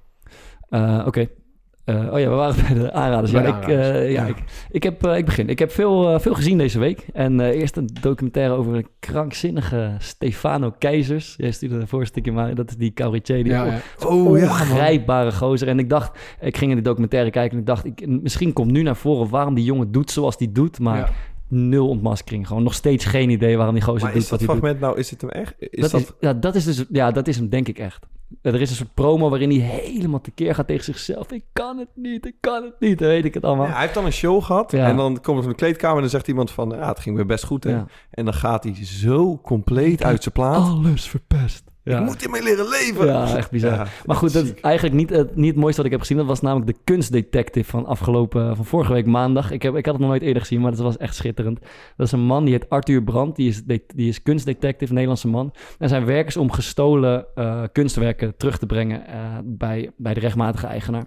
Eh, 0.70 1.04
Oké. 1.08 1.28
Eh, 1.84 2.13
oh 2.13 2.19
ja, 2.19 2.29
we 2.29 2.36
waren 2.36 2.63
bij 2.63 2.73
de 2.73 2.91
aanraders. 2.91 3.31
Ja, 3.31 3.41
Bij 3.41 3.51
de 3.51 3.57
ik, 3.57 3.63
aanraders, 3.63 3.97
eh, 3.97 4.11
ja, 4.11 4.21
ja. 4.21 4.27
Ik, 4.27 4.43
ik, 4.71 4.84
heb, 4.84 5.05
eh, 5.05 5.17
ik 5.17 5.25
begin. 5.25 5.49
Ik 5.49 5.59
heb 5.59 5.71
veel, 5.71 6.19
veel 6.19 6.34
gezien 6.34 6.57
deze 6.57 6.79
week. 6.79 7.05
En 7.13 7.39
eerst 7.39 7.77
een 7.77 7.89
documentaire 8.01 8.53
over 8.53 8.75
een 8.75 8.88
krankzinnige 8.99 9.95
Stefano 9.99 10.73
Keizers. 10.77 11.34
Jij 11.38 11.51
stuurde 11.51 11.75
een 11.75 11.88
voorstukje 11.88 12.31
maar 12.31 12.55
dat 12.55 12.69
is 12.69 12.75
die 12.75 12.93
Cauritier. 12.93 13.43
Die 13.43 13.53
Ja, 13.53 13.65
ja. 13.65 13.79
Oh 14.07 14.38
ja, 14.38 14.43
ongrijpbare 14.43 15.31
gozer. 15.31 15.67
En 15.67 15.79
ik 15.79 15.89
dacht, 15.89 16.19
ik 16.39 16.57
ging 16.57 16.71
in 16.71 16.77
de 16.77 16.84
documentaire 16.84 17.29
kijken 17.29 17.53
en 17.53 17.59
ik 17.59 17.65
dacht, 17.65 17.86
ik, 17.86 18.07
misschien 18.07 18.53
komt 18.53 18.71
nu 18.71 18.81
naar 18.81 18.95
voren 18.95 19.29
waarom 19.29 19.53
die 19.53 19.63
jongen 19.63 19.91
doet 19.91 20.11
zoals 20.11 20.38
die 20.38 20.51
doet, 20.51 20.79
maar 20.79 21.11
nul 21.47 21.88
ontmaskering. 21.88 22.47
Gewoon 22.47 22.63
nog 22.63 22.73
steeds 22.73 23.05
geen 23.05 23.29
idee 23.29 23.57
waarom 23.57 23.75
die 23.75 23.84
gozer 23.84 24.03
Maar 24.03 24.13
doet 24.13 24.21
is 24.21 24.29
wat 24.29 24.39
dat 24.39 24.47
hij 24.47 24.57
doet. 24.57 24.65
fragment 24.65 24.88
nou, 24.88 24.99
is 24.99 25.09
het 25.09 25.21
hem 25.21 25.29
echt? 25.29 25.53
Is 25.57 25.81
Dat 25.81 25.91
dat... 25.91 26.01
is, 26.01 26.11
ja, 26.19 26.34
dat 26.34 26.55
is 26.55 26.63
dus, 26.63 26.86
ja, 26.89 27.11
dat 27.11 27.27
is 27.27 27.36
hem 27.36 27.49
denk 27.49 27.67
ik 27.67 27.79
echt. 27.79 28.05
Er 28.41 28.61
is 28.61 28.69
een 28.69 28.75
soort 28.75 28.93
promo 28.93 29.29
waarin 29.29 29.49
hij 29.49 29.59
helemaal 29.59 30.21
tekeer 30.21 30.55
gaat 30.55 30.67
tegen 30.67 30.84
zichzelf. 30.84 31.31
Ik 31.31 31.43
kan 31.53 31.77
het 31.77 31.88
niet, 31.95 32.25
ik 32.25 32.36
kan 32.39 32.63
het 32.63 32.79
niet. 32.79 32.99
Dan 32.99 33.07
weet 33.07 33.25
ik 33.25 33.34
het 33.34 33.43
allemaal. 33.43 33.65
Ja, 33.65 33.71
hij 33.71 33.81
heeft 33.81 33.93
dan 33.93 34.05
een 34.05 34.11
show 34.11 34.43
gehad 34.43 34.71
Ja. 34.71 34.88
en 34.88 34.95
dan 34.95 35.13
komt 35.13 35.25
hij 35.25 35.36
van 35.41 35.49
de 35.49 35.55
kleedkamer 35.55 35.95
en 35.95 36.01
dan 36.01 36.09
zegt 36.09 36.27
iemand 36.27 36.51
van, 36.51 36.69
ja, 36.69 36.88
het 36.88 36.99
ging 36.99 37.15
weer 37.15 37.25
best 37.25 37.43
goed. 37.43 37.63
Hè? 37.63 37.81
En 38.11 38.25
dan 38.25 38.34
gaat 38.34 38.63
hij 38.63 38.86
zo 38.86 39.39
compleet 39.43 40.03
uit 40.03 40.23
zijn 40.23 40.34
plaat. 40.34 40.69
Alles 40.69 41.09
verpest. 41.09 41.63
Ja. 41.84 41.99
Ik 41.99 42.05
moet 42.05 42.21
hiermee 42.21 42.43
leren 42.43 42.67
leven. 42.69 43.05
Ja, 43.05 43.36
echt 43.36 43.51
bizar. 43.51 43.71
Ja, 43.71 43.88
Maar 44.05 44.15
goed, 44.15 44.34
dat 44.34 44.43
is 44.43 44.53
eigenlijk 44.53 44.95
niet, 44.95 45.09
het- 45.09 45.36
niet 45.36 45.47
het 45.49 45.55
mooiste 45.59 45.77
wat 45.77 45.86
ik 45.86 45.91
heb 45.91 45.99
gezien. 46.01 46.17
Dat 46.17 46.25
was 46.25 46.41
namelijk 46.41 46.67
de 46.75 46.81
kunstdetective 46.84 47.69
van 47.69 47.86
afgelopen, 47.86 48.55
van 48.55 48.65
vorige 48.65 48.93
week 48.93 49.05
maandag. 49.05 49.51
Ik, 49.51 49.61
heb, 49.61 49.75
ik 49.75 49.86
had 49.86 49.93
het 49.93 50.01
nog 50.03 50.09
nooit 50.11 50.21
eerder 50.21 50.41
gezien, 50.41 50.61
maar 50.61 50.71
dat 50.71 50.79
was 50.79 50.97
echt 50.97 51.15
schitterend. 51.15 51.59
Dat 51.97 52.05
is 52.05 52.11
een 52.11 52.19
man, 52.25 52.43
die 52.45 52.53
heet 52.53 52.69
Arthur 52.69 53.03
Brandt. 53.03 53.36
Die 53.36 53.47
is, 53.47 53.63
de- 53.63 53.84
die 53.95 54.07
is 54.07 54.21
kunstdetective, 54.21 54.86
een 54.86 54.93
Nederlandse 54.93 55.27
man. 55.27 55.53
En 55.79 55.89
zijn 55.89 56.05
werk 56.05 56.27
is 56.27 56.38
om 56.38 56.51
gestolen 56.51 57.25
eh, 57.36 57.63
kunstwerken 57.71 58.38
terug 58.38 58.57
te 58.57 58.65
brengen 58.65 59.07
eh, 59.07 59.38
bij, 59.43 59.91
bij 59.97 60.13
de 60.13 60.19
rechtmatige 60.19 60.67
eigenaar. 60.67 61.05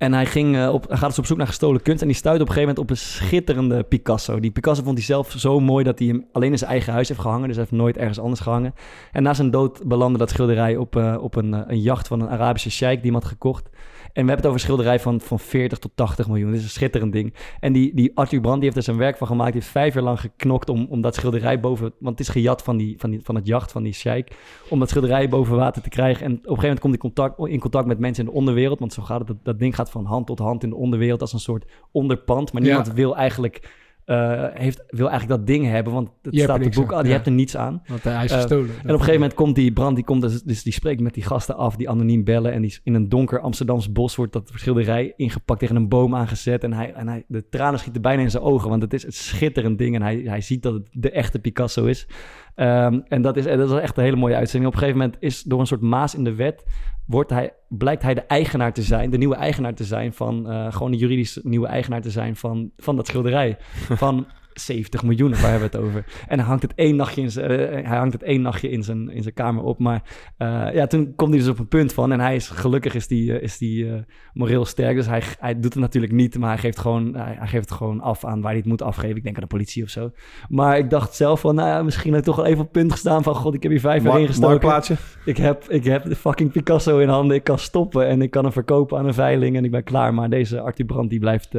En 0.00 0.12
hij, 0.12 0.26
ging, 0.26 0.56
eh, 0.56 0.72
op, 0.72 0.88
hij 0.88 0.96
gaat 0.96 1.08
dus 1.08 1.18
op 1.18 1.26
zoek 1.26 1.36
naar 1.36 1.46
gestolen 1.46 1.82
kunst. 1.82 2.00
En 2.00 2.06
die 2.06 2.16
stuit 2.16 2.40
op 2.40 2.48
een 2.48 2.54
gegeven 2.54 2.74
moment 2.74 2.78
op 2.78 2.90
een 2.90 3.02
schitterende 3.02 3.82
Picasso. 3.82 4.40
Die 4.40 4.50
Picasso 4.50 4.82
vond 4.82 4.96
hij 4.96 5.06
zelf 5.06 5.34
zo 5.36 5.60
mooi 5.60 5.84
dat 5.84 5.98
hij 5.98 6.08
hem 6.08 6.26
alleen 6.32 6.50
in 6.50 6.58
zijn 6.58 6.70
eigen 6.70 6.92
huis 6.92 7.08
heeft 7.08 7.20
gehangen. 7.20 7.46
Dus 7.46 7.56
hij 7.56 7.64
heeft 7.68 7.82
nooit 7.82 7.96
ergens 7.96 8.18
anders 8.18 8.40
gehangen. 8.40 8.74
En 9.12 9.22
na 9.22 9.34
zijn 9.34 9.50
dood 9.50 9.84
belandde 9.84 10.18
dat 10.18 10.30
schilderij 10.30 10.76
op, 10.76 10.96
eh, 10.96 11.16
op 11.20 11.36
een, 11.36 11.54
eh, 11.54 11.60
een 11.66 11.80
jacht 11.80 12.08
van 12.08 12.20
een 12.20 12.28
Arabische 12.28 12.70
sheik 12.70 13.02
die 13.02 13.10
hem 13.12 13.20
had 13.20 13.30
gekocht. 13.30 13.70
En 14.12 14.26
we 14.26 14.30
hebben 14.30 14.36
het 14.36 14.46
over 14.46 14.52
een 14.60 14.60
schilderij 14.66 15.00
van, 15.00 15.20
van 15.20 15.38
40 15.38 15.78
tot 15.78 15.90
80 15.94 16.28
miljoen. 16.28 16.50
Dit 16.50 16.58
is 16.58 16.64
een 16.64 16.70
schitterend 16.70 17.12
ding. 17.12 17.34
En 17.60 17.72
die, 17.72 17.94
die 17.94 18.10
Arthur 18.14 18.40
Brand 18.40 18.54
die 18.56 18.64
heeft 18.64 18.76
er 18.76 18.82
zijn 18.82 18.96
werk 18.96 19.16
van 19.16 19.26
gemaakt. 19.26 19.52
Die 19.52 19.60
heeft 19.60 19.72
vijf 19.72 19.94
jaar 19.94 20.02
lang 20.02 20.20
geknokt 20.20 20.68
om, 20.68 20.86
om 20.90 21.00
dat 21.00 21.14
schilderij 21.14 21.60
boven... 21.60 21.92
Want 21.98 22.18
het 22.18 22.28
is 22.28 22.32
gejat 22.34 22.62
van, 22.62 22.76
die, 22.76 22.98
van, 22.98 23.10
die, 23.10 23.20
van 23.22 23.34
het 23.34 23.46
jacht 23.46 23.72
van 23.72 23.82
die 23.82 23.92
sheik. 23.92 24.36
Om 24.68 24.78
dat 24.78 24.88
schilderij 24.88 25.28
boven 25.28 25.56
water 25.56 25.82
te 25.82 25.88
krijgen. 25.88 26.24
En 26.26 26.32
op 26.32 26.38
een 26.38 26.42
gegeven 26.42 26.62
moment 26.62 26.80
komt 26.80 26.92
hij 26.92 27.02
contact, 27.02 27.48
in 27.52 27.60
contact 27.60 27.86
met 27.86 27.98
mensen 27.98 28.24
in 28.24 28.30
de 28.30 28.36
onderwereld. 28.36 28.78
Want 28.78 28.92
zo 28.92 29.02
gaat 29.02 29.18
het. 29.18 29.26
Dat, 29.28 29.36
dat 29.42 29.58
ding 29.58 29.74
gaat 29.74 29.90
van 29.90 30.04
hand 30.04 30.26
tot 30.26 30.38
hand 30.38 30.62
in 30.62 30.70
de 30.70 30.76
onderwereld 30.76 31.20
als 31.20 31.32
een 31.32 31.38
soort 31.38 31.64
onderpand. 31.90 32.52
Maar 32.52 32.62
Ja. 32.62 32.68
niemand 32.68 32.92
wil 32.92 33.16
eigenlijk... 33.16 33.78
eh, 34.10 34.44
heeft, 34.52 34.82
wil 34.88 35.08
eigenlijk 35.08 35.38
dat 35.38 35.46
ding 35.46 35.66
hebben, 35.66 35.92
want 35.92 36.10
het 36.22 36.34
Je 36.34 36.40
staat 36.40 36.56
op 36.56 36.62
niks 36.62 36.76
boek, 36.76 36.92
aan, 36.92 36.98
ah, 36.98 37.02
je 37.02 37.08
ja. 37.08 37.14
hebt 37.14 37.26
er 37.26 37.32
niets 37.32 37.56
aan. 37.56 37.82
Want 37.86 38.02
hij 38.02 38.24
is 38.24 38.30
Eh, 38.30 38.36
gestolen. 38.36 38.68
En 38.68 38.74
op 38.80 38.84
een 38.84 38.90
gegeven 38.90 39.12
moment 39.12 39.34
komt 39.34 39.54
die 39.54 39.72
brand, 39.72 39.94
die 39.94 40.04
komt 40.04 40.22
dus, 40.22 40.42
dus 40.42 40.62
die 40.62 40.72
spreekt 40.72 41.00
met 41.00 41.14
die 41.14 41.22
gasten 41.22 41.56
af, 41.56 41.76
die 41.76 41.88
anoniem 41.90 42.24
bellen. 42.24 42.52
En 42.52 42.62
die 42.62 42.78
in 42.84 42.94
een 42.94 43.08
donker 43.08 43.40
Amsterdams 43.40 43.92
bos 43.92 44.16
wordt 44.16 44.32
dat 44.32 44.50
schilderij 44.54 45.12
ingepakt 45.16 45.60
tegen 45.60 45.76
een 45.76 45.88
boom 45.88 46.14
aangezet. 46.14 46.64
En, 46.64 46.72
hij, 46.72 46.92
en 46.92 47.08
hij, 47.08 47.24
de 47.28 47.48
tranen 47.48 47.78
schieten 47.78 48.02
bijna 48.02 48.22
in 48.22 48.30
zijn 48.30 48.42
ogen, 48.42 48.68
want 48.68 48.82
het 48.82 48.92
is 48.92 49.04
een 49.04 49.12
schitterend 49.12 49.78
ding. 49.78 49.94
En 49.94 50.02
hij, 50.02 50.16
hij 50.24 50.40
ziet 50.40 50.62
dat 50.62 50.72
het 50.72 50.88
de 50.92 51.10
echte 51.10 51.38
Picasso 51.38 51.84
is. 51.84 52.06
Ehm, 52.54 53.00
en 53.08 53.22
dat 53.22 53.36
is, 53.36 53.46
en 53.46 53.58
dat 53.58 53.70
is 53.70 53.78
echt 53.78 53.96
een 53.96 54.04
hele 54.04 54.16
mooie 54.16 54.34
uitzending. 54.36 54.66
Op 54.66 54.72
een 54.72 54.86
gegeven 54.86 55.00
moment 55.02 55.22
is 55.22 55.42
door 55.42 55.60
een 55.60 55.66
soort 55.66 55.80
maas 55.80 56.14
in 56.14 56.24
de 56.24 56.34
wet, 56.34 56.64
wordt 57.10 57.30
hij, 57.30 57.52
blijkt 57.68 58.02
hij 58.02 58.14
de 58.14 58.20
eigenaar 58.20 58.72
te 58.72 58.82
zijn, 58.82 59.10
de 59.10 59.18
nieuwe 59.18 59.34
eigenaar 59.34 59.74
te 59.74 59.84
zijn 59.84 60.12
van, 60.12 60.50
eh, 60.50 60.72
gewoon 60.72 60.90
de 60.90 60.96
juridisch 60.96 61.38
nieuwe 61.42 61.66
eigenaar 61.66 62.00
te 62.00 62.10
zijn 62.10 62.36
van, 62.36 62.70
van 62.76 62.96
dat 62.96 63.06
schilderij. 63.06 63.56
Van 64.04 64.26
70 64.64 65.02
miljoen, 65.02 65.30
waar 65.30 65.50
hebben 65.50 65.70
we 65.70 65.76
het 65.76 65.86
over? 65.86 66.04
En 66.28 66.38
hij 66.38 66.48
hangt 66.48 66.62
het 66.62 66.74
één 66.74 66.96
nachtje 66.96 67.22
in 67.22 67.30
zijn, 67.30 67.50
eh, 67.50 67.88
hij 67.88 67.96
hangt 67.96 68.12
het 68.12 68.22
één 68.22 68.42
nachtje 68.42 68.70
in 68.70 68.82
zijn, 68.82 69.10
in 69.10 69.22
zijn 69.22 69.34
kamer 69.34 69.62
op. 69.62 69.78
Maar 69.78 70.02
eh, 70.36 70.68
ja, 70.74 70.86
toen 70.86 71.14
komt 71.14 71.30
hij 71.30 71.38
dus 71.38 71.48
op 71.48 71.58
een 71.58 71.68
punt 71.68 71.92
van. 71.92 72.12
En 72.12 72.20
hij 72.20 72.34
is 72.34 72.48
gelukkig 72.48 72.94
is 72.94 73.06
die, 73.06 73.34
eh, 73.34 73.42
is 73.42 73.58
die 73.58 74.04
moreel 74.32 74.64
sterk. 74.64 74.96
Dus 74.96 75.06
hij, 75.06 75.22
hij 75.38 75.54
doet 75.54 75.72
het 75.72 75.82
natuurlijk 75.82 76.12
niet. 76.12 76.38
Maar 76.38 76.48
hij 76.48 76.58
geeft, 76.58 76.78
gewoon, 76.78 77.14
hij, 77.14 77.34
hij 77.38 77.46
geeft 77.46 77.68
het 77.68 77.78
gewoon 77.78 78.00
af 78.00 78.24
aan 78.24 78.40
waar 78.40 78.50
hij 78.50 78.60
het 78.60 78.68
moet 78.68 78.82
afgeven. 78.82 79.16
Ik 79.16 79.22
denk 79.22 79.34
aan 79.34 79.42
de 79.42 79.48
politie 79.48 79.82
of 79.82 79.88
zo. 79.88 80.10
Maar 80.48 80.78
ik 80.78 80.90
dacht 80.90 81.14
zelf 81.14 81.40
van, 81.40 81.54
nou 81.54 81.68
ja, 81.68 81.82
misschien 81.82 82.10
heb 82.10 82.20
ik 82.20 82.26
toch 82.26 82.36
wel 82.36 82.46
even 82.46 82.58
op 82.58 82.64
het 82.64 82.72
punt 82.72 82.92
gestaan 82.92 83.22
van... 83.22 83.34
God, 83.34 83.54
ik 83.54 83.62
heb 83.62 83.72
hier 83.72 83.80
vijf 83.80 84.02
jaar 84.02 84.20
ingestoken. 84.20 84.48
Marktplaatsje. 84.48 84.96
Ik 85.24 85.36
heb, 85.36 85.64
ik 85.68 85.84
heb 85.84 86.04
de 86.04 86.16
fucking 86.16 86.52
Picasso 86.52 86.98
in 86.98 87.08
handen. 87.08 87.36
Ik 87.36 87.44
kan 87.44 87.58
stoppen 87.58 88.06
en 88.06 88.22
ik 88.22 88.30
kan 88.30 88.42
hem 88.42 88.52
verkopen 88.52 88.98
aan 88.98 89.06
een 89.06 89.14
veiling 89.14 89.56
en 89.56 89.64
ik 89.64 89.70
ben 89.70 89.84
klaar. 89.84 90.14
Maar 90.14 90.30
deze 90.30 90.60
Artie 90.60 90.84
Brandt 90.84 91.10
die 91.10 91.18
blijft 91.18 91.50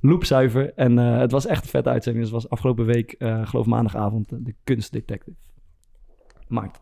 loopzuiver. 0.00 0.72
En 0.74 0.96
het 0.96 1.32
was 1.32 1.46
echt 1.46 1.62
een 1.62 1.70
vette 1.70 1.88
uitzending. 1.88 2.24
Dus 2.24 2.34
het 2.34 2.42
was 2.42 2.47
afgelopen 2.48 2.84
week, 2.84 3.12
eh 3.12 3.46
geloof 3.46 3.66
maandagavond, 3.66 4.32
eh, 4.32 4.38
de 4.42 4.54
kunstdetective. 4.64 5.36
Maakt. 6.48 6.80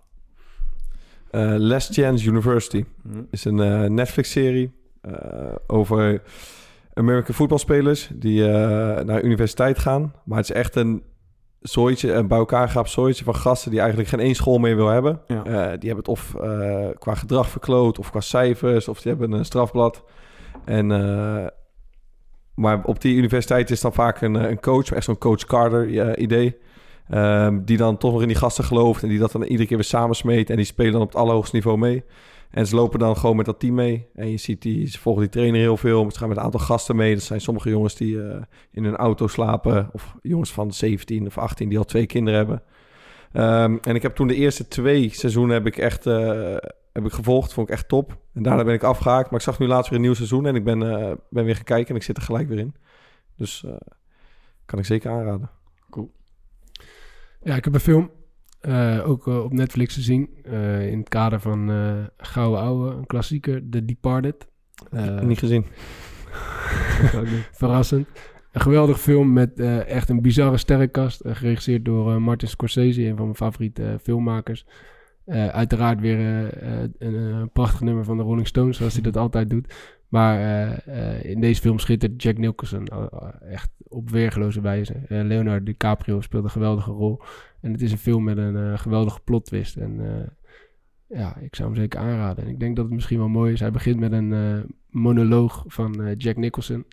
Eh, 1.31 1.55
Last 1.59 1.95
Chance 1.95 2.29
University 2.29 2.85
Mhm. 3.03 3.23
is 3.31 3.45
een 3.45 3.61
eh, 3.61 3.85
Netflix-serie 3.91 4.73
eh, 5.01 5.55
over 5.67 6.23
American 6.95 7.35
voetbalspelers 7.35 8.11
die 8.15 8.49
eh, 8.49 9.05
naar 9.05 9.23
universiteit 9.23 9.79
gaan. 9.79 10.13
Maar 10.25 10.39
het 10.39 10.51
is 10.51 10.57
echt 10.57 10.77
een 10.77 11.03
zooitje, 11.61 12.13
een 12.13 12.27
bij 12.29 12.39
elkaar 12.39 12.69
gehaapt 12.69 12.91
zooitje 12.91 13.25
van 13.25 13.35
gasten 13.35 13.71
die 13.71 13.81
eigenlijk 13.81 14.09
geen 14.09 14.21
één 14.21 14.35
school 14.35 14.59
meer 14.59 14.77
wil 14.77 14.89
hebben. 14.89 15.21
Ja. 15.27 15.45
Eh, 15.45 15.53
die 15.79 15.89
hebben 15.91 15.97
het 15.97 16.09
of 16.09 16.35
eh, 16.35 16.89
qua 16.99 17.15
gedrag 17.15 17.49
verkloot, 17.49 17.99
of 17.99 18.11
qua 18.11 18.21
cijfers, 18.21 18.89
of 18.89 19.01
die 19.03 19.13
hebben 19.13 19.33
een 19.33 19.45
strafblad. 19.45 20.05
En, 20.65 20.91
eh, 20.93 21.47
maar 22.57 22.85
op 22.85 23.01
die 23.01 23.17
universiteit 23.17 23.71
is 23.71 23.81
dan 23.81 23.93
vaak 23.93 24.21
een, 24.21 24.37
eh, 24.37 24.51
een 24.51 24.61
coach, 24.61 24.93
echt 24.93 25.05
zo'n 25.05 25.19
coach 25.19 25.45
Carter 25.45 26.19
idee. 26.19 26.57
Ehm, 27.09 27.65
die 27.65 27.77
dan 27.77 27.97
toch 27.97 28.13
nog 28.13 28.23
in 28.23 28.29
die 28.29 28.37
gasten 28.37 28.65
gelooft 28.65 29.03
en 29.03 29.09
die 29.09 29.19
dat 29.19 29.33
dan 29.33 29.43
iedere 29.43 29.67
keer 29.67 29.77
weer 29.77 29.87
samensmeet. 29.87 30.51
En 30.51 30.57
die 30.57 30.65
spelen 30.65 30.93
dan 30.93 31.01
op 31.01 31.09
het 31.09 31.17
allerhoogste 31.17 31.55
niveau 31.55 31.79
mee. 31.79 32.05
En 32.51 32.67
ze 32.67 32.75
lopen 32.75 32.99
dan 32.99 33.17
gewoon 33.17 33.37
met 33.37 33.47
dat 33.47 33.61
team 33.61 33.75
mee. 33.75 34.07
En 34.15 34.31
je 34.31 34.37
ziet 34.37 34.63
die, 34.63 34.87
ze 34.87 34.99
volgen 34.99 35.23
die 35.23 35.31
trainer 35.31 35.61
heel 35.61 35.77
veel. 35.77 36.11
Ze 36.11 36.19
gaan 36.19 36.29
met 36.29 36.37
een 36.37 36.43
aantal 36.43 36.61
gasten 36.61 36.97
mee. 36.97 37.15
Dat 37.15 37.23
zijn 37.23 37.41
sommige 37.41 37.69
jongens 37.69 37.95
die 37.95 38.23
eh, 38.23 38.43
in 38.73 38.85
hun 38.85 38.97
auto 38.97 39.27
slapen. 39.27 39.91
Of 39.93 40.15
jongens 40.23 40.53
van 40.53 40.73
17 40.73 41.27
of 41.27 41.39
18 41.39 41.69
die 41.69 41.79
al 41.79 41.85
twee 41.85 42.07
kinderen 42.07 42.39
hebben. 42.39 42.63
Ehm, 43.33 43.77
en 43.83 43.95
ik 43.95 44.03
heb 44.03 44.15
toen 44.15 44.27
de 44.27 44.35
eerste 44.35 44.69
twee 44.69 45.11
seizoenen 45.13 45.55
heb 45.55 45.67
ik 45.67 45.77
echt 45.77 46.07
eh, 46.07 46.57
heb 46.97 47.05
ik 47.05 47.13
gevolgd. 47.13 47.53
Vond 47.53 47.69
ik 47.69 47.75
echt 47.75 47.89
top. 47.89 48.19
En 48.35 48.43
daarna 48.43 48.65
ben 48.65 48.75
ik 48.75 48.83
afgehaakt. 48.83 49.31
Maar 49.31 49.39
ik 49.39 49.45
zag 49.47 49.59
nu 49.59 49.67
laatst 49.67 49.91
weer 49.91 49.99
een 49.99 50.05
nieuw 50.05 50.15
seizoen. 50.15 50.47
En 50.47 50.55
ik 50.55 50.65
ben, 50.65 50.83
eh, 50.83 51.13
ben 51.31 51.45
weer 51.45 51.55
gaan 51.55 51.65
kijken. 51.65 51.89
En 51.91 51.97
ik 51.97 52.03
zit 52.03 52.17
er 52.17 52.23
gelijk 52.23 52.49
weer 52.49 52.59
in. 52.59 52.75
Dus 53.37 53.65
eh, 53.65 53.77
kan 54.65 54.79
ik 54.79 54.85
zeker 54.85 55.11
aanraden. 55.11 55.51
Ja, 57.43 57.55
ik 57.55 57.65
heb 57.65 57.75
een 57.75 57.81
film 57.81 58.11
eh, 58.61 59.09
ook 59.09 59.27
op 59.27 59.53
Netflix 59.53 59.95
gezien. 59.95 60.29
eh, 60.45 60.91
in 60.91 60.99
het 60.99 61.09
kader 61.09 61.41
van 61.41 61.69
Gouden 62.17 62.61
Ouwe, 62.61 62.91
een 62.95 63.07
klassieker, 63.07 63.69
The 63.71 63.85
Departed. 63.85 64.47
Niet 65.23 65.39
gezien. 65.39 65.67
verrassend. 67.53 68.09
Een 68.53 68.61
geweldig 68.61 69.01
film 69.01 69.33
met 69.33 69.61
echt 69.87 70.09
een 70.09 70.23
bizarre 70.23 70.57
sterrenkast. 70.57 71.21
geregisseerd 71.25 71.85
door 71.85 72.23
Martin 72.23 72.49
Scorsese, 72.49 73.03
een 73.03 73.17
van 73.17 73.25
mijn 73.25 73.37
favoriete 73.37 73.99
filmmakers. 74.03 74.67
Eh, 75.27 75.49
uiteraard 75.49 76.01
weer 76.01 76.19
eh, 76.19 76.83
eh, 76.83 76.91
een, 76.99 77.15
een 77.15 77.51
prachtig 77.51 77.81
nummer 77.81 78.05
van 78.05 78.17
de 78.17 78.23
Rolling 78.23 78.47
Stones, 78.47 78.77
zoals 78.77 78.93
hij 78.93 79.03
dat 79.03 79.17
altijd 79.17 79.51
doet. 79.51 79.75
Maar 80.09 80.41
in 81.25 81.41
deze 81.41 81.61
film 81.61 81.79
schittert 81.79 82.23
Jack 82.23 82.39
Nicholson 82.39 82.89
echt 83.51 83.71
op 83.89 84.11
weergeloze 84.11 84.61
wijze. 84.61 84.95
Leonardo 85.09 85.65
DiCaprio 85.65 86.21
speelt 86.21 86.45
een 86.45 86.51
geweldige 86.51 86.91
rol. 86.91 87.21
En 87.61 87.73
het 87.73 87.83
is 87.83 87.93
een 87.93 87.99
film 87.99 88.25
met 88.25 88.37
een 88.37 88.79
geweldige 88.79 89.21
plot 89.25 89.45
twist. 89.45 89.77
En 89.77 90.01
ja, 91.07 91.37
ik 91.37 91.55
zou 91.55 91.69
hem 91.69 91.79
zeker 91.79 92.01
aanraden. 92.01 92.45
En 92.45 92.51
ik 92.51 92.61
denk 92.61 92.77
dat 92.77 92.85
het 92.85 92.95
misschien 92.95 93.19
wel 93.19 93.29
mooi 93.29 93.53
is. 93.53 93.61
Hij 93.61 93.71
begint 93.71 93.99
met 93.99 94.13
een 94.13 94.65
monoloog 94.91 95.65
van 95.67 96.15
Jack 96.17 96.37
Nicholson. 96.37 96.85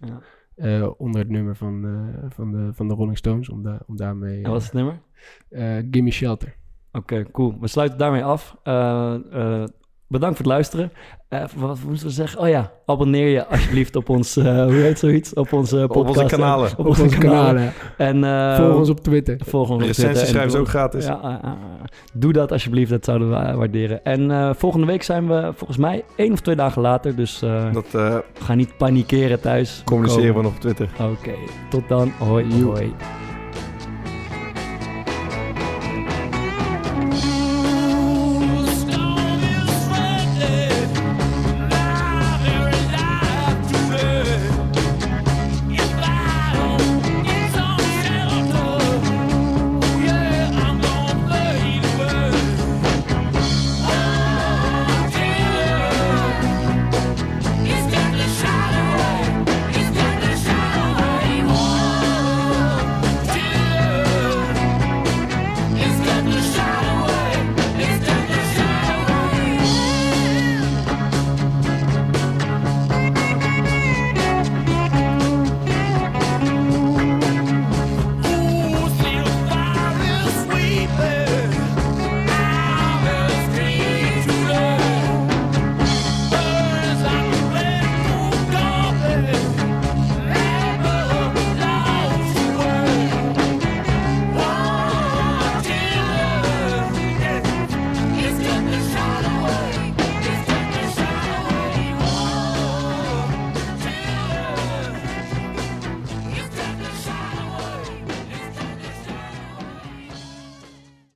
Ja. 0.55 0.87
onder 0.87 1.21
het 1.21 1.29
nummer 1.29 1.55
van, 1.55 2.05
van, 2.29 2.51
de, 2.51 2.69
van 2.73 2.87
de 2.87 2.93
Rolling 2.93 3.17
Stones. 3.17 3.49
Om, 3.49 3.63
da 3.63 3.79
om 3.85 3.95
daarmee... 3.95 4.43
En 4.43 4.51
wat 4.51 4.61
is 4.61 4.71
het 4.71 4.75
nummer? 4.75 4.99
Gimme 5.91 6.11
Shelter. 6.11 6.55
Oké, 6.93 7.23
cool. 7.31 7.55
We 7.59 7.67
sluiten 7.67 7.97
daarmee 7.97 8.23
af. 8.23 8.55
Eh, 8.63 9.13
eh, 9.13 9.63
bedankt 10.07 10.35
voor 10.37 10.45
het 10.45 10.53
luisteren. 10.53 10.91
Eh, 11.29 11.43
wat 11.55 11.77
moesten 11.87 12.07
we 12.07 12.13
zeggen? 12.13 12.39
Oh 12.39 12.47
ja, 12.47 12.71
abonneer 12.85 13.27
je 13.27 13.47
alsjeblieft 13.47 13.95
op 13.95 14.09
ons, 14.09 14.37
eh, 14.37 14.63
hoe 14.63 14.73
heet 14.73 14.99
zoiets? 14.99 15.33
Op 15.33 15.53
onze 15.53 15.75
podcast. 15.87 15.99
Op 15.99 16.07
onze 16.07 16.25
kanalen. 16.35 16.71
Op, 16.77 16.85
onze 16.85 17.17
kanalen. 17.17 17.73
En, 17.97 18.23
eh, 18.23 18.55
Volg 18.55 18.75
ons 18.75 18.89
op 18.89 18.99
Twitter. 18.99 19.37
Volg 19.45 19.69
ons 19.69 19.83
op 19.83 19.91
Twitter. 19.91 20.21
En 20.21 20.27
schrijven 20.27 20.51
ze 20.51 20.57
ook 20.57 20.67
gratis. 20.67 21.05
Ja, 21.05 21.57
doe 22.13 22.33
dat 22.33 22.51
alsjeblieft, 22.51 22.89
dat 22.89 23.05
zouden 23.05 23.29
we 23.29 23.55
waarderen. 23.55 24.03
En 24.03 24.31
eh, 24.31 24.49
volgende 24.53 24.85
week 24.85 25.03
zijn 25.03 25.27
we 25.27 25.51
volgens 25.55 25.77
mij 25.77 26.03
één 26.15 26.31
of 26.31 26.39
twee 26.39 26.55
dagen 26.55 26.81
later. 26.81 27.15
Dus 27.15 27.41
eh 27.41 27.73
Dat 27.73 27.93
eh, 27.93 28.17
ga 28.39 28.53
niet 28.53 28.77
panikeren 28.77 29.39
thuis. 29.41 29.81
communiceren 29.85 30.35
we 30.35 30.41
nog 30.41 30.53
op 30.53 30.59
Twitter. 30.59 30.89
Oké, 31.11 31.33
tot 31.69 31.87
dan. 31.87 32.11
Hoi, 32.19 32.63
hoi. 32.63 32.93